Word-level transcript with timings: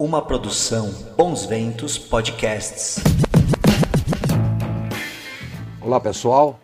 Uma 0.00 0.22
produção 0.22 0.94
Bons 1.16 1.44
Ventos 1.44 1.98
Podcasts. 1.98 3.00
Olá 5.80 5.98
pessoal, 5.98 6.60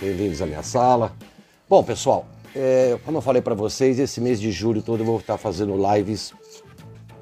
bem-vindos 0.00 0.40
à 0.40 0.46
minha 0.46 0.62
sala. 0.62 1.14
Bom 1.68 1.84
pessoal, 1.84 2.26
é, 2.54 2.98
como 3.04 3.18
eu 3.18 3.20
falei 3.20 3.42
para 3.42 3.54
vocês, 3.54 3.98
esse 3.98 4.22
mês 4.22 4.40
de 4.40 4.50
julho 4.50 4.80
todo 4.80 5.02
eu 5.02 5.04
vou 5.04 5.18
estar 5.18 5.36
fazendo 5.36 5.76
lives 5.76 6.32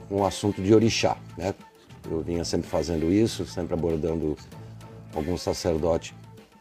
com 0.09 0.21
o 0.21 0.25
assunto 0.25 0.63
de 0.63 0.73
orixá, 0.73 1.17
né? 1.37 1.53
Eu 2.09 2.21
vinha 2.21 2.45
sempre 2.45 2.69
fazendo 2.69 3.11
isso, 3.11 3.45
sempre 3.45 3.75
abordando 3.75 4.37
algum 5.13 5.37
sacerdote 5.37 6.15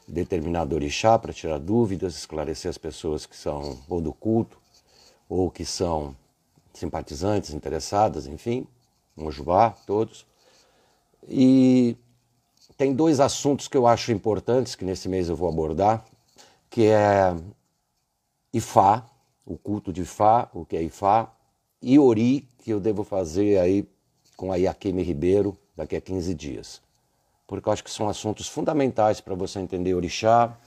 determinado 0.08 0.74
orixá 0.74 1.20
para 1.20 1.32
tirar 1.32 1.60
dúvidas, 1.60 2.16
esclarecer 2.16 2.70
as 2.70 2.80
pessoas 2.80 3.28
que 3.28 3.38
são 3.38 3.78
ou 3.88 4.02
do 4.02 4.12
culto 4.12 4.58
ou 5.30 5.52
que 5.52 5.64
são 5.64 6.16
simpatizantes, 6.74 7.54
interessadas, 7.54 8.28
enfim, 8.28 8.68
Mojubá, 9.16 9.72
todos. 9.86 10.26
E 11.28 11.96
tem 12.76 12.94
dois 12.94 13.20
assuntos 13.20 13.68
que 13.68 13.78
eu 13.78 13.88
acho 13.88 14.12
importantes 14.12 14.76
que 14.76 14.84
nesse 14.84 15.08
mês 15.08 15.30
eu 15.30 15.36
vou 15.36 15.48
abordar, 15.48 16.04
que 16.70 16.88
é 16.88 17.36
Ifá, 18.52 19.06
o 19.46 19.58
culto 19.58 19.94
de 19.94 20.02
Ifá, 20.02 20.50
o 20.54 20.66
que 20.66 20.76
é 20.76 20.84
Ifá, 20.84 21.32
e 21.82 22.00
Ori, 22.00 22.48
que 22.60 22.72
eu 22.72 22.80
devo 22.80 23.04
fazer 23.04 23.60
aí 23.60 23.88
com 24.36 24.52
a 24.52 24.56
Iaqueme 24.56 25.04
Ribeiro 25.04 25.58
daqui 25.76 25.96
a 25.96 26.02
15 26.02 26.34
dias. 26.34 26.82
Porque 27.46 27.68
eu 27.68 27.74
acho 27.74 27.84
que 27.84 27.92
são 27.92 28.10
assuntos 28.10 28.48
fundamentais 28.48 29.22
para 29.22 29.36
você 29.36 29.60
entender 29.60 29.94
orixá, 29.94 30.58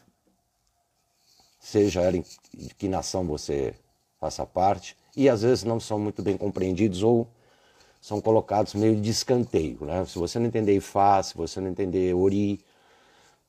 seja 1.59 2.03
ela 2.03 2.17
em 2.17 2.25
que 2.79 2.89
nação 2.89 3.27
você 3.27 3.75
faça 4.21 4.47
parte, 4.47 4.97
e 5.17 5.29
às 5.29 5.43
vezes 5.43 5.65
não 5.65 5.81
são 5.81 5.99
muito 5.99 6.23
bem 6.23 6.37
compreendidos 6.37 7.03
ou 7.03 7.27
são 8.01 8.21
colocados 8.21 8.75
meio 8.75 9.01
de 9.01 9.11
escanteio. 9.11 9.79
Né? 9.81 10.05
Se 10.05 10.19
você 10.19 10.39
não 10.39 10.47
entender 10.47 10.77
Ifá, 10.77 11.23
se 11.23 11.37
você 11.37 11.61
não 11.61 11.69
entender 11.69 12.15
Ori, 12.15 12.61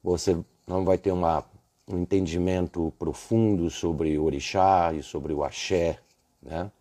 você 0.01 0.37
não 0.65 0.85
vai 0.85 0.97
ter 0.97 1.11
uma, 1.11 1.43
um 1.87 1.99
entendimento 1.99 2.93
profundo 2.97 3.69
sobre 3.69 4.17
orixá 4.17 4.93
e 4.93 5.03
sobre 5.03 5.33
o 5.33 5.43
axé. 5.43 5.99
Né? 6.41 6.71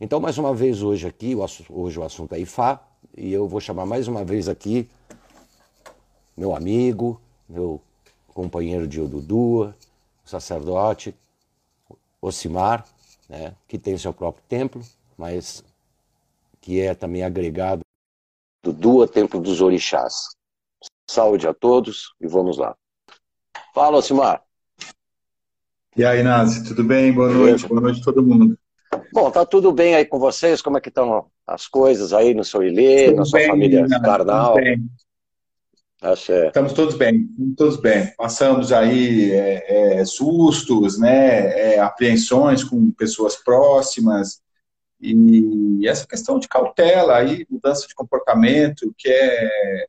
Então, 0.00 0.20
mais 0.20 0.38
uma 0.38 0.54
vez 0.54 0.82
hoje 0.82 1.06
aqui, 1.06 1.34
hoje 1.68 1.98
o 1.98 2.04
assunto 2.04 2.34
é 2.34 2.40
Ifá, 2.40 2.80
e 3.16 3.32
eu 3.32 3.48
vou 3.48 3.60
chamar 3.60 3.86
mais 3.86 4.06
uma 4.06 4.24
vez 4.24 4.48
aqui 4.48 4.88
meu 6.36 6.56
amigo, 6.56 7.20
meu 7.46 7.82
companheiro 8.28 8.86
de 8.86 8.98
Odudua, 8.98 9.76
o 10.24 10.28
sacerdote 10.28 11.14
Osimar, 12.22 12.86
né, 13.30 13.54
que 13.68 13.78
tem 13.78 13.96
seu 13.96 14.12
próprio 14.12 14.42
templo, 14.48 14.82
mas 15.16 15.64
que 16.60 16.80
é 16.80 16.94
também 16.94 17.22
agregado 17.22 17.82
do 18.62 18.72
Dua 18.72 19.06
Templo 19.06 19.40
dos 19.40 19.60
Orixás. 19.60 20.14
Saúde 21.08 21.46
a 21.46 21.54
todos 21.54 22.12
e 22.20 22.26
vamos 22.26 22.58
lá. 22.58 22.76
Fala, 23.72 23.98
Osimar. 23.98 24.42
E 25.96 26.04
aí, 26.04 26.22
Nazi, 26.22 26.66
tudo 26.66 26.82
bem? 26.82 27.12
Boa 27.12 27.32
noite, 27.32 27.66
boa 27.66 27.80
noite 27.80 28.00
a 28.00 28.04
todo 28.04 28.22
mundo. 28.22 28.58
Bom, 29.12 29.30
tá 29.30 29.46
tudo 29.46 29.72
bem 29.72 29.94
aí 29.94 30.04
com 30.04 30.18
vocês? 30.18 30.60
Como 30.60 30.76
é 30.76 30.80
que 30.80 30.88
estão 30.88 31.30
as 31.46 31.68
coisas 31.68 32.12
aí 32.12 32.34
no 32.34 32.44
seu 32.44 32.62
Ilê, 32.62 33.12
na 33.12 33.24
sua 33.24 33.38
bem, 33.38 33.48
família 33.48 33.86
carnal? 34.00 34.56
Axé. 36.00 36.46
Estamos 36.46 36.72
todos 36.72 36.94
bem, 36.94 37.28
todos 37.56 37.76
bem. 37.78 38.12
Passamos 38.16 38.72
aí 38.72 39.32
é, 39.32 39.98
é, 40.00 40.04
sustos, 40.04 40.98
né, 40.98 41.74
é, 41.74 41.80
apreensões 41.80 42.64
com 42.64 42.90
pessoas 42.92 43.36
próximas 43.36 44.40
e 45.02 45.86
essa 45.88 46.06
questão 46.06 46.38
de 46.38 46.46
cautela 46.46 47.16
aí, 47.16 47.46
mudança 47.48 47.88
de 47.88 47.94
comportamento, 47.94 48.94
que 48.98 49.08
é, 49.08 49.44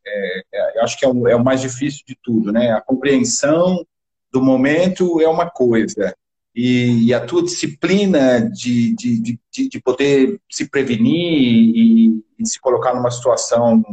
é, 0.05 0.43
é 0.53 0.77
eu 0.77 0.83
acho 0.83 0.97
que 0.97 1.05
é 1.05 1.07
o, 1.09 1.27
é 1.27 1.35
o, 1.35 1.43
mais 1.43 1.59
difícil 1.59 2.03
de 2.07 2.17
tudo, 2.21 2.51
né? 2.51 2.71
A 2.71 2.81
compreensão 2.81 3.85
do 4.31 4.41
momento 4.41 5.19
é 5.21 5.27
uma 5.27 5.49
coisa 5.49 6.15
e, 6.55 7.07
e 7.07 7.13
a 7.13 7.25
tua 7.25 7.43
disciplina 7.43 8.39
de, 8.39 8.95
de, 8.95 9.19
de, 9.19 9.69
de, 9.69 9.81
poder 9.81 10.39
se 10.49 10.69
prevenir 10.69 11.13
e, 11.13 12.23
e 12.39 12.45
se 12.45 12.59
colocar 12.59 12.93
numa 12.93 13.11
situação 13.11 13.83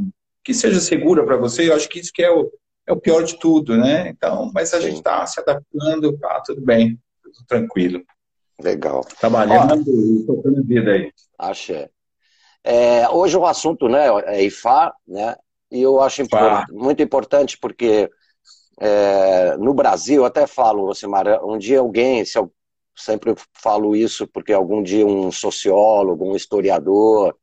que 0.45 0.55
seja 0.55 0.81
segura 0.81 1.25
para 1.25 1.37
você, 1.37 1.69
eu 1.69 1.75
acho 1.75 1.89
que 1.89 1.99
isso 2.01 2.13
que 2.13 2.23
é 2.23 2.31
o, 2.31 2.51
é 2.87 2.93
o 2.93 3.01
pior 3.01 3.23
de 3.23 3.39
tudo, 3.39 3.77
né? 3.77 4.09
Então, 4.09 4.51
mas 4.55 4.73
a 4.73 4.79
Sim. 4.79 4.87
gente 4.87 4.97
está 4.97 5.27
se 5.27 5.41
adaptando, 5.41 6.17
tá 6.19 6.43
tudo 6.45 6.61
bem, 6.61 6.99
tudo 7.23 7.47
tranquilo. 7.47 8.03
Legal. 8.61 9.05
Trabalhando 9.21 9.85
e 9.89 10.27
tocando 10.27 10.65
vida 10.65 10.91
aí. 10.91 11.13
Axé. 11.39 11.91
É, 12.65 13.09
hoje 13.09 13.37
o 13.37 13.47
assunto 13.47 13.89
né, 13.89 14.07
é 14.27 14.43
IFA, 14.43 14.93
né? 15.07 15.37
E 15.71 15.83
eu 15.83 16.01
acho 16.01 16.23
muito 16.71 17.03
importante 17.03 17.59
porque 17.59 18.11
é, 18.81 19.57
no 19.57 19.75
Brasil, 19.75 20.25
até 20.25 20.47
falo, 20.47 20.87
Rosimar, 20.87 21.45
um 21.45 21.59
dia 21.59 21.81
alguém, 21.81 22.25
se 22.25 22.39
eu 22.39 22.53
sempre 22.97 23.35
falo 23.53 23.95
isso 23.95 24.27
porque 24.27 24.53
algum 24.53 24.83
dia 24.83 25.07
um 25.07 25.31
sociólogo, 25.31 26.25
um 26.25 26.37
historiador, 26.37 27.37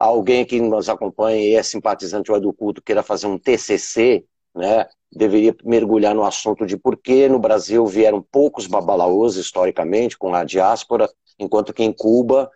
alguém 0.00 0.46
que 0.46 0.58
nos 0.58 0.88
acompanha 0.88 1.36
e 1.36 1.54
é 1.54 1.62
simpatizante 1.62 2.32
do 2.40 2.52
culto 2.54 2.82
queira 2.82 3.02
fazer 3.02 3.26
um 3.26 3.38
TCC, 3.38 4.24
né, 4.54 4.88
deveria 5.12 5.54
mergulhar 5.62 6.14
no 6.14 6.24
assunto 6.24 6.66
de 6.66 6.76
por 6.76 6.96
que 6.96 7.28
no 7.28 7.38
Brasil 7.38 7.84
vieram 7.86 8.24
poucos 8.32 8.66
babalaôs 8.66 9.36
historicamente 9.36 10.16
com 10.16 10.34
a 10.34 10.42
diáspora, 10.42 11.08
enquanto 11.38 11.74
que 11.74 11.82
em 11.82 11.92
Cuba 11.92 12.50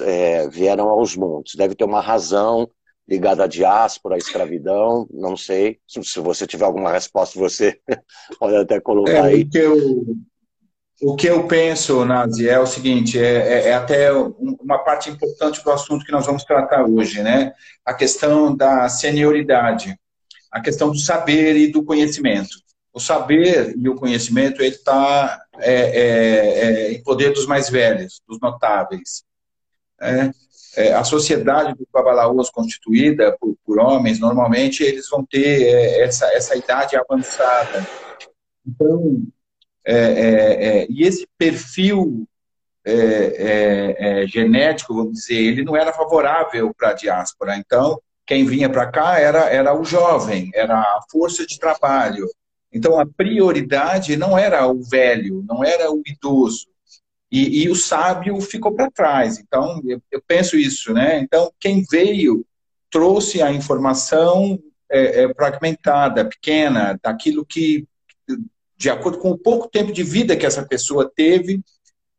é, 0.00 0.48
vieram 0.48 0.88
aos 0.88 1.16
montes. 1.16 1.54
Deve 1.54 1.74
ter 1.74 1.84
uma 1.84 2.00
razão 2.00 2.68
ligada 3.08 3.44
à 3.44 3.46
diáspora, 3.46 4.14
à 4.14 4.18
escravidão, 4.18 5.06
não 5.10 5.36
sei. 5.36 5.78
Se 5.86 6.20
você 6.20 6.46
tiver 6.46 6.64
alguma 6.64 6.92
resposta, 6.92 7.38
você 7.38 7.80
pode 8.38 8.56
até 8.56 8.80
colocar 8.80 9.12
é, 9.12 9.20
aí. 9.20 9.42
O 9.42 9.50
que, 9.50 9.58
eu, 9.58 9.76
o 11.02 11.16
que 11.16 11.26
eu 11.26 11.48
penso, 11.48 12.04
Nazi, 12.04 12.48
é 12.48 12.60
o 12.60 12.66
seguinte, 12.66 13.18
é, 13.18 13.24
é, 13.24 13.68
é, 13.68 13.74
até 13.74 14.12
uma 14.12 14.78
parte 14.78 15.10
importante 15.10 15.62
do 15.62 15.70
assunto 15.72 16.04
que 16.04 16.12
nós 16.12 16.24
vamos 16.24 16.44
tratar 16.44 16.84
hoje, 16.84 17.22
né? 17.22 17.52
A 17.84 17.92
questão 17.92 18.54
da 18.54 18.88
senioridade, 18.88 19.98
a 20.50 20.60
questão 20.60 20.92
do 20.92 20.98
saber 20.98 21.56
e 21.56 21.72
do 21.72 21.84
conhecimento. 21.84 22.56
O 22.92 23.00
saber 23.00 23.74
e 23.76 23.88
o 23.88 23.96
conhecimento 23.96 24.62
ele 24.62 24.76
está 24.76 25.42
é, 25.58 25.74
é, 25.74 26.58
é, 26.60 26.92
em 26.92 27.02
poder 27.02 27.32
dos 27.32 27.46
mais 27.46 27.68
velhos, 27.68 28.22
dos 28.28 28.38
notáveis. 28.40 29.24
É, 30.00 30.30
é, 30.76 30.94
a 30.94 31.02
sociedade 31.02 31.74
dos 31.74 31.86
babalaôs 31.92 32.48
constituída 32.48 33.36
por, 33.40 33.56
por, 33.66 33.80
homens, 33.80 34.20
normalmente 34.20 34.84
eles 34.84 35.08
vão 35.08 35.24
ter 35.24 36.00
essa, 36.00 36.26
essa 36.32 36.56
idade 36.56 36.96
avançada. 36.96 37.84
Então, 38.64 39.20
é, 39.84 39.94
é, 39.94 40.64
é, 40.82 40.86
e 40.88 41.02
esse 41.02 41.26
perfil 41.36 42.26
é, 42.84 44.24
genético, 44.26 44.94
vamos 44.94 45.12
dizer, 45.12 45.36
ele 45.36 45.64
não 45.64 45.76
era 45.76 45.92
favorável 45.92 46.72
para 46.74 46.90
a 46.90 46.94
diáspora. 46.94 47.56
Então, 47.56 48.00
quem 48.26 48.44
vinha 48.44 48.68
para 48.68 48.90
cá 48.90 49.18
era, 49.18 49.50
era 49.50 49.78
o 49.78 49.84
jovem, 49.84 50.50
era 50.54 50.78
a 50.78 51.00
força 51.10 51.46
de 51.46 51.58
trabalho. 51.58 52.26
Então, 52.72 52.98
a 52.98 53.06
prioridade 53.06 54.16
não 54.16 54.38
era 54.38 54.66
o 54.66 54.82
velho, 54.82 55.44
não 55.46 55.62
era 55.62 55.92
o 55.92 56.02
idoso. 56.06 56.66
E, 57.30 57.62
e 57.62 57.68
o 57.68 57.74
sábio 57.74 58.40
ficou 58.40 58.74
para 58.74 58.90
trás. 58.90 59.38
Então, 59.38 59.80
eu, 59.84 60.00
eu, 60.10 60.22
penso 60.26 60.56
isso, 60.56 60.92
né? 60.92 61.18
Então, 61.18 61.52
quem 61.58 61.84
veio 61.90 62.44
trouxe 62.90 63.42
a 63.42 63.50
informação 63.50 64.58
é, 64.90 65.24
é, 65.24 65.34
fragmentada, 65.34 66.26
pequena, 66.26 66.98
daquilo 67.02 67.44
que 67.44 67.86
de 68.82 68.90
acordo 68.90 69.18
com 69.18 69.30
o 69.30 69.38
pouco 69.38 69.68
tempo 69.68 69.92
de 69.92 70.02
vida 70.02 70.36
que 70.36 70.44
essa 70.44 70.66
pessoa 70.66 71.08
teve 71.14 71.62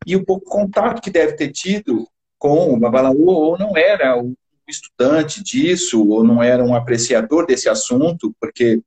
e 0.06 0.16
o 0.16 0.24
pouco 0.24 0.46
contato 0.46 1.02
que 1.02 1.10
deve 1.10 1.34
ter 1.34 1.52
tido 1.52 2.08
com 2.38 2.72
o 2.72 2.78
Babalaô, 2.78 3.26
ou 3.26 3.58
não 3.58 3.76
era 3.76 4.16
um 4.16 4.34
estudante 4.66 5.42
disso, 5.42 6.08
ou 6.08 6.24
não 6.24 6.42
era 6.42 6.64
um 6.64 6.74
apreciador 6.74 7.46
desse 7.46 7.68
assunto, 7.68 8.34
porque 8.40 8.80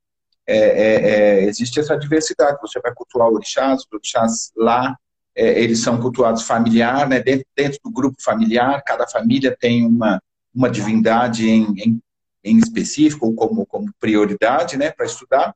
é, 0.44 0.58
é, 0.58 1.10
é, 1.10 1.44
existe 1.44 1.78
essa 1.78 1.96
diversidade. 1.96 2.58
Você 2.60 2.80
vai 2.80 2.92
cultuar 2.92 3.28
orixás, 3.28 3.82
os 3.82 3.86
orixás 3.92 4.50
lá, 4.56 4.96
é, 5.36 5.62
eles 5.62 5.78
são 5.78 6.00
cultuados 6.00 6.42
familiar, 6.42 7.08
né, 7.08 7.20
dentro, 7.20 7.46
dentro, 7.56 7.78
do 7.84 7.92
grupo 7.92 8.20
familiar, 8.20 8.82
cada 8.84 9.06
família 9.06 9.56
tem 9.56 9.86
uma, 9.86 10.20
uma 10.52 10.68
divindade 10.68 11.48
em, 11.48 11.74
em, 11.76 12.00
em 12.42 12.58
específico, 12.58 13.32
como, 13.34 13.64
como 13.64 13.88
prioridade 14.00 14.76
né, 14.76 14.90
para 14.90 15.06
estudar. 15.06 15.54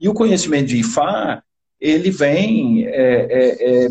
E 0.00 0.08
o 0.08 0.14
conhecimento 0.14 0.68
de 0.68 0.78
Ifá, 0.78 1.42
ele 1.80 2.10
vem 2.10 2.86
é, 2.86 2.92
é, 2.92 3.84
é, 3.84 3.88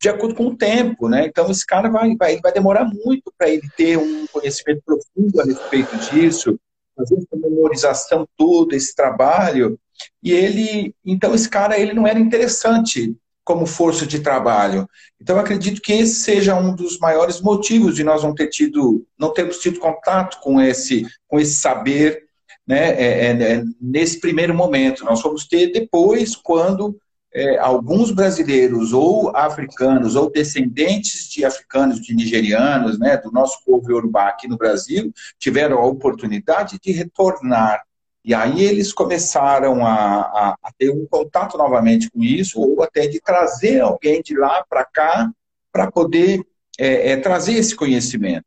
de 0.00 0.08
acordo 0.08 0.34
com 0.34 0.46
o 0.46 0.56
tempo, 0.56 1.08
né? 1.08 1.26
Então, 1.26 1.50
esse 1.50 1.64
cara 1.64 1.88
vai, 1.88 2.14
vai, 2.16 2.40
vai 2.40 2.52
demorar 2.52 2.84
muito 2.84 3.32
para 3.36 3.48
ele 3.48 3.68
ter 3.76 3.98
um 3.98 4.26
conhecimento 4.28 4.82
profundo 4.84 5.40
a 5.40 5.44
respeito 5.44 5.96
disso, 6.10 6.58
fazer 6.96 7.16
essa 7.16 7.36
memorização 7.36 8.26
toda, 8.36 8.76
esse 8.76 8.94
trabalho. 8.94 9.78
E 10.22 10.32
ele, 10.32 10.94
então, 11.04 11.34
esse 11.34 11.48
cara, 11.48 11.78
ele 11.78 11.92
não 11.92 12.06
era 12.06 12.18
interessante 12.18 13.16
como 13.44 13.64
força 13.64 14.04
de 14.06 14.20
trabalho. 14.20 14.88
Então, 15.20 15.38
acredito 15.38 15.80
que 15.80 15.92
esse 15.92 16.16
seja 16.16 16.56
um 16.56 16.74
dos 16.74 16.98
maiores 16.98 17.40
motivos 17.40 17.94
de 17.94 18.02
nós 18.02 18.22
não 18.22 18.34
ter 18.34 18.48
tido, 18.48 19.06
não 19.18 19.32
termos 19.32 19.58
tido 19.58 19.78
contato 19.78 20.40
com 20.40 20.60
esse, 20.60 21.06
com 21.28 21.38
esse 21.38 21.54
saber, 21.54 22.25
né, 22.66 22.90
é, 22.90 23.26
é, 23.26 23.42
é 23.42 23.64
nesse 23.80 24.20
primeiro 24.20 24.54
momento. 24.54 25.04
Nós 25.04 25.22
vamos 25.22 25.46
ter 25.46 25.72
depois, 25.72 26.34
quando 26.34 26.98
é, 27.32 27.58
alguns 27.58 28.10
brasileiros 28.10 28.92
ou 28.92 29.34
africanos 29.36 30.16
ou 30.16 30.30
descendentes 30.30 31.28
de 31.28 31.44
africanos, 31.44 32.00
de 32.00 32.14
nigerianos, 32.14 32.98
né, 32.98 33.16
do 33.16 33.30
nosso 33.30 33.64
povo 33.64 33.90
iorubá 33.90 34.28
aqui 34.28 34.48
no 34.48 34.56
Brasil, 34.56 35.12
tiveram 35.38 35.78
a 35.78 35.86
oportunidade 35.86 36.78
de 36.82 36.92
retornar 36.92 37.86
e 38.26 38.34
aí 38.34 38.64
eles 38.64 38.92
começaram 38.92 39.86
a, 39.86 40.20
a, 40.20 40.56
a, 40.60 40.72
ter 40.76 40.90
um 40.90 41.06
contato 41.06 41.56
novamente 41.56 42.10
com 42.10 42.24
isso, 42.24 42.60
ou 42.60 42.82
até 42.82 43.06
de 43.06 43.20
trazer 43.20 43.80
alguém 43.80 44.20
de 44.20 44.36
lá 44.36 44.66
para 44.68 44.84
cá 44.84 45.30
para 45.70 45.92
poder 45.92 46.44
é, 46.76 47.12
é, 47.12 47.16
trazer 47.18 47.52
esse 47.52 47.76
conhecimento. 47.76 48.44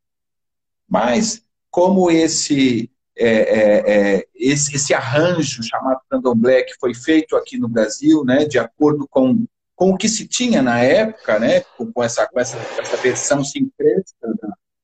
Mas, 0.85 1.41
como 1.71 2.11
esse, 2.11 2.91
é, 3.19 3.27
é, 3.27 4.17
é 4.17 4.27
esse, 4.35 4.75
esse, 4.75 4.93
arranjo 4.93 5.61
chamado 5.61 5.99
candomblé 6.09 6.63
que 6.63 6.75
foi 6.79 6.93
feito 6.93 7.35
aqui 7.35 7.57
no 7.57 7.67
Brasil, 7.67 8.23
né, 8.23 8.45
de 8.45 8.57
acordo 8.57 9.07
com, 9.09 9.45
com 9.75 9.91
o 9.91 9.97
que 9.97 10.07
se 10.07 10.27
tinha 10.27 10.61
na 10.61 10.79
época, 10.79 11.37
né, 11.39 11.61
com, 11.77 12.03
essa, 12.03 12.27
com 12.27 12.39
essa, 12.39 12.57
essa 12.79 12.97
versão 12.97 13.43
sincrética 13.43 14.27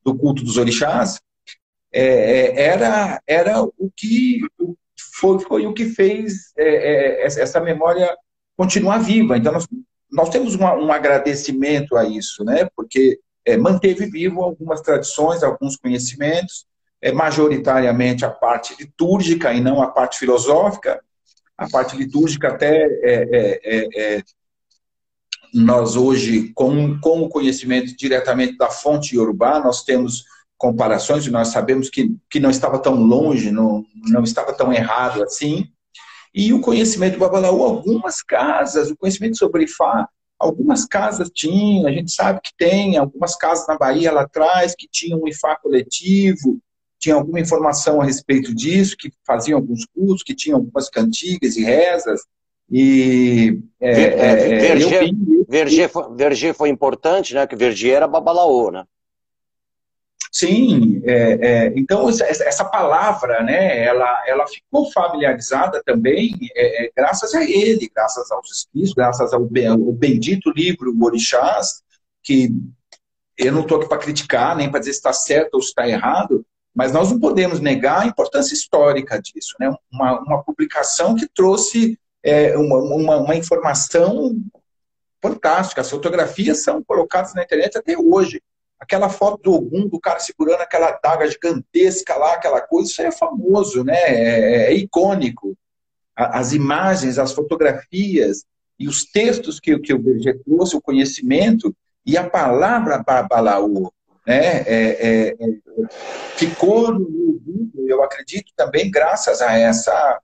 do 0.04 0.14
culto 0.14 0.44
dos 0.44 0.56
orixás, 0.56 1.18
é, 1.92 2.62
era, 2.62 3.20
era 3.26 3.62
o 3.62 3.90
que, 3.96 4.40
foi, 5.14 5.38
foi 5.40 5.66
o 5.66 5.72
que 5.72 5.86
fez 5.86 6.52
é, 6.56 7.22
é, 7.22 7.24
essa 7.24 7.60
memória 7.60 8.14
continuar 8.56 8.98
viva. 8.98 9.36
Então, 9.36 9.52
nós, 9.52 9.66
nós 10.10 10.28
temos 10.28 10.54
uma, 10.54 10.74
um 10.74 10.92
agradecimento 10.92 11.96
a 11.96 12.04
isso, 12.04 12.44
né? 12.44 12.68
porque 12.76 13.18
é, 13.44 13.56
manteve 13.56 14.06
vivo 14.06 14.42
algumas 14.42 14.80
tradições, 14.80 15.42
alguns 15.42 15.76
conhecimentos, 15.76 16.66
é, 17.06 17.12
majoritariamente 17.12 18.24
a 18.24 18.30
parte 18.30 18.74
litúrgica 18.78 19.52
e 19.52 19.60
não 19.60 19.80
a 19.80 19.88
parte 19.88 20.18
filosófica. 20.18 21.00
A 21.56 21.68
parte 21.68 21.96
litúrgica 21.96 22.48
até 22.48 22.84
é, 23.02 23.60
é, 23.62 24.16
é 24.16 24.22
nós 25.54 25.94
hoje, 25.94 26.52
com, 26.52 26.98
com 27.00 27.22
o 27.22 27.28
conhecimento 27.28 27.96
diretamente 27.96 28.56
da 28.56 28.68
fonte 28.68 29.14
iorubá, 29.14 29.60
nós 29.60 29.84
temos 29.84 30.24
comparações, 30.58 31.26
e 31.26 31.30
nós 31.30 31.48
sabemos 31.48 31.88
que, 31.88 32.14
que 32.28 32.40
não 32.40 32.50
estava 32.50 32.78
tão 32.78 32.94
longe, 32.94 33.52
não, 33.52 33.84
não 34.08 34.22
estava 34.22 34.52
tão 34.52 34.72
errado 34.72 35.22
assim. 35.22 35.68
E 36.34 36.52
o 36.52 36.60
conhecimento 36.60 37.14
do 37.14 37.20
Babalaú, 37.20 37.62
algumas 37.62 38.20
casas, 38.20 38.90
o 38.90 38.96
conhecimento 38.96 39.38
sobre 39.38 39.64
Ifá, 39.64 40.08
algumas 40.38 40.84
casas 40.84 41.30
tinham, 41.32 41.86
a 41.86 41.92
gente 41.92 42.10
sabe 42.10 42.40
que 42.42 42.52
tem, 42.56 42.96
algumas 42.96 43.36
casas 43.36 43.66
na 43.66 43.78
Bahia 43.78 44.12
lá 44.12 44.22
atrás 44.22 44.74
que 44.76 44.88
tinham 44.90 45.20
um 45.20 45.28
Ifá 45.28 45.56
coletivo, 45.56 46.60
tinha 47.06 47.14
alguma 47.14 47.38
informação 47.38 48.00
a 48.00 48.04
respeito 48.04 48.52
disso, 48.52 48.96
que 48.96 49.12
faziam 49.24 49.58
alguns 49.58 49.86
cursos, 49.86 50.24
que 50.24 50.34
tinham 50.34 50.58
algumas 50.58 50.90
cantigas 50.90 51.56
e 51.56 51.62
rezas. 51.62 52.20
E 52.68 53.60
é, 53.80 53.92
é, 53.92 54.28
é 54.32 54.74
Verger, 54.74 55.10
Verger, 55.48 55.88
foi, 55.88 56.16
Verger 56.16 56.54
foi 56.54 56.68
importante, 56.68 57.32
né? 57.32 57.46
Que 57.46 57.54
Verger 57.54 57.94
era 57.94 58.08
Babalaô, 58.08 58.72
né? 58.72 58.84
Sim, 60.32 61.00
é, 61.04 61.38
é, 61.40 61.72
então 61.76 62.10
essa 62.10 62.64
palavra, 62.64 63.42
né, 63.42 63.82
ela, 63.82 64.22
ela 64.26 64.46
ficou 64.46 64.92
familiarizada 64.92 65.82
também 65.82 66.36
é, 66.54 66.86
é 66.86 66.90
graças 66.94 67.34
a 67.34 67.42
ele, 67.42 67.90
graças 67.94 68.30
aos 68.30 68.50
escritos, 68.50 68.92
graças 68.92 69.32
ao, 69.32 69.40
ao 69.40 69.92
bendito 69.92 70.50
livro 70.50 70.94
Orixás, 71.00 71.82
que 72.22 72.50
eu 73.38 73.50
não 73.50 73.62
estou 73.62 73.78
aqui 73.78 73.88
para 73.88 73.96
criticar, 73.96 74.54
nem 74.54 74.70
para 74.70 74.80
dizer 74.80 74.92
se 74.92 74.98
está 74.98 75.12
certo 75.12 75.54
ou 75.54 75.62
se 75.62 75.68
está 75.68 75.88
errado, 75.88 76.44
mas 76.76 76.92
nós 76.92 77.10
não 77.10 77.18
podemos 77.18 77.58
negar 77.58 78.02
a 78.02 78.06
importância 78.06 78.52
histórica 78.52 79.18
disso. 79.18 79.54
Né? 79.58 79.74
Uma, 79.90 80.20
uma 80.20 80.42
publicação 80.42 81.16
que 81.16 81.26
trouxe 81.26 81.98
é, 82.22 82.54
uma, 82.58 82.76
uma, 82.76 83.16
uma 83.16 83.34
informação 83.34 84.36
fantástica. 85.22 85.80
As 85.80 85.88
fotografias 85.88 86.62
são 86.62 86.84
colocadas 86.84 87.32
na 87.32 87.42
internet 87.42 87.78
até 87.78 87.96
hoje. 87.96 88.42
Aquela 88.78 89.08
foto 89.08 89.42
do 89.42 89.54
Ogum, 89.54 89.88
do 89.88 89.98
cara 89.98 90.20
segurando 90.20 90.60
aquela 90.60 90.92
daga 91.02 91.26
gigantesca 91.26 92.14
lá, 92.14 92.34
aquela 92.34 92.60
coisa, 92.60 92.90
isso 92.90 93.00
é 93.00 93.10
famoso, 93.10 93.82
né? 93.82 93.96
É, 93.96 94.66
é 94.66 94.74
icônico. 94.74 95.56
As 96.14 96.52
imagens, 96.52 97.18
as 97.18 97.32
fotografias 97.32 98.44
e 98.78 98.86
os 98.86 99.02
textos 99.06 99.58
que, 99.58 99.78
que 99.78 99.94
o 99.94 99.98
Berger 99.98 100.38
trouxe, 100.44 100.76
o 100.76 100.82
conhecimento 100.82 101.74
e 102.04 102.18
a 102.18 102.28
palavra 102.28 103.02
Balaú, 103.26 103.90
né? 104.26 104.62
É, 104.62 104.64
é, 104.66 105.28
é, 105.28 105.34
ficou 106.36 106.92
no 106.92 107.32
ouvido, 107.32 107.88
eu 107.88 108.02
acredito 108.02 108.52
também 108.56 108.90
graças 108.90 109.40
a 109.40 109.56
essa, 109.56 110.20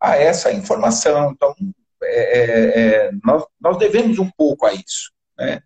a 0.00 0.16
essa 0.16 0.52
informação. 0.52 1.30
Então, 1.32 1.54
é, 2.02 2.80
é, 3.06 3.10
nós, 3.22 3.44
nós 3.60 3.78
devemos 3.78 4.18
um 4.18 4.30
pouco 4.36 4.66
a 4.66 4.72
isso, 4.72 5.12
né? 5.38 5.60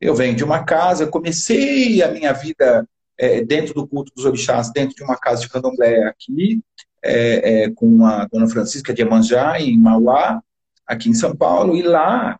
Eu 0.00 0.14
venho 0.14 0.36
de 0.36 0.44
uma 0.44 0.62
casa, 0.62 1.06
comecei 1.06 2.02
a 2.02 2.08
minha 2.08 2.32
vida 2.32 2.86
é, 3.18 3.42
dentro 3.42 3.72
do 3.72 3.88
culto 3.88 4.12
dos 4.14 4.26
orixás, 4.26 4.70
dentro 4.70 4.94
de 4.94 5.02
uma 5.02 5.16
casa 5.16 5.40
de 5.40 5.48
candomblé 5.48 6.04
aqui, 6.04 6.60
é, 7.02 7.64
é, 7.64 7.70
com 7.70 8.04
a 8.04 8.26
dona 8.26 8.48
Francisca 8.48 8.92
de 8.92 9.02
Emanjá, 9.02 9.58
em 9.58 9.78
Mauá, 9.78 10.42
aqui 10.86 11.08
em 11.08 11.14
São 11.14 11.34
Paulo, 11.34 11.74
e 11.74 11.82
lá 11.82 12.38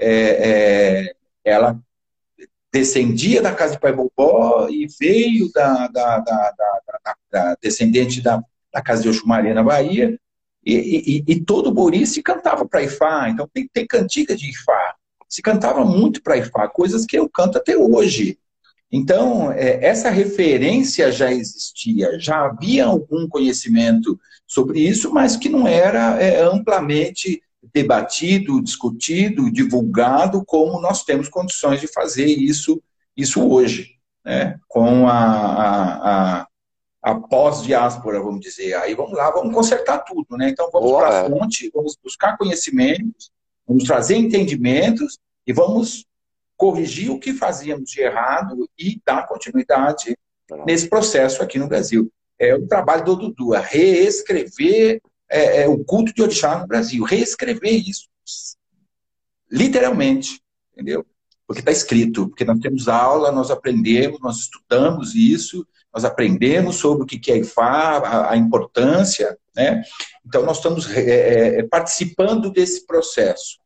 é, 0.00 0.10
é, 0.10 1.14
ela 1.44 1.78
descendia 2.78 3.42
da 3.42 3.54
casa 3.54 3.74
de 3.74 3.80
Pai 3.80 3.92
Bobó 3.92 4.68
e 4.68 4.86
veio 4.98 5.50
da, 5.52 5.88
da, 5.88 6.18
da, 6.18 6.54
da 7.30 7.56
descendente 7.60 8.20
da, 8.20 8.42
casa 8.84 9.02
de 9.02 9.08
Oxumaria 9.08 9.54
na 9.54 9.62
Bahia, 9.62 10.18
e, 10.64 11.22
e, 11.26 11.32
e 11.32 11.40
todo 11.40 11.68
o 11.68 11.72
Bori 11.72 12.06
se 12.06 12.22
cantava 12.22 12.66
para 12.66 12.82
Ifá, 12.82 13.28
então 13.30 13.48
tem, 13.52 13.68
tem 13.72 13.86
cantiga 13.86 14.36
de 14.36 14.50
Ifá 14.50 14.96
se 15.28 15.42
cantava 15.42 15.84
muito 15.84 16.22
para 16.22 16.38
Ifá, 16.38 16.68
coisas 16.68 17.04
que 17.04 17.18
eu 17.18 17.28
canto 17.28 17.58
até 17.58 17.76
hoje. 17.76 18.38
Então, 18.90 19.52
é, 19.52 19.84
essa 19.84 20.10
referência 20.10 21.10
já 21.10 21.32
existia, 21.32 22.18
já 22.18 22.46
havia 22.46 22.86
algum 22.86 23.28
conhecimento 23.28 24.18
sobre 24.46 24.80
isso, 24.80 25.12
mas 25.12 25.36
que 25.36 25.48
não 25.48 25.66
era 25.66 26.20
é, 26.22 26.42
amplamente 26.42 27.42
debatido, 27.72 28.62
discutido, 28.62 29.50
divulgado, 29.50 30.44
como 30.44 30.80
nós 30.80 31.04
temos 31.04 31.28
condições 31.28 31.80
de 31.80 31.86
fazer 31.86 32.26
isso, 32.26 32.82
isso 33.16 33.48
hoje, 33.48 33.96
né? 34.24 34.58
com 34.68 35.08
a, 35.08 35.12
a, 35.12 36.40
a, 36.40 36.46
a 37.02 37.14
pós-diáspora, 37.14 38.20
vamos 38.20 38.40
dizer. 38.40 38.74
Aí 38.74 38.94
vamos 38.94 39.12
lá, 39.12 39.30
vamos 39.30 39.54
consertar 39.54 39.98
tudo. 39.98 40.36
Né? 40.36 40.50
Então, 40.50 40.68
vamos 40.72 40.92
para 40.92 41.20
a 41.20 41.28
fonte, 41.28 41.70
vamos 41.74 41.96
buscar 42.02 42.36
conhecimentos, 42.36 43.30
Vamos 43.66 43.84
trazer 43.84 44.16
entendimentos 44.16 45.18
e 45.46 45.52
vamos 45.52 46.06
corrigir 46.56 47.10
o 47.10 47.18
que 47.18 47.34
fazíamos 47.34 47.90
de 47.90 48.00
errado 48.00 48.68
e 48.78 49.00
dar 49.04 49.26
continuidade 49.26 50.16
nesse 50.64 50.88
processo 50.88 51.42
aqui 51.42 51.58
no 51.58 51.66
Brasil. 51.66 52.10
É 52.38 52.54
o 52.54 52.66
trabalho 52.66 53.04
do 53.04 53.16
Dudu, 53.16 53.54
é 53.54 53.60
reescrever 53.60 55.00
é, 55.30 55.62
é, 55.62 55.68
o 55.68 55.84
culto 55.84 56.14
de 56.14 56.22
orixá 56.22 56.58
no 56.58 56.66
Brasil, 56.66 57.04
reescrever 57.04 57.88
isso, 57.88 58.08
literalmente, 59.50 60.40
entendeu? 60.72 61.04
Porque 61.46 61.60
está 61.60 61.70
escrito, 61.70 62.28
porque 62.28 62.44
nós 62.44 62.58
temos 62.58 62.88
aula, 62.88 63.30
nós 63.30 63.50
aprendemos, 63.50 64.20
nós 64.20 64.38
estudamos 64.38 65.14
isso, 65.14 65.66
nós 65.94 66.04
aprendemos 66.04 66.76
sobre 66.76 67.04
o 67.04 67.06
que 67.06 67.32
é 67.32 67.38
IFA, 67.38 67.62
a, 67.62 68.32
a 68.32 68.36
importância, 68.36 69.38
né? 69.56 69.82
Então, 70.26 70.44
nós 70.44 70.58
estamos 70.58 70.90
é, 70.90 71.00
é, 71.00 71.58
é, 71.60 71.62
participando 71.62 72.50
desse 72.50 72.84
processo. 72.84 73.58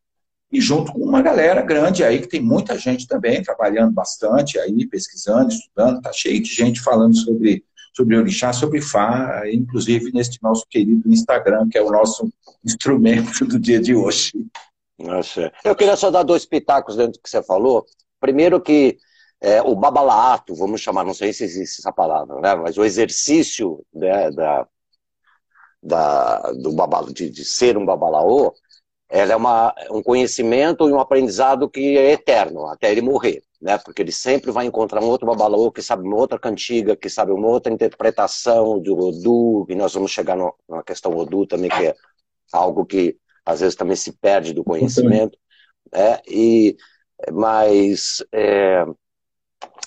E 0.53 0.61
junto 0.61 0.93
com 0.93 1.01
uma 1.01 1.23
galera 1.23 1.63
grande 1.63 2.05
aí, 2.05 2.21
que 2.21 2.29
tem 2.29 2.41
muita 2.41 2.79
gente 2.79 3.07
também 3.07 3.43
trabalhando 3.43 3.93
bastante 3.93 4.59
aí, 4.59 4.87
pesquisando, 4.87 5.53
estudando, 5.53 5.99
está 5.99 6.13
cheio 6.13 6.43
de 6.43 6.53
gente 6.53 6.81
falando 6.81 7.17
sobre, 7.17 7.65
sobre 7.95 8.17
orixá, 8.17 8.53
sobre 8.53 8.81
Fá, 8.81 9.43
inclusive 9.51 10.13
neste 10.13 10.43
nosso 10.43 10.65
querido 10.69 11.09
Instagram, 11.09 11.69
que 11.69 11.79
é 11.79 11.83
o 11.83 11.91
nosso 11.91 12.31
instrumento 12.65 13.45
do 13.45 13.59
dia 13.59 13.81
de 13.81 13.95
hoje. 13.95 14.33
Nossa. 14.99 15.53
Eu 15.65 15.75
queria 15.75 15.97
só 15.97 16.11
dar 16.11 16.23
dois 16.23 16.45
pitacos 16.45 16.97
dentro 16.97 17.13
do 17.13 17.23
que 17.23 17.31
você 17.31 17.43
falou. 17.43 17.85
Primeiro 18.21 18.61
que 18.61 18.99
é, 19.41 19.63
o 19.63 19.75
babalaato, 19.75 20.55
vamos 20.55 20.81
chamar, 20.81 21.05
não 21.05 21.15
sei 21.15 21.33
se 21.33 21.45
existe 21.45 21.81
essa 21.81 21.93
palavra, 21.93 22.41
né? 22.41 22.55
mas 22.55 22.77
o 22.77 22.85
exercício 22.85 23.83
né, 23.93 24.31
da, 24.31 24.67
da, 25.83 26.53
do 26.53 26.73
babalo, 26.73 27.13
de, 27.13 27.31
de 27.31 27.45
ser 27.45 27.79
um 27.79 27.87
babalaô, 27.87 28.53
ela 29.09 29.33
é 29.33 29.37
uma, 29.37 29.75
um 29.91 30.03
conhecimento 30.03 30.89
e 30.89 30.93
um 30.93 31.01
aprendizado 31.01 31.69
que 31.69 31.97
é 31.97 32.13
eterno, 32.13 32.67
até 32.67 32.93
ele 32.93 33.01
morrer, 33.01 33.43
né? 33.61 33.79
Porque 33.79 34.03
ele 34.03 34.13
sempre 34.13 34.51
vai 34.51 34.67
encontrar 34.67 35.03
um 35.03 35.09
outro 35.09 35.27
babalaô 35.27 35.71
que 35.71 35.83
sabe 35.83 36.07
uma 36.07 36.17
outra 36.17 36.39
cantiga, 36.39 36.97
que 36.97 37.11
sabe 37.11 37.33
uma 37.33 37.49
outra 37.49 37.73
interpretação 37.73 38.81
do 38.81 38.97
Odu, 38.97 39.67
e 39.69 39.75
nós 39.75 39.93
vamos 39.93 40.11
chegar 40.11 40.37
no, 40.37 40.55
na 40.69 40.83
questão 40.83 41.17
Odu 41.17 41.47
também, 41.47 41.71
que 41.71 41.87
é 41.87 41.95
algo 42.53 42.87
que 42.87 43.17
às 43.45 43.61
vezes 43.61 43.75
também 43.75 43.97
se 43.97 44.13
perde 44.13 44.53
do 44.53 44.65
conhecimento. 44.65 45.39
né? 45.93 46.21
E, 46.27 46.77
mas 47.33 48.25
é, 48.33 48.85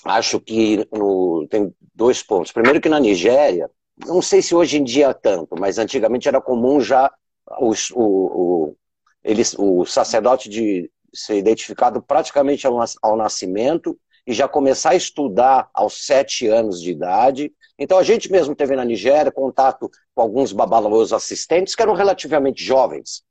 acho 0.04 0.40
que 0.40 0.86
no, 0.92 1.46
tem 1.50 1.74
dois 1.94 2.22
pontos. 2.22 2.52
Primeiro 2.52 2.80
que 2.80 2.88
na 2.88 3.00
Nigéria, 3.00 3.70
não 4.06 4.20
sei 4.20 4.42
se 4.42 4.54
hoje 4.54 4.78
em 4.78 4.84
dia 4.84 5.12
tanto, 5.14 5.56
mas 5.58 5.78
antigamente 5.78 6.28
era 6.28 6.40
comum 6.40 6.80
já 6.80 7.12
os, 7.60 7.90
o, 7.90 7.96
o, 8.00 8.76
eles, 9.22 9.54
o 9.58 9.84
sacerdote 9.84 10.48
de 10.48 10.90
ser 11.14 11.36
identificado 11.36 12.02
praticamente 12.02 12.66
ao, 12.66 12.78
ao 13.02 13.16
nascimento 13.16 13.98
e 14.26 14.32
já 14.32 14.48
começar 14.48 14.90
a 14.90 14.96
estudar 14.96 15.68
aos 15.72 16.06
sete 16.06 16.46
anos 16.46 16.80
de 16.80 16.90
idade. 16.90 17.52
Então 17.78 17.98
a 17.98 18.02
gente 18.02 18.30
mesmo 18.30 18.54
teve 18.54 18.74
na 18.74 18.84
Nigéria 18.84 19.30
contato 19.30 19.90
com 20.14 20.22
alguns 20.22 20.52
babalaos 20.52 21.12
assistentes 21.12 21.74
que 21.74 21.82
eram 21.82 21.94
relativamente 21.94 22.64
jovens, 22.64 23.22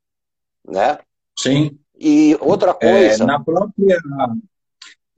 né? 0.66 0.98
Sim. 1.38 1.78
E 1.98 2.36
outra 2.40 2.76
é, 2.80 2.90
coisa. 2.90 3.24
É, 3.24 3.26
na 3.26 3.42
própria 3.42 3.98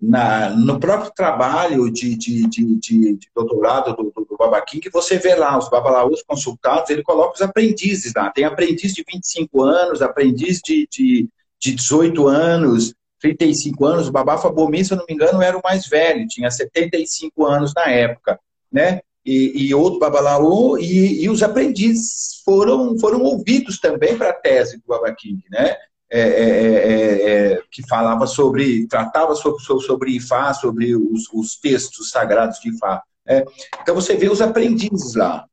na, 0.00 0.50
no 0.50 0.78
próprio 0.78 1.10
trabalho 1.14 1.90
de, 1.90 2.16
de, 2.16 2.46
de, 2.46 2.76
de 2.76 3.18
doutorado 3.34 3.96
do, 3.96 4.12
do, 4.14 4.24
do 4.26 4.36
Babaquim, 4.36 4.78
que 4.78 4.90
você 4.90 5.18
vê 5.18 5.34
lá 5.34 5.56
os 5.58 5.70
babalaús 5.70 6.22
consultados, 6.22 6.90
ele 6.90 7.02
coloca 7.02 7.34
os 7.34 7.42
aprendizes 7.42 8.12
lá. 8.14 8.30
Tem 8.30 8.44
aprendiz 8.44 8.94
de 8.94 9.02
25 9.10 9.62
anos, 9.62 10.02
aprendiz 10.02 10.60
de, 10.62 10.86
de, 10.90 11.28
de 11.60 11.74
18 11.74 12.26
anos, 12.26 12.94
35 13.20 13.84
anos. 13.84 14.08
O 14.08 14.12
Babá 14.12 14.38
Fabomi, 14.38 14.84
se 14.84 14.92
eu 14.92 14.98
não 14.98 15.06
me 15.08 15.14
engano, 15.14 15.42
era 15.42 15.56
o 15.56 15.62
mais 15.62 15.86
velho, 15.86 16.28
tinha 16.28 16.50
75 16.50 17.44
anos 17.44 17.72
na 17.74 17.90
época, 17.90 18.38
né? 18.72 19.00
E, 19.24 19.66
e 19.66 19.74
outro 19.74 19.98
babalaú, 19.98 20.78
e, 20.78 21.24
e, 21.24 21.28
os 21.28 21.42
aprendizes 21.42 22.42
foram, 22.44 22.96
foram 22.96 23.22
ouvidos 23.22 23.80
também 23.80 24.16
para 24.16 24.30
a 24.30 24.32
tese 24.32 24.76
do 24.76 24.84
Babaquim, 24.86 25.42
né? 25.50 25.74
É 26.08 26.18
é, 26.18 26.20
é, 26.20 26.30
é, 26.30 27.52
é, 27.52 27.62
que 27.70 27.86
falava 27.88 28.26
sobre, 28.28 28.86
tratava 28.86 29.34
sobre, 29.34 29.60
sobre 29.64 30.12
Ifá, 30.12 30.54
sobre 30.54 30.94
os, 30.94 31.28
os 31.32 31.56
textos 31.56 32.10
sagrados 32.10 32.60
de 32.60 32.70
Ifá. 32.70 33.02
Né? 33.26 33.44
Então 33.82 33.94
você 33.94 34.14
vê 34.14 34.28
os 34.28 34.40
aprendizes 34.40 35.16
lá. 35.16 35.44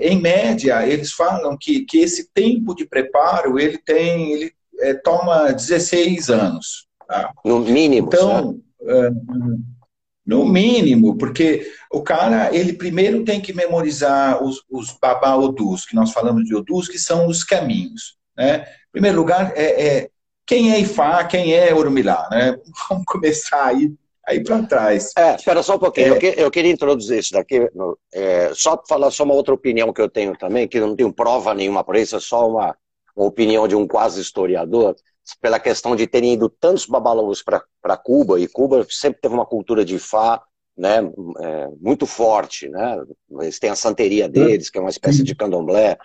em 0.00 0.20
média, 0.20 0.84
eles 0.84 1.12
falam 1.12 1.56
que, 1.56 1.84
que 1.84 1.98
esse 1.98 2.28
tempo 2.34 2.74
de 2.74 2.84
preparo 2.86 3.56
ele 3.56 3.78
tem, 3.78 4.32
ele 4.32 4.52
toma 5.02 5.52
16 5.52 6.30
anos. 6.30 6.86
Tá? 7.06 7.32
No 7.44 7.60
mínimo. 7.60 8.08
Então, 8.08 8.60
no 10.26 10.44
mínimo, 10.44 11.16
porque 11.16 11.70
o 11.92 12.02
cara, 12.02 12.54
ele 12.54 12.72
primeiro 12.72 13.24
tem 13.24 13.40
que 13.40 13.52
memorizar 13.52 14.42
os, 14.42 14.62
os 14.68 14.90
babá 15.00 15.36
odus, 15.36 15.86
que 15.86 15.94
nós 15.94 16.10
falamos 16.10 16.44
de 16.44 16.54
odus, 16.54 16.88
que 16.88 16.98
são 16.98 17.28
os 17.28 17.44
caminhos. 17.44 18.16
Né? 18.36 18.62
Em 18.62 18.92
primeiro 18.92 19.16
lugar, 19.16 19.52
é, 19.54 19.86
é 19.86 20.10
quem 20.44 20.72
é 20.72 20.80
Ifá, 20.80 21.24
quem 21.24 21.54
é 21.54 21.72
Orumilá, 21.72 22.28
né? 22.30 22.56
Vamos 22.88 23.04
começar 23.06 23.66
aí, 23.66 23.92
aí 24.26 24.42
para 24.42 24.62
trás. 24.62 25.12
É, 25.16 25.36
espera 25.36 25.62
só 25.62 25.76
um 25.76 25.78
pouquinho, 25.78 26.06
é... 26.06 26.10
eu, 26.10 26.18
que, 26.18 26.34
eu, 26.36 26.50
queria 26.50 26.72
introduzir 26.72 27.18
isso 27.18 27.32
daqui, 27.32 27.68
é, 28.12 28.50
só 28.52 28.76
para 28.76 28.86
falar 28.88 29.10
só 29.10 29.24
uma 29.24 29.34
outra 29.34 29.54
opinião 29.54 29.92
que 29.92 30.00
eu 30.00 30.08
tenho 30.08 30.36
também, 30.36 30.66
que 30.66 30.80
não 30.80 30.94
tenho 30.96 31.12
prova 31.12 31.54
nenhuma 31.54 31.84
para 31.84 32.00
isso, 32.00 32.16
é 32.16 32.20
só 32.20 32.48
uma, 32.48 32.76
uma 33.16 33.26
opinião 33.26 33.66
de 33.66 33.74
um 33.74 33.86
quase 33.86 34.20
historiador, 34.20 34.94
pela 35.40 35.58
questão 35.58 35.96
de 35.96 36.06
terem 36.06 36.34
ido 36.34 36.48
tantos 36.48 36.86
babalãos 36.86 37.42
para 37.42 37.96
Cuba, 37.96 38.38
e 38.38 38.46
Cuba 38.46 38.86
sempre 38.88 39.20
teve 39.20 39.34
uma 39.34 39.46
cultura 39.46 39.84
de 39.84 39.96
Ifá, 39.96 40.42
né, 40.76 40.98
é, 41.40 41.68
muito 41.80 42.06
forte, 42.06 42.68
né? 42.68 43.02
Eles 43.40 43.58
têm 43.58 43.70
a 43.70 43.76
santeria 43.76 44.28
deles, 44.28 44.68
que 44.68 44.76
é 44.76 44.80
uma 44.80 44.90
espécie 44.90 45.22
de 45.24 45.34
candomblé, 45.34 45.96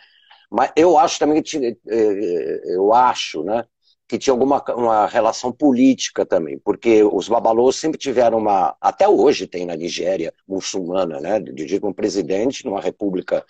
mas 0.50 0.72
eu 0.76 0.98
acho 0.98 1.18
também 1.20 1.42
que 1.42 1.50
tinha, 1.50 1.70
eh, 1.70 1.78
eh, 1.88 2.62
eu 2.76 2.94
acho, 2.94 3.42
né, 3.44 3.66
que 4.08 4.18
tinha 4.18 4.34
alguma 4.34 4.62
uma 4.76 5.08
relação 5.08 5.52
política 5.52 6.26
também, 6.26 6.60
porque 6.60 7.02
os 7.04 7.30
babalôs 7.30 7.78
sempre 7.78 7.98
tiveram 7.98 8.38
uma, 8.38 8.76
até 8.82 9.08
hoje 9.08 9.48
tem 9.48 9.66
na 9.66 9.78
Nigéria 9.78 10.34
muçulmana, 10.46 11.22
né, 11.22 11.40
de 11.40 11.80
um 11.82 11.94
presidente 11.94 12.66
numa 12.66 12.82
república 12.82 13.46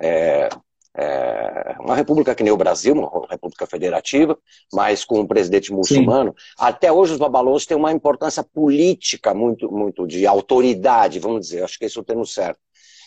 é, 0.00 0.48
é, 0.96 1.74
uma 1.80 1.96
república 1.96 2.34
que 2.34 2.42
nem 2.42 2.52
o 2.52 2.56
Brasil, 2.56 2.94
uma 2.94 3.26
república 3.28 3.66
federativa, 3.66 4.38
mas 4.72 5.04
com 5.04 5.20
um 5.20 5.26
presidente 5.26 5.72
muçulmano. 5.72 6.34
Sim. 6.36 6.54
Até 6.58 6.92
hoje 6.92 7.12
os 7.12 7.18
babalôs 7.18 7.66
têm 7.66 7.76
uma 7.76 7.92
importância 7.92 8.44
política 8.44 9.34
muito, 9.34 9.70
muito 9.70 10.06
de 10.06 10.26
autoridade, 10.26 11.18
vamos 11.18 11.40
dizer, 11.40 11.64
acho 11.64 11.78
que 11.78 11.84
esse 11.84 11.98
é 11.98 12.00
o 12.00 12.04
termo 12.04 12.24
certo. 12.24 12.60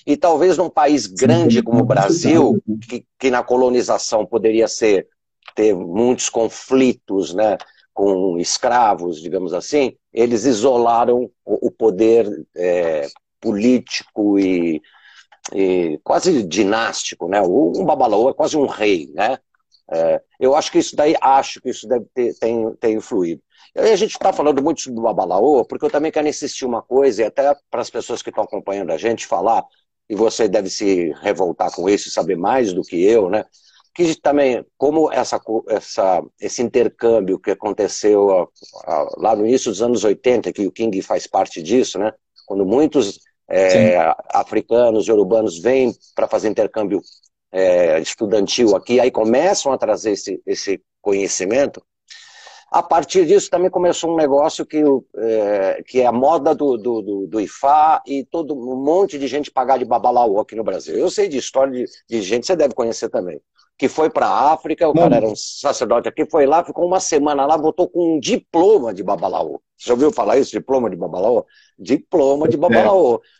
E 0.06 0.16
talvez 0.18 0.58
num 0.58 0.70
país 0.70 1.06
grande 1.06 1.62
como 1.62 1.82
o 1.82 1.86
Brasil, 1.86 2.62
que, 2.88 3.06
que 3.20 3.32
na 3.32 3.44
colonização 3.44 4.26
poderia 4.26 4.68
ser 4.68 5.08
ter 5.56 5.74
muitos 5.74 6.30
conflitos, 6.30 7.34
né, 7.34 7.58
com 7.94 8.38
escravos, 8.38 9.20
digamos 9.20 9.54
assim, 9.54 9.96
eles 10.14 10.46
isolaram 10.46 11.32
o, 11.44 11.68
o 11.68 11.72
poder 11.72 12.30
é, 12.56 13.08
político 13.42 14.38
e, 14.38 14.82
e, 15.54 16.00
quase 16.04 16.44
dinástico, 16.44 17.28
né? 17.28 17.42
Um 17.42 17.86
babalaô 17.86 18.30
é 18.30 18.34
quase 18.34 18.58
um 18.58 18.66
rei, 18.66 19.12
né? 19.14 19.38
É, 19.90 20.22
eu 20.40 20.56
acho 20.56 20.72
que 20.72 20.80
isso 20.80 20.96
daí, 20.96 21.16
acho 21.22 21.62
que 21.62 21.70
isso 21.70 21.88
deve 21.88 22.06
ter, 22.14 22.34
tem, 22.38 22.74
ter 22.76 22.92
influído. 22.92 23.42
E 23.76 23.80
a 23.80 23.96
gente 23.96 24.12
está 24.12 24.34
falando 24.34 24.62
muito 24.62 24.92
do 24.92 25.02
babalaô, 25.02 25.64
porque 25.64 25.86
eu 25.86 25.90
também 25.90 26.12
quero 26.12 26.28
insistir 26.28 26.66
uma 26.66 26.82
coisa, 26.82 27.22
e 27.22 27.26
até 27.26 27.56
para 27.70 27.82
as 27.82 27.90
pessoas 27.90 28.22
que 28.22 28.30
estão 28.30 28.44
acompanhando 28.44 28.92
a 28.92 28.98
gente 28.98 29.26
falar, 29.26 29.64
e 30.10 30.16
você 30.16 30.48
deve 30.48 30.70
se 30.70 31.12
revoltar 31.22 31.72
com 31.74 31.90
isso 31.90 32.08
e 32.08 32.12
saber 32.12 32.36
mais 32.36 32.74
do 32.74 32.82
que 32.82 33.02
eu, 33.02 33.30
né? 33.30 33.46
Que 33.94 34.16
também, 34.20 34.64
como 34.78 35.12
essa, 35.12 35.40
essa, 35.70 36.24
esse 36.40 36.62
intercâmbio 36.62 37.40
que 37.40 37.52
aconteceu 37.52 38.50
lá 39.18 39.36
no 39.36 39.46
início 39.46 39.72
dos 39.72 39.82
anos 39.82 40.04
80, 40.04 40.52
que 40.54 40.68
o 40.68 40.72
King 40.72 41.02
faz 41.02 41.26
parte 41.26 41.62
disso, 41.64 41.98
né? 41.98 42.14
Quando 42.46 42.66
muitos 42.66 43.20
é, 43.50 43.98
africanos 44.30 45.08
e 45.08 45.12
urbanos 45.12 45.60
vêm 45.60 45.94
para 46.16 46.28
fazer 46.28 46.50
intercâmbio 46.50 47.02
é, 47.52 48.00
estudantil 48.00 48.76
aqui, 48.76 49.00
aí 49.00 49.10
começam 49.10 49.72
a 49.72 49.78
trazer 49.78 50.12
esse, 50.12 50.42
esse 50.46 50.82
conhecimento, 51.02 51.82
a 52.70 52.84
partir 52.84 53.26
disso 53.26 53.50
também 53.50 53.70
começou 53.70 54.12
um 54.12 54.18
negócio 54.18 54.66
que, 54.66 54.84
é, 55.18 55.84
que 55.88 56.02
é 56.02 56.06
a 56.06 56.12
moda 56.12 56.54
do, 56.54 56.78
do, 56.78 57.02
do, 57.02 57.28
do, 57.28 57.40
IFA 57.40 58.02
e 58.06 58.26
todo 58.26 58.54
um 58.54 58.76
monte 58.76 59.18
de 59.18 59.26
gente 59.26 59.50
pagar 59.50 59.80
de 59.80 59.86
babalaú 59.86 60.38
aqui 60.40 60.54
no 60.54 60.66
Brasil. 60.66 60.98
Eu 60.98 61.10
sei 61.10 61.30
de 61.30 61.38
história 61.38 61.72
de, 61.72 61.86
de 62.10 62.22
gente, 62.22 62.46
você 62.46 62.58
deve 62.58 62.74
conhecer 62.74 63.08
também, 63.08 63.40
que 63.78 63.88
foi 63.88 64.10
para 64.10 64.28
a 64.28 64.52
África, 64.52 64.88
o 64.88 64.94
cara 64.94 65.16
era 65.16 65.26
um 65.26 65.36
sacerdote 65.36 66.10
aqui, 66.10 66.30
foi 66.30 66.46
lá, 66.46 66.62
ficou 66.64 66.86
uma 66.86 67.00
semana 67.00 67.46
lá, 67.46 67.56
voltou 67.56 67.88
com 67.88 68.16
um 68.16 68.20
diploma 68.20 68.94
de 68.94 69.02
babalaú. 69.02 69.62
Você 69.78 69.88
já 69.88 69.94
ouviu 69.94 70.12
falar 70.12 70.38
isso, 70.38 70.52
diploma 70.52 70.90
de 70.90 70.98
babalaú? 70.98 71.46
Diploma 71.80 72.50
de 72.50 72.58
babalaú. 72.58 73.16
É. 73.16 73.37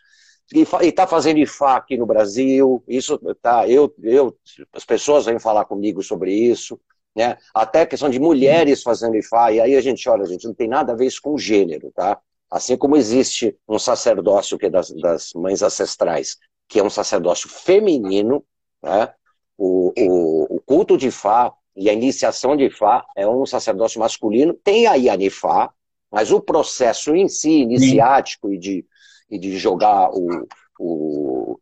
E 0.54 0.66
está 0.88 1.06
fazendo 1.06 1.40
IFA 1.40 1.76
aqui 1.76 1.98
no 1.98 2.06
Brasil, 2.06 2.84
isso 2.88 3.20
tá, 3.42 3.68
eu, 3.68 3.94
eu, 4.02 4.38
as 4.72 4.86
pessoas 4.86 5.26
vêm 5.26 5.40
falar 5.40 5.66
comigo 5.66 6.02
sobre 6.02 6.34
isso, 6.34 6.80
né? 7.16 7.38
Até 7.54 7.82
a 7.82 7.86
questão 7.86 8.10
de 8.10 8.20
mulheres 8.20 8.82
fazendo 8.82 9.18
IFA, 9.18 9.52
e 9.52 9.62
aí 9.62 9.76
a 9.76 9.82
gente, 9.82 10.08
olha, 10.08 10.26
gente 10.26 10.46
não 10.46 10.54
tem 10.54 10.68
nada 10.68 10.94
a 10.94 10.96
ver 10.96 11.08
isso 11.08 11.22
com 11.22 11.38
gênero, 11.38 11.92
tá? 11.94 12.20
Assim 12.50 12.78
como 12.78 12.96
existe 12.96 13.58
um 13.68 13.78
sacerdócio 13.78 14.58
que 14.58 14.68
é 14.68 14.70
das, 14.70 14.90
das 14.92 15.34
mães 15.34 15.62
ancestrais, 15.62 16.38
que 16.68 16.80
é 16.80 16.84
um 16.84 16.90
sacerdócio 16.90 17.50
feminino, 17.50 18.44
né? 18.82 19.14
o, 19.58 19.92
o, 19.98 20.56
o 20.58 20.62
culto 20.62 20.98
de 20.98 21.08
Ifá 21.08 21.52
e 21.76 21.90
a 21.90 21.94
iniciação 21.94 22.56
de 22.56 22.66
Ifá 22.66 23.04
é 23.16 23.28
um 23.28 23.46
sacerdócio 23.46 24.00
masculino, 24.00 24.54
tem 24.54 24.88
a 24.88 24.94
Yanifá, 24.94 25.72
mas 26.12 26.32
o 26.32 26.40
processo 26.40 27.16
em 27.16 27.28
si, 27.28 27.62
iniciático, 27.62 28.54
e 28.54 28.58
de, 28.58 28.86
e 29.30 29.38
de 29.38 29.58
jogar 29.58 30.10
o, 30.12 30.48
o 30.80 31.60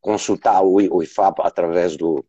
consultar 0.00 0.62
o, 0.62 0.76
o 0.76 1.02
Ifá 1.02 1.34
através 1.38 1.96
do, 1.96 2.24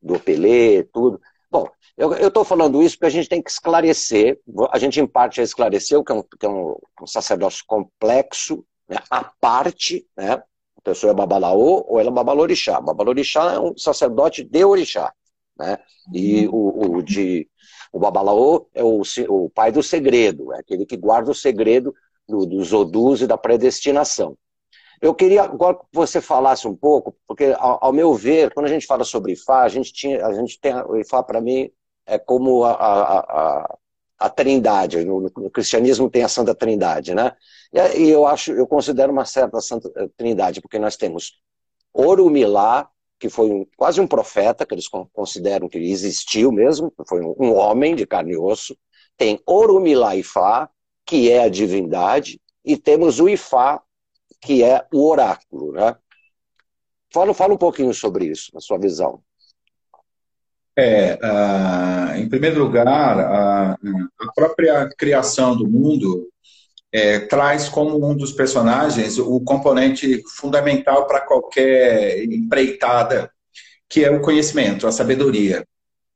do 0.00 0.18
Pelé, 0.18 0.84
tudo, 0.92 1.20
Bom, 1.50 1.68
eu 1.98 2.28
estou 2.28 2.44
falando 2.44 2.80
isso 2.80 2.96
porque 2.96 3.06
a 3.06 3.10
gente 3.10 3.28
tem 3.28 3.42
que 3.42 3.50
esclarecer, 3.50 4.38
a 4.70 4.78
gente 4.78 5.00
em 5.00 5.06
parte 5.06 5.38
já 5.38 5.42
esclareceu 5.42 6.04
que 6.04 6.12
é 6.12 6.14
um, 6.14 6.22
que 6.22 6.46
é 6.46 6.48
um, 6.48 6.76
um 7.02 7.06
sacerdócio 7.06 7.64
complexo, 7.66 8.64
né, 8.88 8.98
a 9.10 9.24
parte, 9.24 10.06
né, 10.16 10.34
a 10.34 10.80
pessoa 10.82 11.10
é 11.10 11.14
babalaô 11.14 11.84
ou 11.88 11.98
ela 11.98 12.08
é 12.08 12.12
babalorixá. 12.12 12.80
Babalorixá 12.80 13.52
é 13.52 13.58
um 13.58 13.76
sacerdote 13.76 14.44
de 14.44 14.64
orixá, 14.64 15.12
né, 15.58 15.76
e 16.14 16.46
o, 16.46 16.98
o, 16.98 17.02
de, 17.02 17.48
o 17.92 17.98
babalaô 17.98 18.68
é 18.72 18.84
o, 18.84 19.02
o 19.28 19.50
pai 19.50 19.72
do 19.72 19.82
segredo, 19.82 20.52
é 20.52 20.60
aquele 20.60 20.86
que 20.86 20.96
guarda 20.96 21.32
o 21.32 21.34
segredo 21.34 21.92
do, 22.30 22.46
dos 22.46 22.72
odus 22.72 23.20
e 23.20 23.26
da 23.26 23.36
predestinação. 23.36 24.36
Eu 25.00 25.14
queria 25.14 25.42
agora 25.42 25.76
que 25.76 25.84
você 25.92 26.20
falasse 26.20 26.68
um 26.68 26.76
pouco, 26.76 27.16
porque 27.26 27.54
ao, 27.58 27.78
ao, 27.84 27.92
meu 27.92 28.14
ver, 28.14 28.52
quando 28.52 28.66
a 28.66 28.68
gente 28.68 28.86
fala 28.86 29.02
sobre 29.02 29.32
Ifá, 29.32 29.62
a 29.62 29.68
gente 29.68 29.92
tinha, 29.92 30.24
a 30.24 30.32
gente 30.32 30.60
tem 30.60 30.74
o 30.74 30.96
Ifá 30.96 31.22
para 31.22 31.40
mim 31.40 31.70
é 32.06 32.18
como 32.18 32.64
a, 32.64 32.72
a, 32.72 33.18
a, 33.18 33.78
a 34.18 34.30
Trindade. 34.30 35.04
No, 35.04 35.20
no, 35.20 35.50
cristianismo 35.50 36.10
tem 36.10 36.22
a 36.22 36.28
Santa 36.28 36.54
Trindade, 36.54 37.14
né? 37.14 37.32
E, 37.72 38.02
e, 38.02 38.10
eu 38.10 38.26
acho, 38.26 38.52
eu 38.52 38.66
considero 38.66 39.12
uma 39.12 39.24
certa 39.24 39.60
Santa 39.60 39.90
eh, 39.96 40.08
Trindade, 40.16 40.60
porque 40.60 40.78
nós 40.78 40.96
temos 40.96 41.40
Orumilá, 41.92 42.88
que 43.18 43.30
foi 43.30 43.50
um, 43.50 43.66
quase 43.76 44.00
um 44.00 44.06
profeta, 44.06 44.66
que 44.66 44.74
eles 44.74 44.88
consideram 44.88 45.68
que 45.68 45.78
existiu 45.78 46.50
mesmo, 46.50 46.92
foi 47.08 47.20
um, 47.22 47.34
um 47.38 47.54
homem 47.54 47.94
de 47.94 48.06
carne 48.06 48.32
e 48.32 48.36
osso. 48.36 48.76
tem 49.16 49.40
Orumilá 49.46 50.16
Ifá, 50.16 50.68
que 51.10 51.28
é 51.28 51.42
a 51.42 51.48
divindade, 51.48 52.40
e 52.64 52.76
temos 52.76 53.18
o 53.18 53.28
Ifá, 53.28 53.82
que 54.40 54.62
é 54.62 54.86
o 54.92 55.10
oráculo. 55.10 55.72
Né? 55.72 55.96
Fala, 57.12 57.34
fala 57.34 57.54
um 57.54 57.58
pouquinho 57.58 57.92
sobre 57.92 58.26
isso, 58.26 58.52
na 58.54 58.60
sua 58.60 58.78
visão. 58.78 59.20
É, 60.78 61.18
em 62.16 62.28
primeiro 62.28 62.62
lugar, 62.62 62.86
uh, 63.18 63.76
a 64.20 64.32
própria 64.36 64.88
criação 64.96 65.56
do 65.56 65.66
mundo 65.68 66.28
é, 66.92 67.18
traz 67.18 67.68
como 67.68 68.08
um 68.08 68.16
dos 68.16 68.30
personagens 68.30 69.18
o 69.18 69.40
componente 69.40 70.22
fundamental 70.36 71.08
para 71.08 71.22
qualquer 71.22 72.22
empreitada, 72.22 73.32
que 73.88 74.04
é 74.04 74.10
o 74.12 74.22
conhecimento, 74.22 74.86
a 74.86 74.92
sabedoria. 74.92 75.66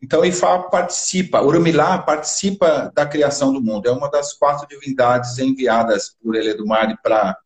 Então, 0.05 0.25
Ifá 0.25 0.59
participa, 0.59 1.41
Urumilá 1.41 1.99
participa 1.99 2.93
da 2.95 3.07
criação 3.07 3.53
do 3.53 3.63
mundo. 3.63 3.89
É 3.89 3.93
uma 3.93 4.11
das 4.11 4.35
quatro 4.35 4.69
divindades 4.69 5.39
enviadas 5.39 6.15
por 6.23 6.35
Eledumare 6.35 6.97
para 7.03 7.37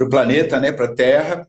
o 0.00 0.08
planeta, 0.08 0.60
né, 0.60 0.70
para 0.70 0.86
a 0.86 0.94
Terra, 0.94 1.48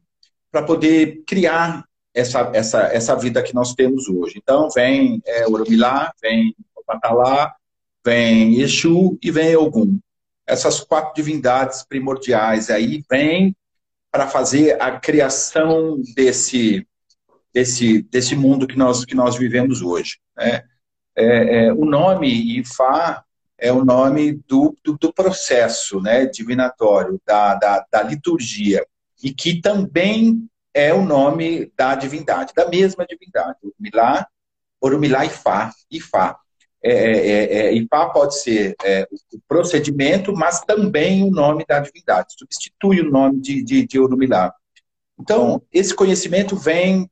para 0.52 0.64
poder 0.64 1.24
criar 1.28 1.86
essa, 2.14 2.50
essa, 2.54 2.82
essa 2.94 3.16
vida 3.16 3.44
que 3.44 3.54
nós 3.54 3.74
temos 3.74 4.08
hoje. 4.10 4.40
Então, 4.42 4.70
vem 4.70 5.22
é, 5.26 5.48
Urumilá, 5.48 6.12
vem 6.22 6.56
Batalá, 6.88 7.54
vem 8.04 8.60
Exu 8.60 9.18
e 9.22 9.30
vem 9.30 9.56
Ogum 9.56 10.00
essas 10.50 10.80
quatro 10.80 11.14
divindades 11.14 11.84
primordiais 11.84 12.72
aí 12.72 13.04
vêm 13.10 13.56
para 14.12 14.28
fazer 14.28 14.82
a 14.82 15.00
criação 15.00 16.02
desse, 16.16 16.86
desse, 17.54 18.04
desse 18.04 18.36
mundo 18.36 18.68
que 18.68 18.78
nós, 18.78 19.06
que 19.06 19.16
nós 19.16 19.36
vivemos 19.36 19.82
hoje. 19.82 20.18
Né? 20.38 20.64
É, 21.16 21.66
é, 21.66 21.74
o 21.74 21.86
nome 21.86 22.60
Ifá 22.60 23.24
é 23.58 23.72
o 23.72 23.84
nome 23.84 24.42
do, 24.48 24.76
do, 24.84 24.98
do 24.98 25.14
processo 25.14 26.00
né, 26.00 26.26
divinatório, 26.26 27.20
da, 27.26 27.56
da, 27.56 27.86
da, 27.92 28.04
liturgia, 28.04 28.86
e 29.22 29.34
que 29.34 29.60
também 29.60 30.48
é 30.74 30.94
o 30.94 31.04
nome 31.04 31.72
da 31.76 31.94
divindade, 31.96 32.54
da 32.56 32.70
mesma 32.70 33.06
divindade, 33.06 33.58
Orumilá, 33.64 34.28
Orumilá 34.80 35.26
Ifá, 35.26 35.74
Ifá. 35.92 36.40
É, 36.82 36.92
é, 36.92 37.18
é, 37.28 37.66
é 37.66 37.74
IPA 37.74 38.10
pode 38.12 38.40
ser 38.40 38.74
o 39.34 39.40
procedimento, 39.46 40.32
mas 40.32 40.62
também 40.62 41.24
o 41.24 41.30
nome 41.30 41.66
da 41.68 41.80
divindade, 41.80 42.34
substitui 42.38 43.02
o 43.02 43.12
nome 43.12 43.42
de, 43.42 43.62
de, 43.62 43.86
de 43.86 44.00
Orumilá. 44.00 44.54
Então, 45.20 45.62
esse 45.74 45.94
conhecimento 45.94 46.56
vem, 46.56 47.10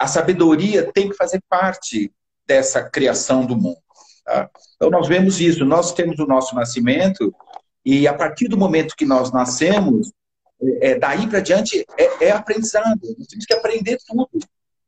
a 0.00 0.06
sabedoria 0.06 0.90
tem 0.94 1.10
que 1.10 1.14
fazer 1.14 1.42
parte 1.46 2.10
dessa 2.46 2.82
criação 2.82 3.44
do 3.44 3.54
mundo. 3.54 3.76
Tá? 4.24 4.48
Então, 4.74 4.88
nós 4.88 5.06
vemos 5.06 5.38
isso, 5.38 5.62
nós 5.62 5.92
temos 5.92 6.18
o 6.18 6.26
nosso 6.26 6.54
nascimento, 6.54 7.34
e 7.84 8.08
a 8.08 8.14
partir 8.14 8.48
do 8.48 8.56
momento 8.56 8.96
que 8.96 9.04
nós 9.04 9.30
nascemos, 9.30 10.10
é, 10.80 10.98
daí 10.98 11.26
para 11.26 11.40
diante 11.40 11.84
é, 11.98 12.28
é 12.28 12.30
aprendizado, 12.30 12.98
nós 13.18 13.26
temos 13.26 13.44
que 13.44 13.52
aprender 13.52 13.98
tudo. 14.06 14.28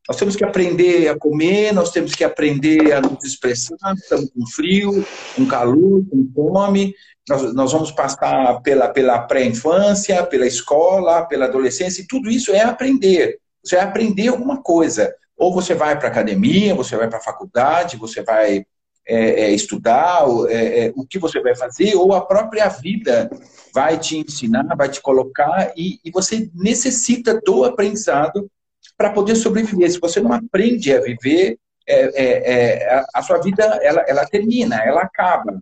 Nós 0.09 0.17
temos 0.17 0.35
que 0.35 0.45
aprender 0.45 1.09
a 1.09 1.19
comer, 1.19 1.73
nós 1.73 1.93
temos 1.93 2.15
que 2.15 2.25
aprender 2.25 2.93
a 2.93 3.01
nos 3.01 3.23
expressar, 3.23 3.95
estamos 3.95 4.31
com 4.31 4.47
frio, 4.47 5.07
com 5.37 5.47
calor, 5.47 6.03
com 6.11 6.29
fome. 6.35 6.95
Nós, 7.29 7.55
nós 7.55 7.73
vamos 7.73 7.93
passar 7.93 8.61
pela, 8.63 8.89
pela 8.89 9.21
pré-infância, 9.21 10.25
pela 10.27 10.47
escola, 10.47 11.25
pela 11.27 11.45
adolescência, 11.45 12.03
e 12.03 12.07
tudo 12.07 12.29
isso 12.31 12.51
é 12.51 12.63
aprender. 12.63 13.39
Você 13.63 13.77
vai 13.77 13.85
aprender 13.85 14.29
alguma 14.29 14.63
coisa. 14.63 15.15
Ou 15.37 15.53
você 15.53 15.75
vai 15.75 15.99
para 15.99 16.09
a 16.09 16.11
academia, 16.11 16.75
você 16.75 16.97
vai 16.97 17.09
para 17.09 17.19
a 17.19 17.23
faculdade, 17.23 17.97
você 17.97 18.23
vai 18.23 18.65
é, 19.05 19.45
é, 19.45 19.51
estudar, 19.51 20.23
é, 20.49 20.87
é, 20.87 20.93
o 20.95 21.05
que 21.05 21.19
você 21.19 21.41
vai 21.41 21.57
fazer, 21.57 21.97
ou 21.97 22.13
a 22.13 22.25
própria 22.25 22.69
vida 22.69 23.29
vai 23.75 23.99
te 23.99 24.19
ensinar, 24.19 24.77
vai 24.77 24.89
te 24.89 25.01
colocar, 25.01 25.73
e, 25.77 25.99
e 26.05 26.11
você 26.11 26.49
necessita 26.55 27.41
do 27.45 27.65
aprendizado 27.65 28.49
para 28.97 29.11
poder 29.11 29.35
sobreviver. 29.35 29.91
Se 29.91 29.99
você 29.99 30.21
não 30.21 30.33
aprende 30.33 30.95
a 30.95 31.01
viver, 31.01 31.59
é, 31.89 31.95
é, 31.95 32.85
é, 32.85 33.05
a 33.13 33.23
sua 33.23 33.39
vida 33.39 33.65
ela, 33.83 34.05
ela 34.07 34.27
termina, 34.27 34.77
ela 34.77 35.03
acaba. 35.03 35.61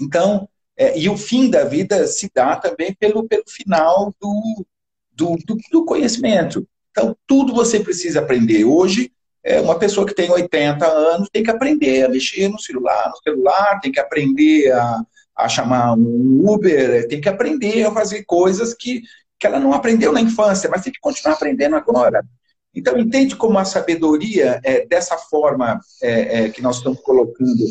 Então, 0.00 0.48
e 0.96 1.08
o 1.08 1.16
fim 1.16 1.50
da 1.50 1.64
vida 1.64 2.06
se 2.06 2.28
dá 2.34 2.56
também 2.56 2.94
pelo, 2.94 3.28
pelo 3.28 3.44
final 3.46 4.12
do, 4.20 4.66
do, 5.12 5.36
do, 5.46 5.56
do 5.70 5.84
conhecimento. 5.84 6.66
Então, 6.96 7.16
tudo 7.26 7.52
você 7.52 7.80
precisa 7.80 8.20
aprender. 8.20 8.64
Hoje, 8.64 9.10
é, 9.42 9.60
uma 9.60 9.76
pessoa 9.76 10.06
que 10.06 10.14
tem 10.14 10.30
80 10.30 10.86
anos 10.86 11.28
tem 11.28 11.42
que 11.42 11.50
aprender 11.50 12.04
a 12.04 12.08
mexer 12.08 12.48
no 12.48 12.58
celular, 12.58 13.10
no 13.10 13.16
celular, 13.16 13.80
tem 13.80 13.90
que 13.90 13.98
aprender 13.98 14.70
a, 14.70 15.02
a 15.36 15.48
chamar 15.48 15.94
um 15.94 16.48
Uber, 16.48 17.08
tem 17.08 17.20
que 17.20 17.28
aprender 17.28 17.84
a 17.84 17.90
fazer 17.90 18.22
coisas 18.24 18.72
que, 18.72 19.02
que 19.40 19.46
ela 19.46 19.58
não 19.58 19.72
aprendeu 19.72 20.12
na 20.12 20.20
infância, 20.20 20.70
mas 20.70 20.82
tem 20.82 20.92
que 20.92 21.00
continuar 21.00 21.34
aprendendo 21.34 21.74
agora. 21.74 22.24
Então, 22.72 22.96
entende 22.96 23.34
como 23.34 23.58
a 23.58 23.64
sabedoria, 23.64 24.60
é, 24.62 24.86
dessa 24.86 25.16
forma 25.16 25.80
é, 26.00 26.44
é, 26.44 26.48
que 26.48 26.62
nós 26.62 26.76
estamos 26.76 27.00
colocando, 27.00 27.64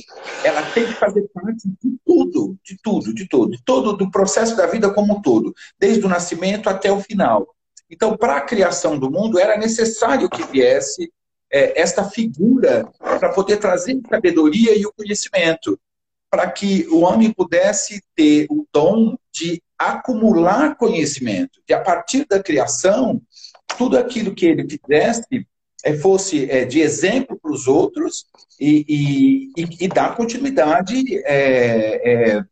ela 0.43 0.61
tem 0.73 0.85
que 0.85 0.93
fazer 0.93 1.29
parte 1.33 1.67
de 1.81 1.97
tudo, 2.05 2.57
de 2.63 2.77
tudo, 2.81 3.13
de 3.13 3.27
tudo, 3.27 3.57
todo 3.65 3.93
do 3.93 4.11
processo 4.11 4.55
da 4.55 4.67
vida 4.67 4.93
como 4.93 5.15
um 5.15 5.21
todo, 5.21 5.53
desde 5.79 6.05
o 6.05 6.09
nascimento 6.09 6.69
até 6.69 6.91
o 6.91 6.99
final. 6.99 7.47
Então, 7.93 8.17
para 8.17 8.37
a 8.37 8.41
criação 8.41 8.97
do 8.97 9.11
mundo, 9.11 9.39
era 9.39 9.55
necessário 9.55 10.27
que 10.27 10.41
viesse 10.47 11.13
é, 11.51 11.79
esta 11.79 12.03
figura 12.03 12.91
para 12.97 13.29
poder 13.29 13.57
trazer 13.57 14.01
sabedoria 14.09 14.75
e 14.75 14.83
o 14.83 14.91
conhecimento, 14.91 15.79
para 16.27 16.49
que 16.49 16.87
o 16.89 17.01
homem 17.01 17.31
pudesse 17.31 18.01
ter 18.15 18.47
o 18.49 18.65
dom 18.73 19.15
de 19.31 19.61
acumular 19.77 20.75
conhecimento, 20.75 21.61
de 21.67 21.73
a 21.75 21.79
partir 21.79 22.25
da 22.25 22.41
criação 22.41 23.21
tudo 23.77 23.95
aquilo 23.95 24.33
que 24.33 24.47
ele 24.47 24.67
fizesse 24.67 25.47
é, 25.83 25.93
fosse 25.93 26.49
é, 26.49 26.65
de 26.65 26.79
exemplo 26.79 27.37
para 27.39 27.51
os 27.51 27.67
outros 27.67 28.25
e, 28.59 29.51
e, 29.55 29.85
e, 29.85 29.87
dar 29.87 30.15
continuidade 30.15 31.21
é, 31.25 32.37
é, 32.37 32.43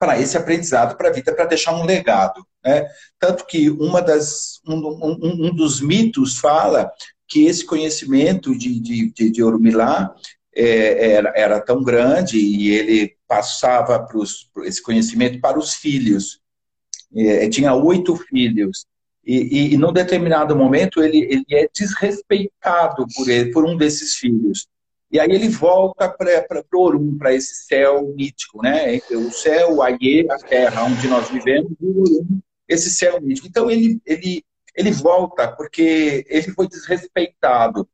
para 0.00 0.18
esse 0.18 0.34
aprendizado, 0.34 0.96
para 0.96 1.10
a 1.10 1.12
vida, 1.12 1.34
para 1.34 1.44
deixar 1.44 1.74
um 1.74 1.84
legado. 1.84 2.42
Né? 2.64 2.88
Tanto 3.18 3.46
que 3.46 3.68
uma 3.68 4.00
das, 4.00 4.58
um, 4.66 4.74
um, 4.74 5.46
um, 5.46 5.54
dos 5.54 5.82
mitos 5.82 6.38
fala 6.38 6.90
que 7.28 7.44
esse 7.44 7.66
conhecimento 7.66 8.56
de, 8.56 8.80
de, 8.80 9.12
de, 9.12 9.30
de 9.30 9.42
Orumilá 9.42 10.14
é, 10.56 11.12
era, 11.12 11.32
era, 11.36 11.60
tão 11.60 11.84
grande 11.84 12.38
e 12.38 12.70
ele 12.70 13.14
passava 13.28 14.00
pros, 14.00 14.50
esse 14.64 14.82
conhecimento 14.82 15.38
para 15.38 15.58
os 15.58 15.74
filhos. 15.74 16.40
É, 17.14 17.46
tinha 17.50 17.74
oito 17.74 18.16
filhos. 18.16 18.86
E, 19.22 19.36
e, 19.36 19.74
e 19.74 19.76
num 19.76 19.92
determinado 19.92 20.56
momento 20.56 21.02
ele, 21.02 21.18
ele 21.18 21.44
é 21.50 21.68
desrespeitado 21.78 23.06
por, 23.14 23.28
ele, 23.28 23.52
por 23.52 23.66
um 23.66 23.76
desses 23.76 24.14
filhos. 24.14 24.66
E 25.10 25.18
aí 25.18 25.30
ele 25.30 25.48
volta 25.48 26.08
para 26.08 26.64
o 26.72 26.80
Orum, 26.80 27.18
para 27.18 27.34
esse 27.34 27.66
céu 27.66 28.14
mítico, 28.16 28.62
né? 28.62 28.98
O 29.10 29.30
céu, 29.32 29.76
o 29.76 29.82
a 29.82 29.90
terra 30.48 30.84
onde 30.84 31.08
nós 31.08 31.28
vivemos, 31.28 31.72
e 31.80 31.84
o 31.84 32.00
Orum, 32.00 32.40
esse 32.68 32.90
céu 32.90 33.20
mítico. 33.20 33.48
Então 33.48 33.70
ele, 33.70 34.00
ele, 34.06 34.44
ele 34.76 34.92
volta 34.92 35.48
porque 35.48 36.24
ele 36.28 36.52
foi 36.52 36.68
desrespeitado. 36.68 37.88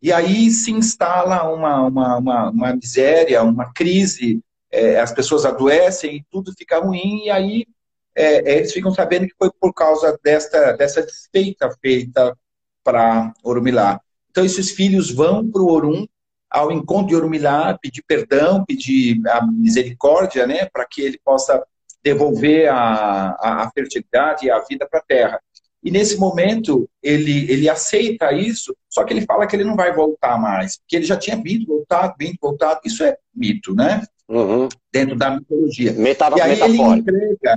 E 0.00 0.12
aí 0.12 0.50
se 0.50 0.70
instala 0.70 1.52
uma, 1.52 1.82
uma, 1.86 2.18
uma, 2.18 2.50
uma 2.50 2.74
miséria, 2.74 3.42
uma 3.42 3.72
crise, 3.72 4.40
é, 4.70 4.98
as 5.00 5.12
pessoas 5.12 5.44
adoecem 5.44 6.16
e 6.16 6.24
tudo 6.30 6.52
fica 6.56 6.78
ruim, 6.78 7.24
e 7.24 7.30
aí 7.30 7.66
é, 8.14 8.52
é, 8.52 8.58
eles 8.58 8.72
ficam 8.72 8.92
sabendo 8.92 9.26
que 9.26 9.34
foi 9.36 9.50
por 9.60 9.72
causa 9.72 10.18
desta, 10.22 10.72
dessa 10.72 11.02
desfeita 11.02 11.70
feita 11.80 12.36
para 12.82 13.32
Orumilá. 13.42 14.00
Então, 14.30 14.44
esses 14.44 14.70
filhos 14.70 15.10
vão 15.10 15.48
para 15.50 15.62
o 15.62 15.70
Orum, 15.70 16.06
ao 16.54 16.70
encontro 16.70 17.08
de 17.08 17.16
Orumilá, 17.16 17.76
pedir 17.82 18.04
perdão, 18.06 18.64
pedir 18.64 19.20
a 19.26 19.44
misericórdia, 19.44 20.46
né, 20.46 20.66
para 20.72 20.86
que 20.88 21.02
ele 21.02 21.18
possa 21.24 21.60
devolver 22.00 22.68
a, 22.70 23.30
a, 23.40 23.62
a 23.64 23.70
fertilidade 23.72 24.46
e 24.46 24.50
a 24.52 24.60
vida 24.60 24.86
para 24.88 25.00
a 25.00 25.04
terra. 25.04 25.40
E 25.82 25.90
nesse 25.90 26.16
momento, 26.16 26.88
ele, 27.02 27.50
ele 27.50 27.68
aceita 27.68 28.32
isso, 28.32 28.74
só 28.88 29.02
que 29.02 29.12
ele 29.12 29.26
fala 29.26 29.48
que 29.48 29.56
ele 29.56 29.64
não 29.64 29.74
vai 29.74 29.92
voltar 29.92 30.40
mais, 30.40 30.78
porque 30.78 30.94
ele 30.94 31.04
já 31.04 31.16
tinha 31.16 31.36
vindo, 31.36 31.66
voltado, 31.66 32.14
vindo, 32.16 32.36
voltado. 32.40 32.80
Isso 32.84 33.02
é 33.02 33.16
mito, 33.34 33.74
né? 33.74 34.02
Uhum. 34.28 34.68
Dentro 34.92 35.16
da 35.16 35.30
mitologia. 35.30 35.92
Metaf 35.92 36.38
e 36.38 36.40
aí 36.40 36.60
ele 36.60 36.80
entrega, 36.80 37.56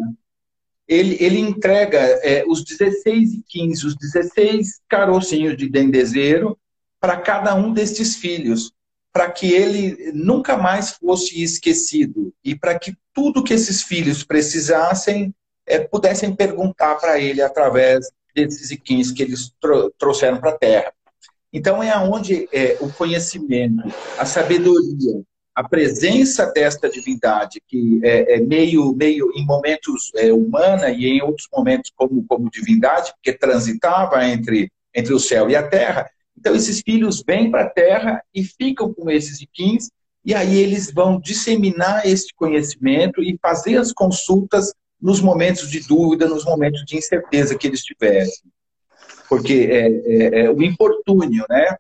ele, 0.88 1.18
ele 1.20 1.40
entrega 1.40 2.00
é, 2.24 2.44
os 2.48 2.64
16 2.64 3.34
e 3.34 3.44
15, 3.48 3.86
os 3.86 3.96
16 3.96 4.82
carocinhos 4.90 5.56
de 5.56 5.70
dendezeiro 5.70 6.58
para 7.00 7.16
cada 7.16 7.54
um 7.54 7.72
destes 7.72 8.16
filhos, 8.16 8.72
para 9.18 9.32
que 9.32 9.52
ele 9.52 10.12
nunca 10.14 10.56
mais 10.56 10.92
fosse 10.92 11.42
esquecido 11.42 12.32
e 12.46 12.54
para 12.54 12.78
que 12.78 12.96
tudo 13.12 13.44
que 13.44 13.52
esses 13.52 13.82
filhos 13.82 14.24
precisassem 14.24 15.34
é, 15.66 15.80
pudessem 15.80 16.36
perguntar 16.36 16.94
para 16.98 17.20
ele 17.20 17.42
através 17.42 18.12
desses 18.36 18.70
iquins 18.70 19.12
que 19.12 19.24
eles 19.24 19.52
trouxeram 19.98 20.38
para 20.38 20.52
a 20.52 20.58
Terra. 20.60 20.94
Então 21.52 21.82
é 21.82 21.90
aonde 21.90 22.48
é, 22.54 22.78
o 22.80 22.94
conhecimento, 22.94 23.92
a 24.20 24.26
sabedoria, 24.28 25.20
a 25.56 25.68
presença 25.68 26.46
desta 26.52 26.88
divindade, 26.88 27.60
que 27.68 28.00
é, 28.04 28.36
é 28.36 28.40
meio, 28.40 28.94
meio 28.94 29.32
em 29.36 29.44
momentos 29.48 30.12
é, 30.14 30.32
humana 30.32 30.92
e 30.92 31.08
em 31.08 31.24
outros 31.24 31.48
momentos 31.52 31.92
como, 31.96 32.24
como 32.28 32.52
divindade, 32.52 33.12
porque 33.16 33.34
transitava 33.34 34.24
entre, 34.28 34.72
entre 34.94 35.12
o 35.12 35.20
céu 35.20 35.50
e 35.50 35.56
a 35.56 35.68
terra. 35.68 36.08
Então, 36.38 36.56
esses 36.56 36.82
filhos 36.82 37.24
vêm 37.26 37.50
para 37.50 37.64
a 37.64 37.70
terra 37.70 38.24
e 38.34 38.44
ficam 38.44 38.94
com 38.94 39.10
esses 39.10 39.42
iquins, 39.42 39.90
e 40.24 40.34
aí 40.34 40.58
eles 40.58 40.92
vão 40.92 41.20
disseminar 41.20 42.06
este 42.06 42.34
conhecimento 42.36 43.22
e 43.24 43.38
fazer 43.42 43.78
as 43.78 43.92
consultas 43.92 44.74
nos 45.02 45.22
momentos 45.22 45.70
de 45.70 45.80
dúvida, 45.88 46.28
nos 46.28 46.44
momentos 46.44 46.84
de 46.86 46.98
incerteza 46.98 47.58
que 47.58 47.68
eles 47.68 47.82
tiverem. 47.82 48.32
Porque 49.30 49.68
é, 49.72 49.88
é, 49.88 50.46
é 50.46 50.50
o 50.50 50.62
infortúnio, 50.62 51.46
né? 51.50 51.76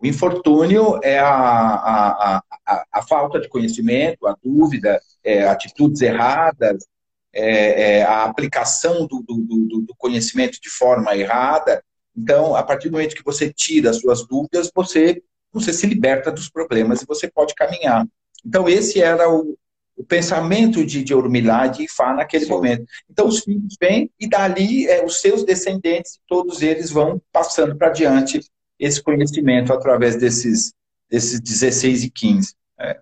O 0.00 0.06
infortúnio 0.06 0.98
é 1.02 1.18
a, 1.18 1.28
a, 1.28 2.42
a, 2.66 2.84
a 2.90 3.02
falta 3.02 3.38
de 3.38 3.48
conhecimento, 3.48 4.26
a 4.26 4.34
dúvida, 4.42 5.00
é, 5.22 5.46
atitudes 5.46 6.00
erradas, 6.00 6.86
é, 7.32 7.98
é, 7.98 8.02
a 8.02 8.24
aplicação 8.24 9.06
do, 9.06 9.22
do, 9.22 9.36
do, 9.36 9.80
do, 9.82 9.94
conhecimento 9.96 10.58
de 10.60 10.70
forma 10.70 11.14
errada. 11.14 11.82
Então, 12.16 12.54
a 12.54 12.62
partir 12.62 12.88
do 12.88 12.92
momento 12.92 13.14
que 13.14 13.24
você 13.24 13.52
tira 13.52 13.90
as 13.90 13.98
suas 13.98 14.26
dúvidas, 14.26 14.70
você, 14.74 15.22
você 15.52 15.72
se 15.72 15.86
liberta 15.86 16.30
dos 16.30 16.48
problemas 16.48 17.02
e 17.02 17.06
você 17.06 17.30
pode 17.30 17.54
caminhar. 17.54 18.06
Então, 18.44 18.68
esse 18.68 19.00
era 19.00 19.30
o, 19.30 19.56
o 19.96 20.04
pensamento 20.04 20.84
de, 20.84 21.04
de 21.04 21.14
Urmilá 21.14 21.66
e 21.66 21.70
de 21.70 21.82
Ifá 21.84 22.14
naquele 22.14 22.44
Sim. 22.44 22.50
momento. 22.50 22.84
Então, 23.08 23.26
os 23.26 23.40
filhos 23.40 23.76
vêm 23.80 24.10
e 24.18 24.28
dali 24.28 24.86
é, 24.88 25.04
os 25.04 25.20
seus 25.20 25.44
descendentes, 25.44 26.18
todos 26.26 26.62
eles 26.62 26.90
vão 26.90 27.20
passando 27.32 27.76
para 27.76 27.90
diante 27.90 28.40
esse 28.78 29.02
conhecimento 29.02 29.72
através 29.72 30.16
desses, 30.16 30.72
desses 31.08 31.40
16 31.40 32.04
e 32.04 32.10
15. 32.10 32.54
É. 32.78 33.00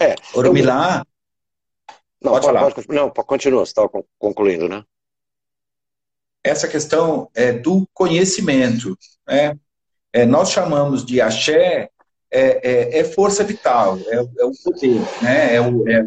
é 0.00 0.14
Oromilá. 0.34 1.04
Não, 2.22 2.32
pode, 2.32 2.46
falar. 2.46 2.70
Pode, 2.72 2.88
não, 2.88 3.10
continua, 3.10 3.64
você 3.64 3.70
estava 3.70 3.90
concluindo, 4.18 4.68
né? 4.68 4.84
Essa 6.44 6.68
questão 6.68 7.30
é 7.34 7.52
do 7.52 7.88
conhecimento. 7.94 8.98
Né? 9.26 9.58
É, 10.12 10.26
nós 10.26 10.50
chamamos 10.50 11.04
de 11.04 11.18
axé, 11.18 11.88
é, 12.30 12.98
é, 12.98 12.98
é 12.98 13.04
força 13.04 13.42
vital, 13.42 13.98
é, 14.06 14.16
é, 14.16 14.44
o 14.44 14.52
poder, 14.62 15.00
né? 15.22 15.54
é 15.54 15.60
o 15.60 15.88
é 15.88 16.04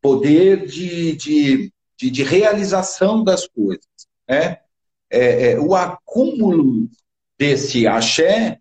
poder 0.00 0.66
de, 0.66 1.14
de, 1.16 1.72
de, 1.98 2.10
de, 2.10 2.22
realização 2.22 3.22
das 3.22 3.46
coisas. 3.46 3.84
Né? 4.26 4.58
O 5.60 5.74
acúmulo 5.74 6.88
desse 7.38 7.86
axé 7.86 8.58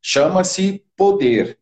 chama-se 0.00 0.84
poder. 0.96 1.58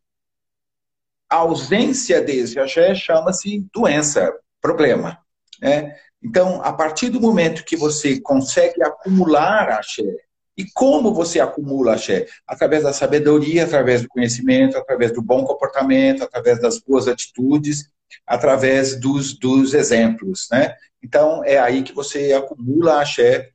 A 1.29 1.37
ausência 1.37 2.21
desse 2.21 2.59
axé 2.59 2.95
chama-se 2.95 3.65
doença, 3.73 4.33
problema. 4.61 5.19
Né? 5.59 5.97
Então, 6.25 6.59
a 6.63 6.73
partir 6.73 7.09
do 7.09 7.21
momento 7.21 7.63
que 7.63 7.77
você 7.77 8.19
consegue 8.19 8.81
acumular 8.81 9.69
axé, 9.69 10.11
e 10.57 10.65
como 10.73 11.13
você 11.13 11.39
acumula 11.39 11.93
axé? 11.93 12.25
Através 12.47 12.81
da 12.81 12.91
sabedoria, 12.91 13.63
através 13.63 14.01
do 14.01 14.07
conhecimento, 14.07 14.75
através 14.75 15.11
do 15.11 15.21
bom 15.21 15.45
comportamento, 15.45 16.23
através 16.23 16.59
das 16.59 16.79
boas 16.79 17.07
atitudes, 17.07 17.91
através 18.25 18.99
dos, 18.99 19.37
dos 19.37 19.75
exemplos, 19.75 20.47
né? 20.51 20.73
Então, 21.03 21.43
é 21.43 21.59
aí 21.59 21.83
que 21.83 21.93
você 21.93 22.33
acumula 22.33 23.01
axé 23.01 23.51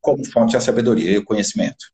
como 0.00 0.24
fonte 0.24 0.54
da 0.54 0.60
sabedoria 0.60 1.18
e 1.18 1.24
conhecimento. 1.24 1.84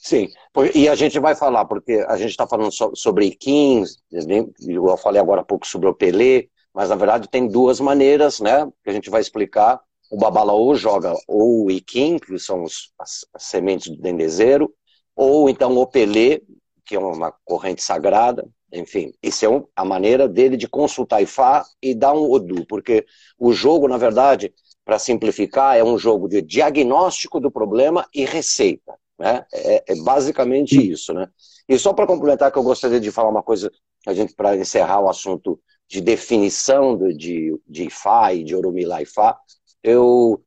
Sim, 0.00 0.30
e 0.74 0.88
a 0.88 0.94
gente 0.94 1.18
vai 1.18 1.34
falar, 1.34 1.66
porque 1.66 2.02
a 2.08 2.16
gente 2.16 2.30
está 2.30 2.46
falando 2.46 2.72
sobre 2.94 3.30
Kings, 3.32 3.98
eu 4.10 4.96
falei 4.96 5.20
agora 5.20 5.42
há 5.42 5.44
pouco 5.44 5.66
sobre 5.66 5.88
o 5.88 5.94
Pelé, 5.94 6.46
mas 6.74 6.88
na 6.88 6.96
verdade 6.96 7.28
tem 7.28 7.46
duas 7.46 7.80
maneiras, 7.80 8.40
né, 8.40 8.66
que 8.82 8.90
a 8.90 8.92
gente 8.92 9.10
vai 9.10 9.20
explicar. 9.20 9.80
O 10.10 10.16
Babalaô 10.18 10.74
joga 10.74 11.14
ou 11.26 11.64
o 11.64 11.70
Iquim, 11.70 12.18
que 12.18 12.38
são 12.38 12.62
os, 12.64 12.92
as, 12.98 13.24
as, 13.32 13.44
sementes 13.44 13.88
do 13.88 13.96
dendezeiro, 14.00 14.72
ou 15.16 15.48
então 15.48 15.76
o 15.76 15.86
Pelé, 15.86 16.40
que 16.84 16.94
é 16.94 16.98
uma 16.98 17.32
corrente 17.44 17.82
sagrada, 17.82 18.46
enfim, 18.72 19.12
isso 19.22 19.44
é 19.44 19.48
um, 19.48 19.66
a 19.76 19.84
maneira 19.84 20.26
dele 20.26 20.56
de 20.56 20.66
consultar 20.66 21.22
Ifá 21.22 21.64
e 21.80 21.94
dar 21.94 22.14
um 22.14 22.30
Odu, 22.30 22.66
porque 22.66 23.06
o 23.38 23.52
jogo, 23.52 23.86
na 23.86 23.98
verdade, 23.98 24.52
para 24.84 24.98
simplificar, 24.98 25.76
é 25.76 25.84
um 25.84 25.98
jogo 25.98 26.28
de 26.28 26.42
diagnóstico 26.42 27.38
do 27.38 27.50
problema 27.50 28.06
e 28.14 28.24
receita. 28.24 28.94
Né? 29.18 29.44
É, 29.52 29.92
é 29.92 29.96
basicamente 29.96 30.76
isso. 30.90 31.12
Né? 31.12 31.28
E 31.68 31.78
só 31.78 31.92
para 31.92 32.06
complementar, 32.06 32.50
que 32.50 32.58
eu 32.58 32.62
gostaria 32.62 32.98
de 32.98 33.10
falar 33.10 33.28
uma 33.28 33.42
coisa, 33.42 33.70
a 34.06 34.14
gente 34.14 34.34
para 34.34 34.56
encerrar 34.56 35.00
o 35.00 35.08
assunto 35.08 35.60
de 35.92 36.00
definição 36.00 36.96
de, 36.96 37.12
de, 37.14 37.60
de 37.68 37.84
Ifá 37.84 38.32
e 38.32 38.42
de 38.42 38.56
Orumilá 38.56 39.02
Ifá, 39.02 39.38
eu, 39.82 40.42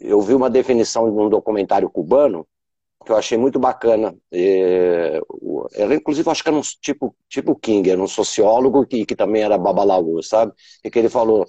eu 0.00 0.20
vi 0.20 0.34
uma 0.34 0.50
definição 0.50 1.04
de 1.08 1.16
um 1.16 1.28
documentário 1.28 1.88
cubano 1.88 2.44
que 3.06 3.12
eu 3.12 3.16
achei 3.16 3.38
muito 3.38 3.60
bacana. 3.60 4.16
É, 4.32 5.20
inclusive, 5.94 6.28
acho 6.28 6.42
que 6.42 6.48
era 6.48 6.58
um 6.58 6.62
tipo, 6.62 7.14
tipo 7.28 7.54
King, 7.54 7.88
era 7.88 8.02
um 8.02 8.08
sociólogo 8.08 8.84
que, 8.84 9.06
que 9.06 9.14
também 9.14 9.42
era 9.42 9.56
babalaú, 9.56 10.20
sabe? 10.20 10.52
E 10.84 10.90
que 10.90 10.98
ele 10.98 11.08
falou, 11.08 11.46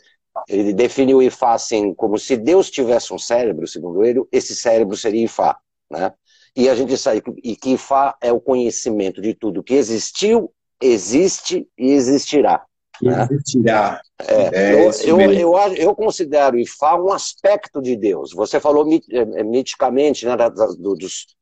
ele 0.47 0.71
definiu 0.71 1.19
Ifá 1.19 1.53
assim, 1.53 1.91
como 1.95 2.19
se 2.19 2.37
Deus 2.37 2.69
tivesse 2.69 3.11
um 3.11 3.17
cérebro, 3.17 3.67
segundo 3.67 4.03
ele, 4.05 4.23
esse 4.31 4.55
cérebro 4.55 4.95
seria 4.95 5.25
Ifá, 5.25 5.57
né? 5.89 6.13
E 6.55 6.69
a 6.69 6.75
gente 6.75 6.95
sabe 6.97 7.21
que 7.21 7.71
Ifá 7.71 8.15
é 8.21 8.31
o 8.31 8.39
conhecimento 8.39 9.19
de 9.21 9.33
tudo 9.33 9.63
que 9.63 9.73
existiu, 9.73 10.53
existe 10.79 11.67
e 11.75 11.91
existirá. 11.93 12.63
Né? 13.01 13.27
Existirá. 13.31 14.01
É, 14.19 14.33
é 14.33 14.73
eu, 14.73 15.19
eu, 15.19 15.31
eu, 15.31 15.73
eu, 15.75 15.95
considero 15.95 16.59
Ifá 16.59 16.95
um 16.99 17.11
aspecto 17.11 17.81
de 17.81 17.95
Deus. 17.95 18.33
Você 18.33 18.59
falou 18.59 18.85
é, 18.91 19.17
é, 19.17 19.43
miticamente 19.43 20.25
né, 20.25 20.35
dos, 20.35 20.75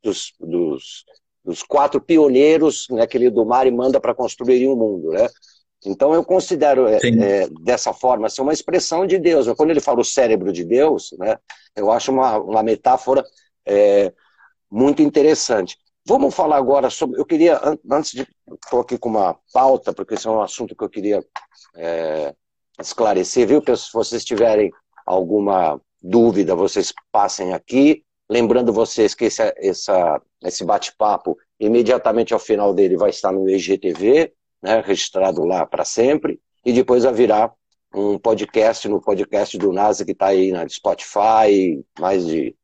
dos, 0.04 0.34
dos, 0.40 1.06
dos, 1.44 1.64
quatro 1.64 2.00
pioneiros 2.00 2.88
né, 2.92 3.08
que 3.08 3.18
ele 3.18 3.30
do 3.30 3.46
mar 3.46 3.66
e 3.66 3.72
manda 3.72 4.00
para 4.00 4.14
construir 4.14 4.68
um 4.68 4.76
mundo. 4.76 5.10
Né? 5.10 5.28
Então 5.86 6.14
eu 6.14 6.24
considero 6.24 6.88
é, 6.88 6.98
é, 6.98 7.50
dessa 7.62 7.94
forma 7.94 8.28
assim, 8.28 8.42
uma 8.42 8.54
expressão 8.54 9.08
de 9.08 9.18
Deus. 9.18 9.48
Quando 9.56 9.72
ele 9.72 9.80
fala 9.80 10.02
o 10.02 10.06
cérebro 10.06 10.54
de 10.54 10.64
Deus, 10.64 11.10
né, 11.18 11.38
eu 11.76 11.92
acho 11.92 12.12
uma, 12.12 12.38
uma 12.38 12.64
metáfora 12.64 13.24
é, 13.66 14.14
muito 14.70 15.02
interessante. 15.02 15.78
Vamos 16.08 16.34
falar 16.34 16.56
agora 16.56 16.90
sobre. 16.90 17.20
Eu 17.20 17.26
queria, 17.26 17.60
antes 17.92 18.12
de. 18.12 18.26
Estou 18.64 18.80
aqui 18.80 18.98
com 18.98 19.10
uma 19.10 19.38
pauta, 19.54 19.92
porque 19.92 20.14
esse 20.14 20.26
é 20.26 20.32
um 20.32 20.42
assunto 20.42 20.74
que 20.74 20.82
eu 20.82 20.90
queria 20.90 21.22
é, 21.76 22.34
esclarecer, 22.80 23.46
viu? 23.46 23.62
Se 23.76 23.92
vocês 23.92 24.24
tiverem 24.24 24.72
alguma 25.06 25.82
dúvida, 26.02 26.56
vocês 26.56 26.94
passem 27.12 27.54
aqui. 27.54 28.06
Lembrando 28.30 28.72
vocês 28.72 29.14
que 29.14 29.26
esse, 29.26 29.54
essa, 29.58 30.22
esse 30.44 30.64
bate-papo, 30.64 31.38
imediatamente 31.60 32.34
ao 32.34 32.40
final 32.40 32.74
dele, 32.74 32.96
vai 32.96 33.10
estar 33.10 33.34
no 33.34 33.50
IGTV, 33.50 34.32
né, 34.64 34.82
registrado 34.86 35.44
lá 35.44 35.66
para 35.66 35.84
sempre, 35.84 36.40
e 36.66 36.72
depois 36.72 37.04
virar 37.04 37.54
um 37.94 38.18
podcast 38.18 38.88
no 38.88 39.02
podcast 39.02 39.58
do 39.58 39.74
NASA 39.74 40.06
que 40.06 40.12
está 40.12 40.28
aí 40.28 40.54
na 40.54 40.68
Spotify, 40.70 41.84
mais 42.00 42.26
de 42.26 42.56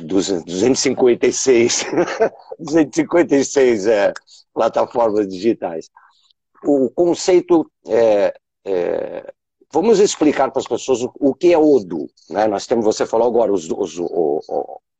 256, 0.00 1.86
256 2.58 3.86
é, 3.86 4.12
plataformas 4.52 5.28
digitais. 5.28 5.90
O 6.64 6.90
conceito 6.90 7.70
é, 7.86 8.34
é, 8.64 9.32
vamos 9.72 10.00
explicar 10.00 10.50
para 10.50 10.60
as 10.60 10.66
pessoas 10.66 11.02
o, 11.02 11.12
o, 11.18 11.34
que 11.34 11.52
é 11.52 11.58
Odu. 11.58 12.06
Né? 12.30 12.46
Nós 12.46 12.66
temos, 12.66 12.84
você 12.84 13.06
falou 13.06 13.26
agora, 13.26 13.52
os, 13.52 13.70
os, 13.70 13.98
os, 13.98 14.46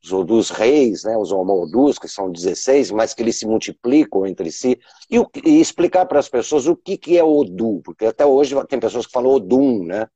os 0.03 0.13
Odus 0.13 0.49
reis, 0.49 1.03
né, 1.03 1.17
os 1.17 1.31
Omodus, 1.31 1.99
que 1.99 2.07
são 2.07 2.31
16, 2.31 2.91
mas 2.91 3.13
que 3.13 3.21
eles 3.21 3.37
se 3.37 3.45
multiplicam 3.45 4.25
entre 4.25 4.51
si, 4.51 4.79
e, 5.09 5.19
o, 5.19 5.29
e 5.45 5.59
explicar 5.59 6.05
para 6.05 6.19
as 6.19 6.29
pessoas 6.29 6.67
o 6.67 6.75
que, 6.75 6.97
que 6.97 7.17
é 7.17 7.23
Odu, 7.23 7.81
porque 7.83 8.05
até 8.05 8.25
hoje 8.25 8.55
tem 8.67 8.79
pessoas 8.79 9.05
que 9.05 9.11
falam 9.11 9.31
Odum, 9.31 9.83
né? 9.83 10.07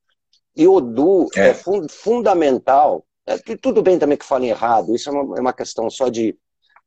E 0.56 0.68
Odu 0.68 1.28
é, 1.36 1.50
é 1.50 1.54
fun 1.54 1.88
fundamental, 1.90 3.04
é, 3.26 3.38
tudo 3.58 3.82
bem 3.82 3.98
também 3.98 4.18
que 4.18 4.26
falem 4.26 4.50
errado, 4.50 4.96
isso 4.96 5.10
é 5.10 5.12
uma, 5.12 5.38
é 5.38 5.42
uma 5.42 5.54
questão 5.54 5.90
só 5.90 6.10
de, 6.10 6.38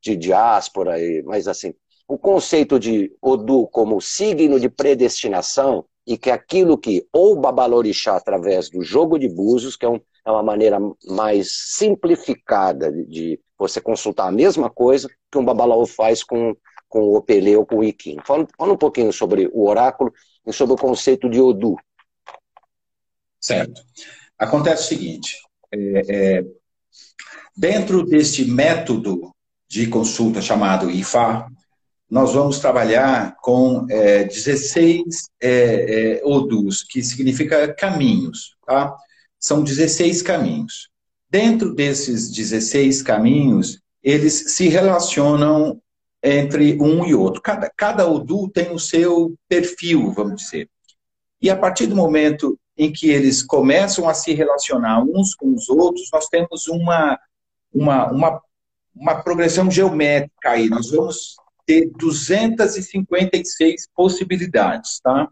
de 0.02 0.16
diáspora, 0.16 0.94
aí, 0.94 1.22
mas 1.24 1.48
assim, 1.48 1.74
o 2.06 2.18
conceito 2.18 2.78
de 2.78 3.12
Odu 3.20 3.66
como 3.68 4.00
signo 4.00 4.60
de 4.60 4.68
predestinação, 4.68 5.84
e 6.06 6.16
que 6.16 6.30
aquilo 6.30 6.78
que 6.78 7.04
ou 7.12 7.34
Babalorixá 7.34 8.14
através 8.16 8.70
do 8.70 8.80
jogo 8.80 9.18
de 9.18 9.28
búzios, 9.28 9.74
que 9.74 9.84
é 9.84 9.88
um 9.88 10.00
é 10.26 10.30
uma 10.30 10.42
maneira 10.42 10.78
mais 11.06 11.52
simplificada 11.52 12.90
de, 12.90 13.06
de 13.06 13.40
você 13.56 13.80
consultar 13.80 14.26
a 14.26 14.32
mesma 14.32 14.68
coisa 14.68 15.08
que 15.30 15.38
um 15.38 15.44
babalaô 15.44 15.86
faz 15.86 16.24
com, 16.24 16.54
com 16.88 17.00
o 17.02 17.16
Opelê 17.16 17.56
ou 17.56 17.64
com 17.64 17.76
o 17.76 17.84
Iquim. 17.84 18.16
Fala, 18.26 18.46
fala 18.58 18.72
um 18.72 18.76
pouquinho 18.76 19.12
sobre 19.12 19.48
o 19.52 19.68
oráculo 19.68 20.12
e 20.44 20.52
sobre 20.52 20.74
o 20.74 20.78
conceito 20.78 21.30
de 21.30 21.40
Odu. 21.40 21.76
Certo. 23.40 23.80
Acontece 24.36 24.82
o 24.82 24.86
seguinte, 24.88 25.38
é, 25.72 26.02
é, 26.08 26.44
dentro 27.56 28.04
deste 28.04 28.44
método 28.44 29.32
de 29.68 29.86
consulta 29.86 30.40
chamado 30.40 30.90
IFA, 30.90 31.46
nós 32.08 32.34
vamos 32.34 32.58
trabalhar 32.60 33.36
com 33.42 33.86
é, 33.90 34.24
16 34.24 35.02
é, 35.40 35.48
é, 35.48 36.20
odus, 36.24 36.84
que 36.84 37.02
significa 37.02 37.72
caminhos, 37.74 38.56
tá? 38.64 38.94
São 39.38 39.62
16 39.62 40.22
caminhos. 40.22 40.88
Dentro 41.28 41.74
desses 41.74 42.30
16 42.30 43.02
caminhos, 43.02 43.80
eles 44.02 44.54
se 44.54 44.68
relacionam 44.68 45.80
entre 46.22 46.80
um 46.80 47.04
e 47.04 47.14
outro. 47.14 47.42
Cada, 47.42 47.70
cada 47.76 48.08
Odu 48.08 48.48
tem 48.48 48.72
o 48.72 48.78
seu 48.78 49.34
perfil, 49.48 50.12
vamos 50.12 50.42
dizer. 50.42 50.68
E 51.40 51.50
a 51.50 51.56
partir 51.56 51.86
do 51.86 51.96
momento 51.96 52.58
em 52.76 52.92
que 52.92 53.08
eles 53.10 53.42
começam 53.42 54.08
a 54.08 54.14
se 54.14 54.32
relacionar 54.34 55.02
uns 55.02 55.34
com 55.34 55.54
os 55.54 55.68
outros, 55.68 56.08
nós 56.12 56.28
temos 56.28 56.68
uma, 56.68 57.18
uma, 57.72 58.10
uma, 58.10 58.42
uma 58.94 59.22
progressão 59.22 59.70
geométrica 59.70 60.50
aí. 60.50 60.68
Nós 60.68 60.90
vamos 60.90 61.36
ter 61.64 61.90
256 61.96 63.88
possibilidades, 63.94 65.00
tá? 65.02 65.28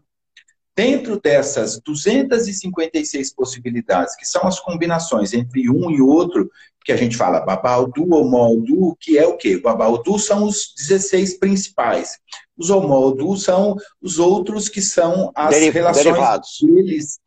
Dentro 0.75 1.21
dessas 1.21 1.79
256 1.79 3.33
possibilidades, 3.33 4.15
que 4.15 4.25
são 4.25 4.45
as 4.45 4.59
combinações 4.59 5.33
entre 5.33 5.69
um 5.69 5.89
e 5.89 6.01
outro, 6.01 6.51
que 6.83 6.91
a 6.91 6.97
gente 6.97 7.15
fala 7.15 7.39
Babaldu, 7.39 8.13
Omoldu, 8.13 8.95
que 8.99 9.17
é 9.17 9.25
o 9.25 9.37
quê? 9.37 9.57
Babaldu 9.57 10.19
são 10.19 10.43
os 10.43 10.73
16 10.77 11.39
principais. 11.39 12.17
Os 12.57 12.69
Omoldu 12.69 13.37
são 13.37 13.77
os 14.01 14.19
outros 14.19 14.67
que 14.67 14.81
são 14.81 15.31
as 15.33 15.51
Deri 15.51 15.69
relações 15.69 16.03
derivados. 16.03 16.57
deles 16.61 17.19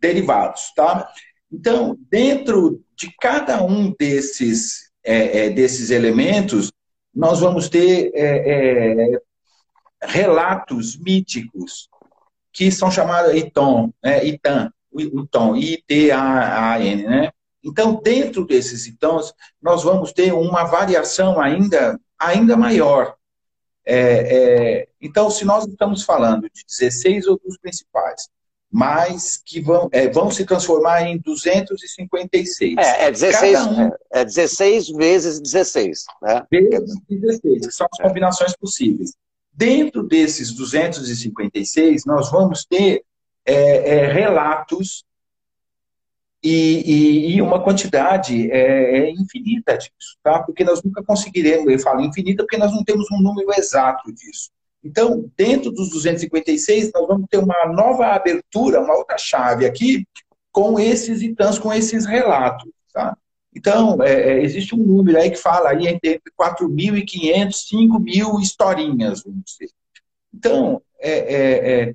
derivados, 0.00 0.72
tá? 0.74 1.08
Então, 1.52 1.98
dentro 2.08 2.82
de 2.96 3.12
cada 3.20 3.62
um 3.62 3.92
desses, 3.98 4.90
é, 5.04 5.46
é, 5.46 5.50
desses 5.50 5.90
elementos, 5.90 6.72
nós 7.14 7.40
vamos 7.40 7.68
ter 7.68 8.12
é, 8.14 9.14
é 9.14 9.20
relatos 10.02 10.96
míticos 10.98 11.88
que 12.52 12.70
são 12.70 12.90
chamados 12.90 13.34
Iton, 13.34 13.92
né? 14.02 14.24
Itan, 14.24 14.72
Iton, 14.96 15.56
I-T-A-N, 15.56 17.02
né? 17.02 17.30
Então, 17.62 18.00
dentro 18.02 18.46
desses 18.46 18.86
itons, 18.86 19.34
nós 19.60 19.82
vamos 19.82 20.12
ter 20.12 20.32
uma 20.32 20.64
variação 20.64 21.40
ainda, 21.40 22.00
ainda 22.18 22.56
maior. 22.56 23.14
É, 23.84 23.96
é, 23.96 24.88
então, 25.00 25.30
se 25.30 25.44
nós 25.44 25.66
estamos 25.66 26.02
falando 26.02 26.48
de 26.50 26.64
16 26.66 27.26
outros 27.26 27.58
principais, 27.58 28.28
mas 28.70 29.36
que 29.44 29.60
vão, 29.60 29.88
é, 29.90 30.08
vão 30.08 30.30
se 30.30 30.44
transformar 30.44 31.02
em 31.02 31.18
256. 31.18 32.76
É, 32.78 33.06
é 33.06 33.10
16, 33.10 33.66
um, 33.66 33.82
é, 33.82 33.92
é 34.12 34.24
16 34.24 34.88
vezes 34.90 35.40
16. 35.40 36.04
Né? 36.22 36.46
Vezes 36.50 36.94
16, 37.08 37.66
que 37.66 37.72
são 37.72 37.88
as 37.92 37.98
combinações 37.98 38.54
possíveis. 38.56 39.12
Dentro 39.52 40.04
desses 40.04 40.52
256, 40.52 42.04
nós 42.06 42.30
vamos 42.30 42.64
ter 42.64 43.02
é, 43.44 43.96
é, 43.96 44.12
relatos 44.12 45.04
e, 46.42 46.52
e, 46.52 47.36
e, 47.36 47.42
uma 47.42 47.62
quantidade 47.62 48.50
é, 48.50 48.98
é, 48.98 49.10
infinita 49.10 49.76
disso, 49.76 50.16
tá? 50.22 50.42
Porque 50.42 50.64
nós 50.64 50.82
nunca 50.82 51.02
conseguiremos, 51.02 51.70
eu 51.70 51.78
falo 51.78 52.00
infinita 52.00 52.44
porque 52.44 52.56
nós 52.56 52.72
não 52.72 52.82
temos 52.82 53.06
um 53.12 53.20
número 53.20 53.52
exato 53.52 54.10
disso. 54.14 54.50
Então, 54.82 55.30
dentro 55.36 55.70
dos 55.70 55.90
256, 55.90 56.90
nós 56.94 57.06
vamos 57.06 57.26
ter 57.30 57.38
uma 57.38 57.66
nova 57.66 58.06
abertura, 58.06 58.80
uma 58.80 58.96
outra 58.96 59.18
chave 59.18 59.66
aqui, 59.66 60.06
com 60.50 60.80
esses 60.80 61.22
itãs, 61.22 61.58
com 61.58 61.72
esses 61.72 62.06
relatos, 62.06 62.68
tá? 62.92 63.16
Então, 63.54 64.02
é, 64.02 64.12
é 64.12 64.42
existe 64.42 64.74
um 64.74 64.78
número 64.78 65.18
aí 65.18 65.30
que 65.30 65.36
fala 65.36 65.70
aí 65.70 65.86
entre 65.86 66.20
4.500, 66.40 67.52
5.000 67.70 68.40
historinhas, 68.40 69.22
vamos 69.22 69.42
dizer. 69.44 69.70
Então, 70.32 70.80
é, 70.98 71.10
é, 71.10 71.72
é, 71.72 71.94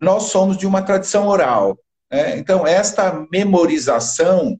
nós 0.00 0.24
somos 0.24 0.56
de 0.56 0.66
uma 0.66 0.82
tradição 0.82 1.28
oral. 1.28 1.78
Né? 2.10 2.38
Então, 2.38 2.66
esta 2.66 3.26
memorização 3.30 4.58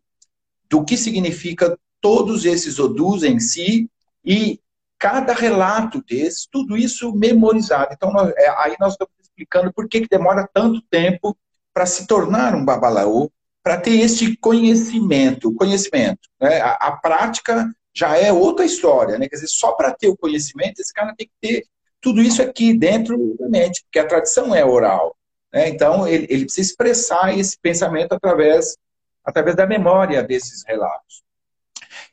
do 0.68 0.84
que 0.84 0.96
significa 0.96 1.76
todos 2.00 2.44
esses 2.44 2.78
odus 2.78 3.24
em 3.24 3.40
si 3.40 3.90
e 4.24 4.60
cada 5.00 5.32
relato 5.32 6.04
desse, 6.06 6.46
tudo 6.50 6.76
isso 6.76 7.10
memorizado. 7.14 7.88
Então, 7.92 8.12
nós, 8.12 8.30
é, 8.36 8.48
aí 8.58 8.76
nós 8.78 8.92
estamos 8.92 9.14
explicando 9.22 9.72
por 9.72 9.88
que, 9.88 10.02
que 10.02 10.08
demora 10.08 10.46
tanto 10.52 10.82
tempo 10.90 11.34
para 11.72 11.86
se 11.86 12.06
tornar 12.06 12.54
um 12.54 12.62
babalaô, 12.62 13.32
para 13.62 13.80
ter 13.80 13.98
esse 13.98 14.36
conhecimento. 14.36 15.54
Conhecimento. 15.54 16.28
Né? 16.38 16.60
A, 16.60 16.72
a, 16.72 16.92
prática 16.92 17.66
já 17.94 18.14
é 18.14 18.30
outra 18.30 18.66
história. 18.66 19.18
Né? 19.18 19.26
Quer 19.26 19.36
dizer, 19.36 19.48
só 19.48 19.72
para 19.72 19.90
ter 19.90 20.08
o 20.08 20.16
conhecimento, 20.16 20.80
esse 20.80 20.92
cara 20.92 21.14
tem 21.16 21.26
que 21.26 21.34
ter 21.40 21.66
tudo 21.98 22.20
isso 22.20 22.42
aqui 22.42 22.76
dentro 22.76 23.36
da 23.38 23.48
mente, 23.48 23.82
porque 23.84 23.98
a 23.98 24.06
tradição 24.06 24.54
é 24.54 24.62
oral. 24.62 25.16
Né? 25.50 25.70
Então, 25.70 26.06
ele, 26.06 26.26
ele 26.28 26.44
precisa 26.44 26.68
expressar 26.68 27.36
esse 27.38 27.58
pensamento 27.58 28.12
através, 28.12 28.76
através 29.24 29.56
da 29.56 29.66
memória 29.66 30.22
desses 30.22 30.62
relatos. 30.66 31.22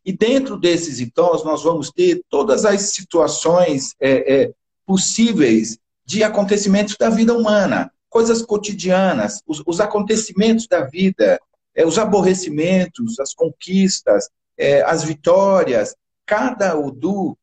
E 0.07 0.13
dentro 0.13 0.57
desses 0.57 1.01
itons, 1.01 1.43
nós 1.43 1.63
vamos 1.63 1.91
ter 1.91 2.23
todas 2.29 2.63
as 2.63 2.93
situações 2.93 3.93
é, 3.99 4.43
é, 4.43 4.53
possíveis 4.85 5.77
de 6.05 6.23
acontecimentos 6.23 6.95
da 6.97 7.09
vida 7.09 7.33
humana, 7.33 7.91
coisas 8.09 8.41
cotidianas, 8.41 9.41
os, 9.45 9.61
os 9.67 9.81
acontecimentos 9.81 10.65
da 10.65 10.85
vida, 10.85 11.37
é, 11.75 11.85
os 11.85 11.99
aborrecimentos, 11.99 13.19
as 13.19 13.33
conquistas, 13.33 14.29
é, 14.57 14.81
as 14.83 15.03
vitórias. 15.03 15.93
Cada 16.25 16.79
Udu, 16.79 17.37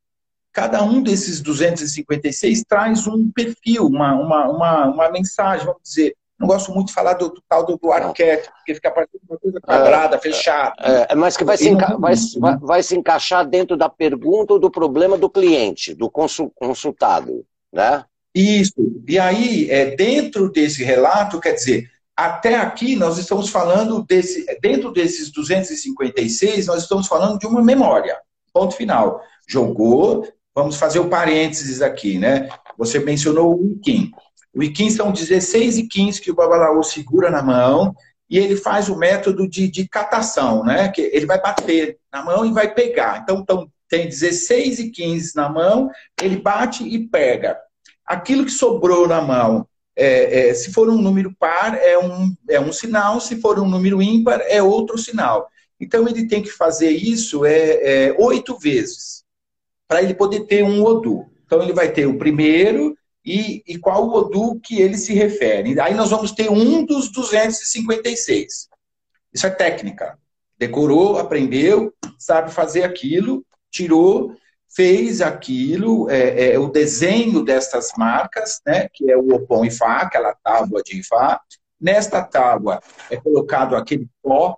cada 0.50 0.82
um 0.82 1.02
desses 1.02 1.42
256 1.42 2.62
traz 2.66 3.06
um 3.06 3.30
perfil, 3.30 3.88
uma, 3.88 4.14
uma, 4.14 4.48
uma, 4.48 4.86
uma 4.86 5.10
mensagem, 5.10 5.66
vamos 5.66 5.82
dizer, 5.82 6.16
não 6.38 6.48
gosto 6.48 6.72
muito 6.72 6.88
de 6.88 6.94
falar 6.94 7.14
do, 7.14 7.28
do 7.28 7.42
tal 7.48 7.64
do, 7.64 7.76
do 7.76 7.92
arquétipo, 7.92 8.52
porque 8.56 8.74
fica 8.74 8.90
parecendo 8.90 9.22
uma 9.28 9.38
coisa 9.38 9.60
quadrada, 9.60 10.16
é, 10.16 10.18
fechada. 10.18 10.74
É, 10.80 11.12
é, 11.12 11.14
mas 11.14 11.36
que 11.36 11.44
vai 11.44 11.56
se, 11.56 11.68
enca 11.68 11.96
vai, 11.96 12.14
vai, 12.38 12.56
vai, 12.58 12.82
se 12.82 12.96
encaixar 12.96 13.46
dentro 13.46 13.76
da 13.76 13.88
pergunta 13.88 14.54
ou 14.54 14.58
do 14.58 14.70
problema 14.70 15.16
do 15.16 15.30
cliente, 15.30 15.94
do 15.94 16.10
consultado, 16.10 17.44
né? 17.72 18.04
Isso. 18.34 18.74
E 19.06 19.18
aí, 19.18 19.70
é, 19.70 19.94
dentro 19.94 20.50
desse 20.50 20.82
relato, 20.82 21.40
quer 21.40 21.52
dizer, 21.52 21.88
até 22.16 22.56
aqui 22.56 22.96
nós 22.96 23.16
estamos 23.16 23.48
falando 23.48 24.02
desse, 24.02 24.44
dentro 24.60 24.92
desses 24.92 25.30
256, 25.30 26.66
nós 26.66 26.82
estamos 26.82 27.06
falando 27.06 27.38
de 27.38 27.46
uma 27.46 27.62
memória. 27.62 28.16
Ponto 28.52 28.74
final. 28.74 29.20
Jogou, 29.46 30.26
vamos 30.54 30.76
fazer 30.76 30.98
o 30.98 31.08
parênteses 31.08 31.80
aqui, 31.80 32.18
né? 32.18 32.48
Você 32.76 32.98
mencionou 32.98 33.52
o 33.52 33.78
Kim. 33.78 34.12
O 34.54 34.62
Iquim 34.62 34.88
são 34.90 35.10
16 35.10 35.78
Iquins 35.78 36.20
que 36.20 36.30
o 36.30 36.34
Babalaô 36.34 36.82
segura 36.82 37.30
na 37.30 37.42
mão 37.42 37.94
e 38.30 38.38
ele 38.38 38.56
faz 38.56 38.88
o 38.88 38.96
método 38.96 39.48
de, 39.48 39.68
de 39.68 39.88
catação, 39.88 40.64
né? 40.64 40.88
Que 40.88 41.02
ele 41.12 41.26
vai 41.26 41.40
bater 41.40 41.98
na 42.12 42.24
mão 42.24 42.46
e 42.46 42.52
vai 42.52 42.72
pegar. 42.72 43.20
Então, 43.22 43.40
então 43.40 43.68
tem 43.88 44.08
16 44.08 44.78
Iquins 44.78 45.34
na 45.34 45.48
mão, 45.48 45.90
ele 46.22 46.36
bate 46.36 46.84
e 46.84 47.06
pega. 47.06 47.58
Aquilo 48.04 48.44
que 48.44 48.50
sobrou 48.50 49.06
na 49.06 49.20
mão, 49.20 49.66
é, 49.96 50.48
é, 50.48 50.54
se 50.54 50.72
for 50.72 50.88
um 50.88 51.00
número 51.00 51.34
par, 51.38 51.76
é 51.76 51.98
um, 51.98 52.34
é 52.48 52.60
um 52.60 52.72
sinal, 52.72 53.20
se 53.20 53.40
for 53.40 53.58
um 53.58 53.68
número 53.68 54.02
ímpar, 54.02 54.40
é 54.48 54.62
outro 54.62 54.98
sinal. 54.98 55.48
Então, 55.78 56.08
ele 56.08 56.26
tem 56.26 56.42
que 56.42 56.50
fazer 56.50 56.90
isso 56.90 57.44
é, 57.44 58.06
é 58.08 58.16
oito 58.18 58.58
vezes, 58.58 59.24
para 59.86 60.02
ele 60.02 60.14
poder 60.14 60.40
ter 60.46 60.62
um 60.64 60.82
Odu. 60.82 61.26
Então, 61.46 61.62
ele 61.62 61.72
vai 61.72 61.92
ter 61.92 62.06
o 62.06 62.18
primeiro, 62.18 62.96
e, 63.24 63.62
e 63.66 63.78
qual 63.78 64.06
o 64.06 64.14
Odu 64.14 64.60
que 64.60 64.80
ele 64.80 64.98
se 64.98 65.14
refere. 65.14 65.80
Aí 65.80 65.94
nós 65.94 66.10
vamos 66.10 66.32
ter 66.32 66.50
um 66.50 66.84
dos 66.84 67.10
256. 67.10 68.68
Isso 69.32 69.46
é 69.46 69.50
técnica. 69.50 70.18
Decorou, 70.58 71.18
aprendeu, 71.18 71.92
sabe 72.18 72.52
fazer 72.52 72.84
aquilo, 72.84 73.44
tirou, 73.70 74.36
fez 74.74 75.20
aquilo, 75.20 76.10
é, 76.10 76.52
é, 76.52 76.58
o 76.58 76.68
desenho 76.68 77.42
destas 77.42 77.90
marcas, 77.96 78.60
né, 78.66 78.88
que 78.92 79.10
é 79.10 79.16
o 79.16 79.34
Opom 79.34 79.64
Ifá, 79.64 79.98
aquela 79.98 80.34
tábua 80.42 80.82
de 80.82 80.98
Ifá. 80.98 81.40
Nesta 81.80 82.22
tábua 82.22 82.80
é 83.10 83.16
colocado 83.16 83.74
aquele 83.74 84.08
pó, 84.22 84.56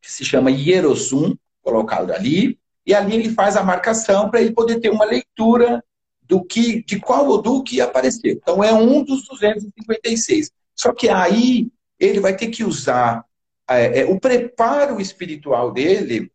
que 0.00 0.10
se 0.10 0.24
chama 0.24 0.50
Hierosum, 0.50 1.34
colocado 1.62 2.12
ali, 2.12 2.58
e 2.84 2.92
ali 2.92 3.14
ele 3.14 3.30
faz 3.30 3.56
a 3.56 3.62
marcação 3.62 4.28
para 4.28 4.40
ele 4.40 4.52
poder 4.52 4.80
ter 4.80 4.90
uma 4.90 5.04
leitura 5.04 5.82
do 6.32 6.42
que, 6.42 6.82
de 6.84 6.98
qual 6.98 7.28
Odu 7.28 7.62
que 7.62 7.78
apareceu. 7.78 8.32
Então, 8.32 8.64
é 8.64 8.72
um 8.72 9.04
dos 9.04 9.28
256. 9.28 10.50
Só 10.74 10.90
que 10.94 11.10
aí 11.10 11.70
ele 12.00 12.20
vai 12.20 12.34
ter 12.34 12.46
que 12.46 12.64
usar 12.64 13.22
é, 13.68 14.00
é, 14.00 14.04
o 14.06 14.18
preparo 14.18 14.98
espiritual 14.98 15.70
dele 15.70 16.32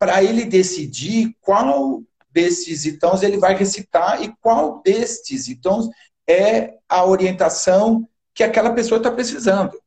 para 0.00 0.20
ele 0.20 0.44
decidir 0.44 1.32
qual 1.40 2.02
desses 2.28 2.84
itãos 2.84 3.22
ele 3.22 3.38
vai 3.38 3.54
recitar 3.54 4.20
e 4.20 4.34
qual 4.40 4.82
destes 4.84 5.46
itãos 5.46 5.88
é 6.28 6.74
a 6.88 7.04
orientação 7.04 8.06
que 8.34 8.42
aquela 8.42 8.72
pessoa 8.72 8.98
está 8.98 9.12
precisando. 9.12 9.80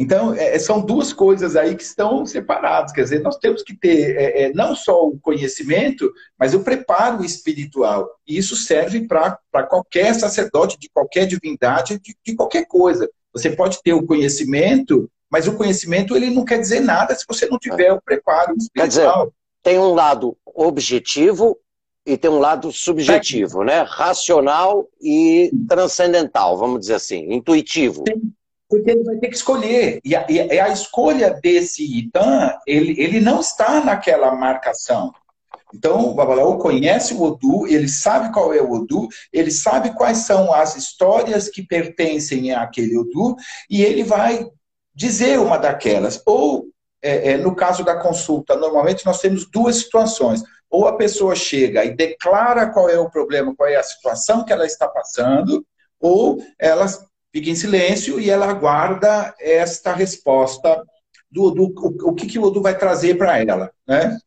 Então, 0.00 0.32
é, 0.32 0.58
são 0.58 0.80
duas 0.80 1.12
coisas 1.12 1.56
aí 1.56 1.76
que 1.76 1.82
estão 1.82 2.24
separadas. 2.24 2.90
Quer 2.90 3.02
dizer, 3.02 3.20
nós 3.20 3.36
temos 3.36 3.62
que 3.62 3.76
ter 3.76 4.16
é, 4.16 4.44
é, 4.44 4.52
não 4.54 4.74
só 4.74 5.06
o 5.06 5.20
conhecimento, 5.20 6.10
mas 6.38 6.54
o 6.54 6.60
preparo 6.60 7.22
espiritual. 7.22 8.08
E 8.26 8.38
isso 8.38 8.56
serve 8.56 9.06
para 9.06 9.36
qualquer 9.68 10.14
sacerdote, 10.14 10.78
de 10.80 10.88
qualquer 10.88 11.26
divindade, 11.26 12.00
de, 12.00 12.16
de, 12.24 12.34
qualquer 12.34 12.64
coisa. 12.66 13.10
Você 13.30 13.50
pode 13.50 13.82
ter 13.82 13.92
o 13.92 14.06
conhecimento, 14.06 15.06
mas 15.30 15.46
o 15.46 15.52
conhecimento 15.52 16.16
ele 16.16 16.30
não 16.30 16.46
quer 16.46 16.58
dizer 16.58 16.80
nada 16.80 17.14
se 17.14 17.26
você 17.28 17.46
não 17.46 17.58
tiver 17.58 17.92
o 17.92 18.00
preparo 18.00 18.54
espiritual. 18.56 18.72
Quer 18.74 18.88
dizer, 18.88 19.34
tem 19.62 19.78
um 19.78 19.92
lado 19.92 20.34
objetivo 20.46 21.58
e 22.06 22.16
tem 22.16 22.30
um 22.30 22.38
lado 22.38 22.72
subjetivo, 22.72 23.62
né? 23.64 23.84
Racional 23.86 24.88
e 24.98 25.50
transcendental, 25.68 26.56
vamos 26.56 26.80
dizer 26.80 26.94
assim, 26.94 27.30
intuitivo. 27.34 28.02
Sim 28.08 28.32
porque 28.70 28.92
ele 28.92 29.02
vai 29.02 29.16
ter 29.16 29.28
que 29.28 29.36
escolher. 29.36 30.00
E 30.04 30.14
a, 30.14 30.24
e 30.30 30.58
a 30.60 30.68
escolha 30.68 31.38
desse 31.42 31.82
Itan, 31.84 32.54
ele, 32.66 32.94
ele 33.02 33.20
não 33.20 33.40
está 33.40 33.84
naquela 33.84 34.32
marcação. 34.34 35.12
Então, 35.74 36.08
o 36.08 36.14
Babalaú 36.14 36.58
conhece 36.58 37.14
o 37.14 37.22
Odu, 37.22 37.66
ele 37.66 37.88
sabe 37.88 38.32
qual 38.32 38.54
é 38.54 38.60
o 38.60 38.70
Odu, 38.70 39.08
ele 39.32 39.50
sabe 39.50 39.94
quais 39.94 40.18
são 40.18 40.52
as 40.52 40.76
histórias 40.76 41.48
que 41.48 41.62
pertencem 41.62 42.52
àquele 42.52 42.96
Odu, 42.96 43.36
e 43.68 43.82
ele 43.82 44.02
vai 44.02 44.48
dizer 44.94 45.38
uma 45.38 45.58
daquelas. 45.58 46.22
Ou, 46.24 46.66
é, 47.02 47.32
é, 47.32 47.36
no 47.36 47.54
caso 47.54 47.84
da 47.84 48.00
consulta, 48.00 48.56
normalmente 48.56 49.04
nós 49.04 49.20
temos 49.20 49.48
duas 49.50 49.76
situações. 49.76 50.42
Ou 50.68 50.86
a 50.86 50.96
pessoa 50.96 51.34
chega 51.34 51.84
e 51.84 51.96
declara 51.96 52.70
qual 52.70 52.88
é 52.88 52.98
o 52.98 53.10
problema, 53.10 53.54
qual 53.56 53.68
é 53.68 53.74
a 53.74 53.82
situação 53.82 54.44
que 54.44 54.52
ela 54.52 54.64
está 54.64 54.86
passando, 54.86 55.64
ou 56.00 56.38
ela 56.58 56.86
fica 57.32 57.50
em 57.50 57.54
silêncio 57.54 58.20
e 58.20 58.28
ela 58.28 58.48
aguarda 58.48 59.34
esta 59.38 59.92
resposta 59.94 60.82
do, 61.30 61.50
do 61.50 61.64
o, 61.64 62.10
o 62.10 62.14
que, 62.14 62.26
que 62.26 62.38
o 62.38 62.42
Odu 62.42 62.60
vai 62.60 62.76
trazer 62.76 63.16
para 63.16 63.38
ela, 63.38 63.70
né? 63.86 64.18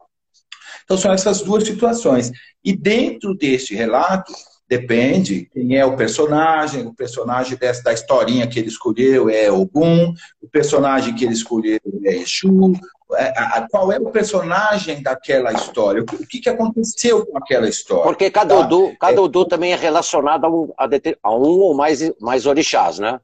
Então 0.83 0.97
são 0.97 1.11
essas 1.11 1.41
duas 1.41 1.63
situações. 1.63 2.31
E 2.63 2.75
dentro 2.75 3.35
deste 3.35 3.75
relato, 3.75 4.33
depende 4.77 5.49
quem 5.53 5.77
é 5.77 5.85
o 5.85 5.95
personagem, 5.95 6.85
o 6.85 6.93
personagem 6.93 7.57
dessa, 7.57 7.83
da 7.83 7.93
historinha 7.93 8.47
que 8.47 8.59
ele 8.59 8.69
escolheu 8.69 9.29
é 9.29 9.51
Ogum, 9.51 10.13
o 10.41 10.47
personagem 10.47 11.13
que 11.13 11.23
ele 11.23 11.33
escolheu 11.33 11.79
é 12.03 12.15
Exu, 12.15 12.73
é, 13.15 13.33
qual 13.69 13.91
é 13.91 13.97
o 13.97 14.09
personagem 14.09 15.03
daquela 15.03 15.53
história, 15.53 16.01
o 16.01 16.05
que, 16.05 16.39
que 16.39 16.49
aconteceu 16.49 17.25
com 17.25 17.37
aquela 17.37 17.69
história. 17.69 18.03
Porque 18.03 18.31
cada, 18.31 18.55
tá? 18.55 18.61
Odu, 18.61 18.95
cada 18.99 19.21
Odu 19.21 19.45
também 19.45 19.73
é 19.73 19.75
relacionado 19.75 20.45
a 20.45 20.49
um, 20.49 20.73
a 21.21 21.31
um 21.31 21.59
ou 21.59 21.75
mais, 21.75 22.11
mais 22.19 22.45
orixás, 22.45 22.97
né? 22.97 23.19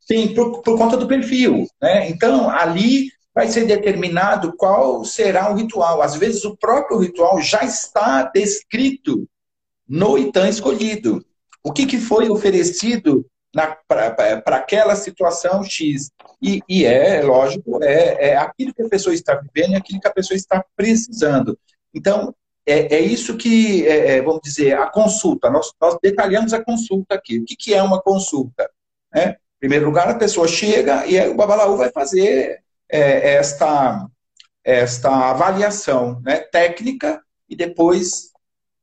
Sim, 0.00 0.34
por, 0.34 0.60
por 0.60 0.76
conta 0.76 0.96
do 0.96 1.06
perfil. 1.06 1.66
Né? 1.80 2.10
Então, 2.10 2.50
ali 2.50 3.08
vai 3.34 3.48
ser 3.48 3.64
determinado 3.64 4.52
qual 4.56 5.04
será 5.04 5.50
o 5.50 5.54
ritual. 5.54 6.02
Às 6.02 6.16
vezes, 6.16 6.44
o 6.44 6.56
próprio 6.56 6.98
ritual 6.98 7.40
já 7.40 7.62
está 7.64 8.24
descrito 8.24 9.26
no 9.90 10.16
escolhido. 10.16 11.24
O 11.62 11.72
que, 11.72 11.84
que 11.84 11.98
foi 11.98 12.30
oferecido 12.30 13.26
para 13.88 14.56
aquela 14.56 14.94
situação 14.94 15.64
X. 15.64 16.10
E, 16.40 16.60
e, 16.68 16.84
é, 16.84 17.22
lógico, 17.22 17.82
é, 17.82 18.30
é 18.30 18.36
aquilo 18.36 18.72
que 18.72 18.82
a 18.82 18.88
pessoa 18.88 19.14
está 19.14 19.34
vivendo 19.34 19.72
e 19.72 19.76
aquilo 19.76 20.00
que 20.00 20.08
a 20.08 20.12
pessoa 20.12 20.36
está 20.36 20.64
precisando. 20.76 21.58
Então, 21.92 22.34
é, 22.64 22.96
é 22.96 23.00
isso 23.00 23.36
que, 23.36 23.86
é, 23.86 24.16
é, 24.16 24.22
vamos 24.22 24.40
dizer, 24.42 24.78
a 24.78 24.86
consulta. 24.86 25.50
Nós, 25.50 25.72
nós, 25.80 25.98
detalhamos 26.00 26.52
a 26.52 26.64
consulta 26.64 27.16
aqui. 27.16 27.38
O 27.38 27.44
que, 27.44 27.56
que 27.56 27.74
é 27.74 27.82
uma 27.82 28.00
consulta? 28.00 28.70
Né? 29.12 29.30
Em 29.30 29.58
primeiro 29.58 29.86
lugar, 29.86 30.08
a 30.08 30.14
pessoa 30.14 30.46
chega 30.46 31.04
e 31.06 31.20
o 31.28 31.34
Babalaú 31.34 31.76
vai 31.76 31.90
fazer 31.90 32.62
é, 32.88 33.34
esta, 33.34 34.06
esta 34.64 35.30
avaliação 35.30 36.20
né, 36.24 36.38
técnica 36.38 37.20
e 37.48 37.56
depois 37.56 38.29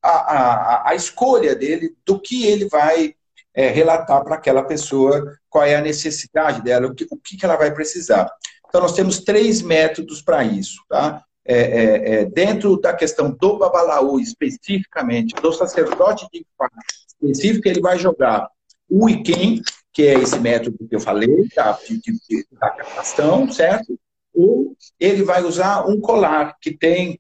a, 0.09 0.83
a, 0.85 0.89
a 0.89 0.95
escolha 0.95 1.55
dele 1.55 1.95
do 2.05 2.19
que 2.19 2.45
ele 2.45 2.67
vai 2.67 3.15
é, 3.53 3.69
relatar 3.69 4.23
para 4.23 4.35
aquela 4.35 4.63
pessoa 4.63 5.35
qual 5.49 5.63
é 5.63 5.75
a 5.75 5.81
necessidade 5.81 6.61
dela, 6.61 6.87
o 6.87 6.95
que, 6.95 7.07
o 7.09 7.17
que 7.17 7.43
ela 7.43 7.55
vai 7.55 7.73
precisar. 7.73 8.31
Então, 8.67 8.81
nós 8.81 8.93
temos 8.93 9.19
três 9.19 9.61
métodos 9.61 10.21
para 10.21 10.43
isso. 10.43 10.83
Tá? 10.87 11.23
É, 11.45 11.57
é, 11.57 12.13
é, 12.13 12.25
dentro 12.25 12.79
da 12.79 12.93
questão 12.93 13.31
do 13.31 13.57
babalaú, 13.57 14.19
especificamente, 14.19 15.33
do 15.35 15.51
sacerdote 15.51 16.27
de 16.31 16.45
específico, 17.07 17.67
ele 17.67 17.81
vai 17.81 17.97
jogar 17.97 18.47
o 18.89 19.09
Iken, 19.09 19.61
que 19.91 20.03
é 20.03 20.13
esse 20.13 20.39
método 20.39 20.77
que 20.87 20.95
eu 20.95 20.99
falei, 20.99 21.27
de, 21.27 21.99
de, 21.99 22.47
da 22.51 22.69
captação, 22.69 23.51
certo? 23.51 23.97
Ou 24.33 24.75
ele 24.99 25.23
vai 25.23 25.43
usar 25.43 25.87
um 25.87 25.99
colar 25.99 26.55
que 26.61 26.71
tem 26.71 27.19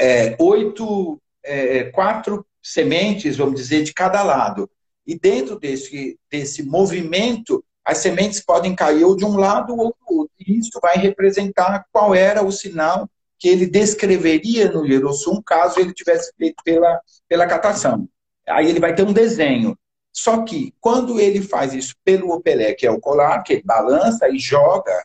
é, 0.00 0.36
oito, 0.40 1.20
é, 1.44 1.84
quatro 1.84 2.46
sementes, 2.62 3.36
vamos 3.36 3.60
dizer, 3.60 3.82
de 3.82 3.92
cada 3.92 4.22
lado. 4.22 4.68
E 5.06 5.18
dentro 5.18 5.58
desse, 5.58 6.18
desse 6.30 6.62
movimento, 6.62 7.62
as 7.84 7.98
sementes 7.98 8.40
podem 8.40 8.74
cair 8.74 9.04
ou 9.04 9.14
de 9.14 9.24
um 9.24 9.36
lado 9.36 9.76
ou 9.76 9.88
do 9.88 10.16
outro. 10.16 10.34
E 10.40 10.58
isso 10.58 10.80
vai 10.80 10.96
representar 10.96 11.84
qual 11.92 12.14
era 12.14 12.42
o 12.42 12.50
sinal 12.50 13.08
que 13.38 13.48
ele 13.48 13.66
descreveria 13.66 14.70
no 14.70 14.86
Yerossum 14.86 15.42
caso 15.42 15.78
ele 15.78 15.92
tivesse 15.92 16.32
feito 16.36 16.56
pela, 16.64 17.00
pela 17.28 17.46
catação. 17.46 18.08
Aí 18.48 18.68
ele 18.68 18.80
vai 18.80 18.94
ter 18.94 19.02
um 19.02 19.12
desenho. 19.12 19.76
Só 20.10 20.44
que 20.44 20.72
quando 20.80 21.20
ele 21.20 21.42
faz 21.42 21.74
isso 21.74 21.94
pelo 22.04 22.32
opelé, 22.32 22.72
que 22.72 22.86
é 22.86 22.90
o 22.90 23.00
colar, 23.00 23.42
que 23.42 23.54
ele 23.54 23.62
balança 23.62 24.28
e 24.28 24.38
joga, 24.38 25.04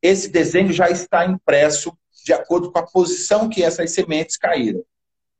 esse 0.00 0.28
desenho 0.28 0.72
já 0.72 0.88
está 0.88 1.26
impresso 1.26 1.92
de 2.24 2.32
acordo 2.32 2.72
com 2.72 2.78
a 2.78 2.86
posição 2.86 3.48
que 3.48 3.62
essas 3.62 3.92
sementes 3.92 4.36
caíram. 4.36 4.82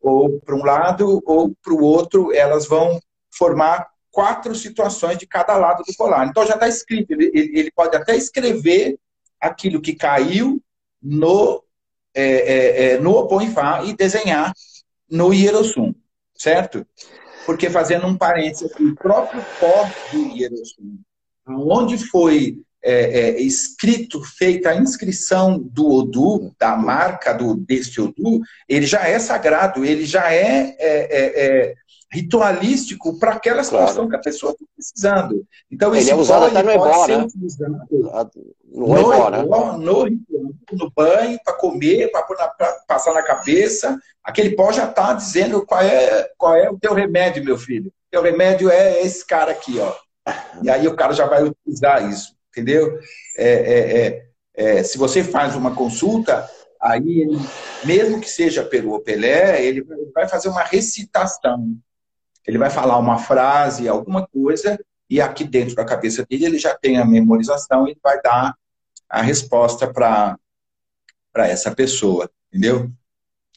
Ou 0.04 0.38
para 0.38 0.54
um 0.54 0.62
lado 0.62 1.22
ou 1.24 1.54
para 1.62 1.72
o 1.72 1.82
outro, 1.82 2.30
elas 2.30 2.66
vão 2.66 3.00
formar 3.32 3.88
quatro 4.10 4.54
situações 4.54 5.16
de 5.16 5.26
cada 5.26 5.56
lado 5.56 5.82
do 5.82 5.96
colar. 5.96 6.26
Então 6.26 6.46
já 6.46 6.54
está 6.54 6.68
escrito, 6.68 7.10
ele, 7.12 7.30
ele, 7.34 7.72
pode 7.72 7.96
até 7.96 8.14
escrever 8.14 8.98
aquilo 9.40 9.80
que 9.80 9.94
caiu 9.94 10.62
no, 11.02 11.64
é, 12.14 12.22
é, 12.22 12.84
é, 12.92 12.98
no 12.98 13.12
Oponifá 13.12 13.82
e 13.82 13.96
desenhar 13.96 14.52
no 15.10 15.32
Hierossum, 15.32 15.94
certo? 16.36 16.86
Porque 17.46 17.70
fazendo 17.70 18.06
um 18.06 18.16
parênteses 18.16 18.70
o 18.78 18.94
próprio 18.94 19.42
pó 19.58 19.88
do 20.12 20.36
Hierossum, 20.36 20.98
onde 21.48 21.96
foi 21.96 22.62
é, 22.84 23.20
é, 23.20 23.40
escrito, 23.40 24.22
feita 24.22 24.70
a 24.70 24.76
inscrição 24.76 25.58
do 25.58 25.90
Odu, 25.90 26.54
da 26.58 26.76
marca 26.76 27.32
do, 27.32 27.56
deste 27.56 28.00
Odu, 28.00 28.40
ele 28.68 28.86
já 28.86 29.08
é 29.08 29.18
sagrado, 29.18 29.84
ele 29.84 30.04
já 30.04 30.32
é, 30.32 30.76
é, 30.78 31.46
é 31.68 31.74
ritualístico 32.14 33.18
para 33.18 33.32
aquela 33.32 33.64
situação 33.64 34.06
claro. 34.06 34.10
que 34.10 34.16
a 34.16 34.20
pessoa 34.20 34.52
está 34.52 34.64
precisando. 34.76 35.44
Então, 35.70 35.92
ele 35.94 36.08
é 36.08 36.14
usado 36.14 36.44
até 36.44 36.62
no 36.62 36.70
ebó, 36.70 37.06
né? 37.08 37.26
No, 38.72 38.86
no, 38.86 38.98
ebó, 38.98 39.30
né? 39.30 39.42
no, 39.42 40.04
no 40.72 40.92
banho, 40.94 41.38
para 41.44 41.54
comer, 41.54 42.12
para 42.12 42.22
passar 42.86 43.14
na 43.14 43.22
cabeça. 43.22 43.98
Aquele 44.22 44.50
pó 44.50 44.70
já 44.70 44.84
está 44.84 45.12
dizendo 45.12 45.66
qual 45.66 45.80
é, 45.80 46.30
qual 46.38 46.54
é 46.54 46.70
o 46.70 46.78
teu 46.78 46.94
remédio, 46.94 47.44
meu 47.44 47.58
filho. 47.58 47.88
O 47.88 48.10
teu 48.12 48.22
remédio 48.22 48.70
é 48.70 49.02
esse 49.02 49.26
cara 49.26 49.50
aqui, 49.50 49.80
ó. 49.80 49.92
E 50.62 50.70
aí 50.70 50.86
o 50.86 50.94
cara 50.94 51.12
já 51.12 51.26
vai 51.26 51.42
utilizar 51.42 52.08
isso, 52.08 52.33
entendeu? 52.56 52.98
É, 53.36 53.48
é, 53.48 54.06
é, 54.06 54.78
é 54.78 54.82
se 54.82 54.96
você 54.96 55.22
faz 55.24 55.54
uma 55.56 55.74
consulta, 55.74 56.48
aí 56.80 57.20
ele, 57.20 57.38
mesmo 57.84 58.20
que 58.20 58.28
seja 58.28 58.64
pelo 58.64 58.94
Opelé, 58.94 59.64
ele 59.64 59.84
vai 60.14 60.28
fazer 60.28 60.48
uma 60.48 60.62
recitação 60.62 61.76
ele 62.46 62.58
vai 62.58 62.70
falar 62.70 62.98
uma 62.98 63.18
frase, 63.18 63.88
alguma 63.88 64.26
coisa, 64.26 64.78
e 65.08 65.20
aqui 65.20 65.44
dentro 65.44 65.74
da 65.74 65.84
cabeça 65.84 66.24
dele 66.28 66.46
ele 66.46 66.58
já 66.58 66.76
tem 66.76 66.98
a 66.98 67.04
memorização 67.04 67.88
e 67.88 67.96
vai 68.02 68.20
dar 68.20 68.54
a 69.08 69.22
resposta 69.22 69.90
para 69.90 70.38
essa 71.36 71.74
pessoa, 71.74 72.30
entendeu? 72.48 72.90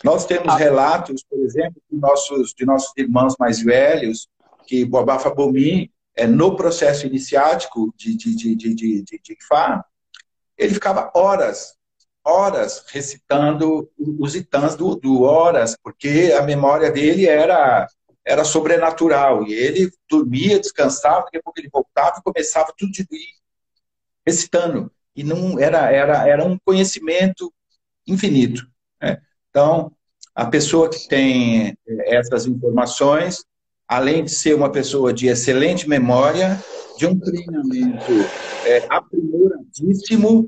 Nós 0.03 0.25
temos 0.25 0.53
ah. 0.53 0.57
relatos, 0.57 1.23
por 1.29 1.39
exemplo, 1.39 1.81
de 1.91 1.97
nossos, 1.97 2.53
de 2.53 2.65
nossos 2.65 2.93
irmãos 2.97 3.35
mais 3.39 3.61
velhos, 3.61 4.27
que 4.65 4.85
Bobá 4.85 5.17
Fabomi, 5.17 5.91
é, 6.17 6.27
no 6.27 6.55
processo 6.55 7.05
iniciático 7.05 7.93
de, 7.95 8.17
de, 8.17 8.35
de, 8.35 8.55
de, 8.55 8.75
de, 8.75 9.03
de, 9.03 9.19
de 9.23 9.37
Fá, 9.47 9.85
ele 10.57 10.73
ficava 10.73 11.11
horas, 11.15 11.75
horas 12.25 12.83
recitando 12.89 13.89
os 13.97 14.35
itãs 14.35 14.75
do, 14.75 14.95
do 14.95 15.21
horas, 15.21 15.77
porque 15.81 16.33
a 16.37 16.41
memória 16.41 16.91
dele 16.91 17.27
era 17.27 17.87
era 18.27 18.43
sobrenatural. 18.43 19.47
E 19.47 19.53
ele 19.53 19.89
dormia, 20.09 20.59
descansava, 20.59 21.23
daqui 21.23 21.37
a 21.37 21.41
pouco 21.41 21.59
ele 21.59 21.69
voltava 21.71 22.17
e 22.19 22.23
começava 22.23 22.73
tudo 22.77 22.91
de 22.91 23.07
recitando. 24.25 24.91
E 25.15 25.23
não 25.23 25.57
era, 25.57 25.89
era, 25.89 26.27
era 26.27 26.43
um 26.43 26.59
conhecimento 26.59 27.51
infinito. 28.05 28.67
Né? 29.01 29.21
Então, 29.49 29.93
a 30.35 30.45
pessoa 30.45 30.89
que 30.89 31.07
tem 31.07 31.69
eh, 31.69 32.15
essas 32.17 32.45
informações, 32.45 33.45
além 33.87 34.23
de 34.23 34.31
ser 34.31 34.53
uma 34.55 34.71
pessoa 34.71 35.13
de 35.13 35.27
excelente 35.27 35.87
memória, 35.87 36.61
de 36.97 37.05
um 37.05 37.17
treinamento 37.17 38.11
é, 38.65 38.87
lindíssimo, 39.13 40.47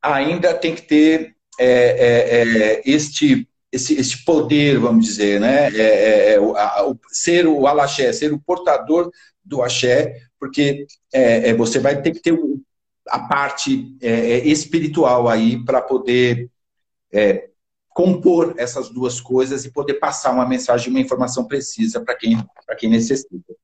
ainda 0.00 0.52
tem 0.54 0.74
que 0.74 0.82
ter 0.82 1.36
é, 1.58 1.66
é, 1.66 2.42
é, 2.42 2.82
este, 2.84 3.46
esse, 3.70 3.94
este 3.94 4.24
poder, 4.24 4.78
vamos 4.78 5.04
dizer, 5.04 5.38
né? 5.38 5.68
É, 5.68 6.32
é 6.32 6.40
o, 6.40 6.56
a, 6.56 6.88
o, 6.88 6.98
ser 7.08 7.46
o 7.46 7.66
alaxé, 7.66 8.12
ser 8.12 8.32
o 8.32 8.40
portador 8.40 9.10
do 9.44 9.62
axé, 9.62 10.16
porque 10.38 10.86
você 11.56 11.78
vai 11.78 12.00
ter 12.00 12.12
que 12.12 12.20
ter 12.20 12.36
a 13.08 13.18
parte 13.20 13.96
espiritual 14.44 15.28
aí 15.28 15.62
para 15.64 15.80
poder 15.80 16.48
compor 17.94 18.54
essas 18.56 18.88
duas 18.88 19.20
coisas 19.20 19.64
e 19.64 19.72
poder 19.72 19.94
passar 19.94 20.32
uma 20.32 20.46
mensagem, 20.46 20.90
uma 20.90 21.00
informação 21.00 21.46
precisa 21.46 22.00
para 22.00 22.14
quem, 22.16 22.36
quem 22.78 22.90
necessita. 22.90 23.54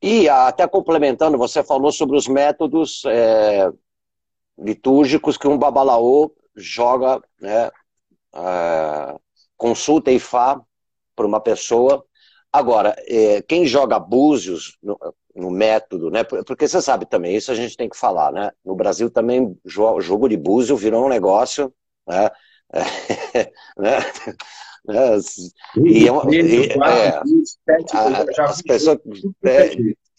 E 0.00 0.28
até 0.28 0.66
complementando, 0.66 1.38
você 1.38 1.62
falou 1.62 1.90
sobre 1.90 2.16
os 2.16 2.28
métodos 2.28 3.02
é, 3.06 3.70
litúrgicos 4.58 5.36
que 5.36 5.48
um 5.48 5.58
babalaô 5.58 6.32
joga, 6.54 7.20
né, 7.40 7.70
é, 8.34 9.16
consulta 9.56 10.10
e 10.10 10.18
fá 10.18 10.60
para 11.14 11.26
uma 11.26 11.40
pessoa. 11.40 12.04
Agora, 12.52 12.94
é, 13.06 13.42
quem 13.42 13.66
joga 13.66 13.98
búzios 13.98 14.78
no, 14.82 14.98
no, 15.34 15.50
método, 15.50 16.10
né, 16.10 16.24
porque 16.24 16.68
você 16.68 16.80
sabe 16.80 17.06
também, 17.06 17.34
isso 17.34 17.50
a 17.50 17.54
gente 17.54 17.76
tem 17.76 17.88
que 17.88 17.96
falar, 17.96 18.32
né? 18.32 18.50
No 18.64 18.74
Brasil 18.74 19.10
também, 19.10 19.58
jogo 19.64 20.28
de 20.28 20.36
búzio 20.36 20.76
virou 20.76 21.04
um 21.04 21.08
negócio, 21.08 21.72
né? 22.06 22.30
né? 23.78 23.98
né? 24.86 25.18
E, 25.84 26.08
é 26.08 26.12
e, 26.30 26.68
é, 26.82 27.20
as 28.42 28.62
pessoas, 28.62 28.98
é, 29.44 29.70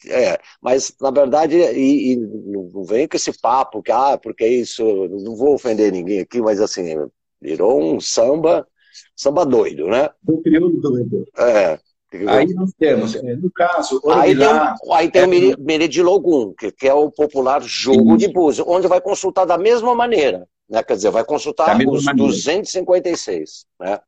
é, 0.07 0.39
mas 0.61 0.93
na 1.01 1.11
verdade, 1.11 1.55
e, 1.57 2.13
e, 2.13 2.17
não 2.17 2.83
vem 2.83 3.07
com 3.07 3.17
esse 3.17 3.31
papo 3.39 3.81
que, 3.81 3.91
ah, 3.91 4.17
porque 4.17 4.45
isso, 4.45 4.83
não 5.09 5.35
vou 5.35 5.53
ofender 5.53 5.91
ninguém 5.91 6.19
aqui, 6.19 6.41
mas 6.41 6.61
assim, 6.61 6.95
virou 7.41 7.81
um 7.81 7.99
samba, 7.99 8.67
samba 9.15 9.45
doido, 9.45 9.87
né? 9.87 10.09
Do 10.21 10.37
período 10.41 10.79
doido. 10.79 11.25
É. 11.37 11.79
Aí 12.27 12.53
nós 12.53 12.71
temos, 12.79 13.15
é, 13.15 13.35
no 13.35 13.51
caso, 13.51 14.01
aí 14.09 14.33
tem, 14.33 14.47
aí 14.93 15.11
tem 15.11 15.21
é, 15.23 15.25
o 15.25 15.61
Meredilogum, 15.61 16.53
que, 16.57 16.71
que 16.71 16.87
é 16.87 16.93
o 16.93 17.11
popular 17.11 17.61
jogo 17.61 18.15
isso. 18.15 18.17
de 18.17 18.33
búzio, 18.33 18.65
onde 18.65 18.87
vai 18.87 19.01
consultar 19.01 19.45
da 19.45 19.57
mesma 19.57 19.93
maneira. 19.93 20.47
Né? 20.69 20.81
Quer 20.83 20.95
dizer, 20.95 21.11
vai 21.11 21.25
consultar 21.25 21.75
os 21.85 22.05
maneira. 22.05 22.29
256. 22.29 23.65
Né? 23.77 23.99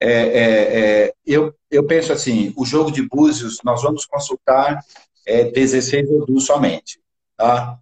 É, 0.00 0.12
é, 0.12 0.80
é, 1.06 1.14
eu, 1.26 1.54
eu 1.70 1.86
penso 1.86 2.12
assim, 2.12 2.52
o 2.56 2.64
jogo 2.64 2.92
de 2.92 3.08
búzios, 3.08 3.58
nós 3.64 3.82
vamos 3.82 4.04
consultar 4.04 4.84
é, 5.26 5.44
16 5.44 6.10
Odus 6.10 6.44
somente. 6.44 7.00
Tá? 7.36 7.78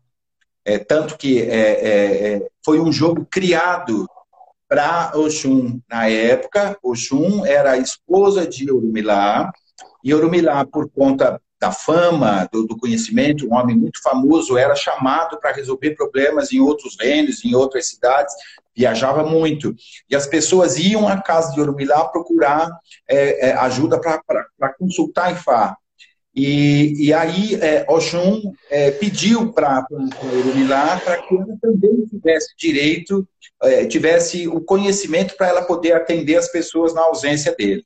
É, 0.65 0.79
tanto 0.79 1.19
que 1.19 1.43
é, 1.43 2.37
é, 2.37 2.49
foi 2.65 2.81
um 2.81 2.93
jogo 2.93 3.27
criado 3.29 4.09
para 4.69 5.13
Oxum 5.15 5.81
na 5.89 6.09
época. 6.09 6.77
Oxum 6.83 7.45
era 7.45 7.73
a 7.73 7.79
esposa 7.79 8.47
de 8.47 8.71
Orumilá, 8.71 9.51
e 10.03 10.15
Orumilá, 10.15 10.65
por 10.65 10.89
conta 10.89 11.41
da 11.61 11.73
fama, 11.73 12.49
do, 12.53 12.67
do, 12.67 12.77
conhecimento, 12.77 13.49
um 13.49 13.55
homem 13.55 13.77
muito 13.77 14.01
famoso, 14.03 14.57
era 14.59 14.75
chamado 14.77 15.39
para 15.41 15.53
resolver 15.53 15.97
problemas 15.97 16.53
em 16.53 16.61
outros 16.61 16.97
reinos, 17.01 17.45
em 17.45 17.55
outras 17.55 17.89
cidades, 17.89 18.35
viajava 18.77 19.25
muito. 19.25 19.75
E 20.09 20.15
as 20.15 20.27
pessoas 20.27 20.77
iam 20.77 21.09
à 21.09 21.21
casa 21.21 21.53
de 21.53 21.61
Orumilá 21.61 22.05
procurar 22.09 22.71
é, 23.09 23.49
é, 23.49 23.53
ajuda 23.55 23.99
para 24.01 24.75
consultar 24.79 25.33
Ifá. 25.33 25.77
E, 26.37 27.07
e 27.07 27.15
aí 27.15 27.55
é, 27.55 27.87
Oxum 27.89 28.53
é, 28.71 28.91
pediu 28.91 29.55
para 29.55 29.87
Orumilá 29.91 31.01
para 31.01 31.23
que 31.23 31.35
ela 31.35 31.57
também 31.63 32.05
tivesse 32.05 32.55
direito, 32.59 33.27
é, 33.63 33.87
tivesse 33.87 34.47
o 34.47 34.61
conhecimento 34.61 35.35
para 35.35 35.49
ela 35.49 35.65
poder 35.65 35.93
atender 35.93 36.37
as 36.37 36.53
pessoas 36.53 36.93
na 36.93 37.01
ausência 37.01 37.55
dele. 37.57 37.83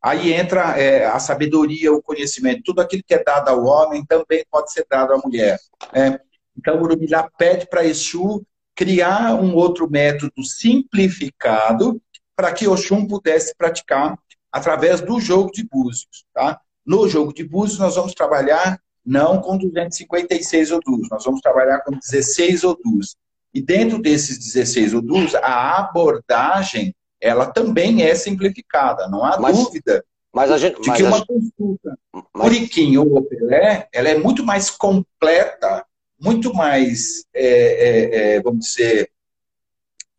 Aí 0.00 0.32
entra 0.32 0.80
é, 0.80 1.04
a 1.04 1.18
sabedoria, 1.18 1.92
o 1.92 2.00
conhecimento. 2.00 2.62
Tudo 2.64 2.80
aquilo 2.80 3.02
que 3.04 3.12
é 3.12 3.22
dado 3.22 3.48
ao 3.48 3.64
homem 3.64 4.06
também 4.06 4.44
pode 4.48 4.72
ser 4.72 4.86
dado 4.88 5.12
à 5.12 5.18
mulher. 5.18 5.58
Né? 5.92 6.20
Então, 6.56 6.80
Urumilá 6.80 7.28
pede 7.36 7.66
para 7.66 7.84
Exu 7.84 8.46
criar 8.74 9.34
um 9.34 9.54
outro 9.56 9.90
método 9.90 10.44
simplificado 10.44 12.00
para 12.36 12.52
que 12.52 12.68
Oxum 12.68 13.06
pudesse 13.06 13.54
praticar 13.56 14.16
através 14.52 15.00
do 15.00 15.20
jogo 15.20 15.50
de 15.50 15.68
búzios. 15.68 16.24
Tá? 16.32 16.58
No 16.84 17.08
jogo 17.08 17.32
de 17.32 17.44
búzios, 17.44 17.78
nós 17.78 17.96
vamos 17.96 18.14
trabalhar 18.14 18.80
não 19.04 19.40
com 19.40 19.56
256 19.56 20.72
odus, 20.72 21.08
nós 21.10 21.24
vamos 21.24 21.40
trabalhar 21.40 21.80
com 21.80 21.92
16 21.92 22.64
odus. 22.64 23.16
E 23.52 23.60
dentro 23.60 24.00
desses 24.00 24.38
16 24.38 24.94
odus, 24.94 25.34
a 25.34 25.78
abordagem 25.78 26.94
ela 27.20 27.46
também 27.46 28.02
é 28.02 28.14
simplificada, 28.14 29.06
não 29.08 29.22
há 29.22 29.38
mas, 29.38 29.56
dúvida 29.56 30.02
mas 30.32 30.50
a 30.50 30.56
gente, 30.56 30.80
de 30.80 30.92
que 30.92 31.02
uma 31.02 31.24
consulta 31.24 31.98
mas... 32.12 32.24
Puriquim 32.32 32.96
ou 32.96 33.22
Pelé, 33.22 33.88
ela 33.92 34.08
é 34.08 34.16
muito 34.16 34.44
mais 34.44 34.70
completa, 34.70 35.84
muito 36.18 36.54
mais, 36.54 37.24
é, 37.34 37.44
é, 37.44 38.34
é, 38.36 38.40
vamos 38.40 38.66
dizer, 38.66 39.10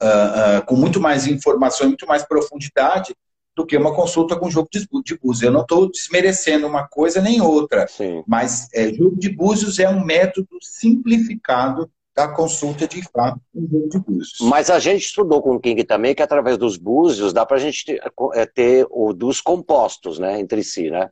uh, 0.02 0.60
uh, 0.60 0.66
com 0.66 0.76
muito 0.76 1.00
mais 1.00 1.28
informação, 1.28 1.88
muito 1.88 2.06
mais 2.06 2.24
profundidade 2.24 3.16
do 3.62 3.66
que 3.66 3.78
uma 3.78 3.94
consulta 3.94 4.36
com 4.36 4.50
jogo 4.50 4.68
de, 4.72 4.88
de 5.04 5.18
búzios. 5.18 5.44
Eu 5.44 5.52
não 5.52 5.62
estou 5.62 5.90
desmerecendo 5.90 6.68
uma 6.68 6.88
coisa 6.88 7.22
nem 7.22 7.42
outra, 7.42 7.88
Sim. 7.88 8.24
mas 8.28 8.68
é, 8.74 8.92
jogo 8.92 9.16
de 9.18 9.30
búzios 9.30 9.80
é 9.80 9.88
um 9.88 10.04
método 10.04 10.58
simplificado 10.62 11.90
da 12.14 12.28
consulta 12.28 12.88
de 12.88 13.02
fato 13.10 13.40
em 13.56 13.68
jogo 13.68 13.88
de 13.88 14.00
búzios. 14.00 14.38
Mas 14.42 14.70
a 14.70 14.80
gente 14.80 15.04
estudou 15.04 15.42
com 15.42 15.56
o 15.56 15.60
King 15.60 15.84
também 15.84 16.14
que 16.14 16.24
através 16.24 16.58
dos 16.58 16.76
búzios 16.76 17.32
dá 17.32 17.46
para 17.46 17.58
a 17.58 17.60
gente 17.60 17.86
ter, 17.86 18.02
é, 18.34 18.46
ter, 18.46 18.86
o 18.90 19.14
dos 19.14 19.40
compostos, 19.40 20.20
né, 20.20 20.40
entre 20.40 20.64
si, 20.64 20.90
né? 20.90 21.10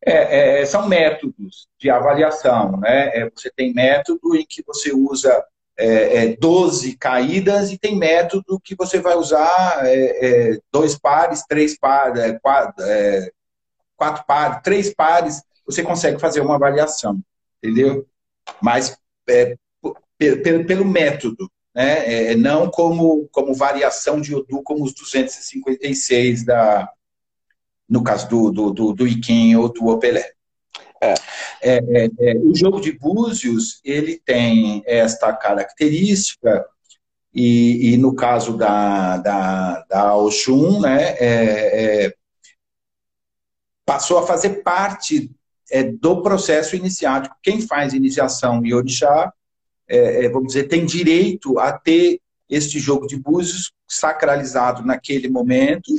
É, 0.00 0.60
é, 0.60 0.66
são 0.66 0.88
métodos 0.88 1.68
de 1.78 1.90
avaliação, 1.90 2.78
né? 2.78 3.08
É, 3.08 3.28
você 3.28 3.50
tem 3.50 3.74
método 3.74 4.36
em 4.36 4.46
que 4.46 4.62
você 4.64 4.92
usa 4.94 5.44
é, 5.78 6.36
12 6.36 6.90
é, 6.90 6.96
caídas 6.98 7.70
e 7.70 7.78
tem 7.78 7.96
método 7.96 8.60
que 8.62 8.74
você 8.74 9.00
vai 9.00 9.16
usar 9.16 9.80
é, 9.84 10.58
dois 10.72 10.98
pares, 10.98 11.44
três 11.48 11.78
pares, 11.78 12.38
quatro, 12.42 12.84
quatro 13.96 14.24
pares, 14.26 14.62
três 14.62 14.94
pares, 14.94 15.42
você 15.64 15.82
consegue 15.82 16.20
fazer 16.20 16.40
uma 16.40 16.56
avaliação, 16.56 17.20
entendeu? 17.62 18.06
mas 18.60 18.96
é, 19.28 19.56
pelo, 20.16 20.64
pelo 20.64 20.84
método, 20.84 21.50
né? 21.74 22.06
É, 22.06 22.32
é, 22.32 22.36
não 22.36 22.70
como, 22.70 23.28
como 23.30 23.54
variação 23.54 24.20
de 24.20 24.34
Odu, 24.34 24.62
como 24.62 24.84
os 24.84 24.94
256 24.94 26.44
da, 26.44 26.90
no 27.88 28.02
caso 28.02 28.28
do, 28.28 28.50
do, 28.50 28.70
do, 28.72 28.92
do 28.92 29.06
Iquim 29.06 29.54
ou 29.54 29.72
do 29.72 29.86
Opelé. 29.86 30.32
É. 31.00 31.14
É, 31.60 31.76
é, 31.76 32.10
é, 32.20 32.36
o 32.38 32.54
jogo 32.54 32.80
de 32.80 32.92
búzios, 32.92 33.80
ele 33.84 34.20
tem 34.24 34.82
esta 34.86 35.32
característica, 35.32 36.66
e, 37.34 37.92
e 37.92 37.96
no 37.96 38.14
caso 38.14 38.56
da, 38.56 39.18
da, 39.18 39.84
da 39.88 40.16
Oxum, 40.16 40.80
né, 40.80 41.14
é, 41.20 42.14
passou 43.84 44.18
a 44.18 44.26
fazer 44.26 44.62
parte 44.62 45.30
é, 45.70 45.82
do 45.82 46.22
processo 46.22 46.76
iniciático. 46.76 47.36
Quem 47.42 47.60
faz 47.60 47.94
iniciação 47.94 48.64
em 48.64 48.74
orixá, 48.74 49.32
é, 49.88 50.24
é, 50.24 50.28
vamos 50.28 50.48
dizer, 50.48 50.64
tem 50.64 50.84
direito 50.84 51.58
a 51.58 51.72
ter 51.72 52.20
este 52.48 52.78
jogo 52.78 53.06
de 53.06 53.16
búzios 53.16 53.72
sacralizado 53.86 54.84
naquele 54.84 55.28
momento. 55.28 55.92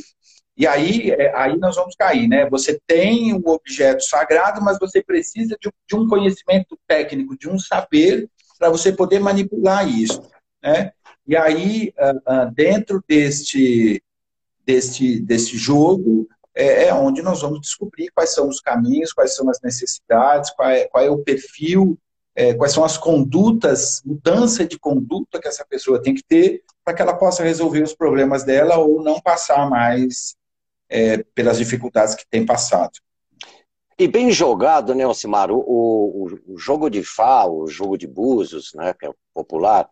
E 0.60 0.68
aí, 0.68 1.10
é, 1.12 1.34
aí 1.38 1.58
nós 1.58 1.78
vamos 1.78 1.96
cair, 1.96 2.28
né? 2.28 2.50
Você 2.50 2.78
tem 2.86 3.34
um 3.34 3.42
objeto 3.48 4.04
sagrado, 4.04 4.62
mas 4.62 4.78
você 4.78 5.02
precisa 5.02 5.58
de, 5.58 5.72
de 5.88 5.96
um 5.96 6.06
conhecimento 6.06 6.78
técnico, 6.86 7.38
de 7.38 7.48
um 7.48 7.58
saber 7.58 8.30
para 8.60 8.70
você 8.70 8.92
poder 8.92 9.22
manipular 9.22 9.88
isso, 9.88 10.22
né? 10.62 10.92
E 11.26 11.38
aí, 11.38 11.94
ah, 11.98 12.14
ah, 12.26 12.46
dentro 12.46 13.02
deste, 13.08 14.04
deste, 14.66 15.22
deste 15.22 15.58
jogo, 15.58 16.28
é, 16.54 16.88
é 16.88 16.94
onde 16.94 17.22
nós 17.22 17.42
vamos 17.42 17.62
descobrir 17.62 18.10
quais 18.14 18.34
são 18.34 18.50
os 18.50 18.60
caminhos, 18.60 19.14
quais 19.14 19.38
são 19.38 19.50
as 19.50 19.62
necessidades, 19.62 20.52
qual 20.52 20.70
é, 20.70 20.90
qual 20.90 21.02
é 21.06 21.10
o 21.10 21.20
perfil, 21.20 21.98
é, 22.36 22.54
quais 22.54 22.74
são 22.74 22.84
as 22.84 22.98
condutas, 22.98 24.02
mudança 24.04 24.66
de 24.66 24.78
conduta 24.78 25.40
que 25.40 25.48
essa 25.48 25.66
pessoa 25.66 26.02
tem 26.02 26.14
que 26.14 26.24
ter 26.24 26.64
para 26.84 26.94
que 26.94 27.02
ela 27.02 27.14
possa 27.14 27.44
resolver 27.44 27.82
os 27.82 27.94
problemas 27.94 28.44
dela 28.44 28.78
ou 28.78 29.02
não 29.02 29.22
passar 29.22 29.70
mais 29.70 30.38
é, 30.90 31.24
pelas 31.36 31.58
dificuldades 31.58 32.16
que 32.16 32.26
tem 32.30 32.46
passado. 32.46 32.92
E 33.98 34.08
bem 34.08 34.32
jogado, 34.32 34.96
né, 34.96 35.04
Alcimar? 35.04 35.52
O, 35.52 35.60
o, 35.60 36.54
o, 36.54 36.58
jogo 36.58 36.90
de 36.90 37.04
Fá, 37.04 37.46
o 37.46 37.68
jogo 37.68 37.98
de 37.98 38.08
Búzios, 38.08 38.72
né, 38.74 38.94
que 38.94 39.06
é 39.06 39.12
popular, 39.34 39.90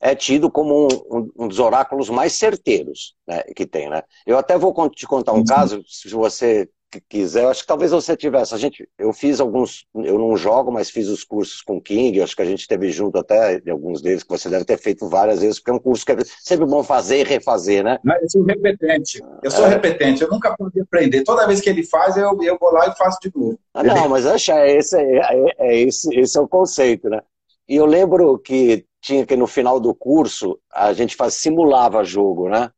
é 0.00 0.14
tido 0.14 0.50
como 0.50 0.86
um, 0.86 1.18
um, 1.18 1.32
um, 1.40 1.48
dos 1.48 1.58
oráculos 1.58 2.08
mais 2.08 2.32
certeiros 2.32 3.14
né, 3.26 3.42
que 3.54 3.66
tem. 3.66 3.90
Né? 3.90 4.02
Eu 4.26 4.38
até 4.38 4.56
vou 4.56 4.72
te 4.88 5.06
contar 5.06 5.32
um 5.32 5.44
caso, 5.44 5.84
se 5.86 6.08
você 6.08 6.70
quiser, 6.98 7.46
acho 7.46 7.60
que 7.60 7.66
talvez 7.66 7.90
você 7.90 8.16
tivesse. 8.16 8.54
A 8.54 8.58
gente, 8.58 8.88
eu 8.98 9.12
fiz 9.12 9.38
alguns, 9.38 9.86
eu 9.94 10.18
não 10.18 10.34
jogo, 10.36 10.72
mas 10.72 10.88
fiz 10.88 11.08
os 11.08 11.22
cursos 11.22 11.60
com 11.60 11.76
o 11.76 11.80
King, 11.80 12.22
acho 12.22 12.34
que 12.34 12.40
a 12.40 12.46
gente 12.46 12.66
teve 12.66 12.90
junto 12.90 13.18
até 13.18 13.58
em 13.58 13.70
alguns 13.70 14.00
deles, 14.00 14.22
que 14.22 14.30
você 14.30 14.48
deve 14.48 14.64
ter 14.64 14.78
feito 14.78 15.08
várias 15.08 15.40
vezes, 15.40 15.58
porque 15.58 15.70
é 15.70 15.74
um 15.74 15.78
curso 15.78 16.06
que 16.06 16.12
é 16.12 16.16
sempre 16.40 16.64
bom 16.64 16.82
fazer 16.82 17.20
e 17.20 17.24
refazer, 17.24 17.84
né? 17.84 17.98
Não, 18.02 18.16
eu 18.16 18.30
sou 18.30 18.42
repetente, 18.42 19.22
eu 19.42 19.50
sou 19.50 19.66
é. 19.66 19.68
repetente, 19.68 20.22
eu 20.22 20.30
nunca 20.30 20.56
pude 20.56 20.80
aprender. 20.80 21.22
Toda 21.22 21.46
vez 21.46 21.60
que 21.60 21.68
ele 21.68 21.84
faz, 21.84 22.16
eu, 22.16 22.36
eu 22.42 22.56
vou 22.58 22.72
lá 22.72 22.88
e 22.88 22.96
faço 22.96 23.18
de 23.22 23.30
novo. 23.34 23.58
Ah, 23.74 23.82
não, 23.84 24.08
mas 24.08 24.26
acho 24.26 24.50
é 24.52 24.76
esse, 24.76 24.96
é, 24.96 25.18
é, 25.18 25.54
é, 25.58 25.80
esse, 25.82 26.18
esse 26.18 26.38
é 26.38 26.40
o 26.40 26.48
conceito, 26.48 27.10
né? 27.10 27.20
E 27.68 27.76
eu 27.76 27.86
lembro 27.86 28.38
que 28.38 28.84
tinha 29.00 29.24
que 29.24 29.36
no 29.36 29.46
final 29.46 29.78
do 29.78 29.94
curso 29.94 30.58
a 30.72 30.92
gente 30.92 31.14
faz, 31.14 31.34
simulava 31.34 32.02
jogo, 32.02 32.48
né? 32.48 32.70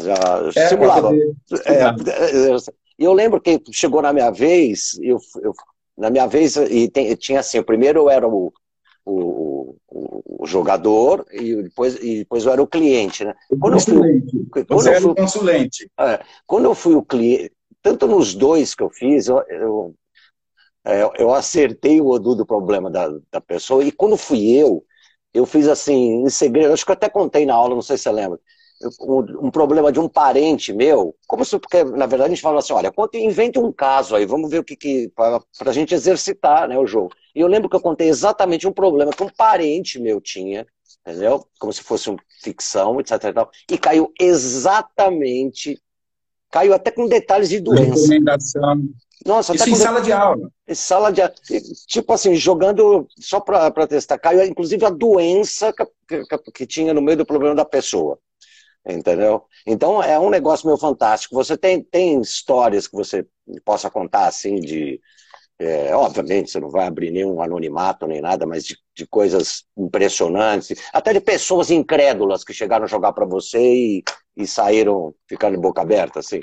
Já, 0.00 0.14
é, 0.54 0.68
simulava. 0.68 1.14
É, 1.14 2.56
e 2.98 3.04
eu 3.04 3.12
lembro 3.12 3.40
que 3.40 3.60
chegou 3.72 4.00
na 4.00 4.12
minha 4.12 4.30
vez, 4.30 4.98
eu, 5.02 5.18
eu 5.42 5.52
na 5.96 6.10
minha 6.10 6.26
vez, 6.26 6.56
e 6.56 6.88
tem, 6.88 7.14
tinha 7.14 7.40
assim, 7.40 7.58
o 7.58 7.64
primeiro 7.64 8.00
eu 8.00 8.10
era 8.10 8.28
o, 8.28 8.52
o, 9.04 9.76
o, 9.88 10.42
o, 10.42 10.46
jogador 10.46 11.26
e 11.32 11.62
depois, 11.62 11.96
e 11.96 12.18
depois 12.18 12.44
eu 12.44 12.52
era 12.52 12.62
o 12.62 12.66
cliente, 12.66 13.24
né? 13.24 13.34
Quando 13.60 13.74
eu 13.74 13.80
fui, 13.80 14.22
quando 14.50 14.82
Você 14.82 14.96
eu 14.96 15.00
fui, 15.00 15.10
o 15.10 15.14
consulente. 15.14 15.90
É, 15.98 16.20
quando 16.46 16.64
eu 16.64 16.74
fui 16.74 16.94
o 16.94 17.02
cliente, 17.02 17.52
tanto 17.82 18.06
nos 18.06 18.34
dois 18.34 18.74
que 18.74 18.82
eu 18.82 18.90
fiz, 18.90 19.28
eu, 19.28 19.42
eu, 19.48 19.94
é, 20.84 21.22
eu 21.22 21.32
acertei 21.32 22.00
o 22.00 22.08
Odu 22.08 22.34
do 22.34 22.46
problema 22.46 22.90
da, 22.90 23.08
da 23.30 23.40
pessoa, 23.40 23.84
e 23.84 23.92
quando 23.92 24.16
fui 24.16 24.50
eu, 24.50 24.84
eu 25.32 25.46
fiz 25.46 25.68
assim, 25.68 26.24
em 26.24 26.30
segredo, 26.30 26.72
acho 26.72 26.84
que 26.84 26.90
eu 26.90 26.94
até 26.94 27.08
contei 27.08 27.46
na 27.46 27.54
aula, 27.54 27.74
não 27.74 27.82
sei 27.82 27.96
se 27.96 28.04
você 28.04 28.12
lembra, 28.12 28.38
um, 29.00 29.50
problema 29.50 29.90
de 29.90 29.98
um 29.98 30.08
parente 30.08 30.72
meu, 30.72 31.14
como 31.26 31.44
se, 31.44 31.58
porque 31.58 31.82
na 31.82 32.06
verdade 32.06 32.24
a 32.24 32.34
gente 32.34 32.42
fala 32.42 32.58
assim, 32.58 32.72
olha, 32.72 32.92
invente 33.14 33.58
um 33.58 33.72
caso 33.72 34.14
aí, 34.14 34.26
vamos 34.26 34.50
ver 34.50 34.58
o 34.58 34.64
que, 34.64 34.76
que 34.76 35.10
para 35.14 35.40
a 35.60 35.72
gente 35.72 35.94
exercitar 35.94 36.68
né, 36.68 36.78
o 36.78 36.86
jogo. 36.86 37.12
E 37.34 37.40
eu 37.40 37.48
lembro 37.48 37.68
que 37.68 37.76
eu 37.76 37.80
contei 37.80 38.08
exatamente 38.08 38.66
um 38.66 38.72
problema 38.72 39.12
que 39.12 39.22
um 39.22 39.28
parente 39.28 39.98
meu 39.98 40.20
tinha, 40.20 40.66
entendeu? 41.06 41.46
Como 41.58 41.72
se 41.72 41.82
fosse 41.82 42.10
uma 42.10 42.18
ficção, 42.42 43.00
etc 43.00 43.12
e 43.24 43.32
tal, 43.32 43.50
e 43.70 43.78
caiu 43.78 44.12
exatamente, 44.20 45.80
caiu 46.50 46.74
até 46.74 46.90
com 46.90 47.08
detalhes 47.08 47.48
de 47.48 47.60
doença. 47.60 47.94
Recomendação. 47.94 48.82
Nossa, 49.24 49.54
Isso 49.54 49.68
em 49.68 49.72
de... 49.72 49.78
sala 49.78 50.00
de 50.00 50.12
aula. 50.12 50.50
Sala 50.72 51.10
de 51.10 51.22
Tipo 51.88 52.12
assim, 52.12 52.34
jogando 52.36 53.08
só 53.18 53.40
para 53.40 53.86
testar. 53.86 54.18
Caiu, 54.18 54.44
inclusive, 54.44 54.84
a 54.84 54.90
doença 54.90 55.72
que, 55.72 56.24
que, 56.24 56.52
que, 56.52 56.66
tinha 56.66 56.94
no 56.94 57.02
meio 57.02 57.16
do 57.16 57.26
problema 57.26 57.54
da 57.54 57.64
pessoa 57.64 58.20
entendeu? 58.88 59.44
Então 59.66 60.02
é 60.02 60.18
um 60.18 60.30
negócio 60.30 60.66
meio 60.66 60.78
fantástico. 60.78 61.34
Você 61.34 61.56
tem, 61.56 61.82
tem 61.82 62.20
histórias 62.20 62.86
que 62.86 62.96
você 62.96 63.26
possa 63.64 63.90
contar 63.90 64.26
assim 64.26 64.56
de. 64.56 65.00
É, 65.58 65.96
obviamente, 65.96 66.50
você 66.50 66.60
não 66.60 66.68
vai 66.68 66.86
abrir 66.86 67.10
nenhum 67.10 67.40
anonimato 67.40 68.06
nem 68.06 68.20
nada, 68.20 68.46
mas 68.46 68.62
de, 68.62 68.76
de 68.94 69.06
coisas 69.06 69.64
impressionantes, 69.76 70.78
até 70.92 71.14
de 71.14 71.20
pessoas 71.20 71.70
incrédulas 71.70 72.44
que 72.44 72.52
chegaram 72.52 72.84
a 72.84 72.88
jogar 72.88 73.14
para 73.14 73.24
você 73.24 73.58
e, 73.58 74.04
e 74.36 74.46
saíram 74.46 75.14
ficando 75.26 75.58
boca 75.58 75.80
aberta, 75.80 76.20
assim. 76.20 76.40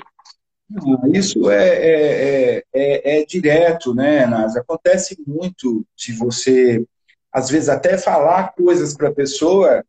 Ah, 0.76 1.08
isso 1.12 1.48
é, 1.48 1.68
é, 1.68 2.56
é, 2.56 2.64
é, 2.74 3.20
é 3.20 3.24
direto, 3.24 3.94
né, 3.94 4.26
Nas? 4.26 4.56
Acontece 4.56 5.16
muito 5.24 5.86
de 5.96 6.12
você, 6.12 6.84
às 7.32 7.48
vezes, 7.48 7.68
até 7.68 7.96
falar 7.96 8.52
coisas 8.54 8.96
para 8.96 9.10
a 9.10 9.14
pessoa 9.14 9.84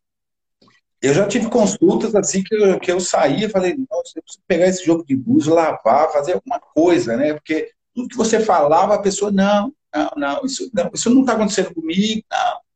eu 1.05 1.13
já 1.13 1.27
tive 1.27 1.49
consultas 1.49 2.15
assim 2.15 2.43
que 2.43 2.55
eu, 2.55 2.79
que 2.79 2.91
eu 2.91 2.99
saía 2.99 3.45
e 3.45 3.49
falei, 3.49 3.75
nossa, 3.89 4.13
eu 4.15 4.23
preciso 4.23 4.43
pegar 4.47 4.67
esse 4.67 4.85
jogo 4.85 5.05
de 5.05 5.15
búzio, 5.15 5.53
lavar, 5.53 6.11
fazer 6.11 6.33
alguma 6.33 6.59
coisa, 6.59 7.15
né? 7.15 7.33
Porque 7.33 7.71
tudo 7.93 8.09
que 8.09 8.17
você 8.17 8.39
falava, 8.39 8.95
a 8.95 9.01
pessoa, 9.01 9.31
não, 9.31 9.73
não, 9.93 10.11
não, 10.15 10.45
isso 10.45 10.69
não, 10.73 10.91
isso 10.93 11.09
não 11.09 11.21
está 11.21 11.33
acontecendo 11.33 11.73
comigo, 11.73 12.23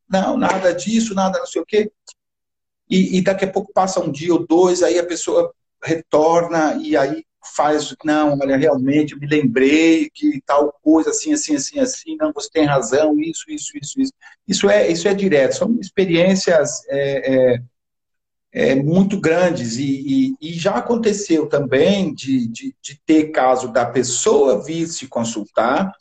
não, 0.09 0.21
não, 0.21 0.37
nada 0.37 0.73
disso, 0.73 1.13
nada 1.13 1.39
não 1.39 1.45
sei 1.45 1.61
o 1.61 1.65
quê. 1.65 1.91
E, 2.89 3.17
e 3.17 3.21
daqui 3.21 3.45
a 3.45 3.51
pouco 3.51 3.71
passa 3.73 3.99
um 3.99 4.11
dia 4.11 4.33
ou 4.33 4.45
dois, 4.45 4.81
aí 4.81 4.97
a 4.97 5.05
pessoa 5.05 5.53
retorna 5.83 6.75
e 6.81 6.97
aí 6.97 7.23
faz, 7.55 7.95
não, 8.03 8.37
olha, 8.39 8.57
realmente 8.57 9.13
eu 9.13 9.19
me 9.19 9.27
lembrei 9.27 10.09
que 10.13 10.41
tal 10.45 10.73
coisa, 10.83 11.09
assim, 11.11 11.33
assim, 11.33 11.55
assim, 11.55 11.79
assim, 11.79 12.15
não, 12.17 12.33
você 12.33 12.49
tem 12.51 12.65
razão, 12.65 13.19
isso, 13.19 13.45
isso, 13.49 13.71
isso, 13.77 13.99
isso. 13.99 14.13
Isso 14.47 14.69
é, 14.69 14.91
isso 14.91 15.07
é 15.07 15.13
direto, 15.13 15.55
são 15.55 15.77
experiências 15.79 16.83
é, 16.89 17.53
é, 17.53 17.63
é, 18.51 18.75
muito 18.75 19.19
grandes 19.19 19.77
e, 19.77 19.83
e, 19.83 20.35
e, 20.41 20.53
já 20.53 20.75
aconteceu 20.75 21.47
também 21.47 22.13
de, 22.13 22.47
de, 22.47 22.75
de, 22.81 22.99
ter 23.05 23.31
caso 23.31 23.71
da 23.71 23.85
pessoa 23.85 24.63
vir 24.63 24.87
se 24.87 25.07
consultar 25.07 25.91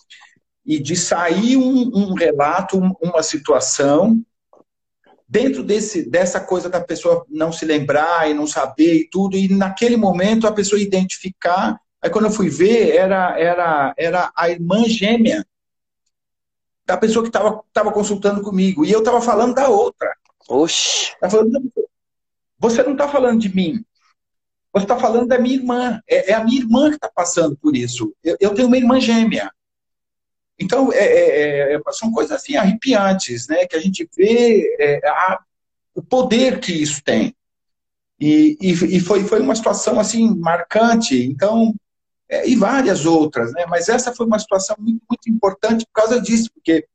e 0.64 0.78
de 0.78 0.96
sair 0.96 1.56
um, 1.56 1.90
um 1.94 2.14
relato, 2.14 2.78
uma 3.02 3.22
situação 3.22 4.22
dentro 5.28 5.62
desse, 5.62 6.08
dessa 6.08 6.40
coisa 6.40 6.70
da 6.70 6.80
pessoa 6.80 7.24
não 7.28 7.52
se 7.52 7.66
lembrar 7.66 8.30
e 8.30 8.34
não 8.34 8.46
saber 8.46 8.94
e 8.94 9.10
tudo, 9.10 9.36
e 9.36 9.48
naquele 9.48 9.96
momento 9.96 10.46
a 10.46 10.52
pessoa 10.52 10.80
identificar, 10.80 11.78
aí 12.00 12.08
quando 12.08 12.24
eu 12.24 12.30
fui 12.30 12.48
ver, 12.48 12.96
era, 12.96 13.38
era, 13.38 13.94
era 13.98 14.32
a 14.34 14.48
irmã 14.48 14.84
gêmea 14.84 15.44
da 16.86 16.96
pessoa 16.96 17.22
que 17.22 17.28
estava 17.28 17.92
consultando 17.92 18.40
comigo, 18.40 18.86
e 18.86 18.90
eu 18.90 19.00
estava 19.00 19.20
falando 19.20 19.54
da 19.54 19.68
outra. 19.68 20.10
Oxi. 20.48 21.12
Tava 21.20 21.30
falando, 21.32 21.70
você 22.58 22.82
não 22.82 22.92
está 22.92 23.08
falando 23.08 23.40
de 23.40 23.54
mim. 23.54 23.84
Você 24.72 24.84
está 24.84 24.98
falando 24.98 25.28
da 25.28 25.38
minha 25.38 25.56
irmã. 25.56 26.00
É, 26.08 26.32
é, 26.32 26.34
a 26.34 26.44
minha 26.44 26.60
irmã 26.60 26.90
que 26.90 26.96
está 26.96 27.08
passando 27.08 27.56
por 27.56 27.76
isso. 27.76 28.14
Eu, 28.22 28.36
eu, 28.40 28.54
tenho 28.54 28.68
uma 28.68 28.76
irmã 28.76 29.00
gêmea. 29.00 29.50
Então, 30.58 30.92
é, 30.92 30.98
é, 30.98 31.74
é 31.74 31.80
são 31.92 32.10
coisas 32.12 32.32
assim 32.32 32.56
arrepiantes, 32.56 33.46
né? 33.48 33.66
Que 33.66 33.76
a 33.76 33.80
gente 33.80 34.08
vê 34.16 34.76
é, 34.78 35.08
a, 35.08 35.40
o 35.94 36.02
poder 36.02 36.60
que 36.60 36.72
isso 36.72 37.02
tem. 37.02 37.34
E, 38.20 38.58
e, 38.60 38.96
e, 38.96 39.00
foi, 39.00 39.24
foi 39.24 39.40
uma 39.40 39.54
situação 39.54 39.98
assim 40.00 40.34
marcante. 40.36 41.24
Então, 41.24 41.74
é, 42.28 42.46
e 42.48 42.56
várias 42.56 43.06
outras, 43.06 43.52
né? 43.52 43.64
Mas 43.66 43.88
essa 43.88 44.14
foi 44.14 44.26
uma 44.26 44.38
situação 44.38 44.76
muito, 44.78 45.00
muito 45.08 45.30
importante 45.30 45.86
por 45.86 45.92
causa 45.92 46.20
disso, 46.20 46.50
porque 46.52 46.86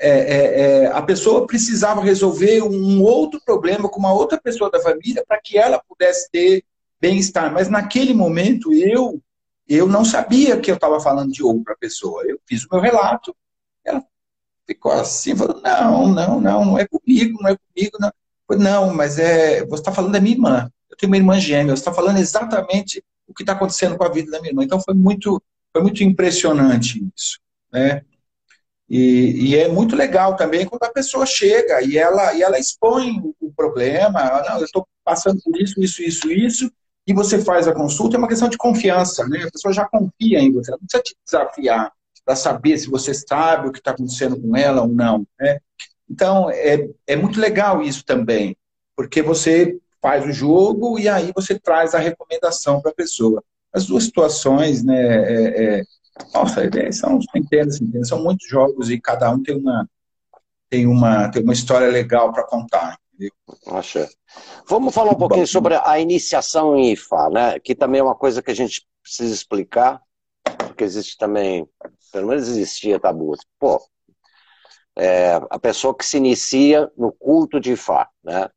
é, 0.00 0.10
é, 0.10 0.60
é, 0.60 0.86
a 0.86 1.02
pessoa 1.02 1.46
precisava 1.46 2.00
resolver 2.00 2.62
um 2.62 3.02
outro 3.02 3.40
problema 3.44 3.88
com 3.88 3.98
uma 3.98 4.12
outra 4.12 4.40
pessoa 4.40 4.70
da 4.70 4.80
família 4.80 5.24
para 5.26 5.40
que 5.40 5.58
ela 5.58 5.82
pudesse 5.88 6.30
ter 6.30 6.64
bem-estar. 7.00 7.52
Mas 7.52 7.68
naquele 7.68 8.14
momento 8.14 8.72
eu 8.72 9.20
eu 9.68 9.86
não 9.86 10.02
sabia 10.02 10.58
que 10.58 10.70
eu 10.70 10.76
estava 10.76 10.98
falando 10.98 11.30
de 11.30 11.42
outra 11.42 11.76
pessoa. 11.78 12.22
Eu 12.26 12.40
fiz 12.46 12.64
o 12.64 12.68
meu 12.72 12.80
relato, 12.80 13.36
ela 13.84 14.02
ficou 14.66 14.92
assim, 14.92 15.36
falou, 15.36 15.60
não, 15.60 16.08
não, 16.08 16.40
não, 16.40 16.64
não 16.64 16.78
é 16.78 16.86
comigo, 16.86 17.38
não 17.42 17.50
é 17.50 17.56
comigo, 17.56 17.98
não. 18.00 18.10
Falei, 18.46 18.64
não, 18.64 18.94
mas 18.94 19.18
é, 19.18 19.66
você 19.66 19.82
está 19.82 19.92
falando 19.92 20.12
da 20.12 20.20
minha 20.20 20.34
irmã. 20.34 20.72
Eu 20.88 20.96
tenho 20.96 21.10
uma 21.10 21.18
irmã 21.18 21.38
gêmea, 21.38 21.76
você 21.76 21.82
está 21.82 21.92
falando 21.92 22.16
exatamente 22.16 23.04
o 23.26 23.34
que 23.34 23.42
está 23.42 23.52
acontecendo 23.52 23.98
com 23.98 24.04
a 24.04 24.08
vida 24.08 24.30
da 24.30 24.38
minha 24.40 24.52
irmã. 24.52 24.64
Então 24.64 24.80
foi 24.80 24.94
muito, 24.94 25.42
foi 25.70 25.82
muito 25.82 26.02
impressionante 26.02 27.06
isso, 27.14 27.38
né? 27.70 28.02
E, 28.88 29.50
e, 29.50 29.56
é 29.56 29.68
muito 29.68 29.94
legal 29.94 30.34
também 30.34 30.64
quando 30.64 30.82
a 30.82 30.92
pessoa 30.92 31.26
chega 31.26 31.82
e 31.82 31.98
ela, 31.98 32.32
e 32.32 32.42
ela 32.42 32.58
expõe 32.58 33.20
o 33.38 33.52
problema, 33.52 34.20
ela, 34.20 34.42
não, 34.48 34.58
eu 34.58 34.64
estou 34.64 34.86
passando 35.04 35.40
por 35.42 35.60
isso, 35.60 35.78
isso, 35.78 36.02
isso, 36.02 36.32
isso, 36.32 36.72
e 37.06 37.12
você 37.12 37.38
faz 37.38 37.68
a 37.68 37.74
consulta, 37.74 38.16
é 38.16 38.18
uma 38.18 38.28
questão 38.28 38.48
de 38.48 38.56
confiança, 38.56 39.26
né? 39.28 39.44
A 39.44 39.50
pessoa 39.50 39.74
já 39.74 39.86
confia 39.86 40.40
em 40.40 40.52
você, 40.52 40.70
ela 40.70 40.78
não 40.80 40.86
precisa 40.86 41.02
te 41.02 41.16
desafiar 41.24 41.92
para 42.24 42.36
saber 42.36 42.78
se 42.78 42.88
você 42.88 43.12
sabe 43.12 43.68
o 43.68 43.72
que 43.72 43.78
está 43.78 43.90
acontecendo 43.90 44.40
com 44.40 44.56
ela 44.56 44.82
ou 44.82 44.88
não, 44.88 45.26
né? 45.38 45.58
Então, 46.10 46.50
é, 46.50 46.88
é 47.06 47.16
muito 47.16 47.38
legal 47.38 47.82
isso 47.82 48.04
também, 48.04 48.56
porque 48.96 49.20
você 49.20 49.78
faz 50.00 50.24
o 50.24 50.32
jogo 50.32 50.98
e 50.98 51.08
aí 51.08 51.32
você 51.34 51.58
traz 51.58 51.94
a 51.94 51.98
recomendação 51.98 52.80
para 52.80 52.90
a 52.90 52.94
pessoa. 52.94 53.42
As 53.72 53.86
duas 53.86 54.04
situações, 54.04 54.82
né, 54.82 54.96
é, 54.96 55.64
é, 55.78 55.82
nossa, 56.34 56.62
são 56.92 57.20
centenas, 57.20 57.78
centenas, 57.78 58.08
são 58.08 58.22
muitos 58.22 58.48
jogos 58.48 58.90
e 58.90 59.00
cada 59.00 59.30
um 59.30 59.42
tem 59.42 59.56
uma, 59.56 59.88
tem 60.68 60.86
uma, 60.86 61.30
tem 61.30 61.42
uma 61.42 61.52
história 61.52 61.88
legal 61.88 62.32
para 62.32 62.46
contar. 62.46 62.98
Acha. 63.66 64.08
Vamos 64.68 64.94
falar 64.94 65.12
um 65.12 65.18
pouquinho 65.18 65.46
sobre 65.46 65.74
a 65.74 65.98
iniciação 65.98 66.76
em 66.76 66.92
IFA, 66.92 67.30
né? 67.30 67.58
Que 67.58 67.74
também 67.74 68.00
é 68.00 68.04
uma 68.04 68.14
coisa 68.14 68.42
que 68.42 68.50
a 68.50 68.54
gente 68.54 68.86
precisa 69.02 69.34
explicar, 69.34 70.00
porque 70.58 70.84
existe 70.84 71.16
também, 71.16 71.66
pelo 72.12 72.28
menos 72.28 72.48
existia 72.48 73.00
tabu. 73.00 73.34
Pô, 73.58 73.80
é, 74.96 75.40
a 75.50 75.58
pessoa 75.58 75.96
que 75.96 76.04
se 76.04 76.16
inicia 76.16 76.90
no 76.96 77.12
culto 77.12 77.58
de 77.58 77.72
Ifá, 77.72 78.08
né? 78.22 78.48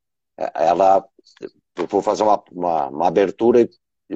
Ela, 0.55 1.05
eu 1.76 1.88
vou 1.88 2.01
fazer 2.01 2.24
uma, 2.24 2.43
uma, 2.51 2.88
uma 2.88 3.07
abertura 3.07 3.62
e 3.62 3.70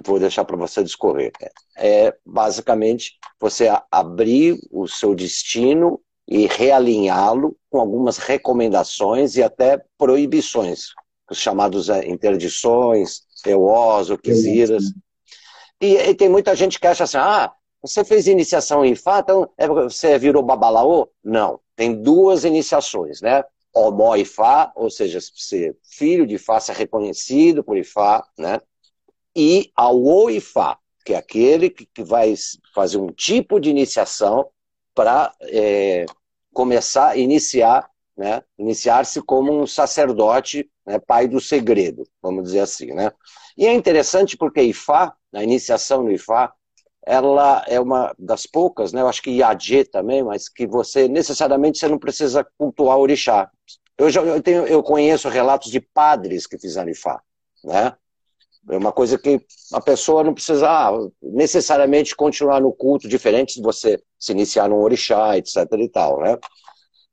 vou 0.04 0.20
deixar 0.20 0.46
para 0.46 0.58
você 0.58 0.84
discorrer. 0.84 1.32
É 1.78 2.14
basicamente 2.26 3.14
você 3.40 3.70
abrir 3.92 4.58
o 4.72 4.88
seu 4.88 5.16
destino 5.16 6.02
e 6.28 6.48
realinhá-lo 6.48 7.56
com 7.70 7.80
algumas 7.80 8.18
recomendações 8.18 9.36
e 9.36 9.44
até 9.44 9.84
proibições, 9.98 10.88
os 11.30 11.38
chamados 11.38 11.90
é, 11.90 12.08
interdições, 12.08 13.22
teós, 13.44 14.10
ou 14.10 14.18
quisiras. 14.18 14.84
E, 15.80 15.96
e, 15.96 16.16
tem 16.16 16.30
muita 16.30 16.56
gente 16.56 16.80
que 16.80 16.88
acha 16.88 17.04
assim, 17.04 17.18
ah, 17.18 17.52
você 17.82 18.04
fez 18.04 18.28
iniciação 18.28 18.84
em 18.84 18.94
Ifá, 18.94 19.20
então 19.20 19.48
é 19.58 19.68
você 19.68 20.18
virou 20.18 20.42
babalaô? 20.42 21.08
Não. 21.24 21.60
Tem 21.76 22.02
duas 22.02 22.44
iniciações, 22.44 23.22
né? 23.22 23.44
Omó 23.74 24.16
Ifá, 24.16 24.72
ou 24.76 24.90
seja, 24.90 25.20
ser 25.22 25.78
filho 25.84 26.26
de 26.26 26.36
Ifá, 26.36 26.60
ser 26.60 26.76
reconhecido 26.76 27.64
por 27.64 27.78
Ifá, 27.78 28.26
né? 28.38 28.60
E 29.36 29.72
ao 29.76 30.30
Ifá, 30.30 30.78
que 31.04 31.14
é 31.14 31.18
aquele 31.18 31.70
que 31.70 32.04
vai 32.04 32.34
fazer 32.74 32.98
um 32.98 33.08
tipo 33.08 33.60
de 33.60 33.70
iniciação 33.70 34.50
para 34.94 35.34
é, 35.42 36.06
começar 36.54 37.18
iniciar, 37.18 37.90
né? 38.18 38.42
Iniciar-se 38.58 39.22
como 39.22 39.52
um 39.52 39.68
sacerdote, 39.68 40.70
né? 40.86 40.98
pai 41.00 41.28
do 41.28 41.42
segredo, 41.42 42.08
vamos 42.22 42.46
dizer 42.46 42.62
assim, 42.62 42.94
né? 42.94 43.12
E 43.58 43.68
é 43.68 43.74
interessante 43.74 44.38
porque 44.38 44.62
Ifá, 44.62 45.14
a 45.34 45.44
iniciação 45.44 46.04
no 46.04 46.12
Ifá, 46.12 46.54
ela 47.06 47.64
é 47.68 47.80
uma 47.80 48.16
das 48.18 48.48
poucas, 48.48 48.92
né? 48.92 49.02
Eu 49.02 49.08
acho 49.08 49.22
que 49.22 49.32
Iadê 49.32 49.84
também, 49.84 50.24
mas 50.24 50.50
que 50.50 50.66
você 50.66 51.08
necessariamente 51.08 51.78
você 51.78 51.88
não 51.88 52.00
precisa 52.00 52.46
cultuar 52.58 52.98
orixá. 52.98 53.52
Eu 53.98 54.10
já 54.10 54.22
eu, 54.22 54.42
tenho, 54.42 54.66
eu 54.66 54.82
conheço 54.82 55.30
relatos 55.30 55.70
de 55.72 55.80
padres 55.80 56.48
que 56.48 56.58
fizeram 56.58 56.90
Ifá, 56.90 57.22
né? 57.64 57.96
É 58.70 58.78
uma 58.78 58.92
coisa 58.92 59.18
que 59.18 59.40
a 59.74 59.80
pessoa 59.80 60.24
não 60.24 60.34
precisa 60.34 60.68
ah, 60.68 60.92
necessariamente 61.22 62.16
continuar 62.16 62.60
no 62.60 62.74
culto 62.74 63.08
diferente 63.08 63.54
se 63.54 63.62
você 63.62 64.02
se 64.18 64.32
iniciar 64.32 64.68
num 64.68 64.82
orixá, 64.82 65.38
etc 65.38 65.58
e 65.78 65.90
tal, 65.90 66.20
né? 66.20 66.38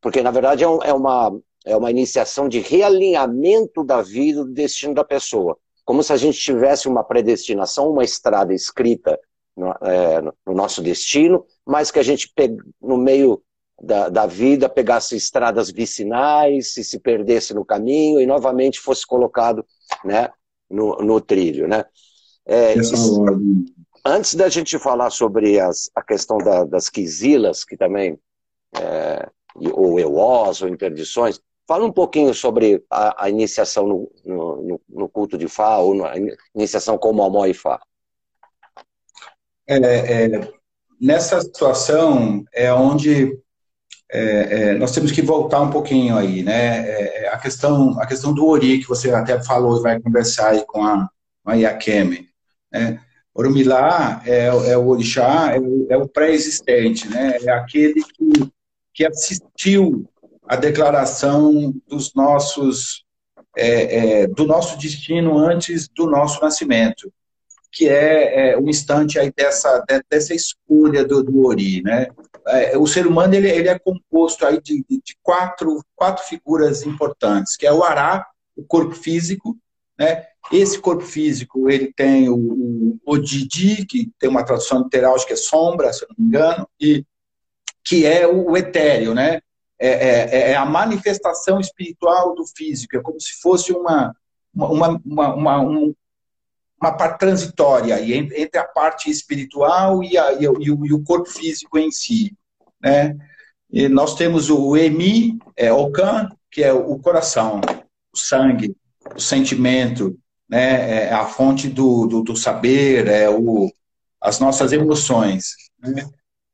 Porque, 0.00 0.22
na 0.22 0.30
verdade, 0.30 0.64
é, 0.64 0.68
um, 0.68 0.82
é, 0.82 0.92
uma, 0.92 1.38
é 1.64 1.76
uma 1.76 1.90
iniciação 1.90 2.48
de 2.48 2.58
realinhamento 2.58 3.84
da 3.84 4.00
vida, 4.02 4.44
do 4.44 4.52
destino 4.52 4.94
da 4.94 5.04
pessoa. 5.04 5.56
Como 5.84 6.02
se 6.02 6.12
a 6.12 6.16
gente 6.16 6.38
tivesse 6.38 6.88
uma 6.88 7.04
predestinação, 7.04 7.90
uma 7.90 8.02
estrada 8.02 8.54
escrita 8.54 9.18
no, 9.56 9.70
é, 9.82 10.22
no 10.22 10.54
nosso 10.54 10.82
destino, 10.82 11.44
mas 11.66 11.90
que 11.90 11.98
a 11.98 12.02
gente, 12.02 12.32
no 12.80 12.96
meio 12.96 13.42
da, 13.80 14.08
da, 14.08 14.26
vida, 14.26 14.68
pegasse 14.68 15.16
estradas 15.16 15.70
vicinais, 15.70 16.72
se 16.72 16.84
se 16.84 16.98
perdesse 16.98 17.52
no 17.52 17.64
caminho 17.64 18.20
e 18.20 18.26
novamente 18.26 18.80
fosse 18.80 19.06
colocado 19.06 19.64
né, 20.04 20.30
no, 20.72 20.96
no 20.96 21.20
trilho. 21.20 21.68
Né? 21.68 21.84
É, 22.46 22.74
isso, 22.74 23.24
antes 24.04 24.34
da 24.34 24.48
gente 24.48 24.78
falar 24.78 25.10
sobre 25.10 25.60
as, 25.60 25.90
a 25.94 26.02
questão 26.02 26.38
da, 26.38 26.64
das 26.64 26.88
quisilas, 26.88 27.64
que 27.64 27.76
também, 27.76 28.18
é, 28.76 29.28
ou 29.54 30.00
euós, 30.00 30.62
ou 30.62 30.68
interdições, 30.68 31.40
fala 31.66 31.84
um 31.84 31.92
pouquinho 31.92 32.34
sobre 32.34 32.84
a, 32.90 33.24
a 33.24 33.30
iniciação 33.30 33.86
no, 33.86 34.12
no, 34.24 34.80
no, 34.88 35.08
culto 35.08 35.38
de 35.38 35.46
Fá, 35.46 35.78
ou 35.78 36.04
a 36.04 36.14
iniciação 36.54 36.98
como 36.98 37.22
Amó 37.22 37.46
e 37.46 37.54
Fá. 37.54 37.80
É, 39.66 39.76
é, 39.76 40.52
nessa 41.00 41.40
situação 41.40 42.44
é 42.52 42.72
onde 42.72 43.38
é, 44.12 44.20
é, 44.20 44.74
nós 44.74 44.92
temos 44.92 45.10
que 45.10 45.22
voltar 45.22 45.62
um 45.62 45.70
pouquinho 45.70 46.16
aí, 46.16 46.42
né? 46.42 46.86
É, 46.88 47.28
a 47.28 47.38
questão, 47.38 47.98
a 47.98 48.06
questão 48.06 48.34
do 48.34 48.46
Ori 48.46 48.78
que 48.78 48.88
você 48.88 49.10
até 49.10 49.42
falou 49.42 49.78
e 49.78 49.82
vai 49.82 50.00
conversar 50.00 50.50
aí 50.50 50.64
com 50.66 50.84
a, 50.84 51.08
com 51.42 51.50
a 51.50 51.54
Iakeme, 51.54 52.28
né? 52.70 53.00
Orumilá 53.34 54.22
é, 54.26 54.46
é 54.46 54.76
o 54.76 54.88
orixá, 54.88 55.54
é 55.54 55.58
o, 55.58 55.86
é 55.88 55.96
o 55.96 56.06
pré-existente, 56.06 57.08
né? 57.08 57.38
É 57.42 57.50
aquele 57.50 58.02
que, 58.04 58.52
que 58.92 59.06
assistiu 59.06 60.06
a 60.46 60.56
declaração 60.56 61.72
dos 61.88 62.12
nossos 62.14 63.04
é, 63.56 64.26
do 64.26 64.46
nosso 64.46 64.78
destino 64.78 65.38
antes 65.38 65.88
do 65.88 66.06
nosso 66.06 66.40
nascimento 66.40 67.12
que 67.72 67.88
é, 67.88 68.50
é 68.50 68.58
um 68.58 68.68
instante 68.68 69.18
aí 69.18 69.32
dessa, 69.34 69.82
dessa 70.08 70.34
escolha 70.34 71.04
do, 71.04 71.22
do 71.24 71.46
Ori, 71.46 71.82
né? 71.82 72.08
É, 72.46 72.76
o 72.76 72.86
ser 72.86 73.06
humano 73.06 73.34
ele, 73.34 73.48
ele 73.48 73.68
é 73.68 73.78
composto 73.78 74.44
aí 74.44 74.60
de, 74.60 74.84
de, 74.88 75.16
quatro, 75.22 75.82
quatro 75.96 76.22
figuras 76.24 76.82
importantes, 76.82 77.56
que 77.56 77.66
é 77.66 77.72
o 77.72 77.82
Ará, 77.82 78.26
o 78.54 78.62
corpo 78.62 78.94
físico, 78.94 79.56
né? 79.98 80.26
Esse 80.52 80.78
corpo 80.78 81.04
físico 81.04 81.70
ele 81.70 81.92
tem 81.96 82.28
o, 82.28 82.36
o 82.36 82.98
Odidi, 83.06 83.86
que 83.86 84.10
tem 84.18 84.28
uma 84.28 84.44
tradução 84.44 84.82
literal, 84.82 85.14
acho 85.14 85.26
que 85.26 85.32
é 85.32 85.36
sombra, 85.36 85.92
se 85.92 86.04
eu 86.04 86.08
não 86.10 86.16
me 86.18 86.26
engano, 86.26 86.68
e 86.78 87.06
que 87.84 88.04
é 88.04 88.26
o, 88.26 88.50
o 88.50 88.56
etéreo, 88.56 89.14
né? 89.14 89.40
É, 89.78 89.88
é, 89.88 90.50
é, 90.50 90.54
a 90.54 90.64
manifestação 90.64 91.58
espiritual 91.58 92.34
do 92.34 92.44
físico, 92.46 92.96
é 92.96 93.00
como 93.00 93.18
se 93.20 93.40
fosse 93.40 93.72
uma, 93.72 94.14
uma, 94.54 95.00
uma, 95.04 95.34
uma, 95.34 95.60
um, 95.60 95.94
uma 96.82 96.96
parte 96.96 97.20
transitória 97.20 97.94
aí, 97.94 98.12
entre 98.12 98.58
a 98.58 98.64
parte 98.64 99.08
espiritual 99.08 100.02
e, 100.02 100.18
a, 100.18 100.32
e, 100.32 100.48
o, 100.48 100.84
e 100.84 100.92
o, 100.92 101.04
corpo 101.04 101.30
físico 101.30 101.78
em 101.78 101.92
si. 101.92 102.36
Né? 102.80 103.16
E 103.70 103.88
nós 103.88 104.16
temos 104.16 104.50
o 104.50 104.76
Emi, 104.76 105.38
é, 105.56 105.72
Okan, 105.72 106.28
que 106.50 106.60
é 106.60 106.72
o 106.72 106.98
coração, 106.98 107.60
o 108.12 108.18
sangue, 108.18 108.74
o 109.14 109.20
sentimento, 109.20 110.18
né? 110.50 111.06
é 111.06 111.12
a 111.12 111.24
fonte 111.24 111.68
do, 111.68 112.06
do, 112.06 112.22
do 112.22 112.36
saber, 112.36 113.06
é 113.06 113.30
o, 113.30 113.72
as 114.20 114.40
nossas 114.40 114.72
emoções. 114.72 115.54
Né? 115.78 116.04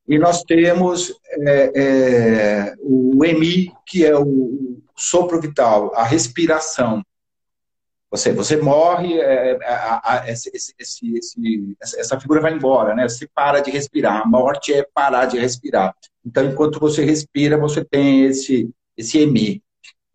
E 0.07 0.19
nós 0.19 0.43
temos 0.43 1.11
é, 1.41 1.73
é, 1.75 2.75
o 2.81 3.25
Emi, 3.25 3.73
que 3.87 4.05
é 4.05 4.15
o 4.15 4.79
sopro 4.95 5.41
vital, 5.41 5.91
a 5.95 6.05
respiração. 6.05 7.03
Você, 8.11 8.33
você 8.33 8.57
morre, 8.57 9.21
é, 9.21 9.51
é 9.51 9.59
a, 9.67 10.01
a, 10.03 10.31
esse, 10.31 10.51
esse, 10.55 10.75
esse, 10.79 11.77
essa 11.81 12.19
figura 12.19 12.41
vai 12.41 12.55
embora, 12.55 12.95
né? 12.95 13.07
Você 13.07 13.29
para 13.35 13.61
de 13.61 13.71
respirar. 13.71 14.23
A 14.23 14.27
morte 14.27 14.73
é 14.73 14.87
parar 14.95 15.27
de 15.27 15.39
respirar. 15.39 15.95
Então, 16.25 16.45
enquanto 16.45 16.81
você 16.81 17.05
respira, 17.05 17.59
você 17.59 17.85
tem 17.85 18.25
esse, 18.25 18.71
esse 18.97 19.19
emi. 19.19 19.63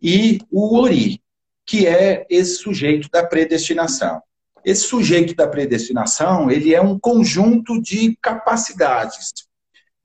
E 0.02 0.40
o 0.50 0.76
ori, 0.76 1.20
que 1.64 1.86
é 1.86 2.26
esse 2.28 2.56
sujeito 2.56 3.08
da 3.10 3.24
predestinação. 3.24 4.20
Esse 4.64 4.82
sujeito 4.82 5.34
da 5.34 5.46
predestinação, 5.46 6.50
ele 6.50 6.74
é 6.74 6.80
um 6.80 6.98
conjunto 6.98 7.80
de 7.80 8.16
capacidades 8.20 9.32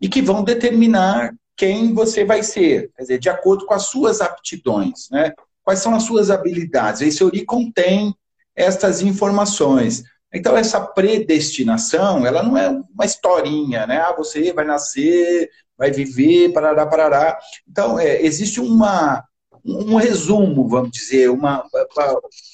e 0.02 0.08
que 0.08 0.22
vão 0.22 0.44
determinar 0.44 1.34
quem 1.56 1.94
você 1.94 2.24
vai 2.24 2.42
ser, 2.44 2.90
quer 2.96 3.02
dizer, 3.02 3.20
de 3.20 3.30
acordo 3.30 3.66
com 3.66 3.74
as 3.74 3.88
suas 3.88 4.22
aptidões, 4.22 5.10
né? 5.12 5.34
Quais 5.70 5.82
são 5.82 5.94
as 5.94 6.02
suas 6.02 6.32
habilidades. 6.32 7.02
Esse 7.02 7.24
Ori 7.24 7.46
contém 7.46 8.16
estas 8.56 9.04
informações. 9.04 10.04
Então, 10.34 10.58
essa 10.58 10.82
predestinação, 10.82 12.26
ela 12.26 12.42
não 12.42 12.58
é 12.58 12.70
uma 12.70 13.06
historinha, 13.06 13.86
né? 13.86 14.00
Ah, 14.00 14.16
você 14.18 14.52
vai 14.52 14.66
nascer, 14.66 15.48
vai 15.78 15.92
viver, 15.92 16.52
parará, 16.54 16.88
parará. 16.88 17.38
Então, 17.70 18.00
é, 18.00 18.20
existe 18.24 18.60
uma, 18.60 19.24
um 19.64 19.96
resumo, 19.96 20.68
vamos 20.68 20.90
dizer, 20.90 21.30
uma, 21.30 21.64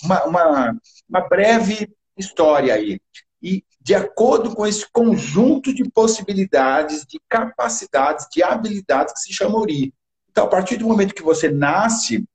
uma, 0.04 0.26
uma, 0.26 0.78
uma 1.08 1.22
breve 1.22 1.90
história 2.18 2.74
aí. 2.74 3.00
E, 3.42 3.64
de 3.80 3.96
acordo 3.96 4.54
com 4.54 4.68
esse 4.68 4.86
conjunto 4.92 5.74
de 5.74 5.90
possibilidades, 5.90 7.06
de 7.06 7.18
capacidades, 7.30 8.28
de 8.30 8.44
habilidades 8.44 9.14
que 9.14 9.20
se 9.22 9.34
chama 9.34 9.58
Ori. 9.58 9.94
Então, 10.30 10.44
a 10.44 10.50
partir 10.50 10.76
do 10.76 10.86
momento 10.86 11.16
que 11.16 11.24
você 11.24 11.50
nasce, 11.50 12.26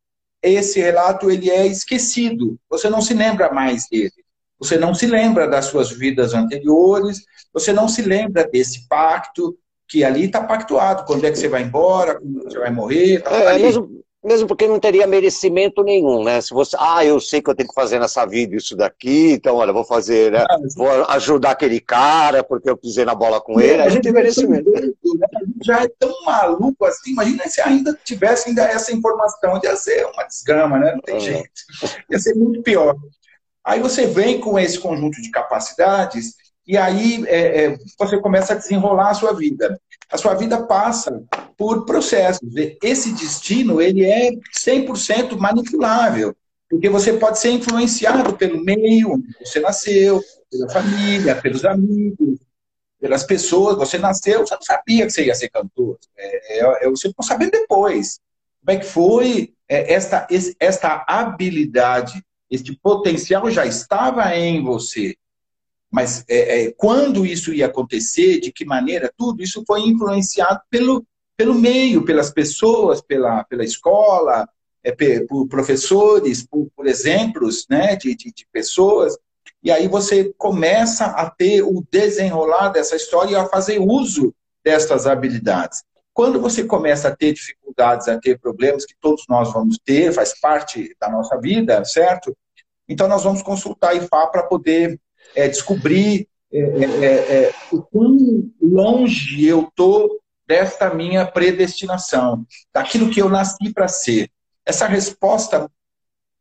esse 0.42 0.80
relato 0.80 1.30
ele 1.30 1.50
é 1.50 1.66
esquecido. 1.66 2.58
Você 2.68 2.88
não 2.88 3.00
se 3.00 3.14
lembra 3.14 3.52
mais 3.52 3.88
dele. 3.88 4.12
Você 4.58 4.76
não 4.76 4.94
se 4.94 5.06
lembra 5.06 5.48
das 5.48 5.66
suas 5.66 5.90
vidas 5.90 6.34
anteriores. 6.34 7.24
Você 7.52 7.72
não 7.72 7.88
se 7.88 8.02
lembra 8.02 8.46
desse 8.46 8.86
pacto 8.88 9.56
que 9.88 10.04
ali 10.04 10.26
está 10.26 10.42
pactuado. 10.42 11.04
Quando 11.04 11.24
é 11.26 11.30
que 11.30 11.38
você 11.38 11.48
vai 11.48 11.62
embora? 11.62 12.20
Quando 12.20 12.44
você 12.44 12.58
vai 12.58 12.70
morrer? 12.70 13.22
Tá 13.22 13.30
é, 13.30 13.72
mesmo 14.22 14.46
porque 14.46 14.66
não 14.66 14.78
teria 14.78 15.06
merecimento 15.06 15.82
nenhum, 15.82 16.22
né? 16.22 16.40
Se 16.40 16.52
você, 16.52 16.76
ah, 16.78 17.04
eu 17.04 17.18
sei 17.20 17.40
que 17.40 17.48
eu 17.48 17.54
tenho 17.54 17.68
que 17.68 17.74
fazer 17.74 17.98
nessa 17.98 18.26
vida 18.26 18.54
isso 18.54 18.76
daqui, 18.76 19.32
então, 19.32 19.56
olha, 19.56 19.72
vou 19.72 19.84
fazer, 19.84 20.30
né? 20.30 20.44
Vou 20.76 20.88
ajudar 21.08 21.52
aquele 21.52 21.80
cara 21.80 22.44
porque 22.44 22.68
eu 22.68 22.76
pisei 22.76 23.04
na 23.04 23.14
bola 23.14 23.40
com 23.40 23.58
ele. 23.58 23.80
A 23.80 23.88
gente 23.88 24.02
tem 24.02 24.12
merecimento. 24.12 24.70
Né? 24.70 24.90
Já 25.64 25.84
é 25.84 25.88
tão 25.98 26.12
maluco 26.24 26.84
assim. 26.84 27.12
Imagina 27.12 27.48
se 27.48 27.60
ainda 27.62 27.98
tivesse 28.04 28.50
ainda 28.50 28.62
essa 28.64 28.92
informação. 28.92 29.58
Ia 29.64 29.74
ser 29.76 30.04
uma 30.06 30.24
desgrama, 30.24 30.78
né? 30.78 30.92
Não 30.92 31.00
tem 31.00 31.16
ah. 31.16 31.20
jeito. 31.20 31.50
Ia 32.10 32.18
ser 32.18 32.34
muito 32.34 32.62
pior. 32.62 32.94
Aí 33.64 33.80
você 33.80 34.06
vem 34.06 34.38
com 34.40 34.58
esse 34.58 34.78
conjunto 34.78 35.20
de 35.20 35.30
capacidades 35.30 36.34
e 36.66 36.76
aí 36.76 37.24
é, 37.26 37.64
é, 37.64 37.78
você 37.98 38.18
começa 38.18 38.52
a 38.52 38.56
desenrolar 38.56 39.10
a 39.10 39.14
sua 39.14 39.32
vida. 39.32 39.80
A 40.10 40.18
sua 40.18 40.34
vida 40.34 40.62
passa 40.66 41.22
por 41.60 41.84
processos. 41.84 42.48
Esse 42.82 43.12
destino 43.12 43.82
ele 43.82 44.02
é 44.02 44.30
100% 44.58 45.36
manipulável, 45.36 46.34
porque 46.70 46.88
você 46.88 47.12
pode 47.12 47.38
ser 47.38 47.50
influenciado 47.50 48.34
pelo 48.34 48.64
meio 48.64 49.12
onde 49.12 49.26
você 49.38 49.60
nasceu, 49.60 50.22
pela 50.50 50.70
família, 50.70 51.38
pelos 51.38 51.62
amigos, 51.66 52.40
pelas 52.98 53.24
pessoas. 53.24 53.76
Você 53.76 53.98
nasceu, 53.98 54.40
você 54.40 54.54
não 54.54 54.62
sabia 54.62 55.04
que 55.04 55.12
você 55.12 55.26
ia 55.26 55.34
ser 55.34 55.50
cantor. 55.50 55.98
É, 56.16 56.60
é, 56.60 56.86
é 56.86 56.88
você 56.88 57.08
ficou 57.08 57.26
sabendo 57.26 57.50
depois. 57.50 58.20
Como 58.64 58.78
é 58.78 58.80
que 58.80 58.86
foi 58.86 59.52
é, 59.68 59.92
esta, 59.92 60.26
esta 60.58 61.04
habilidade, 61.06 62.24
este 62.50 62.74
potencial 62.74 63.50
já 63.50 63.66
estava 63.66 64.34
em 64.34 64.64
você. 64.64 65.14
Mas 65.90 66.24
é, 66.26 66.68
é, 66.68 66.72
quando 66.72 67.26
isso 67.26 67.52
ia 67.52 67.66
acontecer, 67.66 68.40
de 68.40 68.50
que 68.50 68.64
maneira, 68.64 69.12
tudo 69.14 69.42
isso 69.42 69.62
foi 69.66 69.82
influenciado 69.82 70.58
pelo, 70.70 71.04
pelo 71.40 71.54
meio, 71.54 72.04
pelas 72.04 72.30
pessoas, 72.30 73.00
pela, 73.00 73.42
pela 73.44 73.64
escola, 73.64 74.46
é, 74.84 74.92
por 75.24 75.48
professores, 75.48 76.46
por, 76.46 76.68
por 76.76 76.86
exemplos 76.86 77.64
né, 77.66 77.96
de, 77.96 78.14
de, 78.14 78.30
de, 78.30 78.46
pessoas. 78.52 79.16
E 79.62 79.70
aí 79.70 79.88
você 79.88 80.34
começa 80.36 81.06
a 81.06 81.30
ter 81.30 81.62
o 81.62 81.82
desenrolar 81.90 82.68
dessa 82.68 82.94
história 82.94 83.32
e 83.32 83.36
a 83.36 83.46
fazer 83.46 83.78
uso 83.78 84.34
dessas 84.62 85.06
habilidades. 85.06 85.82
Quando 86.12 86.38
você 86.38 86.62
começa 86.62 87.08
a 87.08 87.16
ter 87.16 87.32
dificuldades, 87.32 88.06
a 88.06 88.18
ter 88.18 88.38
problemas 88.38 88.84
que 88.84 88.94
todos 89.00 89.24
nós 89.26 89.50
vamos 89.50 89.78
ter, 89.82 90.12
faz 90.12 90.38
parte 90.38 90.94
da 91.00 91.08
nossa 91.08 91.40
vida, 91.40 91.82
certo? 91.86 92.36
Então 92.86 93.08
nós 93.08 93.24
vamos 93.24 93.40
consultar 93.40 93.92
a 93.92 93.94
IFA 93.94 94.26
para 94.26 94.42
poder 94.42 95.00
é, 95.34 95.48
descobrir 95.48 96.28
é, 96.52 96.58
é, 96.58 96.84
é, 96.84 97.44
é 97.44 97.54
o 97.72 97.80
quão 97.80 98.50
longe 98.60 99.46
eu 99.46 99.62
estou 99.62 100.20
desta 100.50 100.92
minha 100.92 101.24
predestinação, 101.24 102.44
daquilo 102.74 103.08
que 103.08 103.22
eu 103.22 103.28
nasci 103.28 103.72
para 103.72 103.86
ser. 103.86 104.28
Essa 104.66 104.84
resposta 104.88 105.70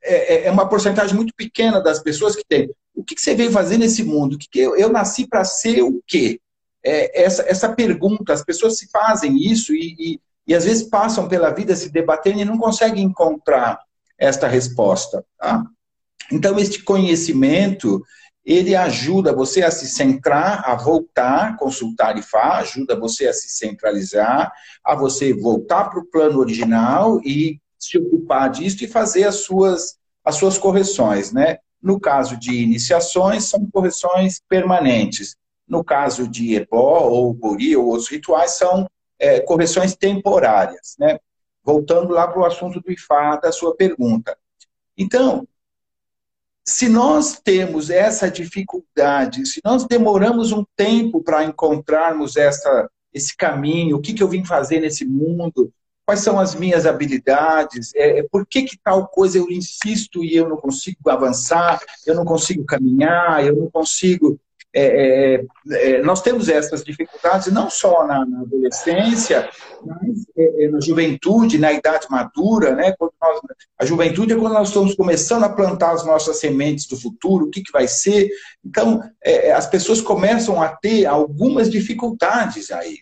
é, 0.01 0.47
é, 0.47 0.51
uma 0.51 0.67
porcentagem 0.67 1.15
muito 1.15 1.31
pequena 1.35 1.79
das 1.79 1.99
pessoas 1.99 2.35
que 2.35 2.43
tem. 2.43 2.71
O 2.95 3.03
que, 3.03 3.13
você 3.15 3.35
veio 3.35 3.51
fazer 3.51 3.77
nesse 3.77 4.03
mundo? 4.03 4.33
O 4.33 4.39
que, 4.39 4.47
que 4.49 4.59
eu, 4.59 4.75
eu 4.75 4.89
nasci 4.89 5.27
para 5.27 5.43
ser 5.43 5.83
o 5.83 6.01
quê? 6.07 6.41
É, 6.83 7.21
essa, 7.23 7.43
essa 7.43 7.71
pergunta, 7.71 8.33
as 8.33 8.43
pessoas 8.43 8.77
se 8.77 8.89
fazem 8.89 9.37
isso 9.37 9.75
e, 9.75 9.95
e, 9.99 10.19
e, 10.47 10.55
às 10.55 10.65
vezes 10.65 10.89
passam 10.89 11.27
pela 11.27 11.51
vida 11.51 11.75
se 11.75 11.91
debatendo 11.91 12.39
e 12.39 12.45
não 12.45 12.57
conseguem 12.57 13.03
encontrar 13.03 13.79
esta 14.17 14.47
resposta. 14.47 15.23
Tá? 15.37 15.63
Então, 16.31 16.57
este 16.57 16.81
conhecimento, 16.81 18.03
ele 18.45 18.75
ajuda 18.75 19.33
você 19.33 19.61
a 19.63 19.71
se 19.71 19.87
centrar, 19.87 20.63
a 20.67 20.75
voltar, 20.75 21.57
consultar 21.57 22.17
e 22.17 22.21
faz, 22.21 22.69
ajuda 22.69 22.99
você 22.99 23.27
a 23.27 23.33
se 23.33 23.49
centralizar, 23.49 24.51
a 24.83 24.95
você 24.95 25.33
voltar 25.33 25.85
para 25.85 25.99
o 25.99 26.05
plano 26.05 26.39
original 26.39 27.19
e 27.23 27.59
se 27.77 27.97
ocupar 27.97 28.49
disso 28.49 28.83
e 28.83 28.87
fazer 28.87 29.25
as 29.25 29.43
suas, 29.43 29.97
as 30.23 30.35
suas 30.35 30.57
correções, 30.57 31.31
né? 31.31 31.57
No 31.81 31.99
caso 31.99 32.37
de 32.37 32.61
iniciações, 32.61 33.45
são 33.45 33.69
correções 33.71 34.41
permanentes. 34.49 35.35
No 35.67 35.83
caso 35.83 36.27
de 36.27 36.55
ebó 36.55 37.07
ou 37.07 37.33
bori 37.33 37.75
ou 37.75 37.85
outros 37.87 38.09
rituais, 38.09 38.57
são 38.57 38.89
é, 39.19 39.39
correções 39.39 39.95
temporárias, 39.95 40.95
né? 40.97 41.19
Voltando 41.63 42.13
lá 42.13 42.27
para 42.27 42.41
o 42.41 42.45
assunto 42.45 42.81
do 42.81 42.91
Ifá, 42.91 43.35
da 43.35 43.51
sua 43.51 43.75
pergunta. 43.75 44.37
Então, 44.97 45.47
se 46.69 46.87
nós 46.87 47.39
temos 47.43 47.89
essa 47.89 48.29
dificuldade, 48.29 49.43
se 49.47 49.59
nós 49.65 49.85
demoramos 49.85 50.51
um 50.51 50.63
tempo 50.75 51.21
para 51.23 51.43
encontrarmos 51.43 52.37
essa, 52.37 52.87
esse 53.11 53.35
caminho, 53.35 53.97
o 53.97 54.01
que, 54.01 54.13
que 54.13 54.21
eu 54.21 54.27
vim 54.27 54.45
fazer 54.45 54.79
nesse 54.79 55.03
mundo, 55.03 55.73
quais 56.05 56.19
são 56.19 56.39
as 56.39 56.53
minhas 56.53 56.85
habilidades, 56.85 57.91
é, 57.95 58.19
é, 58.19 58.23
por 58.23 58.45
que, 58.45 58.61
que 58.63 58.77
tal 58.83 59.07
coisa 59.07 59.39
eu 59.39 59.49
insisto 59.49 60.23
e 60.23 60.35
eu 60.35 60.47
não 60.47 60.57
consigo 60.57 61.09
avançar, 61.09 61.79
eu 62.05 62.13
não 62.13 62.23
consigo 62.23 62.63
caminhar, 62.63 63.43
eu 63.43 63.55
não 63.55 63.71
consigo 63.71 64.39
é, 64.73 65.35
é, 65.35 65.45
é, 65.71 66.01
nós 66.03 66.21
temos 66.21 66.47
essas 66.47 66.83
dificuldades 66.83 67.51
não 67.51 67.69
só 67.69 68.05
na, 68.05 68.23
na 68.25 68.41
adolescência, 68.41 69.49
mas 69.83 70.25
é, 70.37 70.65
é, 70.65 70.69
na 70.69 70.79
juventude, 70.79 71.57
na 71.57 71.73
idade 71.73 72.05
madura, 72.09 72.75
né? 72.75 72.93
Nós, 72.99 73.39
a 73.79 73.85
juventude 73.85 74.33
é 74.33 74.35
quando 74.35 74.53
nós 74.53 74.67
estamos 74.67 74.93
começando 74.93 75.43
a 75.43 75.49
plantar 75.49 75.93
as 75.93 76.05
nossas 76.05 76.39
sementes 76.39 76.85
do 76.85 76.95
futuro, 76.95 77.45
o 77.45 77.49
que, 77.49 77.63
que 77.63 77.71
vai 77.71 77.87
ser. 77.87 78.29
Então, 78.63 79.01
é, 79.23 79.51
as 79.51 79.65
pessoas 79.65 80.01
começam 80.01 80.61
a 80.61 80.69
ter 80.69 81.05
algumas 81.07 81.69
dificuldades 81.69 82.69
aí. 82.69 82.99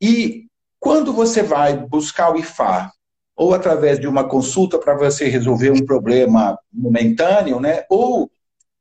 E 0.00 0.46
quando 0.80 1.12
você 1.12 1.42
vai 1.42 1.76
buscar 1.76 2.32
o 2.32 2.38
IFA, 2.38 2.90
ou 3.36 3.54
através 3.54 4.00
de 4.00 4.08
uma 4.08 4.24
consulta 4.24 4.78
para 4.78 4.96
você 4.96 5.28
resolver 5.28 5.70
um 5.70 5.84
problema 5.84 6.58
momentâneo, 6.72 7.60
né? 7.60 7.84
Ou 7.90 8.30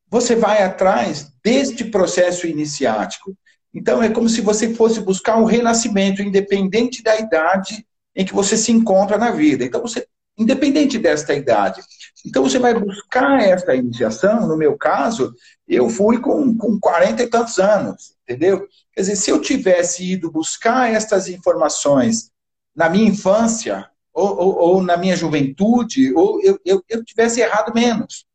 você 0.09 0.35
vai 0.35 0.63
atrás 0.63 1.31
deste 1.43 1.85
processo 1.85 2.47
iniciático. 2.47 3.35
Então, 3.73 4.01
é 4.01 4.09
como 4.09 4.29
se 4.29 4.41
você 4.41 4.73
fosse 4.73 5.01
buscar 5.01 5.37
um 5.37 5.43
renascimento, 5.43 6.21
independente 6.21 7.03
da 7.03 7.19
idade 7.19 7.85
em 8.15 8.23
que 8.23 8.33
você 8.33 8.55
se 8.55 8.71
encontra 8.71 9.17
na 9.17 9.31
vida. 9.31 9.65
Então, 9.65 9.81
você, 9.81 10.07
independente 10.37 10.97
desta 10.97 11.33
idade. 11.33 11.81
Então, 12.25 12.43
você 12.43 12.57
vai 12.57 12.73
buscar 12.73 13.41
esta 13.41 13.75
iniciação. 13.75 14.47
No 14.47 14.55
meu 14.55 14.77
caso, 14.77 15.33
eu 15.67 15.89
fui 15.89 16.19
com, 16.19 16.55
com 16.57 16.79
40 16.79 17.23
e 17.23 17.27
tantos 17.27 17.59
anos, 17.59 18.15
entendeu? 18.23 18.65
Quer 18.93 19.01
dizer, 19.01 19.15
se 19.17 19.29
eu 19.29 19.41
tivesse 19.41 20.13
ido 20.13 20.31
buscar 20.31 20.89
estas 20.89 21.27
informações 21.27 22.31
na 22.73 22.89
minha 22.89 23.09
infância, 23.09 23.89
ou, 24.13 24.37
ou, 24.37 24.55
ou 24.55 24.81
na 24.81 24.95
minha 24.95 25.17
juventude, 25.17 26.13
ou 26.13 26.41
eu, 26.41 26.57
eu, 26.63 26.81
eu 26.87 27.03
tivesse 27.03 27.41
errado 27.41 27.73
menos 27.73 28.25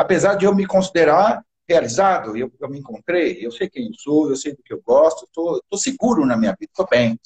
apesar 0.00 0.34
de 0.34 0.46
eu 0.46 0.54
me 0.54 0.66
considerar 0.66 1.44
realizado, 1.68 2.34
eu, 2.34 2.50
eu 2.58 2.70
me 2.70 2.78
encontrei, 2.78 3.44
eu 3.44 3.52
sei 3.52 3.68
quem 3.68 3.88
eu 3.88 3.94
sou, 3.94 4.30
eu 4.30 4.36
sei 4.36 4.56
do 4.56 4.62
que 4.62 4.72
eu 4.72 4.82
gosto, 4.82 5.24
estou 5.24 5.78
seguro 5.78 6.24
na 6.24 6.38
minha 6.38 6.52
vida, 6.52 6.70
estou 6.70 6.88
bem, 6.90 7.20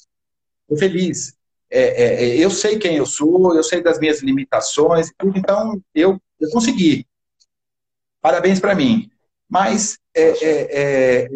estou 0.61 0.77
feliz. 0.77 1.33
É, 1.69 1.79
é, 1.79 2.23
é, 2.25 2.37
eu 2.37 2.51
sei 2.51 2.77
quem 2.77 2.97
eu 2.97 3.05
sou, 3.05 3.55
eu 3.55 3.63
sei 3.63 3.81
das 3.81 3.97
minhas 3.97 4.21
limitações, 4.21 5.09
então 5.35 5.81
eu, 5.95 6.21
eu 6.39 6.49
consegui. 6.51 7.07
Parabéns 8.21 8.59
para 8.59 8.75
mim. 8.75 9.09
Mas 9.49 9.97
é, 10.13 10.29
é, 10.29 10.67
é, 10.71 11.29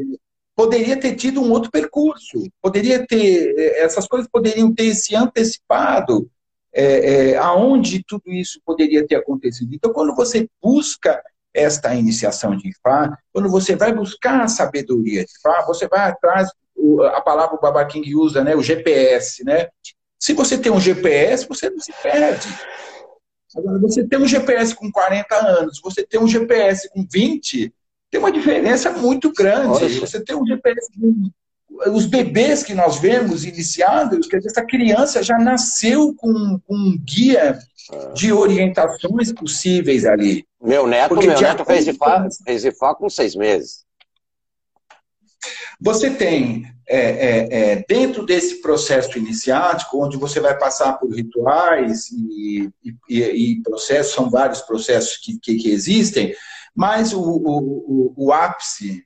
poderia 0.56 1.00
ter 1.00 1.16
tido 1.16 1.42
um 1.42 1.52
outro 1.52 1.72
percurso, 1.72 2.44
poderia 2.62 3.08
ter, 3.08 3.56
essas 3.78 4.06
coisas 4.08 4.30
poderiam 4.30 4.74
ter 4.74 4.94
se 4.94 5.16
antecipado, 5.16 6.30
é, 6.74 7.32
é, 7.32 7.38
aonde 7.38 8.04
tudo 8.08 8.24
isso 8.28 8.60
poderia 8.66 9.06
ter 9.06 9.16
acontecido. 9.16 9.74
Então, 9.74 9.92
quando 9.92 10.16
você 10.16 10.48
busca 10.62 11.22
esta 11.54 11.94
iniciação 11.96 12.56
de 12.56 12.70
Ifá, 12.70 13.18
quando 13.34 13.50
você 13.50 13.76
vai 13.76 13.94
buscar 13.94 14.42
a 14.42 14.48
sabedoria 14.48 15.26
de 15.26 15.32
Ifá, 15.32 15.66
você 15.66 15.88
vai 15.88 16.10
atrás, 16.10 16.50
a 17.14 17.22
palavra 17.22 17.56
o 17.56 17.60
Baba 17.60 17.84
King 17.86 18.16
usa, 18.16 18.44
né, 18.44 18.56
o 18.56 18.62
GPS, 18.62 19.44
né? 19.44 19.68
Se 20.20 20.34
você 20.34 20.58
tem 20.58 20.72
um 20.72 20.80
GPS, 20.80 21.48
você 21.48 21.70
não 21.70 21.80
se 21.80 21.94
perde. 22.04 22.48
Agora, 23.56 23.80
você 23.80 24.06
tem 24.08 24.20
um 24.20 24.28
GPS 24.28 24.76
com 24.76 24.92
40 24.92 25.36
anos, 25.36 25.80
você 25.82 26.06
tem 26.06 26.20
um 26.20 26.28
GPS 26.28 26.90
com 26.90 27.06
20, 27.10 27.74
tem 28.12 28.20
uma 28.20 28.32
diferença 28.32 28.92
muito 28.92 29.32
grande. 29.34 30.00
Você 30.00 30.24
tem 30.24 30.36
um 30.36 30.46
GPS 30.46 30.92
com 31.00 31.32
os 31.88 32.06
bebês 32.06 32.64
que 32.64 32.74
nós 32.74 33.00
vemos 33.00 33.46
iniciados, 33.46 34.28
quer 34.28 34.38
dizer, 34.38 34.50
essa 34.50 34.66
criança 34.66 35.24
já 35.24 35.38
nasceu 35.38 36.14
com, 36.16 36.60
com 36.68 36.76
um 36.76 36.98
guia 36.98 37.58
de 38.14 38.32
orientações 38.32 39.32
possíveis 39.32 40.06
ali. 40.06 40.46
Meu 40.62 40.86
neto, 40.86 41.10
Porque 41.10 41.28
meu 41.28 41.40
neto 41.40 41.66
fez 41.66 41.88
IFA, 41.88 42.28
fez 42.44 42.66
IFA 42.66 42.96
com 42.96 43.10
seis 43.10 43.36
meses. 43.36 43.86
Você 45.80 46.10
tem, 46.10 46.66
é, 46.86 47.00
é, 47.00 47.48
é, 47.72 47.86
dentro 47.88 48.26
desse 48.26 48.62
processo 48.62 49.18
iniciático, 49.18 50.04
onde 50.04 50.18
você 50.18 50.42
vai 50.42 50.58
passar 50.58 50.94
por 50.94 51.10
rituais 51.10 52.10
e, 52.12 52.70
e, 53.10 53.22
e 53.22 53.62
processos, 53.64 54.14
são 54.14 54.30
vários 54.30 54.62
processos 54.62 55.18
que, 55.18 55.40
que, 55.40 55.56
que 55.56 55.72
existem, 55.72 56.36
mas 56.76 57.14
o, 57.14 57.22
o, 57.22 57.58
o, 57.58 58.14
o 58.18 58.34
ápice 58.34 59.06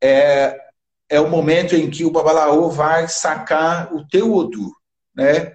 é 0.00 0.63
é 1.08 1.20
o 1.20 1.28
momento 1.28 1.74
em 1.74 1.90
que 1.90 2.04
o 2.04 2.10
babalaô 2.10 2.70
vai 2.70 3.08
sacar 3.08 3.94
o 3.94 4.06
teu 4.08 4.32
Odu, 4.32 4.70
né? 5.14 5.54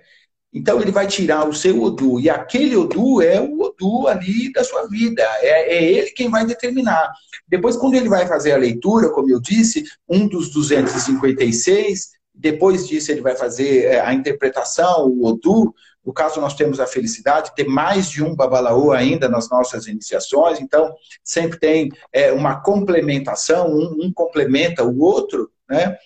Então 0.51 0.81
ele 0.81 0.91
vai 0.91 1.05
tirar 1.05 1.47
o 1.47 1.53
seu 1.53 1.81
Odu, 1.81 2.19
e 2.19 2.29
aquele 2.29 2.75
Odu 2.75 3.21
é 3.21 3.39
o 3.39 3.61
Odu 3.61 4.07
ali 4.07 4.51
da 4.51 4.63
sua 4.63 4.87
vida, 4.87 5.21
é, 5.41 5.77
é, 5.77 5.83
ele 5.83 6.11
quem 6.11 6.29
vai 6.29 6.45
determinar. 6.45 7.11
Depois, 7.47 7.75
quando 7.75 7.95
ele 7.95 8.09
vai 8.09 8.27
fazer 8.27 8.51
a 8.51 8.57
leitura, 8.57 9.09
como 9.09 9.29
eu 9.29 9.39
disse, 9.39 9.83
um 10.07 10.27
dos 10.27 10.51
256, 10.51 12.18
depois 12.39 12.87
disso 12.87 13.11
ele 13.11 13.21
vai 13.21 13.35
fazer 13.35 13.85
é, 13.85 13.99
a 13.99 14.13
interpretação, 14.13 15.07
o 15.07 15.25
Odu, 15.25 15.75
no 16.05 16.13
caso, 16.13 16.39
nós 16.39 16.55
temos 16.55 16.79
a 16.79 16.87
felicidade 16.87 17.49
de 17.49 17.55
ter 17.55 17.67
mais 17.67 18.09
de 18.09 18.23
um 18.23 18.33
babalaô 18.33 18.93
ainda 18.93 19.27
nas 19.27 19.49
nossas 19.49 19.85
iniciações, 19.85 20.59
então 20.59 20.95
sempre 21.23 21.59
tem 21.59 21.91
é, 22.13 22.31
uma 22.31 22.61
complementação, 22.61 23.67
um, 23.67 24.05
um 24.05 24.11
complementa 24.11 24.83
o 24.83 24.99
outro, 25.01 25.51
né? 25.69 25.97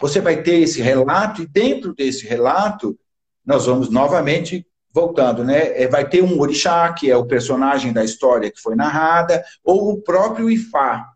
Você 0.00 0.20
vai 0.20 0.42
ter 0.42 0.60
esse 0.60 0.82
relato, 0.82 1.42
e 1.42 1.46
dentro 1.46 1.94
desse 1.94 2.26
relato, 2.26 2.98
nós 3.46 3.66
vamos 3.66 3.88
novamente 3.88 4.66
voltando, 4.92 5.44
né? 5.44 5.80
É, 5.80 5.86
vai 5.86 6.08
ter 6.08 6.22
um 6.22 6.40
orixá, 6.40 6.92
que 6.92 7.08
é 7.08 7.16
o 7.16 7.26
personagem 7.26 7.92
da 7.92 8.04
história 8.04 8.50
que 8.50 8.60
foi 8.60 8.74
narrada, 8.74 9.44
ou 9.64 9.92
o 9.92 10.02
próprio 10.02 10.50
Ifá, 10.50 11.06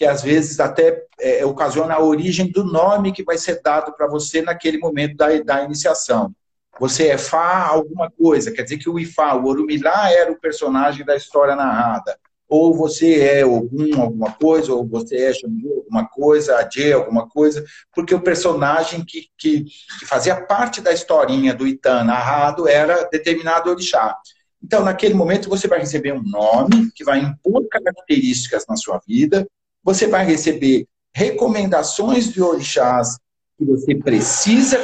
que 0.00 0.06
às 0.06 0.22
vezes 0.22 0.58
até 0.58 1.04
é, 1.20 1.44
ocasiona 1.44 1.92
a 1.92 2.02
origem 2.02 2.50
do 2.50 2.64
nome 2.64 3.12
que 3.12 3.22
vai 3.22 3.36
ser 3.36 3.60
dado 3.62 3.92
para 3.92 4.06
você 4.06 4.40
naquele 4.40 4.78
momento 4.78 5.14
da, 5.14 5.26
da 5.42 5.62
iniciação. 5.62 6.34
Você 6.80 7.08
é 7.08 7.18
Fá 7.18 7.66
alguma 7.66 8.10
coisa, 8.10 8.50
quer 8.50 8.62
dizer 8.62 8.78
que 8.78 8.88
o 8.88 8.98
Ifá, 8.98 9.34
o 9.34 9.44
Orumilá 9.44 10.10
era 10.10 10.32
o 10.32 10.40
personagem 10.40 11.04
da 11.04 11.14
história 11.14 11.54
narrada. 11.54 12.18
ou 12.48 12.74
você 12.74 13.20
é 13.20 13.42
algum 13.42 14.00
alguma 14.00 14.32
coisa, 14.32 14.72
ou 14.72 14.88
você 14.88 15.16
é 15.16 15.34
Xangô 15.34 15.84
alguma 15.84 16.08
coisa, 16.08 16.58
Adê 16.58 16.94
alguma 16.94 17.28
coisa, 17.28 17.62
porque 17.94 18.14
o 18.14 18.22
personagem 18.22 19.04
que, 19.04 19.26
que, 19.36 19.64
que, 19.98 20.06
fazia 20.06 20.34
parte 20.34 20.80
da 20.80 20.94
historinha 20.94 21.52
do 21.52 21.66
Itã 21.66 22.02
narrado 22.02 22.66
era 22.66 23.06
determinado 23.12 23.68
orixá. 23.68 24.16
Então, 24.64 24.82
naquele 24.82 25.12
momento, 25.12 25.50
você 25.50 25.68
vai 25.68 25.80
receber 25.80 26.14
um 26.14 26.22
nome 26.22 26.90
que 26.94 27.04
vai 27.04 27.18
impor 27.20 27.68
características 27.68 28.64
na 28.66 28.76
sua 28.76 28.98
vida, 29.06 29.46
você 29.82 30.06
vai 30.06 30.24
receber 30.24 30.86
recomendações 31.12 32.32
de 32.32 32.42
orixás 32.42 33.18
que 33.58 33.64
você 33.64 33.94
precisa 33.94 34.78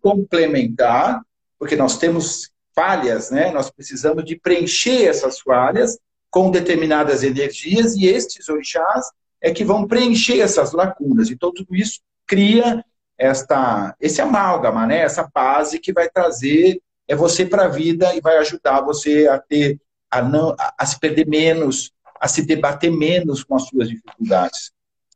complementar, 0.00 1.20
porque 1.58 1.76
nós 1.76 1.98
temos 1.98 2.50
falhas, 2.74 3.30
né? 3.30 3.50
Nós 3.52 3.70
precisamos 3.70 4.24
de 4.24 4.36
preencher 4.36 5.06
essas 5.06 5.38
falhas 5.40 5.98
com 6.30 6.50
determinadas 6.50 7.22
energias 7.22 7.94
e 7.94 8.06
estes 8.06 8.48
orixás 8.48 9.10
é 9.40 9.52
que 9.52 9.64
vão 9.64 9.86
preencher 9.86 10.40
essas 10.40 10.72
lacunas. 10.72 11.30
Então 11.30 11.52
tudo 11.52 11.76
isso 11.76 12.00
cria 12.26 12.84
esta 13.16 13.94
esse 14.00 14.20
amálgama, 14.20 14.86
né? 14.86 15.00
Essa 15.00 15.28
base 15.32 15.78
que 15.78 15.92
vai 15.92 16.08
trazer 16.08 16.80
é 17.06 17.14
você 17.14 17.44
para 17.44 17.66
a 17.66 17.68
vida 17.68 18.14
e 18.14 18.20
vai 18.20 18.38
ajudar 18.38 18.80
você 18.80 19.28
a 19.28 19.38
ter 19.38 19.78
a 20.10 20.22
não 20.22 20.56
a, 20.58 20.74
a 20.78 20.86
se 20.86 20.98
perder 20.98 21.26
menos, 21.26 21.92
a 22.20 22.28
se 22.28 22.42
debater 22.42 22.90
menos 22.90 23.42
com 23.42 23.54
as 23.54 23.66
suas 23.66 23.88
dificuldades 23.88 24.72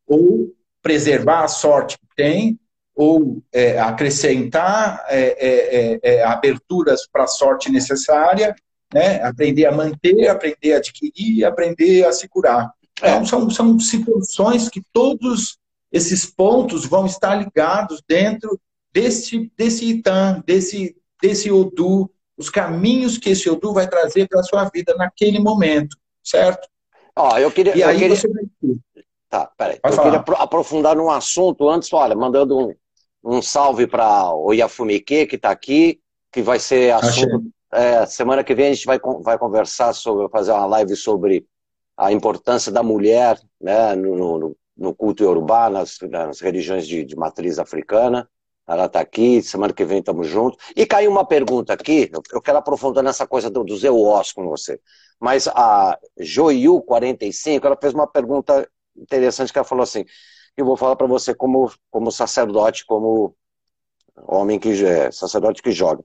ou 0.07 0.53
preservar 0.83 1.45
a 1.45 1.49
sorte 1.49 1.99
que 1.99 2.07
tem 2.17 2.59
ou 2.95 3.43
é, 3.53 3.79
acrescentar 3.79 5.05
é, 5.09 5.21
é, 5.21 5.99
é, 6.03 6.17
é 6.17 6.25
aberturas 6.25 7.07
para 7.07 7.25
a 7.25 7.29
sorte 7.29 7.71
necessária, 7.71 8.57
né? 8.93 9.23
aprender 9.23 9.67
a 9.67 9.73
manter, 9.73 10.27
aprender 10.29 10.75
a 10.75 10.79
adquirir, 10.79 11.45
aprender 11.45 12.05
a 12.05 12.13
se 12.13 12.27
curar. 12.29 12.73
Então, 12.99 13.25
são, 13.25 13.51
são 13.51 13.79
situações 13.79 14.69
que 14.69 14.83
todos 14.93 15.59
esses 15.93 16.27
pontos 16.27 16.85
vão 16.85 17.07
estar 17.07 17.37
ligados 17.37 18.03
dentro 18.07 18.61
desse, 18.93 19.51
desse 19.57 19.89
Itam, 19.91 20.43
desse, 20.45 20.97
desse 21.23 21.51
Odu, 21.51 22.11
os 22.37 22.51
caminhos 22.51 23.19
que 23.19 23.31
esse 23.31 23.49
Odu 23.49 23.73
vai 23.73 23.89
trazer 23.89 24.27
para 24.29 24.41
a 24.41 24.45
sua 24.45 24.65
vida 24.65 24.95
naquele 24.97 25.39
momento, 25.39 25.97
certo? 26.23 26.69
Ó, 27.19 27.37
eu 27.39 27.51
queria, 27.51 27.77
e 27.77 27.83
aí 27.83 27.99
queria... 27.99 28.17
você. 28.17 28.29
Tá, 29.29 29.51
peraí. 29.59 29.79
Pode 29.81 29.95
eu 29.95 30.03
falar. 30.03 30.23
queria 30.23 30.39
aprofundar 30.39 30.97
num 30.97 31.11
assunto 31.11 31.69
antes, 31.69 31.93
olha, 31.93 32.15
mandando 32.15 32.57
um, 32.59 32.75
um 33.23 33.43
salve 33.43 33.87
para 33.87 34.33
o 34.35 34.53
Yafumike, 34.53 35.27
que 35.27 35.37
está 35.37 35.51
aqui, 35.51 36.01
que 36.33 36.41
vai 36.41 36.59
ser 36.59 36.95
assunto. 36.95 37.51
É, 37.71 38.07
semana 38.07 38.43
que 38.43 38.55
vem 38.55 38.69
a 38.69 38.73
gente 38.73 38.87
vai, 38.87 38.99
vai 39.21 39.39
conversar 39.39 39.93
sobre, 39.93 40.29
fazer 40.31 40.53
uma 40.53 40.65
live 40.65 40.97
sobre 40.97 41.45
a 41.97 42.13
importância 42.13 42.73
da 42.73 42.83
mulher 42.83 43.39
né, 43.61 43.95
no, 43.95 44.39
no, 44.39 44.57
no 44.77 44.95
culto 44.95 45.23
iorubá, 45.23 45.69
nas, 45.69 45.99
nas 46.09 46.41
religiões 46.41 46.87
de, 46.87 47.05
de 47.05 47.17
matriz 47.17 47.59
africana. 47.59 48.29
Ela 48.67 48.85
está 48.85 49.01
aqui, 49.01 49.43
semana 49.43 49.73
que 49.73 49.85
vem 49.85 49.99
estamos 49.99 50.29
juntos. 50.29 50.63
E 50.77 50.87
caiu 50.87 51.11
uma 51.11 51.27
pergunta 51.27 51.73
aqui, 51.73 52.09
eu, 52.13 52.23
eu 52.33 52.41
quero 52.41 52.59
aprofundar 52.59 53.03
nessa 53.03 53.27
coisa 53.27 53.51
do, 53.51 53.65
dos 53.65 53.83
EUOS 53.83 54.33
com 54.33 54.47
você. 54.47 54.81
Mas 55.21 55.49
a 55.49 55.99
Joiu45, 56.21 57.65
ela 57.65 57.77
fez 57.81 57.93
uma 57.93 58.07
pergunta 58.07 58.69
interessante 58.97 59.53
que 59.53 59.59
ela 59.59 59.67
falou 59.67 59.83
assim, 59.83 60.05
eu 60.57 60.65
vou 60.65 60.77
falar 60.77 60.97
para 60.97 61.07
você 61.07 61.35
como, 61.35 61.73
como 61.91 62.11
sacerdote, 62.11 62.85
como 62.85 63.35
homem 64.27 64.59
que 64.59 64.85
é 64.85 65.11
sacerdote 65.11 65.63
que 65.63 65.71
joga. 65.71 66.05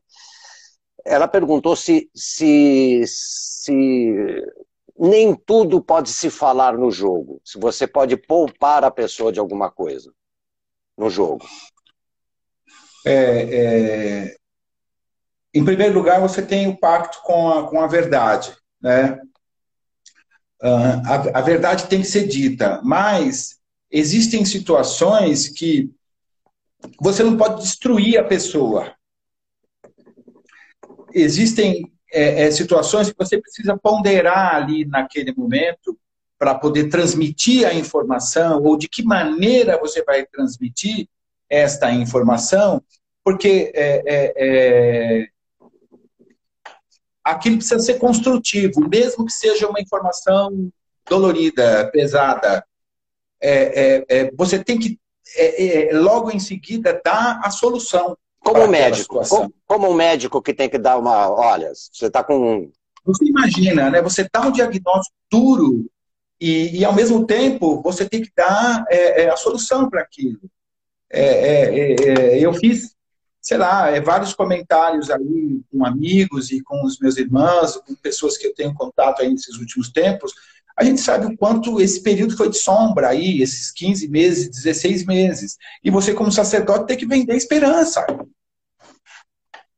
Ela 1.05 1.28
perguntou 1.28 1.76
se, 1.76 2.09
se, 2.14 3.03
se 3.05 4.45
nem 4.97 5.36
tudo 5.36 5.82
pode 5.82 6.09
se 6.09 6.30
falar 6.30 6.78
no 6.78 6.91
jogo, 6.91 7.41
se 7.43 7.59
você 7.59 7.88
pode 7.88 8.16
poupar 8.16 8.84
a 8.84 8.91
pessoa 8.91 9.32
de 9.32 9.39
alguma 9.39 9.70
coisa 9.70 10.14
no 10.97 11.09
jogo. 11.09 11.45
É, 13.05 13.14
é... 13.14 14.36
Em 15.53 15.64
primeiro 15.66 15.93
lugar, 15.93 16.22
você 16.22 16.41
tem 16.41 16.68
o 16.68 16.78
pacto 16.78 17.22
com 17.24 17.49
a, 17.49 17.70
com 17.70 17.82
a 17.82 17.88
verdade, 17.88 18.55
né? 18.84 19.20
Uh, 20.62 21.02
a, 21.06 21.40
a 21.40 21.42
verdade 21.42 21.88
tem 21.88 22.02
que 22.02 22.08
ser 22.08 22.28
dita, 22.28 22.82
mas 22.84 23.60
existem 23.90 24.46
situações 24.46 25.48
que 25.48 25.90
você 27.02 27.24
não 27.24 27.38
pode 27.38 27.62
destruir 27.62 28.18
a 28.18 28.24
pessoa. 28.24 28.94
Existem 31.14 31.92
é, 32.12 32.44
é, 32.44 32.52
situações 32.52 33.10
que 33.10 33.18
você 33.18 33.40
precisa 33.40 33.78
ponderar 33.78 34.56
ali 34.56 34.86
naquele 34.86 35.34
momento 35.34 35.98
para 36.38 36.56
poder 36.56 36.90
transmitir 36.90 37.68
a 37.68 37.74
informação 37.74 38.62
ou 38.64 38.78
de 38.78 38.90
que 38.90 39.04
maneira 39.04 39.80
você 39.80 40.04
vai 40.04 40.26
transmitir 40.26 41.08
esta 41.50 41.92
informação, 41.92 42.84
porque 43.24 43.72
é, 43.76 44.04
é, 44.06 44.34
é 44.36 45.28
aquilo 47.24 47.57
precisa 47.57 47.80
ser 47.80 47.99
construtivo, 47.99 48.88
mesmo 48.89 49.26
que 49.26 49.32
seja 49.32 49.67
uma 49.67 49.80
informação 49.80 50.71
dolorida, 51.07 51.89
pesada, 51.91 52.65
é, 53.43 53.51
é, 53.51 54.05
é, 54.07 54.32
você 54.34 54.63
tem 54.63 54.80
que, 54.80 54.97
é, 55.36 55.89
é, 55.89 55.99
logo 55.99 56.32
em 56.32 56.39
seguida, 56.39 57.01
dar 57.03 57.41
a 57.43 57.51
solução. 57.51 58.17
Como 58.39 58.67
médico, 58.67 59.21
como, 59.28 59.53
como 59.65 59.89
um 59.89 59.93
médico 59.93 60.41
que 60.41 60.53
tem 60.53 60.69
que 60.69 60.78
dar 60.78 60.97
uma. 60.97 61.30
Olha, 61.30 61.71
você 61.74 62.07
está 62.07 62.24
com. 62.24 62.69
Você 63.05 63.26
imagina, 63.26 63.89
né? 63.89 64.01
Você 64.01 64.28
dá 64.32 64.41
um 64.41 64.51
diagnóstico 64.51 65.15
duro 65.32 65.89
e, 66.39 66.80
e, 66.80 66.86
ao 66.86 66.93
mesmo 66.93 67.26
tempo, 67.26 67.82
você 67.82 68.07
tem 68.07 68.21
que 68.21 68.32
dar 68.36 68.86
a 69.32 69.38
solução 69.38 69.89
para 69.89 70.01
aquilo. 70.01 70.39
eu 72.38 72.53
fiz 72.53 72.93
sei 73.44 73.58
lá, 73.58 73.89
é, 73.89 74.00
vários 74.00 74.34
comentários 74.34 75.12
aí 75.12 75.62
com 75.70 75.86
amigos 75.86 76.50
e 76.50 76.62
com 76.62 76.86
os 76.86 76.98
meus 76.98 77.18
irmãos, 77.18 77.76
com 77.76 77.94
pessoas 77.94 78.38
que 78.38 78.48
eu 78.48 78.56
tenho 78.56 78.74
contato 78.74 79.22
aí 79.22 79.30
nesses 79.30 79.58
últimos 79.58 79.91
tempos, 79.91 80.34
a 80.78 80.84
gente 80.84 81.02
sabe 81.02 81.26
o 81.26 81.38
quanto 81.38 81.82
esse 81.82 82.02
período 82.02 82.38
foi 82.38 82.50
de 82.50 82.58
sombra 82.58 83.10
aí, 83.10 83.41
esses 83.41 83.70
15 83.72 84.08
meses, 84.08 84.50
16 84.50 85.06
meses. 85.06 85.58
E 85.84 85.91
você, 85.91 86.14
como 86.14 86.32
sacerdote, 86.32 86.88
tem 86.88 86.98
que 86.98 87.06
vender 87.06 87.36
esperança. 87.36 88.04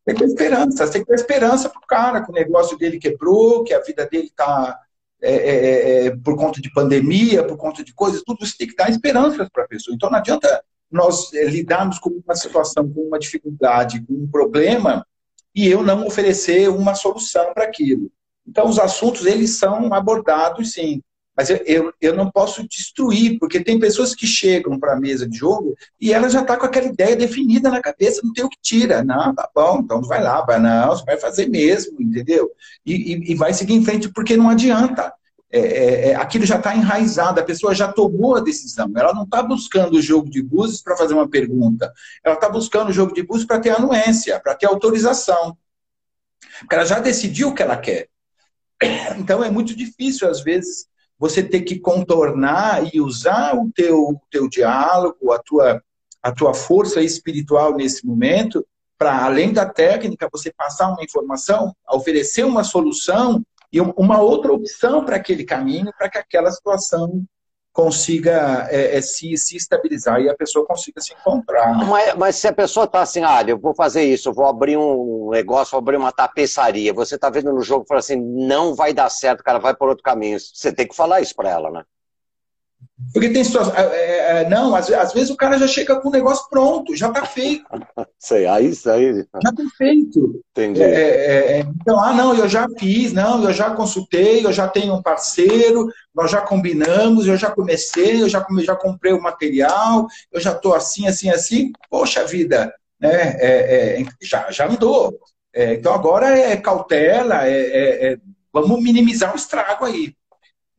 Tem 0.05 0.15
que 0.15 0.21
ter 0.21 0.25
esperança. 0.25 0.87
Tem 0.89 1.01
que 1.01 1.07
ter 1.07 1.15
esperança 1.15 1.67
pro 1.67 1.81
cara, 1.81 2.23
que 2.23 2.29
o 2.29 2.33
negócio 2.33 2.77
dele 2.77 2.99
quebrou, 2.99 3.63
que 3.63 3.73
a 3.73 3.81
vida 3.81 4.05
dele 4.05 4.27
está 4.27 4.79
é, 5.21 5.33
é, 5.33 5.55
é, 5.55 6.05
é, 6.05 6.15
por 6.17 6.37
conta 6.37 6.61
de 6.61 6.71
pandemia, 6.71 7.43
por 7.43 7.57
conta 7.57 7.83
de 7.83 7.93
coisas, 7.93 8.21
tudo 8.23 8.45
isso 8.45 8.57
tem 8.57 8.67
que 8.67 8.75
dar 8.75 8.91
esperança 8.91 9.49
para 9.51 9.67
pessoa. 9.67 9.95
Então 9.95 10.09
não 10.09 10.19
adianta 10.19 10.63
nós 10.91 11.33
é, 11.33 11.45
lidarmos 11.45 11.99
com 11.99 12.09
uma 12.09 12.35
situação, 12.35 12.89
com 12.89 13.01
uma 13.01 13.19
dificuldade, 13.19 14.03
com 14.05 14.13
um 14.13 14.27
problema, 14.27 15.05
e 15.53 15.67
eu 15.67 15.83
não 15.83 16.05
oferecer 16.05 16.69
uma 16.69 16.95
solução 16.95 17.53
para 17.53 17.63
aquilo. 17.63 18.11
Então, 18.47 18.67
os 18.67 18.77
assuntos, 18.77 19.25
eles 19.25 19.57
são 19.57 19.93
abordados, 19.93 20.73
sim. 20.73 21.01
Mas 21.35 21.49
eu, 21.49 21.57
eu, 21.65 21.93
eu 21.99 22.15
não 22.15 22.31
posso 22.31 22.65
destruir, 22.67 23.37
porque 23.39 23.61
tem 23.61 23.77
pessoas 23.77 24.15
que 24.15 24.25
chegam 24.25 24.79
para 24.79 24.93
a 24.93 24.99
mesa 24.99 25.27
de 25.27 25.37
jogo 25.37 25.75
e 25.99 26.13
ela 26.13 26.29
já 26.29 26.41
está 26.41 26.55
com 26.55 26.65
aquela 26.65 26.87
ideia 26.87 27.15
definida 27.15 27.69
na 27.69 27.81
cabeça, 27.81 28.21
não 28.23 28.31
tem 28.31 28.45
o 28.45 28.49
que 28.49 28.57
tira. 28.61 29.03
Não, 29.03 29.35
tá 29.35 29.49
bom, 29.53 29.81
então 29.83 30.01
vai 30.01 30.23
lá, 30.23 30.41
vai, 30.41 30.59
não, 30.59 30.95
você 30.95 31.03
vai 31.03 31.17
fazer 31.17 31.49
mesmo, 31.49 32.01
entendeu? 32.01 32.49
E, 32.85 32.93
e, 32.93 33.31
e 33.31 33.35
vai 33.35 33.53
seguir 33.53 33.73
em 33.73 33.83
frente, 33.83 34.09
porque 34.09 34.37
não 34.37 34.49
adianta. 34.49 35.13
É, 35.55 35.59
é, 35.59 36.09
é 36.09 36.15
aquilo 36.15 36.45
já 36.45 36.57
está 36.57 36.75
enraizado, 36.75 37.39
a 37.39 37.43
pessoa 37.43 37.73
já 37.73 37.89
tomou 37.89 38.35
a 38.35 38.41
decisão. 38.41 38.91
Ela 38.93 39.13
não 39.13 39.23
está 39.23 39.41
buscando 39.41 39.95
o 39.95 40.01
jogo 40.01 40.29
de 40.29 40.41
búzios 40.41 40.81
para 40.81 40.97
fazer 40.97 41.13
uma 41.13 41.29
pergunta. 41.29 41.93
Ela 42.25 42.35
está 42.35 42.49
buscando 42.49 42.89
o 42.89 42.93
jogo 42.93 43.13
de 43.13 43.23
búzios 43.23 43.47
para 43.47 43.61
ter 43.61 43.69
anuência, 43.69 44.37
para 44.41 44.53
ter 44.53 44.65
autorização. 44.65 45.57
Porque 46.59 46.75
ela 46.75 46.83
já 46.83 46.99
decidiu 46.99 47.49
o 47.49 47.53
que 47.53 47.63
ela 47.63 47.77
quer. 47.77 48.09
Então 49.17 49.41
é 49.41 49.49
muito 49.49 49.73
difícil, 49.73 50.29
às 50.29 50.41
vezes, 50.41 50.87
você 51.17 51.41
ter 51.41 51.61
que 51.61 51.79
contornar 51.79 52.93
e 52.93 52.99
usar 52.99 53.55
o 53.55 53.71
teu, 53.73 54.19
teu 54.29 54.49
diálogo, 54.49 55.31
a 55.31 55.39
tua, 55.39 55.81
a 56.21 56.31
tua 56.33 56.53
força 56.53 57.01
espiritual 57.01 57.77
nesse 57.77 58.05
momento, 58.05 58.65
para, 58.97 59.23
além 59.23 59.53
da 59.53 59.65
técnica, 59.65 60.27
você 60.29 60.51
passar 60.51 60.89
uma 60.89 61.03
informação, 61.03 61.73
oferecer 61.89 62.43
uma 62.43 62.65
solução 62.65 63.41
e 63.71 63.81
uma 63.81 64.21
outra 64.21 64.53
opção 64.53 65.03
para 65.03 65.15
aquele 65.15 65.43
caminho, 65.43 65.91
para 65.97 66.09
que 66.09 66.17
aquela 66.17 66.51
situação 66.51 67.25
consiga 67.75 68.67
é, 68.71 68.97
é, 68.97 69.01
se, 69.01 69.35
se 69.35 69.57
estabilizar 69.57 70.21
e 70.21 70.29
a 70.29 70.33
pessoa 70.33 70.65
consiga 70.65 71.01
se 71.01 71.13
encontrar. 71.13 71.73
Mas, 71.85 72.15
mas 72.15 72.35
se 72.37 72.47
a 72.47 72.53
pessoa 72.53 72.85
está 72.85 73.01
assim, 73.01 73.21
ah, 73.21 73.43
eu 73.45 73.59
vou 73.59 73.75
fazer 73.75 74.03
isso, 74.03 74.29
eu 74.29 74.33
vou 74.33 74.45
abrir 74.45 74.77
um 74.77 75.29
negócio, 75.29 75.71
vou 75.71 75.79
abrir 75.79 75.97
uma 75.97 76.11
tapeçaria, 76.11 76.93
você 76.93 77.15
está 77.15 77.29
vendo 77.29 77.51
no 77.51 77.61
jogo 77.61 77.83
e 77.83 77.87
fala 77.89 77.99
assim, 77.99 78.15
não 78.15 78.73
vai 78.73 78.93
dar 78.93 79.09
certo, 79.09 79.43
cara, 79.43 79.59
vai 79.59 79.75
por 79.75 79.89
outro 79.89 80.03
caminho. 80.03 80.39
Você 80.39 80.71
tem 80.71 80.87
que 80.87 80.95
falar 80.95 81.19
isso 81.19 81.35
para 81.35 81.49
ela, 81.49 81.69
né? 81.69 81.83
Porque 83.11 83.29
tem 83.29 83.43
situação. 83.43 83.73
É, 83.75 83.81
é, 83.81 84.41
é, 84.41 84.49
não, 84.49 84.73
às, 84.73 84.89
às, 84.89 85.13
vezes 85.13 85.29
o 85.29 85.35
cara 85.35 85.57
já 85.57 85.67
chega 85.67 85.99
com 85.99 86.07
o 86.07 86.11
negócio 86.11 86.47
pronto, 86.49 86.95
já 86.95 87.09
está 87.09 87.25
feito. 87.25 87.65
Sei, 88.17 88.45
aí 88.45 88.69
isso 88.69 88.89
aí. 88.89 89.13
Já 89.15 89.49
está 89.49 89.63
feito. 89.77 90.41
Entendi. 90.51 90.81
É, 90.81 90.87
é, 90.87 91.57
é, 91.57 91.59
então, 91.59 91.99
ah, 91.99 92.13
não, 92.13 92.33
eu 92.33 92.47
já 92.47 92.67
fiz, 92.79 93.11
não, 93.11 93.43
eu 93.43 93.51
já 93.51 93.71
consultei, 93.71 94.45
eu 94.45 94.53
já 94.53 94.67
tenho 94.67 94.93
um 94.93 95.01
parceiro, 95.01 95.89
nós 96.13 96.31
já 96.31 96.41
combinamos, 96.41 97.27
eu 97.27 97.35
já 97.35 97.51
comecei, 97.51 98.21
eu 98.21 98.29
já, 98.29 98.45
já 98.61 98.75
comprei 98.75 99.11
o 99.11 99.21
material, 99.21 100.07
eu 100.31 100.39
já 100.39 100.53
estou 100.53 100.73
assim, 100.73 101.05
assim, 101.05 101.29
assim. 101.29 101.71
Poxa 101.89 102.25
vida, 102.25 102.73
né? 102.99 104.05
já, 104.21 104.49
já 104.51 104.67
andou. 104.67 105.19
então 105.53 105.93
agora 105.93 106.29
é 106.29 106.55
cautela, 106.55 107.41
vamos 108.53 108.81
minimizar 108.81 109.33
o 109.33 109.37
estrago 109.37 109.83
aí. 109.83 110.13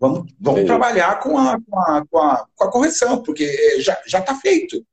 Vamos, 0.09 0.33
vamos 0.41 0.65
trabalhar 0.65 1.19
com 1.21 1.37
a, 1.39 1.59
com, 1.61 1.79
a, 1.79 2.07
com, 2.07 2.19
a, 2.19 2.47
com 2.55 2.65
a 2.65 2.71
correção, 2.71 3.23
porque 3.23 3.45
é, 3.45 3.81
já 3.81 4.19
está 4.21 4.35
feito. 4.37 4.85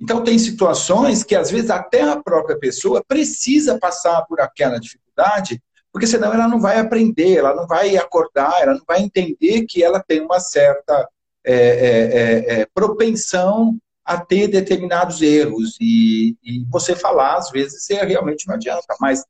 Então, 0.00 0.22
tem 0.24 0.38
situações 0.38 1.22
que, 1.22 1.34
às 1.34 1.50
vezes, 1.50 1.70
até 1.70 2.02
a 2.02 2.20
própria 2.20 2.58
pessoa 2.58 3.04
precisa 3.06 3.78
passar 3.78 4.22
por 4.26 4.40
aquela 4.40 4.78
dificuldade, 4.78 5.62
porque 5.92 6.06
senão 6.06 6.32
ela 6.32 6.48
não 6.48 6.60
vai 6.60 6.78
aprender, 6.78 7.38
ela 7.38 7.54
não 7.54 7.66
vai 7.66 7.96
acordar, 7.96 8.60
ela 8.60 8.74
não 8.74 8.82
vai 8.86 9.00
entender 9.00 9.64
que 9.66 9.82
ela 9.82 10.02
tem 10.02 10.20
uma 10.20 10.40
certa 10.40 11.08
é, 11.44 11.54
é, 11.54 12.58
é, 12.58 12.60
é 12.60 12.66
propensão 12.74 13.78
a 14.04 14.18
ter 14.18 14.48
determinados 14.48 15.22
erros. 15.22 15.76
E, 15.80 16.36
e, 16.42 16.64
você 16.70 16.96
falar, 16.96 17.36
às 17.36 17.50
vezes, 17.50 17.86
realmente 17.88 18.46
não 18.46 18.56
adianta. 18.56 18.96
Mas 19.00 19.24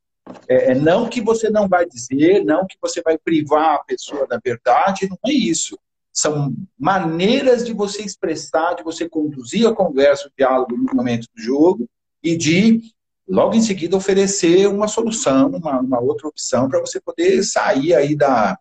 é, 0.49 0.72
é, 0.72 0.75
não 0.75 1.09
que 1.09 1.20
você 1.20 1.51
não 1.51 1.68
vai 1.68 1.87
dizer, 1.87 2.45
não 2.45 2.66
que 2.66 2.77
você 2.81 3.03
vai 3.03 3.18
privar 3.18 3.75
a 3.77 3.85
pessoa 3.85 4.27
da 4.27 4.41
verdade, 4.43 5.09
não 5.09 5.18
é 5.27 5.33
isso. 5.33 5.79
São 6.12 6.55
maneiras 6.79 7.64
de 7.64 7.72
você 7.72 8.03
expressar, 8.03 8.75
de 8.75 8.83
você 8.83 9.09
conduzir 9.09 9.66
a 9.66 9.75
conversa, 9.75 10.29
o 10.29 10.33
diálogo 10.37 10.77
no 10.77 10.95
momento 10.95 11.27
do 11.35 11.43
jogo 11.43 11.89
e 12.22 12.37
de, 12.37 12.81
logo 13.29 13.55
em 13.55 13.61
seguida, 13.61 13.97
oferecer 13.97 14.66
uma 14.68 14.89
solução, 14.89 15.49
uma, 15.49 15.81
uma 15.81 16.01
outra 16.01 16.29
opção 16.29 16.68
para 16.68 16.81
você 16.81 17.01
poder 17.01 17.43
sair 17.43 17.95
aí 17.95 18.16
da, 18.16 18.59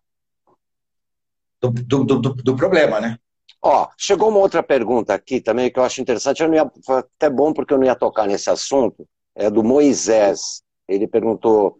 do, 1.60 2.04
do, 2.04 2.04
do, 2.04 2.34
do 2.34 2.56
problema, 2.56 3.00
né? 3.00 3.18
Ó, 3.62 3.88
chegou 3.96 4.28
uma 4.28 4.40
outra 4.40 4.62
pergunta 4.62 5.14
aqui 5.14 5.40
também 5.40 5.72
que 5.72 5.78
eu 5.78 5.84
acho 5.84 6.00
interessante, 6.00 6.42
eu 6.42 6.48
não 6.48 6.54
ia, 6.54 6.70
foi 6.84 6.98
até 6.98 7.30
bom 7.30 7.52
porque 7.52 7.72
eu 7.72 7.78
não 7.78 7.86
ia 7.86 7.94
tocar 7.94 8.26
nesse 8.26 8.50
assunto, 8.50 9.08
é 9.34 9.50
do 9.50 9.64
Moisés. 9.64 10.63
Ele 10.88 11.06
perguntou 11.06 11.76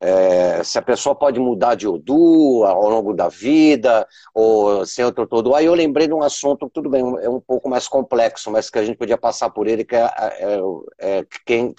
é, 0.00 0.62
se 0.62 0.78
a 0.78 0.82
pessoa 0.82 1.14
pode 1.14 1.40
mudar 1.40 1.74
de 1.74 1.88
Odu 1.88 2.64
ao 2.64 2.88
longo 2.88 3.14
da 3.14 3.28
vida, 3.28 4.06
ou 4.34 4.84
sem 4.84 5.04
outro 5.04 5.26
todo. 5.26 5.54
Aí 5.54 5.66
eu 5.66 5.74
lembrei 5.74 6.06
de 6.06 6.14
um 6.14 6.22
assunto, 6.22 6.70
tudo 6.72 6.90
bem, 6.90 7.02
é 7.20 7.28
um 7.28 7.40
pouco 7.40 7.68
mais 7.68 7.88
complexo, 7.88 8.50
mas 8.50 8.68
que 8.68 8.78
a 8.78 8.84
gente 8.84 8.98
podia 8.98 9.16
passar 9.16 9.50
por 9.50 9.66
ele, 9.66 9.84
que 9.84 9.96
é, 9.96 10.04
é, 10.04 10.58
é 10.98 11.26
quem, 11.46 11.74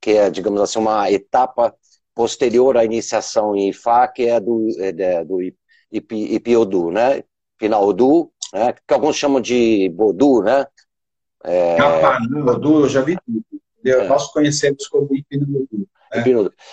que 0.00 0.12
é, 0.12 0.30
digamos 0.30 0.60
assim, 0.60 0.78
uma 0.78 1.10
etapa 1.10 1.74
posterior 2.14 2.76
à 2.76 2.84
iniciação 2.84 3.54
em 3.56 3.70
Ifá, 3.70 4.06
que 4.08 4.24
é 4.26 4.40
do, 4.40 4.68
é, 4.78 5.24
do 5.24 5.38
Ipiodu, 5.90 6.90
né? 6.90 7.22
Final 7.58 7.88
Odu, 7.88 8.30
né? 8.52 8.72
que 8.72 8.94
alguns 8.94 9.16
chamam 9.16 9.40
de 9.40 9.88
Bodu, 9.90 10.42
né? 10.42 10.64
É... 11.44 11.76
Capa, 11.76 12.18
Bodu, 12.28 12.80
eu 12.82 12.88
já 12.88 13.02
vi 13.02 13.16
tudo. 13.24 13.42
É. 13.84 14.06
Nós 14.06 14.30
conhecemos 14.32 14.86
como 14.88 15.08
Ipinodu. 15.14 15.88
Né? 16.12 16.22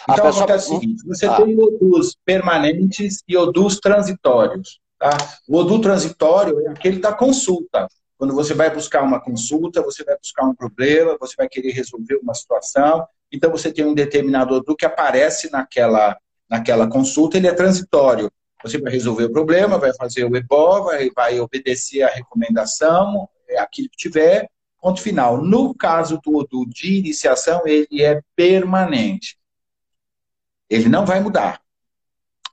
Então, 0.09 0.25
pessoa... 0.25 0.43
acontece 0.43 0.71
o 0.71 0.79
seguinte, 0.79 1.05
você 1.05 1.25
ah. 1.25 1.35
tem 1.35 1.57
odus 1.59 2.15
permanentes 2.25 3.23
e 3.27 3.35
odus 3.37 3.79
transitórios. 3.79 4.79
Tá? 4.99 5.09
O 5.47 5.57
odu 5.57 5.79
transitório 5.81 6.59
é 6.67 6.69
aquele 6.69 6.99
da 6.99 7.13
consulta. 7.13 7.87
Quando 8.17 8.33
você 8.33 8.53
vai 8.53 8.73
buscar 8.73 9.03
uma 9.03 9.19
consulta, 9.19 9.81
você 9.81 10.03
vai 10.03 10.17
buscar 10.17 10.45
um 10.45 10.55
problema, 10.55 11.17
você 11.19 11.35
vai 11.37 11.49
querer 11.49 11.71
resolver 11.71 12.15
uma 12.15 12.33
situação, 12.33 13.05
então 13.31 13.51
você 13.51 13.71
tem 13.71 13.85
um 13.85 13.93
determinado 13.93 14.55
odu 14.55 14.75
que 14.75 14.85
aparece 14.85 15.51
naquela, 15.51 16.17
naquela 16.49 16.87
consulta, 16.87 17.37
ele 17.37 17.47
é 17.47 17.53
transitório. 17.53 18.31
Você 18.63 18.79
vai 18.79 18.91
resolver 18.91 19.25
o 19.25 19.31
problema, 19.31 19.77
vai 19.77 19.93
fazer 19.93 20.23
o 20.23 20.35
EBO, 20.35 20.85
vai, 20.85 21.09
vai 21.13 21.39
obedecer 21.39 22.03
a 22.03 22.09
recomendação, 22.09 23.27
é 23.49 23.59
aquilo 23.59 23.89
que 23.89 23.97
tiver, 23.97 24.49
Ponto 24.85 25.01
final. 25.01 25.41
No 25.41 25.73
caso 25.73 26.21
do 26.23 26.35
Odu 26.35 26.63
de 26.67 26.99
iniciação, 26.99 27.63
ele 27.65 28.03
é 28.03 28.21
permanente. 28.35 29.35
Ele 30.69 30.87
não 30.87 31.07
vai 31.07 31.19
mudar. 31.19 31.59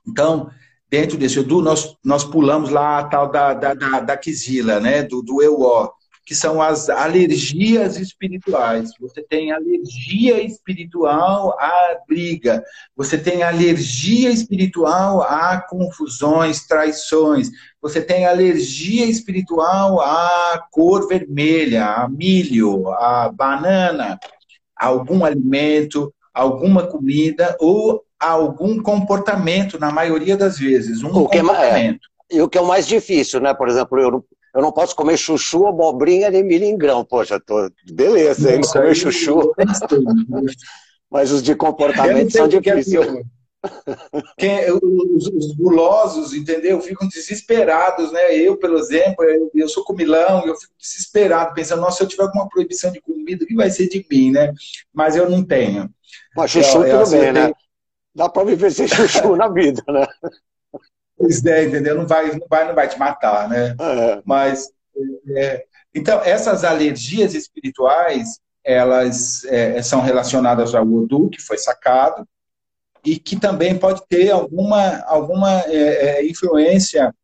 Então, 0.07 0.49
dentro 0.89 1.15
desse 1.15 1.39
Odu, 1.39 1.61
nós, 1.61 1.95
nós 2.03 2.23
pulamos 2.23 2.71
lá 2.71 2.97
a 2.97 3.03
tal 3.03 3.29
da, 3.29 3.53
da, 3.53 3.75
da, 3.75 3.99
da 3.99 4.17
Kizila, 4.17 4.79
né? 4.79 5.03
do, 5.03 5.21
do 5.21 5.43
EUO 5.43 5.93
que 6.25 6.33
são 6.33 6.61
as 6.61 6.89
alergias 6.89 7.97
espirituais. 7.97 8.91
Você 8.99 9.21
tem 9.21 9.51
alergia 9.51 10.41
espiritual 10.41 11.57
à 11.59 11.97
briga, 12.07 12.63
você 12.95 13.17
tem 13.17 13.43
alergia 13.43 14.29
espiritual 14.29 15.21
a 15.21 15.61
confusões, 15.61 16.65
traições, 16.65 17.49
você 17.81 18.01
tem 18.01 18.25
alergia 18.25 19.05
espiritual 19.05 19.99
à 19.99 20.65
cor 20.71 21.07
vermelha, 21.07 21.85
a 21.85 22.07
milho, 22.07 22.89
a 22.93 23.29
banana, 23.29 24.17
algum 24.75 25.25
alimento, 25.25 26.13
alguma 26.33 26.87
comida 26.87 27.55
ou 27.59 28.03
algum 28.17 28.81
comportamento, 28.81 29.77
na 29.77 29.91
maioria 29.91 30.37
das 30.37 30.57
vezes. 30.57 31.03
Um 31.03 31.09
o 31.09 31.27
que 31.27 31.39
comportamento. 31.39 32.07
É, 32.31 32.37
e 32.37 32.41
o 32.41 32.47
que 32.47 32.57
é 32.57 32.61
o 32.61 32.65
mais 32.65 32.87
difícil, 32.87 33.41
né? 33.41 33.53
Por 33.53 33.67
exemplo, 33.67 33.99
eu 33.99 34.25
eu 34.53 34.61
não 34.61 34.71
posso 34.71 34.95
comer 34.95 35.17
chuchu, 35.17 35.65
abobrinha 35.65 36.29
nem 36.29 36.43
milho 36.43 36.65
em 36.65 36.77
grão. 36.77 37.03
Poxa, 37.03 37.39
tô... 37.39 37.69
beleza, 37.91 38.53
hein? 38.53 38.61
Comer 38.61 38.95
chuchu. 38.95 39.51
Mas 41.09 41.31
os 41.31 41.41
de 41.41 41.55
comportamento 41.55 42.31
são 42.31 42.47
difíceis. 42.47 43.23
Quem, 44.37 44.71
os, 44.71 45.27
os, 45.27 45.55
gulosos, 45.55 46.33
entendeu? 46.33 46.81
Ficam 46.81 47.07
desesperados, 47.07 48.11
né? 48.11 48.35
Eu, 48.35 48.57
por 48.57 48.73
exemplo, 48.73 49.23
eu, 49.23 49.49
eu, 49.55 49.69
sou 49.69 49.85
comilão, 49.85 50.45
eu 50.45 50.55
fico 50.55 50.73
desesperado, 50.77 51.53
pensando, 51.53 51.81
nossa, 51.81 51.97
se 51.97 52.03
eu 52.03 52.07
tiver 52.07 52.23
alguma 52.23 52.49
proibição 52.49 52.91
de 52.91 52.99
comida, 52.99 53.45
o 53.45 53.47
que 53.47 53.55
vai 53.55 53.69
ser 53.69 53.87
de 53.87 54.05
mim, 54.09 54.31
né? 54.31 54.53
Mas 54.93 55.15
eu 55.15 55.29
não 55.29 55.43
tenho. 55.43 55.89
Mas 56.35 56.51
chuchu 56.51 56.83
eu, 56.83 56.99
tudo 56.99 57.11
bem, 57.11 57.31
né? 57.31 57.43
Tenho... 57.45 57.55
Dá 58.13 58.29
para 58.29 58.43
viver 58.43 58.71
sem 58.71 58.87
chuchu 58.87 59.35
na 59.35 59.47
vida, 59.47 59.81
né? 59.87 60.05
Pois 61.23 61.45
é, 61.45 61.63
entendeu? 61.63 61.95
Não 61.95 62.05
vai, 62.05 62.31
não 62.33 62.45
vai, 62.49 62.67
não 62.67 62.75
vai 62.75 62.89
te 62.89 62.99
matar, 62.99 63.47
né? 63.47 63.77
É. 63.79 64.21
Mas, 64.25 64.67
é, 65.37 65.63
então, 65.95 66.19
essas 66.21 66.65
alergias 66.65 67.33
espirituais, 67.33 68.41
elas 68.61 69.45
é, 69.45 69.81
são 69.81 70.01
relacionadas 70.01 70.75
ao 70.75 70.85
Odu, 70.85 71.29
que 71.29 71.41
foi 71.41 71.57
sacado, 71.57 72.27
e 73.05 73.17
que 73.17 73.39
também 73.39 73.79
pode 73.79 74.05
ter 74.09 74.31
alguma, 74.31 75.01
alguma 75.05 75.61
é, 75.61 75.77
é, 76.19 76.25
influência, 76.29 77.15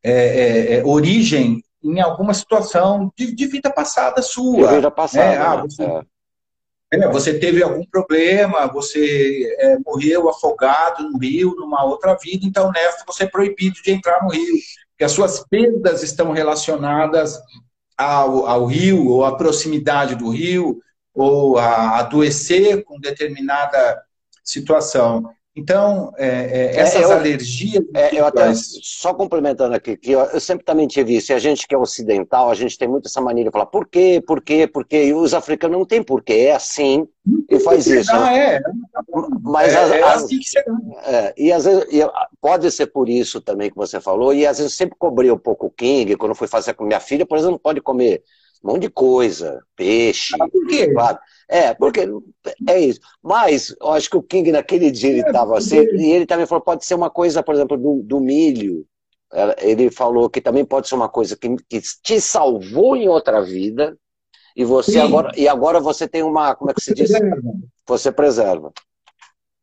é, 0.00 0.80
origem 0.84 1.60
em 1.82 2.00
alguma 2.00 2.34
situação 2.34 3.12
de, 3.18 3.34
de, 3.34 3.46
vida 3.48 3.68
passada 3.68 4.22
sua. 4.22 4.68
De 4.68 4.74
vida 4.76 4.90
passada. 4.92 5.28
Né? 5.28 5.38
Ah, 5.38 5.56
você, 5.56 6.06
é, 7.02 7.08
você 7.08 7.38
teve 7.38 7.62
algum 7.62 7.84
problema, 7.84 8.66
você 8.66 9.54
é, 9.58 9.78
morreu 9.84 10.28
afogado 10.28 11.08
no 11.10 11.18
rio, 11.18 11.54
numa 11.56 11.84
outra 11.84 12.14
vida, 12.14 12.46
então 12.46 12.70
nessa 12.72 13.04
você 13.06 13.24
é 13.24 13.28
proibido 13.28 13.76
de 13.82 13.90
entrar 13.92 14.22
no 14.22 14.30
rio, 14.30 14.54
porque 14.90 15.04
as 15.04 15.12
suas 15.12 15.44
perdas 15.48 16.02
estão 16.02 16.32
relacionadas 16.32 17.38
ao, 17.96 18.46
ao 18.46 18.66
rio, 18.66 19.06
ou 19.08 19.24
à 19.24 19.36
proximidade 19.36 20.14
do 20.14 20.30
rio, 20.30 20.80
ou 21.14 21.58
a 21.58 21.98
adoecer 21.98 22.84
com 22.84 23.00
determinada 23.00 24.02
situação. 24.44 25.30
Então, 25.56 26.12
é, 26.18 26.26
é, 26.26 26.76
é, 26.76 26.80
essas 26.80 27.00
eu, 27.00 27.12
alergias. 27.12 27.82
É, 27.94 28.14
eu 28.14 28.26
até, 28.26 28.52
só 28.54 29.14
complementando 29.14 29.74
aqui, 29.74 29.96
que 29.96 30.12
eu, 30.12 30.20
eu, 30.20 30.38
sempre 30.38 30.66
também 30.66 30.86
tive 30.86 31.16
isso, 31.16 31.32
e 31.32 31.34
a 31.34 31.38
gente 31.38 31.66
que 31.66 31.74
é 31.74 31.78
ocidental, 31.78 32.50
a 32.50 32.54
gente 32.54 32.76
tem 32.76 32.86
muito 32.86 33.06
essa 33.06 33.22
mania 33.22 33.42
de 33.42 33.50
falar 33.50 33.64
por 33.64 33.88
quê, 33.88 34.22
por 34.24 34.42
quê, 34.42 34.66
por 34.66 34.84
quê, 34.84 35.06
e 35.06 35.14
os 35.14 35.32
africanos 35.32 35.78
não 35.78 35.86
tem 35.86 36.02
porquê, 36.02 36.34
é 36.34 36.54
assim 36.54 37.08
e 37.48 37.58
faz 37.58 37.86
isso. 37.86 38.12
Ah, 38.12 38.36
é. 38.36 38.60
Mas 39.40 39.72
é, 39.72 39.78
as, 39.78 39.90
é 39.92 40.02
assim 40.02 40.38
que 40.38 40.58
é, 41.06 41.34
e 41.38 41.50
às 41.50 41.64
vezes, 41.64 41.86
e 41.90 42.00
pode 42.38 42.70
ser 42.70 42.88
por 42.88 43.08
isso 43.08 43.40
também 43.40 43.70
que 43.70 43.76
você 43.76 43.98
falou, 43.98 44.34
e 44.34 44.46
às 44.46 44.58
vezes 44.58 44.72
eu 44.72 44.76
sempre 44.76 44.96
cobri 44.98 45.30
um 45.30 45.38
pouco 45.38 45.68
o 45.68 45.70
King, 45.70 46.16
quando 46.16 46.34
fui 46.34 46.46
fazer 46.46 46.74
com 46.74 46.84
minha 46.84 47.00
filha, 47.00 47.24
por 47.24 47.38
exemplo, 47.38 47.52
não 47.52 47.58
pode 47.58 47.80
comer 47.80 48.22
um 48.66 48.72
monte 48.72 48.82
de 48.82 48.90
coisa, 48.90 49.62
peixe. 49.76 50.34
Ah, 50.40 50.48
por 50.48 50.66
quê? 50.66 50.92
Claro. 50.92 51.18
É, 51.48 51.72
porque 51.74 52.08
é 52.68 52.80
isso. 52.80 53.00
Mas 53.22 53.74
eu 53.80 53.90
acho 53.90 54.10
que 54.10 54.16
o 54.16 54.22
King 54.22 54.50
naquele 54.50 54.90
dia 54.90 55.10
ele 55.10 55.20
estava 55.20 55.54
é, 55.54 55.58
assim, 55.58 55.76
e 55.76 56.10
ele 56.10 56.26
também 56.26 56.46
falou, 56.46 56.62
pode 56.62 56.84
ser 56.84 56.94
uma 56.94 57.08
coisa, 57.08 57.42
por 57.42 57.54
exemplo, 57.54 57.76
do, 57.76 58.02
do 58.02 58.20
milho. 58.20 58.84
Ele 59.58 59.90
falou 59.90 60.28
que 60.28 60.40
também 60.40 60.64
pode 60.64 60.88
ser 60.88 60.94
uma 60.94 61.08
coisa 61.08 61.36
que, 61.36 61.56
que 61.68 61.80
te 62.02 62.20
salvou 62.20 62.96
em 62.96 63.08
outra 63.08 63.40
vida, 63.42 63.96
e 64.56 64.64
você 64.64 64.92
Sim. 64.92 65.00
agora 65.00 65.32
e 65.36 65.46
agora 65.46 65.78
você 65.78 66.08
tem 66.08 66.22
uma, 66.22 66.54
como 66.54 66.70
é 66.70 66.74
que 66.74 66.80
se 66.80 66.94
diz? 66.94 67.10
Você 67.86 68.10
preserva. 68.10 68.72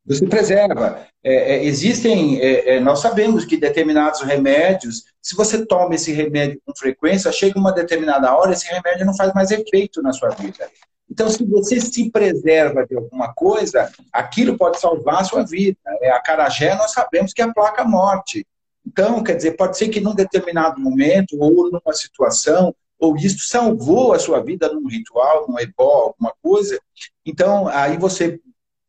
Você 0.06 0.26
preserva. 0.26 1.06
É, 1.22 1.54
é, 1.54 1.64
existem, 1.64 2.38
é, 2.40 2.76
é, 2.76 2.80
nós 2.80 3.00
sabemos 3.00 3.46
que 3.46 3.56
determinados 3.56 4.20
remédios, 4.20 5.04
se 5.22 5.34
você 5.34 5.64
toma 5.64 5.94
esse 5.94 6.12
remédio 6.12 6.60
com 6.64 6.76
frequência, 6.76 7.32
chega 7.32 7.58
uma 7.58 7.72
determinada 7.72 8.34
hora, 8.36 8.52
esse 8.52 8.66
remédio 8.66 9.06
não 9.06 9.16
faz 9.16 9.32
mais 9.32 9.50
efeito 9.50 10.02
na 10.02 10.12
sua 10.12 10.28
vida. 10.30 10.68
Então, 11.10 11.28
se 11.30 11.44
você 11.44 11.80
se 11.80 12.10
preserva 12.10 12.86
de 12.86 12.96
alguma 12.96 13.32
coisa, 13.32 13.90
aquilo 14.12 14.58
pode 14.58 14.78
salvar 14.78 15.22
a 15.22 15.24
sua 15.24 15.42
vida. 15.44 15.78
É, 16.02 16.10
a 16.10 16.20
carajé, 16.20 16.74
nós 16.74 16.92
sabemos 16.92 17.32
que 17.32 17.40
é 17.40 17.44
a 17.44 17.52
placa 17.52 17.84
morte. 17.84 18.46
Então, 18.86 19.22
quer 19.22 19.36
dizer, 19.36 19.52
pode 19.52 19.78
ser 19.78 19.88
que 19.88 20.00
num 20.00 20.14
determinado 20.14 20.78
momento, 20.78 21.36
ou 21.38 21.70
numa 21.70 21.92
situação, 21.94 22.74
ou 22.98 23.16
isso 23.16 23.48
salvou 23.48 24.12
a 24.12 24.18
sua 24.18 24.42
vida 24.42 24.70
num 24.72 24.86
ritual, 24.86 25.46
num 25.48 25.58
ebó, 25.58 26.08
alguma 26.08 26.32
coisa. 26.42 26.78
Então, 27.24 27.68
aí 27.68 27.96
você 27.96 28.40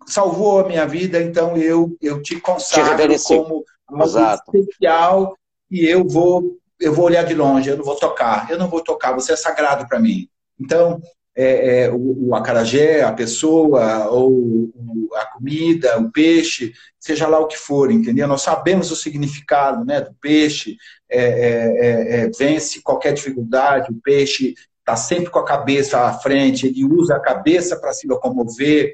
salvou 0.06 0.60
a 0.60 0.68
minha 0.68 0.86
vida, 0.86 1.22
então 1.22 1.58
eu, 1.58 1.98
eu 2.02 2.22
te 2.22 2.40
consagro 2.40 3.18
te 3.18 3.24
como 3.24 3.64
algo 3.88 4.42
especial 4.54 5.38
e 5.70 5.86
eu 5.86 6.08
vou, 6.08 6.58
eu 6.80 6.94
vou 6.94 7.06
olhar 7.06 7.24
de 7.24 7.34
longe, 7.34 7.70
eu 7.70 7.78
não 7.78 7.84
vou 7.84 7.96
tocar, 7.96 8.50
eu 8.50 8.58
não 8.58 8.68
vou 8.68 8.82
tocar, 8.82 9.14
você 9.14 9.34
é 9.34 9.36
sagrado 9.36 9.88
para 9.88 10.00
mim. 10.00 10.28
Então, 10.60 11.02
é, 11.36 11.84
é, 11.84 11.92
o, 11.92 12.30
o, 12.30 12.36
acarajé, 12.36 13.04
a 13.04 13.12
pessoa, 13.12 14.08
ou 14.10 14.72
a 15.14 15.26
comida, 15.26 16.00
o 16.00 16.10
peixe, 16.10 16.74
seja 16.98 17.28
lá 17.28 17.40
o 17.40 17.48
que 17.48 17.58
for, 17.58 17.92
entendeu? 17.92 18.28
Nós 18.28 18.42
sabemos 18.42 18.90
o 18.90 18.96
significado 18.96 19.84
né, 19.84 20.00
do 20.02 20.14
peixe, 20.14 20.78
é, 21.10 21.20
é, 21.20 21.78
é, 21.78 22.22
é 22.22 22.30
vence 22.38 22.82
qualquer 22.82 23.14
dificuldade, 23.14 23.92
o 23.92 24.02
peixe 24.02 24.56
está 24.80 24.96
sempre 24.96 25.30
com 25.30 25.40
a 25.40 25.46
cabeça 25.46 26.00
à 26.02 26.14
frente, 26.14 26.68
ele 26.68 26.86
usa 26.86 27.16
a 27.16 27.20
cabeça 27.20 27.76
para 27.76 27.92
se 27.92 28.08
locomover, 28.08 28.94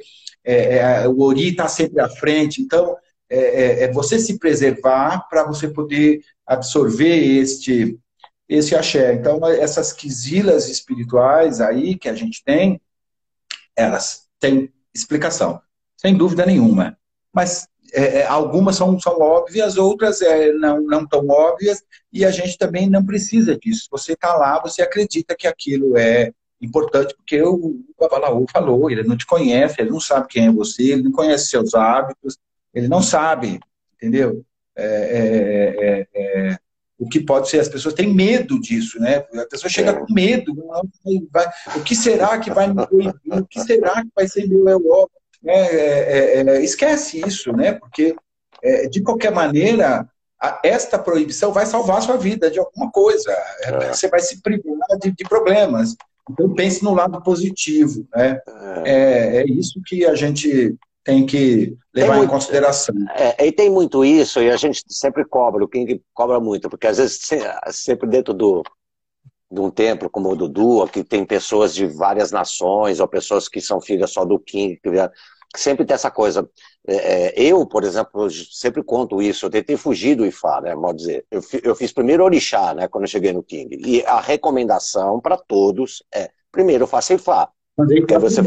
o 1.16 1.24
ori 1.24 1.50
está 1.50 1.68
sempre 1.68 2.02
à 2.02 2.10
frente, 2.10 2.62
então 2.62 2.96
é, 3.30 3.92
você 3.92 4.20
se 4.20 4.38
preservar 4.38 5.28
para 5.30 5.44
você 5.44 5.68
poder 5.68 6.22
absorver 6.46 7.39
este 7.39 7.98
esse 8.52 8.76
axé. 8.76 9.14
Então, 9.14 9.48
essas 9.48 9.94
quisilas 9.94 10.68
espirituais 10.68 11.62
aí 11.62 11.98
que 11.98 12.10
a 12.10 12.14
gente 12.14 12.44
tem, 12.44 12.82
elas 13.74 14.28
têm 14.39 14.70
explicação, 14.94 15.62
sem 15.96 16.18
dúvida 16.18 16.46
nenhuma. 16.46 16.98
Mas 17.34 17.66
é, 17.94 18.20
é, 18.20 18.26
algumas 18.28 18.76
são, 18.76 19.00
são 19.00 19.20
óbvias, 19.22 19.78
outras 19.78 20.22
é, 20.22 20.52
não, 20.52 20.82
não 20.82 21.08
tão 21.08 21.26
óbvias, 21.30 21.82
e 22.12 22.26
a 22.26 22.32
gente 22.32 22.58
também 22.58 22.89
não 22.89 23.06
precisa 23.06 23.58
disso. 23.58 23.88
Você 23.89 24.14
está 24.14 24.36
lá, 24.36 24.62
você 24.62 24.82
acredita 24.82 25.34
que 25.34 25.48
aquilo 25.48 25.98
é 25.98 26.34
importante, 26.62 27.16
porque 27.16 27.41
o 27.41 27.84
Babalaú 27.99 28.45
falou, 28.51 28.89
ele 28.89 29.03
não 29.03 29.18
te 29.18 29.26
conhece, 29.26 29.76
ele 29.80 29.89
não 29.89 29.99
sabe 29.99 30.28
quem 30.28 30.47
é 30.47 30.51
você, 30.51 30.84
ele 30.84 31.03
não 31.03 31.12
conhece 31.12 31.47
seus 31.47 31.74
hábitos, 31.74 32.38
ele 32.74 32.88
não 32.88 33.01
sabe, 33.01 33.59
entendeu? 33.95 34.43
É, 34.76 34.86
é, 34.86 36.07
é, 36.16 36.49
é 36.51 36.57
o 37.01 37.09
que 37.09 37.20
pode 37.20 37.49
ser, 37.49 37.59
as 37.59 37.68
pessoas 37.68 37.95
têm 37.95 38.14
medo 38.14 38.62
disso, 38.62 38.99
né? 38.99 39.26
A 39.34 39.45
pessoa 39.47 39.72
chega 39.72 39.89
é. 39.89 39.93
com 39.93 40.14
medo, 40.14 40.53
vai, 41.32 41.49
o 41.76 41.82
que 41.84 41.95
será 41.95 42.38
que 42.38 42.51
vai 42.51 42.68
me 42.68 42.86
proibir? 42.86 43.16
O 43.26 43.45
que 43.45 43.59
será 43.62 44.03
que 44.03 44.09
vai 44.16 44.28
ser 44.28 44.47
meu 44.47 44.80
eu? 44.80 45.09
É, 45.43 45.59
é, 45.59 46.47
é, 46.47 46.64
esquece 46.64 47.20
isso, 47.26 47.51
né? 47.51 47.74
Porque, 47.74 48.16
de 48.91 49.01
qualquer 49.01 49.32
maneira, 49.32 50.07
esta 50.64 50.99
proibição 50.99 51.51
vai 51.51 51.66
salvar 51.66 51.97
a 51.97 52.01
sua 52.01 52.18
vida 52.18 52.51
de 52.51 52.59
alguma 52.59 52.91
coisa. 52.91 53.36
Você 53.91 54.07
vai 54.07 54.20
se 54.20 54.39
privar 54.39 54.99
de, 54.99 55.12
de, 55.12 55.24
problemas. 55.24 55.95
Então, 56.32 56.54
pense 56.54 56.84
no 56.84 56.94
lado 56.94 57.22
positivo, 57.22 58.08
né? 58.16 58.40
é 58.86 59.44
isso 59.48 59.82
que 59.86 60.06
a 60.06 60.16
gente 60.16 60.76
tem 61.04 61.26
que 61.26 61.76
levar 61.94 62.16
tem 62.16 62.24
em 62.24 62.28
consideração. 62.28 62.96
É, 63.16 63.46
e 63.48 63.52
tem 63.52 63.70
muito 63.70 64.06
isso, 64.06 64.42
e 64.42 64.50
a 64.50 64.58
gente 64.58 64.84
sempre 64.88 65.26
cobra, 65.26 65.64
o 65.64 65.68
King 65.68 66.02
cobra 66.14 66.40
muito, 66.40 66.70
porque 66.70 66.88
às 66.88 66.98
vezes 66.98 67.28
sempre 67.72 68.08
dentro 68.08 68.34
do, 68.34 68.64
de 69.52 69.60
um 69.60 69.70
templo 69.70 70.10
como 70.10 70.30
o 70.30 70.36
Dudu, 70.36 70.84
aqui 70.84 71.04
tem 71.04 71.26
pessoas 71.26 71.74
de 71.74 71.86
várias 71.88 72.32
nações, 72.32 73.00
ou 73.00 73.08
pessoas 73.08 73.50
que 73.50 73.60
são 73.60 73.82
filhas 73.82 74.12
só 74.12 74.24
do 74.24 74.40
King, 74.40 74.80
que 74.82 74.90
sempre 75.56 75.86
tem 75.86 75.96
essa 75.96 76.12
coisa. 76.12 76.48
É, 76.88 77.42
é 77.44 77.44
eu, 77.44 77.66
por 77.66 77.84
exemplo, 77.84 78.30
sempre 78.30 78.84
conto 78.84 79.22
isso, 79.22 79.46
eu 79.46 79.50
tentei 79.50 79.78
fugir 79.78 80.16
do 80.16 80.26
Ifá, 80.26 80.62
né, 80.62 80.76
mal 80.76 80.94
dizer. 80.94 81.26
Eu, 81.30 81.42
eu 81.64 81.76
fiz 81.76 81.92
primeiro 81.92 82.24
Orixá, 82.24 82.74
né, 82.74 82.88
quando 82.88 83.04
eu 83.04 83.10
cheguei 83.10 83.34
no 83.34 83.44
King, 83.44 83.80
e 83.86 84.04
a 84.06 84.20
recomendação 84.20 85.20
para 85.20 85.38
todos 85.38 86.04
é, 86.14 86.30
primeiro 86.52 86.88
faça 86.88 87.14
Ifá, 87.14 87.50
porque 87.76 88.18
você... 88.18 88.42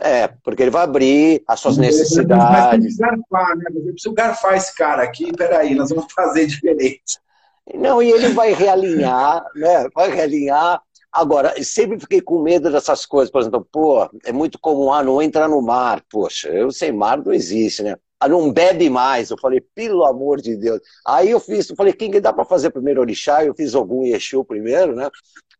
É, 0.00 0.28
porque 0.42 0.62
ele 0.62 0.70
vai 0.70 0.84
abrir 0.84 1.42
as 1.46 1.60
suas 1.60 1.76
necessidades. 1.78 2.96
Mas 2.96 2.96
garfar, 2.96 3.56
né? 3.56 3.64
Eu 3.74 3.92
preciso 3.92 4.14
garfar 4.14 4.54
esse 4.56 4.74
cara 4.74 5.02
aqui, 5.02 5.32
peraí, 5.32 5.74
nós 5.74 5.90
vamos 5.90 6.12
fazer 6.12 6.46
diferente. 6.46 7.18
Não, 7.74 8.02
e 8.02 8.10
ele 8.10 8.28
vai 8.28 8.52
realinhar, 8.52 9.44
né? 9.54 9.88
Vai 9.94 10.10
realinhar. 10.10 10.80
Agora, 11.12 11.54
sempre 11.62 11.98
fiquei 11.98 12.20
com 12.20 12.42
medo 12.42 12.70
dessas 12.70 13.06
coisas, 13.06 13.30
por 13.30 13.40
exemplo, 13.40 13.66
pô, 13.72 14.08
é 14.24 14.32
muito 14.32 14.58
comum, 14.58 14.92
ah, 14.92 15.02
não 15.02 15.22
entra 15.22 15.48
no 15.48 15.62
mar. 15.62 16.02
Poxa, 16.10 16.48
eu 16.48 16.70
sei, 16.70 16.92
mar 16.92 17.18
não 17.24 17.32
existe, 17.32 17.82
né? 17.82 17.96
Ah, 18.20 18.28
não 18.28 18.52
bebe 18.52 18.90
mais. 18.90 19.30
Eu 19.30 19.38
falei, 19.38 19.60
pelo 19.74 20.04
amor 20.04 20.40
de 20.40 20.56
Deus. 20.56 20.80
Aí 21.06 21.30
eu 21.30 21.40
fiz, 21.40 21.70
eu 21.70 21.76
falei, 21.76 21.92
quem 21.92 22.10
que 22.10 22.20
dá 22.20 22.32
para 22.32 22.44
fazer 22.44 22.70
primeiro 22.70 23.00
orixá? 23.00 23.44
Eu 23.44 23.54
fiz 23.54 23.74
algum 23.74 24.04
Exu 24.04 24.44
primeiro, 24.44 24.94
né? 24.94 25.08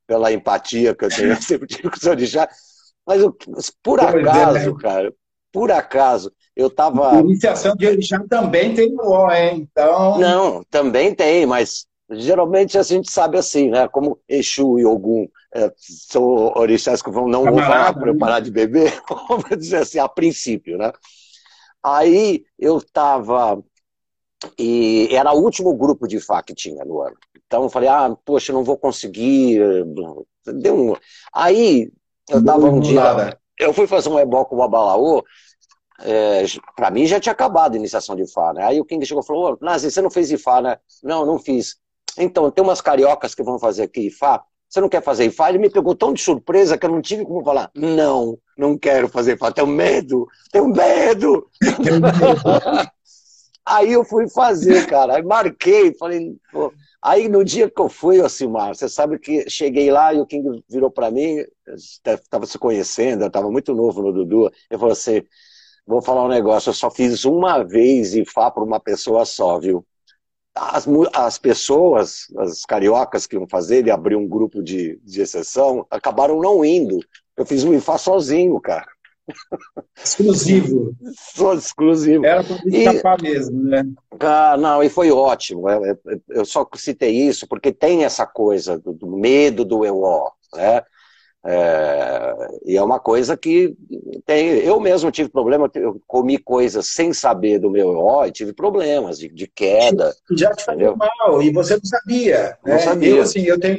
Pela 0.06 0.32
empatia 0.32 0.94
que 0.94 1.04
eu 1.04 1.08
tenho, 1.08 1.30
eu 1.32 1.42
sempre 1.42 1.66
tive 1.66 1.90
com 1.90 2.06
o 2.06 2.10
orixá. 2.10 2.48
Mas 3.06 3.22
eu, 3.22 3.34
por 3.82 4.00
é, 4.00 4.02
acaso, 4.02 4.70
é, 4.70 4.82
cara, 4.82 5.14
por 5.52 5.72
acaso, 5.72 6.32
eu 6.54 6.68
tava. 6.68 7.20
Iniciação 7.20 7.74
de 7.74 7.86
orixá 7.86 8.22
também 8.28 8.74
tem 8.74 8.92
o 8.92 9.00
O, 9.00 9.32
hein? 9.32 9.66
Então. 9.70 10.18
Não, 10.18 10.62
também 10.64 11.14
tem, 11.14 11.46
mas 11.46 11.86
geralmente 12.10 12.78
a 12.78 12.82
gente 12.82 13.10
sabe 13.10 13.38
assim, 13.38 13.70
né? 13.70 13.88
Como 13.88 14.18
Exu 14.28 14.78
e 14.78 14.86
Ogum 14.86 15.28
é, 15.54 15.72
são 15.76 16.24
orixás 16.56 17.02
que 17.02 17.10
vão, 17.10 17.28
não 17.28 17.44
para 17.44 17.94
eu 18.06 18.14
né? 18.14 18.18
parar 18.18 18.40
de 18.40 18.50
beber, 18.50 19.00
vamos 19.28 19.48
dizer 19.58 19.78
assim, 19.78 19.98
a 19.98 20.08
princípio, 20.08 20.78
né? 20.78 20.92
Aí 21.82 22.44
eu 22.58 22.80
tava. 22.80 23.62
E 24.58 25.08
era 25.10 25.32
o 25.32 25.42
último 25.42 25.74
grupo 25.74 26.06
de 26.06 26.20
Fá 26.20 26.42
que 26.42 26.54
tinha 26.54 26.84
no 26.84 27.00
ano. 27.00 27.16
Então 27.46 27.62
eu 27.62 27.70
falei, 27.70 27.88
ah, 27.88 28.16
poxa, 28.24 28.52
não 28.52 28.62
vou 28.62 28.76
conseguir. 28.76 29.60
Deu 30.46 30.76
um... 30.76 30.96
Aí 31.32 31.90
eu 32.28 32.44
tava 32.44 32.66
um 32.66 32.78
dia. 32.78 33.36
Eu 33.58 33.72
fui 33.72 33.86
fazer 33.86 34.08
um 34.08 34.18
ebó 34.18 34.44
com 34.44 34.54
o 34.54 34.58
Babalaô. 34.58 35.24
É, 36.00 36.44
para 36.76 36.92
mim 36.92 37.06
já 37.06 37.18
tinha 37.18 37.32
acabado 37.32 37.74
a 37.74 37.76
iniciação 37.76 38.14
de 38.14 38.22
Ifá, 38.22 38.52
né? 38.52 38.64
Aí 38.64 38.80
o 38.80 38.84
King 38.84 39.04
chegou 39.04 39.22
e 39.22 39.26
falou: 39.26 39.58
Nazi, 39.60 39.90
você 39.90 40.00
não 40.00 40.10
fez 40.10 40.30
Ifá, 40.30 40.60
né? 40.60 40.78
Não, 41.02 41.26
não 41.26 41.38
fiz. 41.38 41.76
Então, 42.18 42.50
tem 42.50 42.62
umas 42.64 42.80
cariocas 42.80 43.34
que 43.34 43.42
vão 43.42 43.58
fazer 43.58 43.84
aqui 43.84 44.08
Ifá. 44.08 44.42
Você 44.68 44.80
não 44.80 44.88
quer 44.88 45.02
fazer 45.02 45.24
Ifá? 45.26 45.48
Ele 45.48 45.58
me 45.58 45.70
pegou 45.70 45.94
tão 45.94 46.12
de 46.12 46.20
surpresa 46.20 46.76
que 46.76 46.84
eu 46.84 46.90
não 46.90 47.00
tive 47.00 47.24
como 47.24 47.44
falar: 47.44 47.70
Não, 47.74 48.38
não 48.56 48.76
quero 48.76 49.08
fazer 49.08 49.34
Ifá. 49.34 49.50
Tenho 49.50 49.66
medo, 49.66 50.26
tenho 50.52 50.68
medo. 50.68 51.48
Aí 53.64 53.92
eu 53.92 54.02
fui 54.02 54.28
fazer, 54.28 54.86
cara. 54.86 55.16
Aí 55.16 55.22
marquei, 55.22 55.94
falei, 55.94 56.34
pô. 56.50 56.72
Aí 57.00 57.28
no 57.28 57.44
dia 57.44 57.70
que 57.70 57.80
eu 57.80 57.88
fui, 57.88 58.20
Ocimar, 58.20 58.74
você 58.74 58.88
sabe 58.88 59.18
que 59.18 59.48
cheguei 59.48 59.90
lá 59.90 60.12
e 60.12 60.20
o 60.20 60.26
King 60.26 60.64
virou 60.68 60.90
para 60.90 61.10
mim, 61.10 61.44
estava 62.04 62.44
se 62.44 62.58
conhecendo, 62.58 63.22
eu 63.22 63.28
estava 63.28 63.48
muito 63.50 63.72
novo 63.72 64.02
no 64.02 64.12
Dudu, 64.12 64.50
eu 64.68 64.78
falei 64.78 64.92
assim, 64.92 65.22
vou 65.86 66.02
falar 66.02 66.24
um 66.24 66.28
negócio, 66.28 66.70
eu 66.70 66.74
só 66.74 66.90
fiz 66.90 67.24
uma 67.24 67.62
vez 67.62 68.14
fá 68.32 68.50
para 68.50 68.64
uma 68.64 68.80
pessoa 68.80 69.24
só, 69.24 69.60
viu? 69.60 69.86
As, 70.58 70.86
as 71.14 71.38
pessoas, 71.38 72.26
as 72.38 72.64
cariocas 72.64 73.26
que 73.26 73.36
iam 73.36 73.46
fazer, 73.46 73.78
ele 73.78 73.90
abriu 73.90 74.18
um 74.18 74.26
grupo 74.26 74.62
de, 74.62 74.98
de 75.04 75.20
exceção, 75.20 75.86
acabaram 75.90 76.40
não 76.40 76.64
indo. 76.64 76.98
Eu 77.36 77.46
fiz 77.46 77.62
um 77.62 77.72
IFA 77.72 77.98
sozinho, 77.98 78.60
cara. 78.60 78.86
Exclusivo. 80.02 80.94
Só 81.34 81.54
exclusivo. 81.54 82.24
Era 82.24 82.42
para 82.42 82.56
escapar 82.66 83.22
mesmo, 83.22 83.62
né? 83.62 83.84
Ah, 84.20 84.56
não, 84.56 84.82
e 84.82 84.88
foi 84.88 85.10
ótimo. 85.10 85.64
Eu 86.28 86.44
só 86.44 86.66
citei 86.74 87.14
isso 87.14 87.46
porque 87.46 87.72
tem 87.72 88.04
essa 88.04 88.26
coisa 88.26 88.78
do, 88.78 88.92
do 88.92 89.06
medo 89.06 89.64
do 89.64 89.84
EO, 89.84 90.30
né? 90.54 90.82
É, 91.44 92.34
e 92.66 92.76
é 92.76 92.82
uma 92.82 92.98
coisa 92.98 93.36
que 93.36 93.76
tem. 94.26 94.58
Eu 94.58 94.80
mesmo 94.80 95.10
tive 95.10 95.28
problema, 95.28 95.70
eu 95.74 96.00
comi 96.06 96.36
coisas 96.36 96.88
sem 96.88 97.12
saber 97.12 97.58
do 97.58 97.70
meu 97.70 97.92
EO 97.92 98.26
e 98.26 98.32
tive 98.32 98.52
problemas 98.52 99.18
de, 99.18 99.28
de 99.28 99.46
queda. 99.46 100.14
Já 100.32 100.52
te 100.52 100.64
falou 100.64 100.96
mal, 100.96 101.42
e 101.42 101.52
você 101.52 101.74
não 101.74 101.84
sabia. 101.84 102.58
Não 102.64 102.74
né? 102.74 102.78
sabia. 102.80 103.08
Eu, 103.08 103.22
assim, 103.22 103.42
eu 103.42 103.58
tenho 103.58 103.78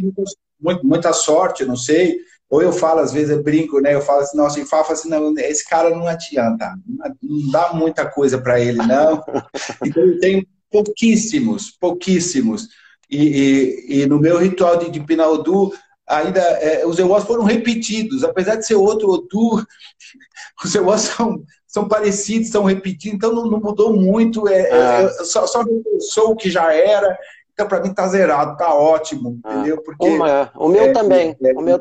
muita 0.84 1.14
sorte, 1.14 1.66
não 1.66 1.76
sei 1.76 2.18
ou 2.50 2.64
eu 2.64 2.74
falo, 2.74 3.02
às 3.02 3.14
vezes 3.14 3.30
eu 3.30 3.44
brinco, 3.44 3.80
né? 3.80 3.94
Eu 3.94 4.02
falo 4.02 4.22
assim, 4.22 4.36
nossa, 4.36 4.60
e 4.60 4.66
falo 4.66 4.92
assim, 4.92 5.08
não, 5.08 5.38
esse 5.38 5.68
cara 5.70 5.92
não 5.92 6.08
adianta, 6.08 6.74
não 7.22 7.52
dá 7.52 7.74
muita 7.74 8.10
coisa 8.10 8.42
para 8.42 8.60
ele, 8.60 8.80
não. 8.80 9.24
Então 9.86 10.04
eu 10.04 10.20
tenho 10.20 10.46
pouquíssimos, 10.72 11.70
pouquíssimos. 11.70 12.68
E, 13.10 13.18
e, 13.88 14.02
e 14.02 14.06
no 14.08 14.20
meu 14.20 14.40
ritual 14.40 14.78
de, 14.78 14.90
de 14.90 15.00
Pinaudu, 15.00 15.72
ainda 16.10 16.42
é, 16.42 16.86
os 16.86 16.98
EWOS 16.98 17.24
foram 17.24 17.44
repetidos, 17.44 18.24
apesar 18.24 18.56
de 18.56 18.66
ser 18.66 18.76
outro 18.76 19.10
Odu, 19.10 19.64
os 20.66 20.76
EWOS 20.76 21.02
são, 21.02 21.44
são 21.68 21.88
parecidos, 21.88 22.50
são 22.50 22.64
repetidos, 22.64 23.16
então 23.16 23.34
não, 23.34 23.46
não 23.46 23.60
mudou 23.60 23.94
muito. 23.94 24.48
É, 24.48 24.70
é. 24.70 25.04
é 25.04 25.10
só, 25.24 25.46
só 25.46 25.64
sou 26.12 26.32
o 26.32 26.36
que 26.36 26.50
já 26.50 26.74
era. 26.74 27.18
Então, 27.54 27.68
para 27.68 27.82
mim, 27.82 27.94
tá 27.94 28.08
zerado, 28.08 28.58
tá 28.58 28.74
ótimo, 28.74 29.40
ah. 29.44 29.54
entendeu? 29.54 29.82
Porque, 29.82 30.08
Uma, 30.08 30.52
o 30.56 30.68
meu 30.68 30.92
também. 30.94 31.36
O 31.56 31.62
meu, 31.62 31.80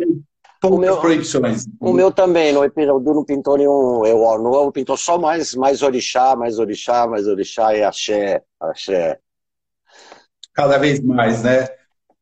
o 0.64 0.76
meu, 0.76 1.00
proibições. 1.00 1.66
O 1.80 1.92
meu 1.92 2.10
também, 2.10 2.52
no 2.52 2.64
Epirodu 2.64 3.14
não 3.14 3.24
pintou 3.24 3.56
nenhum. 3.56 4.04
Eu, 4.04 4.18
o 4.18 4.38
novo 4.38 4.72
pintou 4.72 4.96
só 4.96 5.16
mais, 5.16 5.54
mais 5.54 5.82
orixá, 5.82 6.34
mais 6.34 6.58
orixá, 6.58 7.06
mais 7.06 7.28
orixá 7.28 7.76
e 7.76 7.84
axé, 7.84 8.42
axé. 8.60 9.20
Cada 10.52 10.76
vez 10.78 11.00
mais, 11.00 11.44
né? 11.44 11.68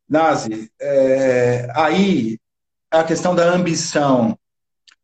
Nazi, 0.08 0.70
é, 0.80 1.68
aí 1.74 2.38
a 2.90 3.02
questão 3.02 3.34
da 3.34 3.44
ambição. 3.44 4.38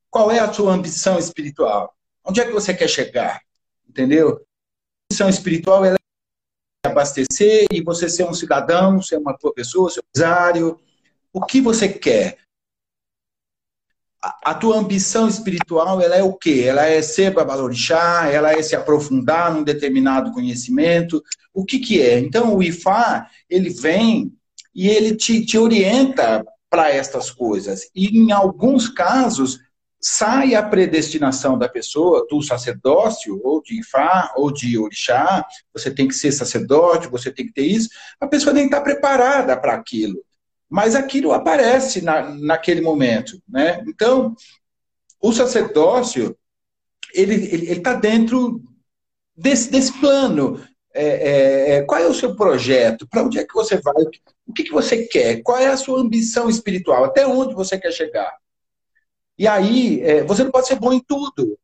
Qual 0.09 0.31
é 0.31 0.39
a 0.39 0.53
sua 0.53 0.73
ambição 0.73 1.19
espiritual? 1.19 1.95
Onde 2.25 2.41
é 2.41 2.45
que 2.45 2.53
você 2.53 2.73
quer 2.73 2.89
chegar? 2.89 3.41
Entendeu? 3.89 4.37
A 4.37 5.13
ambição 5.13 5.29
espiritual 5.29 5.85
é 5.85 5.97
abastecer 6.85 7.67
e 7.73 7.83
você 7.83 8.09
ser 8.09 8.25
um 8.25 8.35
cidadão, 8.35 9.03
ser 9.03 9.17
uma 9.17 9.37
boa 9.41 9.53
pessoa, 9.55 9.91
ser 9.91 10.01
um 10.01 10.03
empresário. 10.09 10.79
O 11.33 11.45
que 11.45 11.61
você 11.61 11.89
quer? 11.89 12.39
A, 14.23 14.51
a 14.51 14.55
tua 14.55 14.77
ambição 14.77 15.27
espiritual, 15.27 16.01
ela 16.01 16.15
é 16.15 16.23
o 16.23 16.35
quê? 16.35 16.65
Ela 16.67 16.87
é 16.87 17.03
ser 17.03 17.33
babalorixá, 17.33 18.29
ela 18.29 18.53
é 18.53 18.63
se 18.63 18.77
aprofundar 18.77 19.53
num 19.53 19.65
determinado 19.65 20.33
conhecimento. 20.33 21.23
O 21.53 21.65
que 21.65 21.81
que 21.81 22.01
é? 22.01 22.19
Então, 22.19 22.55
o 22.55 22.63
Ifá, 22.63 23.29
ele 23.49 23.71
vem 23.71 24.33
e 24.75 24.89
ele 24.89 25.17
te, 25.17 25.45
te 25.45 25.59
orienta 25.59 26.45
para 26.69 26.91
estas 26.91 27.31
coisas. 27.31 27.91
E 27.95 28.19
em 28.19 28.33
alguns 28.33 28.89
casos, 28.89 29.59
sai 30.01 30.55
a 30.55 30.63
predestinação 30.63 31.57
da 31.57 31.69
pessoa, 31.69 32.27
do 32.29 32.43
sacerdócio, 32.43 33.41
ou 33.45 33.63
de 33.63 33.79
Ifá, 33.79 34.33
ou 34.37 34.53
de 34.53 34.77
Orixá, 34.77 35.47
você 35.73 35.91
tem 35.91 36.09
que 36.09 36.15
ser 36.15 36.33
sacerdote, 36.33 37.09
você 37.09 37.31
tem 37.31 37.47
que 37.47 37.53
ter 37.53 37.67
isso, 37.67 37.89
a 38.21 38.27
pessoa 38.27 38.53
nem 38.53 38.65
está 38.65 38.81
preparada 38.81 39.57
para 39.57 39.75
aquilo. 39.75 40.25
Mas 40.69 40.97
aquilo 40.97 41.33
aparece 41.33 42.01
na, 42.01 42.35
naquele 42.35 42.81
momento. 42.81 43.41
Né? 43.49 43.85
Então, 43.87 44.35
o 45.21 45.33
sacerdócio, 45.33 46.37
ele 47.15 47.35
está 47.35 47.55
ele, 47.55 47.81
tá 47.81 47.95
dentro 47.95 48.61
desse, 49.37 49.71
desse 49.71 49.93
plano. 50.01 50.61
É, 50.95 51.05
é, 51.05 51.71
é, 51.77 51.83
qual 51.83 52.01
é 52.01 52.07
o 52.07 52.15
seu 52.15 52.35
projeto? 52.35 53.07
Para 53.07 53.23
onde 53.23 53.39
é 53.39 53.45
que 53.45 53.55
você 53.55 53.81
vai? 53.81 53.95
O 54.53 54.55
que, 54.55 54.65
que 54.65 54.71
você 54.71 55.07
quer? 55.07 55.43
Qual 55.43 55.57
é 55.57 55.69
a 55.69 55.79
sua 55.79 55.99
ambição 55.99 56.47
espiritual? 56.47 57.05
Até 57.05 57.27
onde 57.27 57.55
você 57.55 57.79
quer 57.79 57.91
chegar? 57.91 58.37
E 59.39 59.49
aí, 59.49 60.03
é, 60.03 60.23
você 60.25 60.45
não 60.45 60.51
pode 60.51 60.67
ser 60.67 60.77
bom 60.77 60.93
em 60.93 61.01
tudo. 61.01 61.59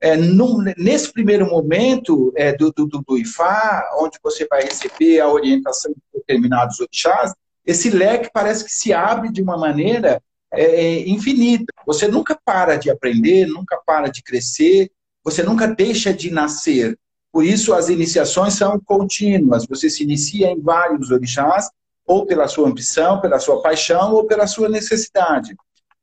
É, 0.00 0.16
num, 0.16 0.58
nesse 0.76 1.12
primeiro 1.12 1.48
momento 1.48 2.32
é, 2.36 2.52
do, 2.52 2.72
do, 2.72 2.88
do, 2.88 3.16
IFA, 3.16 3.90
onde 4.00 4.18
você 4.20 4.44
vai 4.50 4.64
receber 4.64 5.20
a 5.20 5.28
orientação 5.28 5.92
de 5.92 6.02
determinados 6.12 6.80
orixás, 6.80 7.32
esse 7.64 7.90
leque 7.90 8.28
parece 8.34 8.64
que 8.64 8.72
se 8.72 8.92
abre 8.92 9.30
de 9.30 9.40
uma 9.40 9.56
maneira 9.56 10.20
é, 10.52 10.64
é, 10.64 11.08
infinita. 11.08 11.72
Você 11.86 12.08
nunca 12.08 12.36
para 12.44 12.74
de 12.74 12.90
aprender, 12.90 13.46
nunca 13.46 13.80
para 13.86 14.08
de 14.08 14.20
crescer, 14.20 14.90
você 15.22 15.44
nunca 15.44 15.68
deixa 15.68 16.12
de 16.12 16.32
nascer. 16.32 16.98
Por 17.30 17.44
isso, 17.44 17.72
as 17.72 17.88
iniciações 17.88 18.54
são 18.54 18.80
contínuas. 18.80 19.64
Você 19.66 19.88
se 19.88 20.02
inicia 20.02 20.48
em 20.48 20.60
vários 20.60 21.12
orixás, 21.12 21.70
ou 22.06 22.24
pela 22.24 22.46
sua 22.46 22.68
ambição, 22.68 23.20
pela 23.20 23.38
sua 23.38 23.60
paixão, 23.60 24.14
ou 24.14 24.24
pela 24.24 24.46
sua 24.46 24.68
necessidade. 24.68 25.56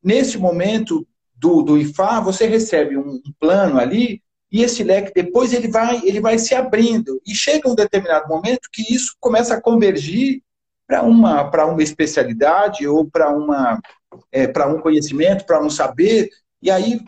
Nesse 0.04 0.38
momento 0.38 1.08
do, 1.36 1.62
do 1.62 1.78
IFA, 1.78 2.20
você 2.22 2.46
recebe 2.46 2.98
um, 2.98 3.22
um 3.26 3.34
plano 3.40 3.80
ali, 3.80 4.22
e 4.52 4.62
esse 4.62 4.84
leque 4.84 5.12
depois 5.16 5.54
ele 5.54 5.68
vai, 5.68 6.02
ele 6.04 6.20
vai 6.20 6.38
se 6.38 6.54
abrindo. 6.54 7.20
E 7.26 7.34
chega 7.34 7.70
um 7.70 7.76
determinado 7.76 8.28
momento 8.28 8.70
que 8.72 8.94
isso 8.94 9.16
começa 9.20 9.56
a 9.56 9.62
convergir 9.62 10.44
para 10.86 11.02
uma, 11.02 11.50
uma 11.50 11.82
especialidade 11.82 12.88
ou 12.88 13.10
para 13.10 13.30
uma 13.30 13.80
é, 14.32 14.46
para 14.48 14.68
um 14.68 14.80
conhecimento, 14.80 15.46
para 15.46 15.64
um 15.64 15.72
saber, 15.72 16.30
e 16.62 16.70
aí 16.70 17.00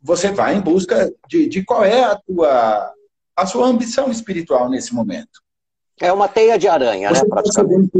você 0.00 0.30
vai 0.30 0.54
em 0.54 0.60
busca 0.60 1.12
de, 1.28 1.48
de 1.48 1.64
qual 1.64 1.84
é 1.84 2.04
a 2.04 2.16
tua 2.16 2.92
a 3.36 3.46
sua 3.46 3.66
ambição 3.66 4.10
espiritual 4.10 4.70
nesse 4.70 4.94
momento. 4.94 5.42
É 6.00 6.12
uma 6.12 6.28
teia 6.28 6.56
de 6.56 6.68
aranha, 6.68 7.10
né, 7.10 7.16
Você 7.16 7.22
né? 7.22 7.28
Praticamente. 7.28 7.90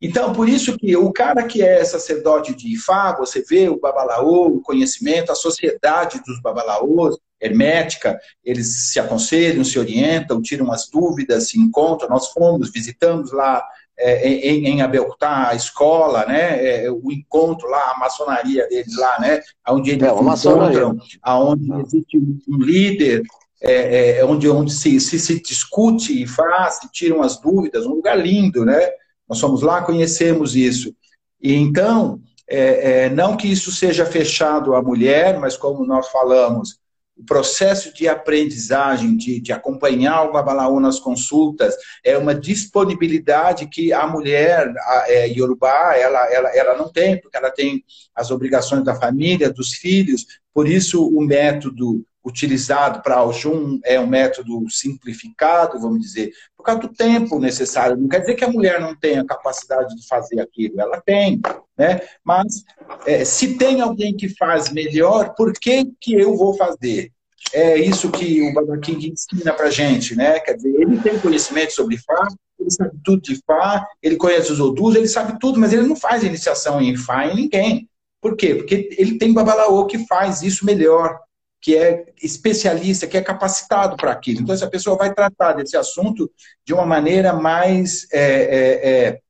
Então, 0.00 0.32
por 0.32 0.48
isso 0.48 0.76
que 0.76 0.94
o 0.96 1.10
cara 1.10 1.42
que 1.44 1.62
é 1.62 1.82
sacerdote 1.84 2.54
de 2.54 2.74
Ifá, 2.74 3.16
você 3.16 3.42
vê 3.42 3.68
o 3.68 3.80
babalaô, 3.80 4.48
o 4.48 4.60
conhecimento, 4.60 5.32
a 5.32 5.34
sociedade 5.34 6.20
dos 6.26 6.40
babalaôs, 6.40 7.16
hermética, 7.40 8.18
eles 8.44 8.90
se 8.92 8.98
aconselham, 8.98 9.64
se 9.64 9.78
orientam, 9.78 10.42
tiram 10.42 10.72
as 10.72 10.88
dúvidas, 10.88 11.48
se 11.48 11.58
encontram. 11.58 12.08
Nós 12.08 12.28
fomos, 12.28 12.70
visitamos 12.70 13.32
lá 13.32 13.62
é, 13.98 14.28
em, 14.28 14.66
em 14.66 14.82
Abelcutá, 14.82 15.48
a 15.48 15.54
escola, 15.54 16.26
né, 16.26 16.84
é, 16.84 16.90
o 16.90 17.10
encontro 17.10 17.68
lá, 17.68 17.92
a 17.92 17.98
maçonaria 17.98 18.68
deles 18.68 18.94
lá, 18.96 19.18
né, 19.20 19.40
onde 19.68 19.90
eles 19.92 20.02
é, 20.02 20.10
encontram, 20.10 20.98
onde 21.26 21.72
existe 21.82 22.18
um 22.18 22.58
líder 22.58 23.22
é, 23.62 24.18
é, 24.18 24.24
onde, 24.24 24.48
onde 24.48 24.72
se, 24.72 25.00
se, 25.00 25.18
se, 25.18 25.40
discute 25.40 26.22
e 26.22 26.26
faz, 26.26 26.74
se 26.74 26.90
tiram 26.92 27.22
as 27.22 27.40
dúvidas, 27.40 27.86
um 27.86 27.94
lugar 27.94 28.18
lindo, 28.18 28.66
né? 28.66 28.78
Nós 29.28 29.40
fomos 29.40 29.62
lá, 29.62 29.82
conhecemos 29.82 30.54
isso. 30.54 30.94
E 31.40 31.54
então, 31.54 32.20
é, 32.48 33.04
é, 33.04 33.10
não 33.10 33.36
que 33.36 33.48
isso 33.48 33.72
seja 33.72 34.06
fechado 34.06 34.74
à 34.74 34.82
mulher, 34.82 35.38
mas 35.38 35.56
como 35.56 35.84
nós 35.84 36.08
falamos, 36.08 36.78
o 37.16 37.24
processo 37.24 37.94
de 37.94 38.06
aprendizagem, 38.06 39.16
de, 39.16 39.40
de 39.40 39.50
acompanhar 39.50 40.24
o 40.24 40.32
Babalaú 40.32 40.78
nas 40.78 41.00
consultas, 41.00 41.74
é 42.04 42.16
uma 42.16 42.34
disponibilidade 42.34 43.68
que 43.68 43.90
a 43.92 44.06
mulher 44.06 44.70
a, 44.80 45.04
é, 45.08 45.26
Yorubá, 45.28 45.96
ela, 45.96 46.30
ela, 46.30 46.48
ela 46.54 46.76
não 46.76 46.92
tem, 46.92 47.18
porque 47.18 47.36
ela 47.36 47.50
tem 47.50 47.82
as 48.14 48.30
obrigações 48.30 48.84
da 48.84 48.94
família, 48.94 49.50
dos 49.50 49.72
filhos, 49.72 50.26
por 50.52 50.68
isso 50.68 51.08
o 51.08 51.22
método 51.22 52.04
utilizado 52.26 53.00
para 53.02 53.22
Oxum 53.22 53.78
é 53.84 54.00
um 54.00 54.06
método 54.06 54.68
simplificado, 54.68 55.78
vamos 55.78 56.00
dizer, 56.00 56.32
por 56.56 56.64
causa 56.64 56.80
do 56.80 56.88
tempo 56.88 57.38
necessário. 57.38 57.96
Não 57.96 58.08
quer 58.08 58.18
dizer 58.18 58.34
que 58.34 58.44
a 58.44 58.50
mulher 58.50 58.80
não 58.80 58.96
tenha 58.96 59.24
capacidade 59.24 59.94
de 59.94 60.06
fazer 60.08 60.40
aquilo, 60.40 60.80
ela 60.80 61.00
tem, 61.00 61.40
né? 61.78 62.00
Mas 62.24 62.64
é, 63.06 63.24
se 63.24 63.56
tem 63.56 63.80
alguém 63.80 64.16
que 64.16 64.28
faz 64.28 64.72
melhor, 64.72 65.34
por 65.36 65.52
que, 65.52 65.86
que 66.00 66.14
eu 66.14 66.36
vou 66.36 66.54
fazer? 66.54 67.12
É 67.52 67.78
isso 67.78 68.10
que 68.10 68.42
o 68.42 68.52
Baba 68.52 68.76
ensina 68.76 69.52
para 69.52 69.70
gente, 69.70 70.16
né? 70.16 70.40
Quer 70.40 70.54
dizer, 70.54 70.74
ele 70.80 70.98
tem 71.00 71.20
conhecimento 71.20 71.72
sobre 71.72 71.96
Fá, 71.96 72.26
ele 72.58 72.70
sabe 72.72 72.90
tudo 73.04 73.22
de 73.22 73.40
Fá, 73.46 73.86
ele 74.02 74.16
conhece 74.16 74.50
os 74.50 74.58
Odus, 74.58 74.96
ele 74.96 75.06
sabe 75.06 75.38
tudo, 75.38 75.60
mas 75.60 75.72
ele 75.72 75.86
não 75.86 75.94
faz 75.94 76.24
iniciação 76.24 76.80
em 76.82 76.96
Fá 76.96 77.26
em 77.26 77.36
ninguém. 77.36 77.88
Por 78.20 78.34
quê? 78.36 78.56
Porque 78.56 78.88
ele 78.98 79.16
tem 79.16 79.32
Babalaô 79.32 79.86
que 79.86 80.04
faz 80.08 80.42
isso 80.42 80.66
melhor 80.66 81.20
que 81.66 81.76
é 81.76 82.06
especialista, 82.22 83.08
que 83.08 83.16
é 83.16 83.20
capacitado 83.20 83.96
para 83.96 84.12
aquilo. 84.12 84.40
Então, 84.40 84.54
essa 84.54 84.70
pessoa 84.70 84.96
vai 84.96 85.12
tratar 85.12 85.54
desse 85.54 85.76
assunto 85.76 86.30
de 86.64 86.72
uma 86.72 86.86
maneira 86.86 87.32
mais, 87.32 88.06
é, 88.12 88.20
é, 88.20 88.88
é, 88.88 89.20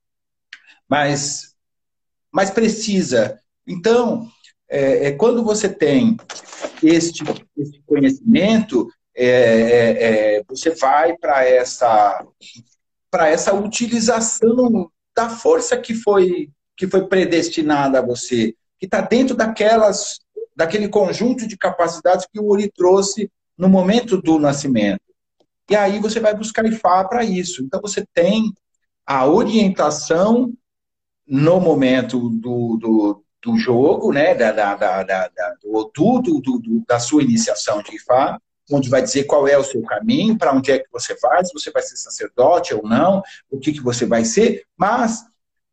mais, 0.86 1.54
mais 2.30 2.50
precisa. 2.50 3.40
Então, 3.66 4.28
é, 4.68 5.06
é 5.06 5.12
quando 5.12 5.42
você 5.42 5.66
tem 5.66 6.18
este, 6.82 7.24
este 7.56 7.82
conhecimento, 7.86 8.86
é, 9.16 10.42
você 10.46 10.74
vai 10.74 11.16
para 11.16 11.42
essa, 11.42 12.22
para 13.10 13.30
essa 13.30 13.54
utilização 13.54 14.90
da 15.16 15.30
força 15.30 15.74
que 15.78 15.94
foi, 15.94 16.50
que 16.76 16.86
foi 16.86 17.08
predestinada 17.08 18.00
a 18.00 18.06
você, 18.06 18.54
que 18.78 18.84
está 18.84 19.00
dentro 19.00 19.34
daquelas 19.34 20.20
daquele 20.56 20.88
conjunto 20.88 21.46
de 21.46 21.56
capacidades 21.56 22.26
que 22.32 22.40
o 22.40 22.46
Uri 22.46 22.72
trouxe 22.74 23.30
no 23.56 23.68
momento 23.68 24.20
do 24.20 24.38
nascimento. 24.38 25.00
E 25.68 25.76
aí 25.76 25.98
você 25.98 26.18
vai 26.18 26.34
buscar 26.34 26.64
IFA 26.64 27.04
para 27.08 27.24
isso. 27.24 27.62
Então 27.62 27.80
você 27.80 28.04
tem 28.14 28.52
a 29.04 29.26
orientação 29.26 30.52
no 31.26 31.60
momento 31.60 32.30
do, 32.30 32.76
do, 32.76 33.24
do 33.42 33.58
jogo, 33.58 34.12
né, 34.12 34.34
da, 34.34 34.52
da, 34.52 34.74
da, 34.74 35.02
da 35.02 35.28
do, 35.62 35.90
do, 35.92 36.40
do, 36.40 36.84
da 36.86 36.98
sua 36.98 37.22
iniciação 37.22 37.82
de 37.82 37.96
IFA, 37.96 38.40
onde 38.70 38.88
vai 38.88 39.02
dizer 39.02 39.24
qual 39.24 39.46
é 39.46 39.58
o 39.58 39.64
seu 39.64 39.82
caminho, 39.82 40.38
para 40.38 40.52
onde 40.52 40.72
é 40.72 40.78
que 40.78 40.90
você 40.90 41.16
vai, 41.20 41.44
se 41.44 41.52
você 41.52 41.70
vai 41.70 41.82
ser 41.82 41.96
sacerdote 41.96 42.74
ou 42.74 42.82
não, 42.82 43.22
o 43.50 43.58
que, 43.58 43.72
que 43.72 43.82
você 43.82 44.06
vai 44.06 44.24
ser, 44.24 44.64
mas 44.76 45.24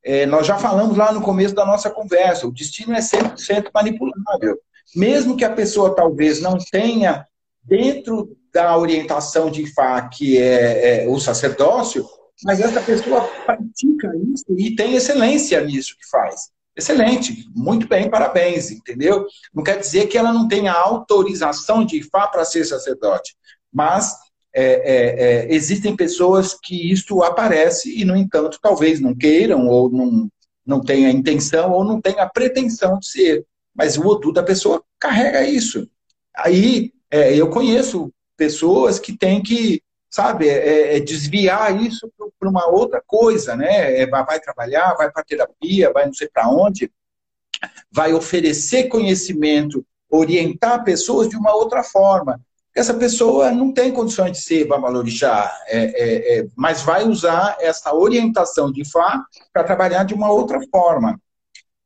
é, 0.04 0.26
nós 0.26 0.46
já 0.46 0.58
falamos 0.58 0.98
lá 0.98 1.12
no 1.12 1.22
começo 1.22 1.56
da 1.56 1.66
nossa 1.66 1.90
conversa, 1.90 2.46
o 2.46 2.52
destino 2.52 2.94
é 2.94 3.00
100% 3.00 3.70
manipulável 3.74 4.60
mesmo 4.96 5.38
que 5.38 5.46
a 5.46 5.54
pessoa 5.54 5.96
talvez 5.96 6.42
não 6.42 6.58
tenha, 6.72 7.26
dentro 7.64 8.36
da 8.54 8.78
orientação 8.78 9.50
de 9.50 9.66
Fá, 9.74 10.02
que 10.08 10.38
é, 10.38 11.06
é 11.06 11.08
o 11.08 11.20
sacerdócio, 11.20 12.06
mas 12.44 12.60
essa 12.60 12.82
pessoa 12.82 13.22
pratica 13.46 14.12
isso 14.34 14.46
e 14.58 14.76
tem 14.76 14.96
excelência 14.96 15.62
nisso 15.62 15.96
que 16.00 16.10
faz. 16.10 16.52
Excelente, 16.76 17.46
muito 17.56 17.88
bem, 17.88 18.10
parabéns, 18.10 18.72
entendeu? 18.72 19.28
Não 19.54 19.64
quer 19.64 19.80
dizer 19.80 20.08
que 20.08 20.18
ela 20.18 20.34
não 20.34 20.48
tenha 20.48 20.74
autorização 20.74 21.86
de 21.86 22.00
Ifá 22.00 22.28
para 22.28 22.44
ser 22.44 22.66
sacerdote, 22.66 23.36
mas 23.72 24.16
é, 24.56 24.64
é, 24.64 25.26
é, 25.46 25.54
existem 25.54 25.96
pessoas 25.96 26.54
que 26.54 26.92
isto 26.92 27.24
aparece 27.24 28.00
e, 28.00 28.04
no 28.04 28.16
entanto, 28.16 28.60
talvez 28.62 29.00
não 29.00 29.16
queiram 29.16 29.68
ou 29.68 29.90
não, 29.90 30.30
não 30.66 30.82
tenha 30.82 31.12
intenção 31.12 31.72
ou 31.72 31.84
não 31.84 32.02
tenha 32.02 32.28
pretensão 32.28 32.98
de 33.00 33.08
ser. 33.08 33.46
Mas 33.76 33.98
o 33.98 34.06
Odu 34.06 34.32
da 34.32 34.44
pessoa 34.44 34.84
carrega 35.00 35.48
isso. 35.48 35.88
Aí 36.36 36.94
é, 37.10 37.36
eu 37.36 37.50
conheço 37.50 38.12
pessoas 38.38 39.00
que 39.00 39.18
têm 39.18 39.42
que, 39.42 39.82
sabe, 40.10 40.48
é, 40.48 40.68
é, 40.68 40.98
é 40.98 41.00
desviar 41.00 41.82
isso 41.82 42.12
para 42.40 42.50
uma 42.50 42.68
outra 42.68 43.02
coisa, 43.06 43.56
né? 43.56 44.02
É, 44.02 44.08
vai 44.08 44.40
trabalhar, 44.40 44.94
vai 44.96 45.12
para 45.12 45.24
terapia, 45.24 45.92
vai 45.92 46.06
não 46.06 46.14
sei 46.14 46.28
para 46.28 46.50
onde, 46.50 46.92
vai 47.92 48.14
oferecer 48.14 48.88
conhecimento, 48.88 49.86
orientar 50.10 50.84
pessoas 50.84 51.30
de 51.30 51.36
uma 51.36 51.54
outra 51.56 51.84
forma. 51.84 52.40
Essa 52.76 52.94
pessoa 52.94 53.52
não 53.52 53.72
tem 53.72 53.92
condições 53.92 54.32
de 54.32 54.42
ser 54.42 54.66
Babalorixá, 54.66 55.56
é, 55.68 55.78
é, 55.78 56.40
é, 56.40 56.48
mas 56.56 56.82
vai 56.82 57.08
usar 57.08 57.56
essa 57.60 57.94
orientação 57.94 58.72
de 58.72 58.84
Fá 58.90 59.24
para 59.52 59.64
trabalhar 59.64 60.04
de 60.04 60.14
uma 60.14 60.32
outra 60.32 60.60
forma. 60.72 61.20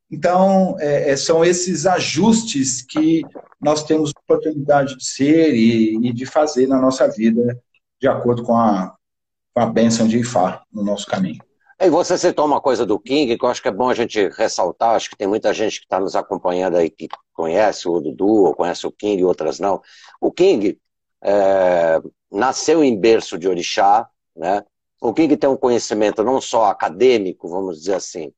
Então, 0.10 0.78
é, 0.80 1.12
é, 1.12 1.18
são 1.18 1.44
esses 1.44 1.86
ajustes 1.86 2.82
que 2.82 3.24
nós 3.60 3.84
temos 3.84 4.12
oportunidade 4.12 4.96
de 4.96 5.06
ser 5.06 5.54
e, 5.54 5.98
e 6.08 6.14
de 6.14 6.26
fazer 6.26 6.68
na 6.68 6.80
nossa 6.80 7.08
vida, 7.10 7.60
de 8.00 8.08
acordo 8.08 8.44
com 8.44 8.56
a, 8.56 8.96
com 9.54 9.62
a 9.62 9.66
bênção 9.66 10.08
de 10.08 10.20
Ifá 10.20 10.64
no 10.72 10.84
nosso 10.84 11.06
caminho. 11.06 11.44
E 11.80 11.90
você 11.90 12.18
citou 12.18 12.46
uma 12.46 12.60
coisa 12.60 12.86
do 12.86 12.98
King, 12.98 13.38
que 13.38 13.46
eu 13.46 13.50
acho 13.50 13.62
que 13.62 13.68
é 13.68 13.72
bom 13.72 13.90
a 13.90 13.94
gente 13.94 14.30
ressaltar, 14.30 14.96
acho 14.96 15.10
que 15.10 15.18
tem 15.18 15.28
muita 15.28 15.54
gente 15.54 15.80
que 15.80 15.86
está 15.86 16.00
nos 16.00 16.16
acompanhando 16.16 16.76
aí 16.76 16.90
que 16.90 17.08
conhece 17.34 17.88
o 17.88 18.00
Dudu, 18.00 18.46
ou 18.46 18.56
conhece 18.56 18.88
o 18.88 18.92
King, 18.92 19.24
outras 19.24 19.60
não. 19.60 19.82
O 20.20 20.32
King 20.32 20.80
é, 21.22 22.02
nasceu 22.32 22.84
em 22.84 23.00
berço 23.00 23.38
de 23.38 23.48
orixá, 23.48 24.10
né? 24.36 24.64
O 25.00 25.14
King 25.14 25.38
tem 25.38 25.50
um 25.50 25.58
conhecimento 25.58 26.24
não 26.24 26.42
só 26.42 26.66
acadêmico, 26.66 27.48
vamos 27.48 27.78
dizer 27.78 27.94
assim, 27.94 28.34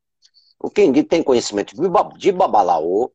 o 0.59 0.69
King 0.69 1.03
tem 1.03 1.23
conhecimento 1.23 1.73
de 2.17 2.31
Babalaô, 2.31 3.11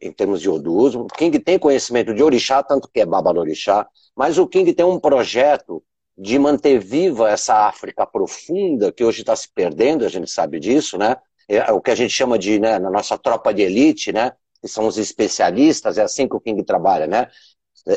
em 0.00 0.12
termos 0.12 0.40
de 0.40 0.48
Odus, 0.48 0.94
o 0.94 1.06
King 1.06 1.38
tem 1.38 1.58
conhecimento 1.58 2.14
de 2.14 2.22
Orixá, 2.22 2.62
tanto 2.62 2.88
que 2.88 3.00
é 3.00 3.06
Babalorixá, 3.06 3.86
mas 4.16 4.38
o 4.38 4.46
King 4.46 4.72
tem 4.72 4.84
um 4.84 4.98
projeto 4.98 5.82
de 6.16 6.38
manter 6.38 6.78
viva 6.78 7.30
essa 7.30 7.68
África 7.68 8.06
profunda, 8.06 8.90
que 8.90 9.04
hoje 9.04 9.20
está 9.20 9.36
se 9.36 9.48
perdendo, 9.54 10.04
a 10.04 10.08
gente 10.08 10.30
sabe 10.30 10.58
disso, 10.58 10.96
né? 10.98 11.16
É 11.46 11.70
o 11.72 11.80
que 11.80 11.90
a 11.90 11.94
gente 11.94 12.10
chama 12.12 12.38
de, 12.38 12.58
né, 12.58 12.78
na 12.78 12.90
nossa 12.90 13.16
tropa 13.16 13.54
de 13.54 13.62
elite, 13.62 14.12
né? 14.12 14.32
Que 14.60 14.68
são 14.68 14.86
os 14.86 14.98
especialistas, 14.98 15.96
é 15.96 16.02
assim 16.02 16.26
que 16.26 16.34
o 16.34 16.40
King 16.40 16.62
trabalha, 16.64 17.06
né? 17.06 17.28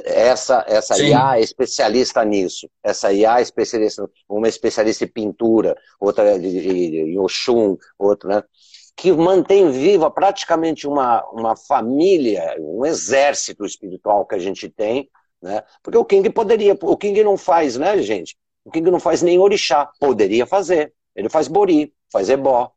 Essa, 0.05 0.63
essa 0.67 0.99
IA 0.99 1.37
é 1.37 1.41
especialista 1.41 2.23
nisso. 2.23 2.69
Essa 2.83 3.11
IA 3.11 3.39
é 3.39 3.41
especialista, 3.41 4.09
uma 4.29 4.47
especialista 4.47 5.03
em 5.03 5.07
pintura, 5.07 5.75
outra 5.99 6.37
em 6.37 7.17
Oxum, 7.17 7.75
outra, 7.97 8.35
né? 8.35 8.43
Que 8.95 9.11
mantém 9.11 9.71
viva 9.71 10.11
praticamente 10.11 10.87
uma, 10.87 11.23
uma 11.31 11.55
família, 11.55 12.55
um 12.59 12.85
exército 12.85 13.65
espiritual 13.65 14.25
que 14.25 14.35
a 14.35 14.39
gente 14.39 14.69
tem, 14.69 15.09
né? 15.41 15.63
Porque 15.81 15.97
o 15.97 16.05
King 16.05 16.29
poderia, 16.29 16.77
o 16.81 16.97
King 16.97 17.23
não 17.23 17.37
faz, 17.37 17.77
né, 17.77 18.01
gente? 18.01 18.37
O 18.63 18.71
King 18.71 18.91
não 18.91 18.99
faz 18.99 19.21
nem 19.21 19.39
orixá, 19.39 19.89
poderia 19.99 20.45
fazer. 20.45 20.93
Ele 21.15 21.29
faz 21.29 21.47
bori, 21.47 21.93
faz 22.11 22.29
ebó. 22.29 22.71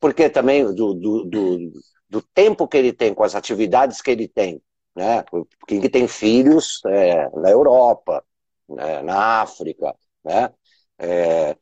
Porque 0.00 0.28
também 0.28 0.64
do, 0.74 0.94
do, 0.94 1.24
do, 1.24 1.72
do 2.08 2.22
tempo 2.34 2.66
que 2.66 2.76
ele 2.76 2.92
tem, 2.92 3.14
com 3.14 3.22
as 3.22 3.34
atividades 3.36 4.02
que 4.02 4.10
ele 4.10 4.26
tem, 4.26 4.60
né? 4.96 5.24
O 5.32 5.46
King 5.66 5.88
tem 5.88 6.08
filhos 6.08 6.80
é, 6.86 7.30
na 7.38 7.50
Europa, 7.50 8.24
né? 8.68 9.02
na 9.02 9.42
África, 9.42 9.94
né? 10.24 10.52
É, 10.98 11.56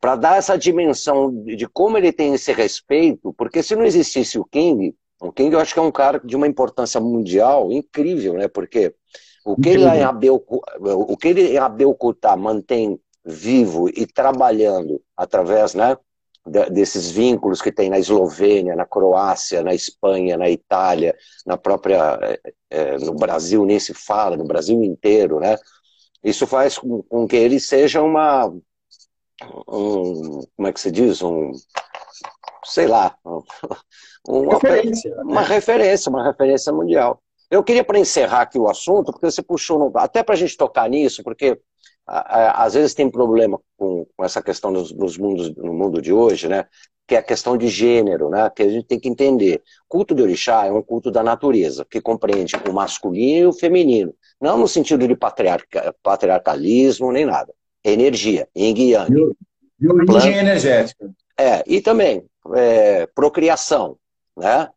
para 0.00 0.16
dar 0.16 0.38
essa 0.38 0.56
dimensão 0.56 1.30
de 1.44 1.66
como 1.68 1.98
ele 1.98 2.12
tem 2.12 2.34
esse 2.34 2.52
respeito, 2.52 3.34
porque 3.34 3.62
se 3.62 3.76
não 3.76 3.84
existisse 3.84 4.38
o 4.38 4.44
King, 4.44 4.94
o 5.20 5.30
King 5.30 5.54
eu 5.54 5.60
acho 5.60 5.74
que 5.74 5.80
é 5.80 5.82
um 5.82 5.92
cara 5.92 6.20
de 6.24 6.34
uma 6.34 6.46
importância 6.46 7.00
mundial 7.00 7.70
incrível, 7.70 8.34
né? 8.34 8.48
Porque 8.48 8.94
o 9.44 9.56
que 9.56 9.68
ele 9.70 9.84
em 9.84 10.02
Abelcuta, 10.02 10.72
o 10.80 11.16
que 11.16 11.28
ele 11.28 11.56
em 11.56 12.38
mantém 12.38 12.98
vivo 13.24 13.88
e 13.88 14.06
trabalhando 14.06 15.00
através, 15.16 15.74
né, 15.74 15.96
desses 16.70 17.10
vínculos 17.10 17.60
que 17.60 17.70
tem 17.70 17.90
na 17.90 17.98
Eslovênia, 17.98 18.74
na 18.74 18.86
Croácia, 18.86 19.62
na 19.62 19.74
Espanha, 19.74 20.38
na 20.38 20.48
Itália, 20.48 21.14
na 21.46 21.56
própria 21.56 22.18
é, 22.70 22.98
no 22.98 23.14
Brasil 23.14 23.64
nem 23.66 23.78
se 23.78 23.92
fala, 23.92 24.36
no 24.36 24.44
Brasil 24.44 24.82
inteiro, 24.82 25.38
né? 25.38 25.56
Isso 26.24 26.46
faz 26.46 26.78
com, 26.78 27.02
com 27.02 27.26
que 27.26 27.36
ele 27.36 27.60
seja 27.60 28.02
uma 28.02 28.50
um, 29.68 30.42
como 30.56 30.68
é 30.68 30.72
que 30.72 30.80
se 30.80 30.90
diz, 30.90 31.22
um, 31.22 31.52
sei 32.64 32.86
lá, 32.86 33.16
uma 34.26 34.54
referência, 34.54 35.14
né? 35.14 35.22
uma 35.22 35.42
referência, 35.42 36.10
uma 36.10 36.24
referência 36.24 36.72
mundial. 36.72 37.22
Eu 37.50 37.64
queria 37.64 37.82
para 37.82 37.98
encerrar 37.98 38.42
aqui 38.42 38.58
o 38.58 38.68
assunto, 38.68 39.12
porque 39.12 39.28
você 39.30 39.42
puxou, 39.42 39.78
no, 39.78 39.92
até 39.98 40.22
para 40.22 40.34
a 40.34 40.38
gente 40.38 40.56
tocar 40.56 40.88
nisso, 40.88 41.22
porque 41.24 41.60
a, 42.06 42.38
a, 42.38 42.64
às 42.64 42.74
vezes 42.74 42.94
tem 42.94 43.10
problema 43.10 43.58
com, 43.76 44.06
com 44.16 44.24
essa 44.24 44.40
questão 44.40 44.70
nos, 44.70 44.92
nos, 44.92 45.18
mundos, 45.18 45.54
no 45.56 45.72
mundo 45.72 46.00
de 46.00 46.12
hoje, 46.12 46.48
né? 46.48 46.66
Que 47.08 47.16
é 47.16 47.18
a 47.18 47.22
questão 47.22 47.56
de 47.56 47.66
gênero, 47.66 48.30
né? 48.30 48.48
Que 48.50 48.62
a 48.62 48.68
gente 48.68 48.86
tem 48.86 49.00
que 49.00 49.08
entender. 49.08 49.62
Culto 49.88 50.14
de 50.14 50.22
orixá 50.22 50.66
é 50.66 50.70
um 50.70 50.82
culto 50.82 51.10
da 51.10 51.24
natureza, 51.24 51.84
que 51.84 52.00
compreende 52.00 52.54
o 52.68 52.72
masculino 52.72 53.46
e 53.46 53.46
o 53.46 53.52
feminino. 53.52 54.14
Não 54.40 54.56
no 54.56 54.68
sentido 54.68 55.08
de 55.08 55.16
patriarca, 55.16 55.92
patriarcalismo 56.04 57.10
nem 57.10 57.26
nada 57.26 57.52
energia, 57.84 58.48
yin 58.54 58.76
e 58.76 58.90
yang. 58.92 59.34
Origem 60.08 60.36
energética. 60.36 61.10
É, 61.38 61.62
e 61.66 61.80
também 61.80 62.26
é, 62.54 63.06
procriação, 63.06 63.96
né? 64.36 64.68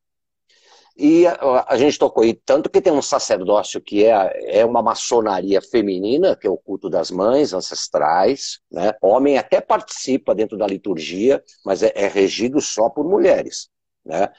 E 0.96 1.26
a, 1.26 1.66
a, 1.70 1.78
gente 1.78 1.98
tocou, 1.98 2.24
e 2.24 2.34
tanto 2.34 2.70
que 2.70 2.80
tem 2.80 2.94
um 2.94 3.02
sacerdócio 3.02 3.82
que 3.82 4.06
é, 4.06 4.60
é 4.60 4.66
uma 4.66 4.82
maçonaria 4.82 5.60
feminina, 5.60 6.36
que 6.36 6.46
é 6.46 6.50
o 6.50 6.58
culto 6.58 6.88
das 6.88 7.10
mães 7.10 7.52
ancestrais, 7.52 8.60
né? 8.72 8.94
Homem 9.02 9.38
até 9.38 9.60
participa 9.60 10.36
dentro 10.36 10.56
da 10.56 10.68
liturgia, 10.68 11.44
mas 11.66 11.82
é, 11.82 11.92
é 11.96 12.08
regido 12.08 12.62
só 12.62 12.90
por 12.90 13.04
mulheres, 13.04 13.70
né? 14.06 14.30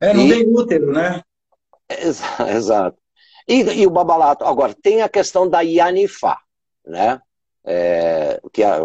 É, 0.00 0.14
não 0.14 0.26
e, 0.26 0.30
tem 0.30 0.48
útero, 0.48 0.92
né? 0.92 1.22
Exato. 2.54 2.96
E, 3.48 3.62
e, 3.62 3.86
o 3.86 3.90
babalato, 3.90 4.44
agora, 4.44 4.74
tem 4.80 5.02
a 5.02 5.08
questão 5.08 5.48
da 5.48 5.60
Yanifá, 5.60 6.38
né? 6.84 7.20
É, 7.68 8.40
que 8.52 8.62
a, 8.62 8.78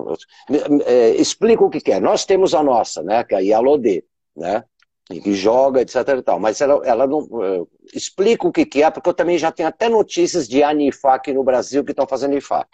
é, 0.86 1.10
explica 1.12 1.64
o 1.64 1.70
que 1.70 1.80
quer. 1.80 1.98
É. 1.98 1.99
Nós 1.99 2.26
temos 2.26 2.56
a 2.56 2.64
nossa, 2.64 3.03
né, 3.03 3.24
que 3.24 3.36
é 3.36 3.38
a 3.38 3.41
Yalodê, 3.41 4.03
né, 4.36 4.64
que 5.08 5.34
joga, 5.34 5.82
etc 5.82 5.95
e 6.18 6.22
tal, 6.22 6.40
mas 6.40 6.62
ela, 6.62 6.82
ela 6.86 7.06
não 7.06 7.20
uh, 7.20 7.68
explica 7.94 8.48
o 8.48 8.52
que, 8.52 8.66
que 8.66 8.82
é, 8.82 8.90
porque 8.90 9.10
eu 9.10 9.14
também 9.14 9.38
já 9.38 9.52
tenho 9.52 9.70
até 9.70 9.90
notícias 9.90 10.48
de 10.48 10.64
Anifá 10.64 11.16
aqui 11.16 11.34
no 11.34 11.44
Brasil 11.44 11.84
que 11.84 11.91
estão 11.91 12.08
fazendo 12.08 12.38
Ifá. 12.38 12.66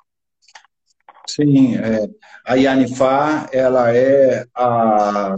Sim, 1.28 1.76
é, 1.76 2.08
a 2.46 2.56
Yanifá, 2.56 3.50
ela 3.52 3.94
é 3.94 4.46
a, 4.56 5.36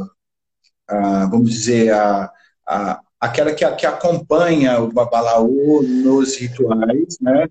a, 0.88 1.26
vamos 1.26 1.50
dizer, 1.50 1.91
a, 1.94 2.32
a, 2.68 3.02
aquela 3.20 3.52
que, 3.54 3.70
que 3.72 3.86
acompanha 3.86 4.80
o 4.80 4.91
Babalaú 4.91 5.82
nos 5.82 6.36
rituais, 6.38 7.18
né? 7.20 7.48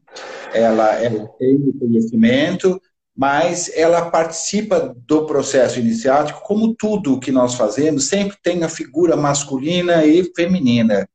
Ela, 0.54 0.94
ela 1.02 1.26
tem 1.38 1.56
o 1.56 1.78
conhecimento, 1.78 2.80
mas 3.18 3.68
ela 3.74 4.12
participa 4.12 4.94
do 5.04 5.26
processo 5.26 5.80
iniciático, 5.80 6.40
como 6.42 6.72
tudo 6.72 7.14
o 7.14 7.18
que 7.18 7.32
nós 7.32 7.56
fazemos, 7.56 8.06
sempre 8.06 8.36
tem 8.40 8.62
a 8.62 8.68
figura 8.68 9.16
masculina 9.16 10.04
e 10.04 10.22
feminina. 10.36 11.08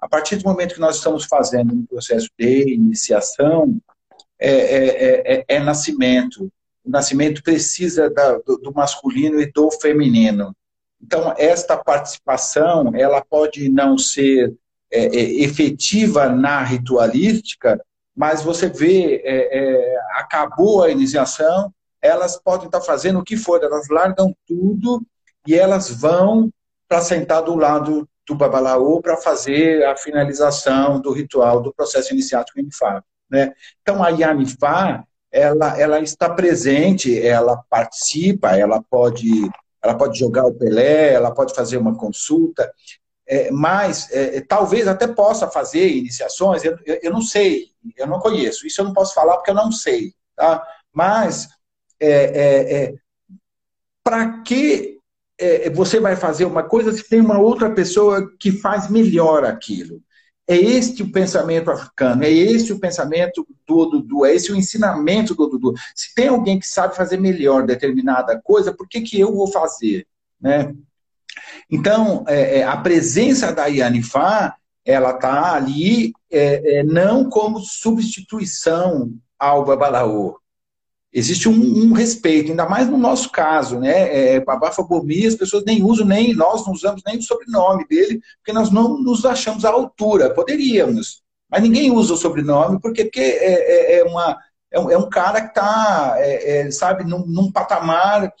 A 0.00 0.08
partir 0.08 0.36
do 0.36 0.44
momento 0.44 0.72
que 0.72 0.80
nós 0.80 0.96
estamos 0.96 1.26
fazendo 1.26 1.74
um 1.74 1.84
processo 1.84 2.30
de 2.38 2.72
iniciação, 2.72 3.78
é, 4.38 4.50
é, 4.50 4.86
é, 4.86 5.34
é, 5.34 5.44
é 5.46 5.60
nascimento. 5.60 6.50
O 6.82 6.90
nascimento 6.90 7.42
precisa 7.42 8.08
da, 8.08 8.38
do, 8.38 8.56
do 8.56 8.72
masculino 8.72 9.38
e 9.38 9.52
do 9.52 9.70
feminino. 9.72 10.56
Então, 11.02 11.34
esta 11.36 11.76
participação, 11.76 12.92
ela 12.96 13.22
pode 13.22 13.68
não 13.68 13.98
ser 13.98 14.54
é, 14.90 15.04
é, 15.04 15.42
efetiva 15.42 16.30
na 16.30 16.62
ritualística, 16.62 17.78
mas 18.16 18.42
você 18.42 18.68
vê, 18.68 19.22
é, 19.24 19.58
é, 19.58 19.96
acabou 20.16 20.82
a 20.82 20.90
iniciação, 20.90 21.72
elas 22.00 22.36
podem 22.36 22.66
estar 22.66 22.80
fazendo 22.80 23.20
o 23.20 23.24
que 23.24 23.36
for, 23.36 23.62
elas 23.62 23.88
largam 23.88 24.34
tudo 24.46 25.02
e 25.46 25.54
elas 25.54 25.90
vão 25.90 26.50
para 26.88 27.00
sentar 27.00 27.42
do 27.42 27.54
lado 27.54 28.08
do 28.26 28.34
babalaô 28.34 29.00
para 29.00 29.16
fazer 29.16 29.84
a 29.86 29.96
finalização 29.96 31.00
do 31.00 31.12
ritual 31.12 31.60
do 31.60 31.72
processo 31.72 32.12
iniciático 32.12 32.58
Yanifá. 32.58 33.02
Né? 33.30 33.52
Então, 33.80 34.02
a 34.02 34.10
Yanifá, 34.10 35.04
ela, 35.30 35.80
ela 35.80 36.00
está 36.00 36.28
presente, 36.28 37.18
ela 37.20 37.62
participa, 37.70 38.56
ela 38.56 38.82
pode, 38.82 39.50
ela 39.82 39.94
pode 39.94 40.18
jogar 40.18 40.44
o 40.44 40.54
Pelé, 40.54 41.14
ela 41.14 41.30
pode 41.30 41.54
fazer 41.54 41.78
uma 41.78 41.96
consulta, 41.96 42.70
é, 43.26 43.50
mas 43.50 44.10
é, 44.10 44.40
talvez 44.40 44.88
até 44.88 45.06
possa 45.06 45.48
fazer 45.48 45.88
iniciações, 45.88 46.64
eu, 46.64 46.76
eu, 46.84 47.12
não 47.12 47.22
sei, 47.22 47.68
eu 47.96 48.06
não 48.06 48.18
conheço, 48.18 48.66
isso 48.66 48.80
eu 48.80 48.84
não 48.84 48.92
posso 48.92 49.14
falar 49.14 49.36
porque 49.36 49.50
eu 49.50 49.54
não 49.54 49.70
sei, 49.70 50.12
tá? 50.36 50.62
Mas 50.92 51.48
é, 52.00 52.10
é, 52.10 52.82
é 52.82 52.94
para 54.02 54.42
que 54.42 54.98
você 55.74 55.98
vai 55.98 56.14
fazer 56.14 56.44
uma 56.44 56.62
coisa 56.62 56.92
se 56.92 57.08
tem 57.08 57.20
uma 57.20 57.38
outra 57.38 57.70
pessoa 57.70 58.30
que 58.38 58.52
faz 58.52 58.88
melhor 58.88 59.44
aquilo? 59.44 60.00
É 60.46 60.56
este 60.56 61.02
o 61.02 61.10
pensamento 61.10 61.70
africano, 61.70 62.24
é 62.24 62.30
esse 62.30 62.72
o 62.72 62.78
pensamento 62.78 63.46
do 63.66 63.86
Dudu, 63.86 64.26
é 64.26 64.34
esse 64.34 64.52
o 64.52 64.56
ensinamento 64.56 65.34
do 65.34 65.46
Dudu. 65.46 65.74
Se 65.94 66.14
tem 66.14 66.28
alguém 66.28 66.58
que 66.58 66.66
sabe 66.66 66.96
fazer 66.96 67.18
melhor 67.18 67.64
determinada 67.64 68.40
coisa, 68.42 68.74
por 68.74 68.88
que, 68.88 69.00
que 69.00 69.18
eu 69.18 69.32
vou 69.32 69.46
fazer? 69.46 70.06
Né? 70.40 70.74
Então, 71.70 72.24
é, 72.28 72.58
é, 72.58 72.64
a 72.64 72.76
presença 72.76 73.52
da 73.52 73.66
Yanifá, 73.66 74.54
ela 74.84 75.12
está 75.12 75.54
ali 75.54 76.12
é, 76.30 76.78
é, 76.78 76.82
não 76.82 77.28
como 77.28 77.60
substituição 77.60 79.12
ao 79.38 79.64
Babalaô. 79.64 80.38
Existe 81.12 81.48
um, 81.48 81.52
um, 81.52 81.92
respeito, 81.92 82.50
ainda 82.50 82.66
mais 82.66 82.88
no 82.88 82.96
nosso 82.96 83.30
caso, 83.30 83.78
né? 83.78 84.34
É, 84.34 84.40
Babafa 84.40 84.82
Bomi, 84.82 85.26
as 85.26 85.34
pessoas 85.34 85.62
nem 85.64 85.82
usam, 85.82 86.06
nem 86.06 86.34
nós 86.34 86.64
não 86.64 86.72
usamos 86.72 87.02
nem 87.06 87.18
o 87.18 87.22
sobrenome 87.22 87.86
dele, 87.86 88.20
porque 88.38 88.52
nós 88.52 88.70
não 88.70 88.98
nos 88.98 89.26
achamos 89.26 89.64
à 89.64 89.70
altura. 89.70 90.32
Poderíamos, 90.32 91.22
mas 91.50 91.62
ninguém 91.62 91.90
usa 91.90 92.14
o 92.14 92.16
sobrenome, 92.16 92.80
porque, 92.80 93.04
porque 93.04 93.20
é, 93.20 93.96
é, 93.96 93.98
é 93.98 94.04
uma, 94.04 94.38
é, 94.70 94.80
um, 94.80 94.90
é 94.90 94.96
um 94.96 95.10
cara 95.10 95.42
que 95.42 95.48
está, 95.48 96.16
sabe, 96.70 97.04
num, 97.04 97.26
num 97.26 97.52
patamar 97.52 98.32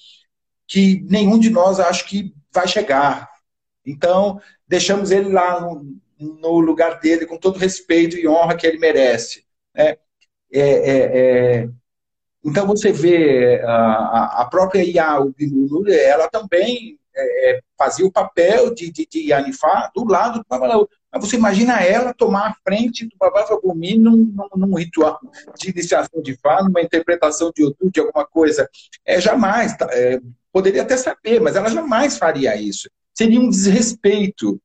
que 0.66 1.04
nenhum 1.10 1.38
de 1.38 1.50
nós 1.50 1.78
acho 1.78 2.08
que 2.08 2.32
vai 2.52 2.68
chegar. 2.68 3.30
Então, 3.84 4.40
deixamos 4.66 5.10
ele 5.10 5.30
lá 5.30 5.60
no, 6.18 6.60
lugar 6.60 7.00
dele, 7.00 7.26
com 7.26 7.36
todo 7.36 7.58
respeito 7.58 8.16
e 8.16 8.28
honra 8.28 8.56
que 8.56 8.66
ele 8.66 8.78
merece. 8.78 9.44
Né? 9.74 9.96
É, 10.52 10.60
é, 10.60 10.98
é... 11.62 11.68
Então, 12.44 12.66
você 12.66 12.92
vê 12.92 13.60
a, 13.64 14.42
a 14.42 14.44
própria 14.46 14.82
Iaú 14.82 15.34
ela 15.88 16.28
também 16.28 16.98
é, 17.14 17.50
é, 17.50 17.60
fazia 17.76 18.06
o 18.06 18.12
papel 18.12 18.74
de, 18.74 18.90
de, 18.90 19.06
de 19.06 19.28
do 19.94 20.04
lado 20.04 20.38
do 20.40 20.46
Babalaú. 20.48 20.88
Mas 21.12 21.26
você 21.26 21.36
imagina 21.36 21.82
ela 21.82 22.14
tomar 22.14 22.48
a 22.48 22.54
frente 22.64 23.06
do 23.06 23.16
Fagumi 23.18 23.98
num, 23.98 24.16
num, 24.16 24.66
num, 24.66 24.74
ritual 24.74 25.20
de 25.58 25.70
iniciação 25.70 26.22
de 26.22 26.34
Fá, 26.36 26.62
numa 26.62 26.80
interpretação 26.80 27.52
de 27.54 27.64
Otu, 27.64 27.90
de 27.90 28.00
alguma 28.00 28.26
coisa. 28.26 28.68
É, 29.04 29.20
jamais. 29.20 29.76
Tá, 29.76 29.86
é, 29.90 30.18
Poderia 30.52 30.82
até 30.82 30.96
saber, 30.96 31.40
mas 31.40 31.56
ela 31.56 31.70
jamais 31.70 32.16
faria 32.16 32.54
isso. 32.56 32.88
Seria 33.14 33.40
um 33.40 33.48
desrespeito. 33.48 34.60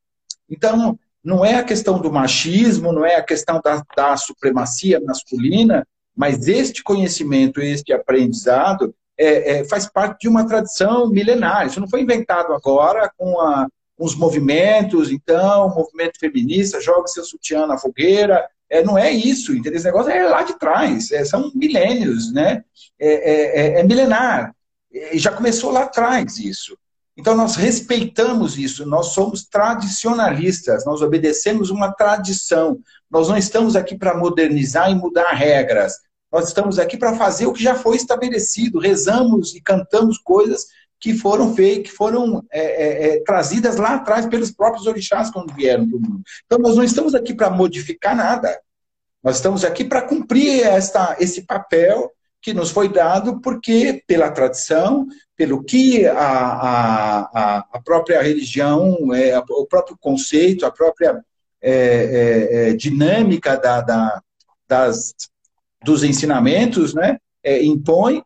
Então, 0.50 0.98
não 1.24 1.44
é 1.44 1.56
a 1.56 1.64
questão 1.64 2.00
do 2.00 2.12
machismo, 2.12 2.92
não 2.92 3.06
é 3.06 3.16
a 3.16 3.24
questão 3.24 3.62
da, 3.64 3.84
da 3.96 4.18
supremacia 4.18 5.00
masculina, 5.00 5.86
mas 6.16 6.48
este 6.48 6.84
conhecimento, 6.84 7.62
este 7.62 7.94
aprendizado, 7.94 8.94
é, 9.18 9.60
é, 9.60 9.66
faz 9.66 9.88
parte 9.88 10.22
de 10.22 10.28
uma 10.28 10.48
tradição 10.48 11.10
milenar. 11.10 11.68
Isso 11.68 11.80
não 11.80 11.90
foi 11.90 12.02
inventado 12.02 12.54
agora 12.54 13.12
com, 13.18 13.40
a, 13.40 13.68
os 13.98 14.16
movimentos, 14.16 15.12
então, 15.12 15.68
o 15.68 15.76
movimento 15.76 16.20
feminista, 16.20 16.80
joga 16.80 17.08
seu 17.08 17.24
sutiã 17.24 17.66
na 17.66 17.78
fogueira. 17.78 18.48
É, 18.70 18.84
não 18.84 18.98
é 18.98 19.12
isso, 19.12 19.54
entendeu? 19.54 19.78
Esse 19.78 19.86
negócio 19.86 20.12
é 20.12 20.28
lá 20.28 20.44
de 20.44 20.58
trás, 20.60 21.12
é, 21.12 21.24
são 21.24 21.52
milênios, 21.56 22.32
né? 22.32 22.64
É, 23.00 23.78
é, 23.78 23.80
é 23.80 23.84
milenar. 23.84 24.54
Já 25.14 25.32
começou 25.32 25.72
lá 25.72 25.84
atrás 25.84 26.38
isso. 26.38 26.78
Então 27.18 27.36
nós 27.36 27.56
respeitamos 27.56 28.60
isso, 28.60 28.86
nós 28.86 29.08
somos 29.08 29.44
tradicionalistas, 29.44 30.86
nós 30.86 31.02
obedecemos 31.02 31.72
uma 31.72 31.92
tradição. 31.92 32.80
Nós 33.10 33.28
não 33.28 33.36
estamos 33.36 33.76
aqui 33.76 33.98
para 33.98 34.16
modernizar 34.16 34.92
e 34.92 34.96
mudar 34.96 35.32
regras. 35.32 35.96
Nós 36.32 36.48
estamos 36.48 36.78
aqui 36.78 36.96
para 36.96 37.16
fazer 37.16 37.48
o 37.48 37.54
que 37.54 37.64
já 37.64 37.74
foi 37.74 37.96
estabelecido. 37.96 38.80
Rezamos 38.80 39.56
e 39.56 39.62
cantamos 39.62 40.20
coisas 40.20 40.68
que 41.00 41.16
foram 41.16 41.56
feitas, 41.56 41.92
que 41.92 41.98
foram 41.98 42.44
é, 42.52 42.62
é, 42.62 43.08
é, 43.16 43.24
trazidas 43.24 43.78
lá 43.78 43.96
atrás 43.96 44.26
pelos 44.28 44.52
próprios 44.52 44.86
orixás 44.86 45.32
quando 45.32 45.54
vieram 45.54 45.88
para 45.88 45.98
o 45.98 46.02
mundo. 46.02 46.22
Então 46.46 46.60
nós 46.60 46.76
não 46.76 46.84
estamos 46.84 47.16
aqui 47.16 47.34
para 47.34 47.50
modificar 47.50 48.16
nada. 48.16 48.60
Nós 49.24 49.38
estamos 49.38 49.66
aqui 49.66 49.84
para 49.84 50.04
cumprir 50.04 50.64
esta, 50.64 51.16
esse 51.20 51.44
papel 51.44 52.12
que 52.48 52.54
nos 52.54 52.72
foi 52.72 52.88
dado 52.88 53.42
porque, 53.42 54.02
pela 54.08 54.32
tradição, 54.32 55.06
pelo 55.36 55.62
que 55.62 56.08
a, 56.08 56.16
a, 56.16 57.58
a 57.74 57.82
própria 57.84 58.22
religião, 58.22 59.14
é, 59.14 59.38
o 59.38 59.66
próprio 59.66 59.98
conceito, 60.00 60.66
a 60.66 60.72
própria 60.72 61.22
é, 61.62 61.74
é, 61.74 62.70
é, 62.70 62.74
dinâmica 62.74 63.58
da, 63.58 63.82
da, 63.82 64.22
das, 64.66 65.14
dos 65.84 66.06
ensinamentos 66.06 66.94
né, 66.94 67.18
é, 67.44 67.62
impõe, 67.62 68.24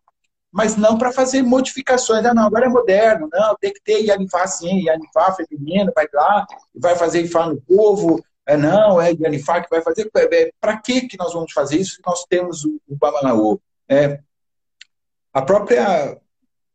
mas 0.52 0.76
não 0.78 1.00
para 1.00 1.12
fazer 1.12 1.42
modificações. 1.42 2.24
Ah, 2.24 2.32
não, 2.36 2.46
agora 2.46 2.68
é 2.68 2.70
moderno, 2.70 3.28
não, 3.34 3.56
tem 3.60 3.74
que 3.74 3.82
ter 3.82 4.06
Yanifá 4.06 4.46
sim, 4.46 4.84
Yanifá 4.84 5.34
feminino, 5.34 5.92
vai 5.96 6.06
lá, 6.14 6.46
vai 6.76 6.96
fazer 6.96 7.24
Ifá 7.24 7.48
no 7.48 7.60
povo, 7.60 8.24
é, 8.46 8.56
não, 8.56 9.02
é 9.02 9.16
Yanifá 9.20 9.62
que 9.62 9.70
vai 9.72 9.82
fazer. 9.82 10.12
É, 10.16 10.52
para 10.62 10.78
que, 10.78 11.08
que 11.08 11.18
nós 11.18 11.34
vamos 11.34 11.52
fazer 11.52 11.78
isso 11.78 11.96
se 11.96 12.02
nós 12.06 12.24
temos 12.30 12.64
o, 12.64 12.80
o 12.88 12.96
Babanaô? 12.96 13.60
É, 13.92 14.20
a 15.34 15.42
própria. 15.42 16.18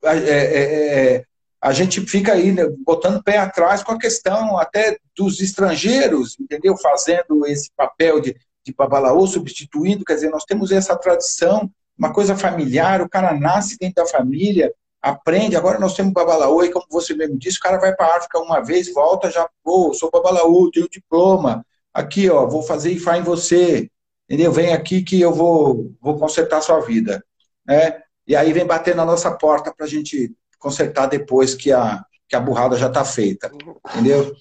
É, 0.04 0.18
é, 0.18 1.14
é, 1.14 1.24
a 1.58 1.72
gente 1.72 2.00
fica 2.02 2.34
aí 2.34 2.52
né, 2.52 2.64
botando 2.84 3.22
pé 3.22 3.38
atrás 3.38 3.82
com 3.82 3.92
a 3.92 3.98
questão 3.98 4.58
até 4.58 4.98
dos 5.16 5.40
estrangeiros, 5.40 6.38
entendeu? 6.38 6.76
Fazendo 6.76 7.46
esse 7.46 7.70
papel 7.74 8.20
de, 8.20 8.36
de 8.62 8.74
babalaô, 8.74 9.26
substituindo, 9.26 10.04
quer 10.04 10.14
dizer, 10.14 10.28
nós 10.28 10.44
temos 10.44 10.70
essa 10.70 10.94
tradição, 10.94 11.68
uma 11.98 12.12
coisa 12.12 12.36
familiar, 12.36 13.00
o 13.00 13.08
cara 13.08 13.32
nasce 13.34 13.78
dentro 13.80 14.04
da 14.04 14.06
família, 14.06 14.72
aprende, 15.00 15.56
agora 15.56 15.80
nós 15.80 15.94
temos 15.94 16.12
babalaô, 16.12 16.62
e 16.62 16.70
como 16.70 16.84
você 16.90 17.14
mesmo 17.14 17.38
disse, 17.38 17.56
o 17.56 17.62
cara 17.62 17.78
vai 17.78 17.96
para 17.96 18.06
a 18.06 18.16
África 18.18 18.38
uma 18.38 18.60
vez, 18.60 18.92
volta, 18.92 19.30
já, 19.30 19.48
pô, 19.64 19.94
sou 19.94 20.10
babalaô, 20.10 20.70
tenho 20.70 20.88
diploma, 20.88 21.64
aqui, 21.92 22.28
ó, 22.28 22.46
vou 22.46 22.62
fazer 22.62 22.92
IFA 22.92 23.18
em 23.18 23.22
você, 23.22 23.90
entendeu? 24.28 24.52
Vem 24.52 24.72
aqui 24.72 25.02
que 25.02 25.20
eu 25.20 25.32
vou, 25.32 25.94
vou 26.00 26.18
consertar 26.18 26.58
a 26.58 26.62
sua 26.62 26.80
vida. 26.80 27.24
Né? 27.64 28.00
E 28.26 28.34
aí 28.34 28.52
vem 28.52 28.66
bater 28.66 28.94
na 28.94 29.04
nossa 29.04 29.30
porta 29.30 29.72
para 29.74 29.86
a 29.86 29.88
gente 29.88 30.34
consertar 30.58 31.06
depois 31.06 31.54
que 31.54 31.72
a, 31.72 32.04
que 32.28 32.36
a 32.36 32.40
burrada 32.40 32.76
já 32.76 32.88
está 32.88 33.04
feita. 33.04 33.50
Entendeu? 33.90 34.34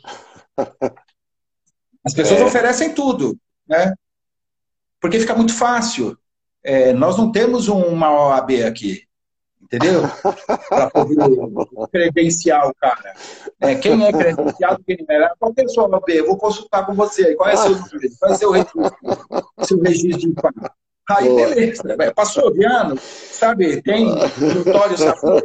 As 2.03 2.13
pessoas 2.13 2.41
é. 2.41 2.45
oferecem 2.45 2.93
tudo, 2.93 3.37
né? 3.67 3.93
Porque 4.99 5.19
fica 5.19 5.35
muito 5.35 5.53
fácil. 5.53 6.17
É, 6.63 6.93
nós 6.93 7.17
não 7.17 7.31
temos 7.31 7.67
uma 7.67 8.11
OAB 8.11 8.63
aqui 8.63 9.04
entendeu? 9.65 10.01
Para 10.69 10.89
poder 10.89 11.17
credenciar 11.91 12.67
o 12.67 12.73
cara. 12.75 13.13
É, 13.59 13.75
quem 13.75 14.05
é 14.05 14.11
credenciado, 14.11 14.83
quem 14.85 14.97
não 15.07 15.15
é. 15.15 15.31
Qual 15.37 15.53
é 15.57 15.63
a 15.63 15.67
sua 15.67 15.89
OAB? 15.89 16.09
Eu 16.09 16.27
vou 16.27 16.37
consultar 16.37 16.85
com 16.85 16.93
você. 16.93 17.35
Qual 17.35 17.49
é 17.49 17.53
o 17.53 17.57
seu 17.57 17.71
número? 17.71 18.09
Qual 18.19 18.31
é 18.31 18.33
o 18.33 18.37
seu 18.37 18.51
registro? 18.51 18.81
Seu 19.61 19.79
registro 19.81 20.19
de 20.19 20.27
impacto? 20.27 20.71
Aí, 21.09 21.29
Boa. 21.29 21.49
beleza. 21.49 21.83
Passou 22.15 22.51
de 22.51 22.65
ano, 22.65 22.97
sabe? 22.99 23.81
Tem 23.81 24.07
notório 24.07 24.97
safado. 24.97 25.43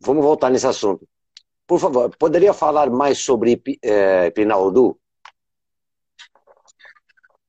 vamos 0.00 0.24
voltar 0.24 0.50
nesse 0.50 0.66
assunto. 0.66 1.06
Por 1.66 1.78
favor, 1.78 2.14
poderia 2.18 2.52
falar 2.52 2.90
mais 2.90 3.18
sobre 3.18 3.60
é, 3.82 4.30
Pinaldu? 4.30 4.98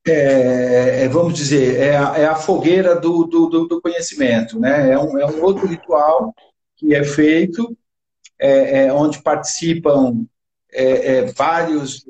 É, 0.06 1.04
é, 1.04 1.08
vamos 1.08 1.34
dizer, 1.34 1.80
é 1.80 1.96
a, 1.96 2.18
é 2.18 2.26
a 2.26 2.36
fogueira 2.36 2.94
do, 2.94 3.24
do, 3.24 3.66
do, 3.66 3.80
conhecimento, 3.80 4.60
né? 4.60 4.90
É 4.92 4.98
um, 4.98 5.18
é 5.18 5.26
um 5.26 5.42
outro 5.42 5.66
ritual 5.66 6.34
que 6.76 6.94
é 6.94 7.02
feito, 7.02 7.76
é, 8.38 8.84
é 8.84 8.92
onde 8.92 9.22
participam 9.22 10.26
é, 10.70 11.24
vários 11.32 12.04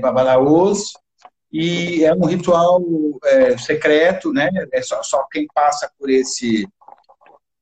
babalaôs, 0.00 0.92
e 1.52 2.02
é 2.04 2.14
um 2.14 2.24
ritual 2.24 2.82
é, 3.24 3.58
secreto, 3.58 4.32
né? 4.32 4.48
É 4.72 4.80
só, 4.80 5.02
só 5.02 5.24
quem 5.30 5.46
passa 5.52 5.90
por 5.98 6.08
esse 6.08 6.66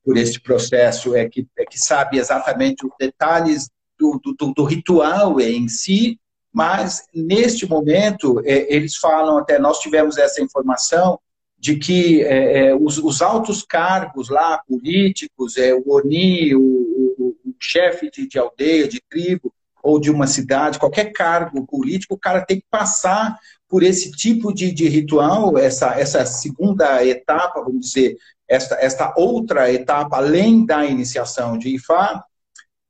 por 0.05 0.17
esse 0.17 0.41
processo 0.41 1.15
é 1.15 1.29
que, 1.29 1.47
é 1.59 1.65
que 1.65 1.79
sabe 1.79 2.19
exatamente 2.19 2.85
os 2.85 2.93
detalhes 2.99 3.69
do, 3.99 4.21
do, 4.39 4.53
do 4.55 4.65
ritual 4.65 5.41
em 5.41 5.69
si, 5.69 6.19
mas 6.53 7.05
neste 7.15 7.69
momento 7.69 8.41
é, 8.45 8.75
eles 8.75 8.97
falam 8.97 9.39
até 9.39 9.59
nós 9.59 9.79
tivemos 9.79 10.17
essa 10.17 10.43
informação 10.43 11.19
de 11.59 11.77
que 11.77 12.23
é, 12.23 12.69
é, 12.69 12.75
os, 12.75 12.97
os, 12.97 13.21
altos 13.21 13.63
cargos 13.63 14.31
lá 14.31 14.59
políticos, 14.67 15.59
é, 15.59 15.75
o 15.75 15.83
ONI, 15.87 16.55
o, 16.55 16.61
o, 16.61 17.37
o 17.45 17.55
chefe 17.61 18.11
de, 18.11 18.27
de 18.27 18.39
aldeia, 18.39 18.89
de 18.89 19.01
tribo 19.11 19.53
ou 19.83 20.01
de 20.01 20.11
uma 20.11 20.27
cidade, 20.27 20.79
qualquer 20.79 21.13
cargo 21.13 21.67
político, 21.67 22.15
o 22.15 22.19
cara 22.19 22.45
tem 22.45 22.59
que 22.59 22.67
passar 22.71 23.39
por 23.69 23.83
esse 23.83 24.11
tipo 24.11 24.53
de, 24.53 24.73
de 24.73 24.89
ritual, 24.89 25.57
essa, 25.57 25.99
essa 25.99 26.25
segunda 26.27 27.05
etapa, 27.05 27.63
vamos 27.63 27.87
dizer, 27.87 28.17
esta, 28.51 28.75
esta 28.81 29.15
outra 29.17 29.73
etapa, 29.73 30.17
além 30.17 30.67
da 30.67 30.85
iniciação 30.85 31.57
de 31.57 31.77
Ifá, 31.77 32.25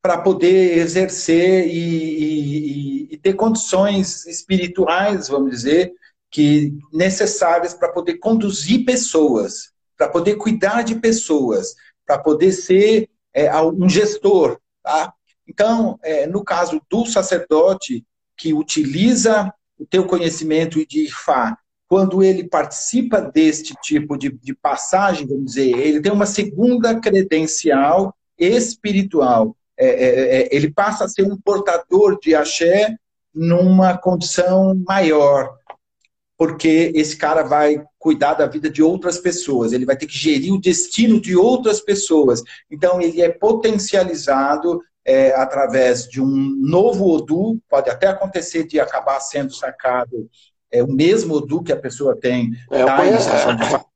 para 0.01 0.17
poder 0.17 0.79
exercer 0.79 1.69
e, 1.69 3.09
e, 3.09 3.09
e, 3.11 3.17
ter 3.19 3.35
condições 3.35 4.25
espirituais, 4.27 5.29
vamos 5.29 5.51
dizer, 5.51 5.93
que 6.31 6.73
necessárias 6.91 7.75
para 7.75 7.93
poder 7.93 8.17
conduzir 8.17 8.87
pessoas, 8.87 9.71
para 9.99 10.09
poder 10.09 10.37
cuidar 10.37 10.83
de 10.83 10.95
pessoas, 10.95 11.75
para 12.07 12.19
poder 12.19 12.53
ser 12.53 13.11
é, 13.35 13.55
um 13.61 13.87
gestor. 13.87 14.59
Tá? 14.83 15.13
Então, 15.47 15.99
é, 16.03 16.27
no 16.27 16.43
caso 16.43 16.81
do 16.89 17.05
sacerdote 17.05 18.07
que 18.35 18.55
utiliza 18.55 19.53
o 19.79 19.85
teu 19.85 20.07
conhecimento 20.07 20.87
de 20.87 21.05
Ifá, 21.05 21.59
quando 21.91 22.23
ele 22.23 22.45
participa 22.45 23.21
deste 23.21 23.75
tipo 23.83 24.17
de, 24.17 24.31
de 24.31 24.55
passagem, 24.55 25.27
vamos 25.27 25.47
dizer, 25.47 25.77
ele 25.77 26.01
tem 26.01 26.13
uma 26.13 26.25
segunda 26.25 26.95
credencial 27.01 28.15
espiritual. 28.39 29.57
É, 29.77 29.89
é, 29.89 30.37
é, 30.37 30.49
ele 30.53 30.71
passa 30.71 31.05
a 31.05 31.09
ser 31.09 31.25
um 31.25 31.37
portador 31.37 32.17
de 32.21 32.33
axé 32.33 32.95
numa 33.35 33.99
condição 33.99 34.81
maior, 34.87 35.53
porque 36.39 36.93
esse 36.95 37.17
cara 37.17 37.43
vai 37.43 37.83
cuidar 37.99 38.35
da 38.35 38.47
vida 38.47 38.71
de 38.71 38.85
outras 38.85 39.19
pessoas, 39.19 39.73
ele 39.73 39.85
vai 39.85 39.97
ter 39.97 40.07
que 40.07 40.17
gerir 40.17 40.55
o 40.55 40.61
destino 40.61 41.21
de 41.21 41.35
outras 41.35 41.81
pessoas. 41.81 42.41
Então, 42.71 43.01
ele 43.01 43.21
é 43.21 43.31
potencializado 43.31 44.81
é, 45.05 45.35
através 45.35 46.05
de 46.05 46.21
um 46.21 46.55
novo 46.61 47.11
Odu, 47.11 47.61
pode 47.69 47.91
até 47.91 48.07
acontecer 48.07 48.65
de 48.65 48.79
acabar 48.79 49.19
sendo 49.19 49.53
sacado 49.53 50.31
é, 50.73 50.83
o 50.83 50.93
mesmo 50.93 51.35
Odu 51.35 51.63
que 51.63 51.73
a 51.73 51.77
pessoa 51.77 52.17
tem 52.17 52.53
eu 52.71 52.87
tá 52.87 52.97
conheço, 52.97 53.29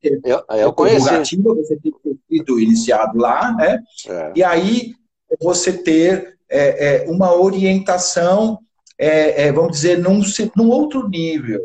de, 0.01 0.21
eu, 0.23 0.43
eu 0.49 0.73
conheci. 0.73 1.37
você 1.41 1.77
tem 1.77 1.91
que 1.91 1.99
ter 2.03 2.17
sido 2.29 2.59
iniciado 2.59 3.17
lá, 3.17 3.53
né? 3.53 3.81
É. 4.07 4.31
E 4.35 4.43
aí 4.43 4.93
você 5.41 5.73
ter 5.73 6.37
é, 6.49 7.05
é 7.05 7.09
uma 7.09 7.33
orientação, 7.33 8.59
é, 8.97 9.47
é, 9.47 9.51
vamos 9.51 9.71
dizer, 9.71 9.97
num, 9.97 10.21
num 10.55 10.69
outro 10.69 11.07
nível. 11.07 11.61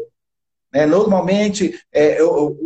Né? 0.72 0.86
Normalmente, 0.86 1.78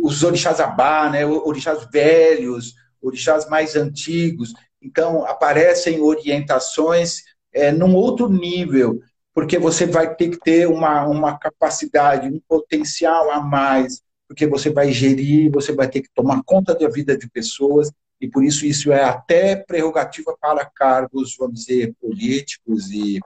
os 0.01 0.23
orixás 0.23 0.59
abá, 0.59 1.09
né? 1.09 1.25
orixás 1.25 1.87
velhos, 1.91 2.73
orixás 3.01 3.49
mais 3.49 3.75
antigos, 3.75 4.53
então, 4.85 5.25
aparecem 5.25 5.99
orientações 5.99 7.23
é, 7.51 7.71
num 7.71 7.95
outro 7.95 8.29
nível, 8.29 8.99
porque 9.35 9.59
você 9.59 9.85
vai 9.85 10.15
ter 10.15 10.29
que 10.29 10.39
ter 10.39 10.65
uma, 10.65 11.05
uma 11.05 11.37
capacidade, 11.37 12.29
um 12.29 12.39
potencial 12.47 13.29
a 13.31 13.41
mais, 13.41 14.01
porque 14.29 14.47
você 14.47 14.69
vai 14.69 14.93
gerir, 14.93 15.51
você 15.51 15.73
vai 15.73 15.89
ter 15.89 16.01
que 16.01 16.09
tomar 16.15 16.41
conta 16.45 16.73
da 16.73 16.87
vida 16.87 17.17
de 17.17 17.29
pessoas, 17.29 17.91
e 18.21 18.29
por 18.29 18.45
isso 18.45 18.65
isso 18.65 18.93
é 18.93 19.03
até 19.03 19.57
prerrogativa 19.57 20.37
para 20.39 20.65
cargos, 20.65 21.35
vamos 21.37 21.65
dizer, 21.65 21.93
políticos 21.99 22.89
e, 22.89 23.19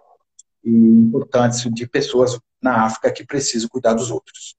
e 0.64 0.72
importantes 0.72 1.62
de 1.72 1.88
pessoas 1.88 2.40
na 2.60 2.86
África 2.86 3.12
que 3.12 3.24
precisam 3.24 3.70
cuidar 3.70 3.94
dos 3.94 4.10
outros. 4.10 4.56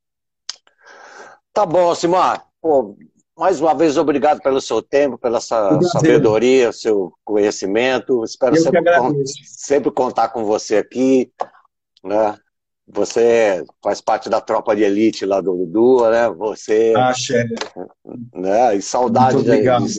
Tá 1.53 1.67
bom, 1.67 1.93
Simar. 1.97 2.47
Pô, 2.63 2.97
mais 3.41 3.59
uma 3.59 3.75
vez, 3.75 3.97
obrigado 3.97 4.43
pelo 4.43 4.61
seu 4.61 4.83
tempo, 4.83 5.17
pela 5.17 5.41
sua 5.41 5.81
sabedoria, 5.85 6.73
seu 6.73 7.11
conhecimento. 7.25 8.23
Espero 8.23 8.55
sempre, 8.55 8.83
sempre, 9.47 9.91
contar 9.91 10.29
com 10.29 10.45
você 10.45 10.77
aqui. 10.77 11.33
Né? 12.05 12.37
Você 12.87 13.65
faz 13.83 14.03
parte 14.03 14.29
da 14.29 14.43
tropa 14.43 14.77
de 14.77 14.83
elite 14.83 15.25
lá 15.25 15.41
do 15.41 15.55
Dudu, 15.55 16.11
né? 16.11 16.29
Você. 16.29 16.93
Ah, 16.95 17.15
né? 18.35 18.77
E 18.77 18.83
saudade 18.83 19.43
de, 19.43 19.62
de, 19.62 19.99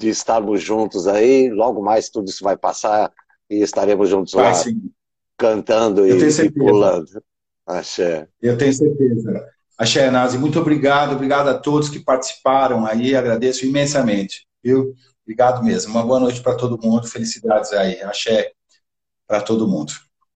de, 0.00 0.08
estarmos 0.08 0.60
juntos 0.60 1.06
aí. 1.06 1.48
Logo 1.48 1.80
mais 1.80 2.10
tudo 2.10 2.28
isso 2.28 2.42
vai 2.42 2.56
passar 2.56 3.12
e 3.48 3.62
estaremos 3.62 4.08
juntos 4.08 4.32
vai, 4.32 4.46
lá 4.46 4.54
sim. 4.54 4.90
cantando 5.38 6.04
e, 6.04 6.18
e 6.18 6.50
pulando. 6.50 7.22
Axé. 7.64 8.26
Eu 8.42 8.58
tenho 8.58 8.72
certeza. 8.72 9.55
Axé 9.78 10.10
Nazi, 10.10 10.38
muito 10.38 10.58
obrigado, 10.58 11.12
obrigado 11.12 11.48
a 11.48 11.58
todos 11.58 11.88
que 11.88 12.00
participaram 12.00 12.86
aí, 12.86 13.14
agradeço 13.14 13.66
imensamente, 13.66 14.46
viu? 14.62 14.94
Obrigado 15.22 15.62
mesmo. 15.64 15.92
Uma 15.92 16.06
boa 16.06 16.20
noite 16.20 16.40
para 16.40 16.56
todo 16.56 16.80
mundo, 16.80 17.08
felicidades 17.08 17.72
aí. 17.72 18.00
Axé 18.02 18.52
para 19.26 19.40
todo 19.40 19.66
mundo. 19.66 19.92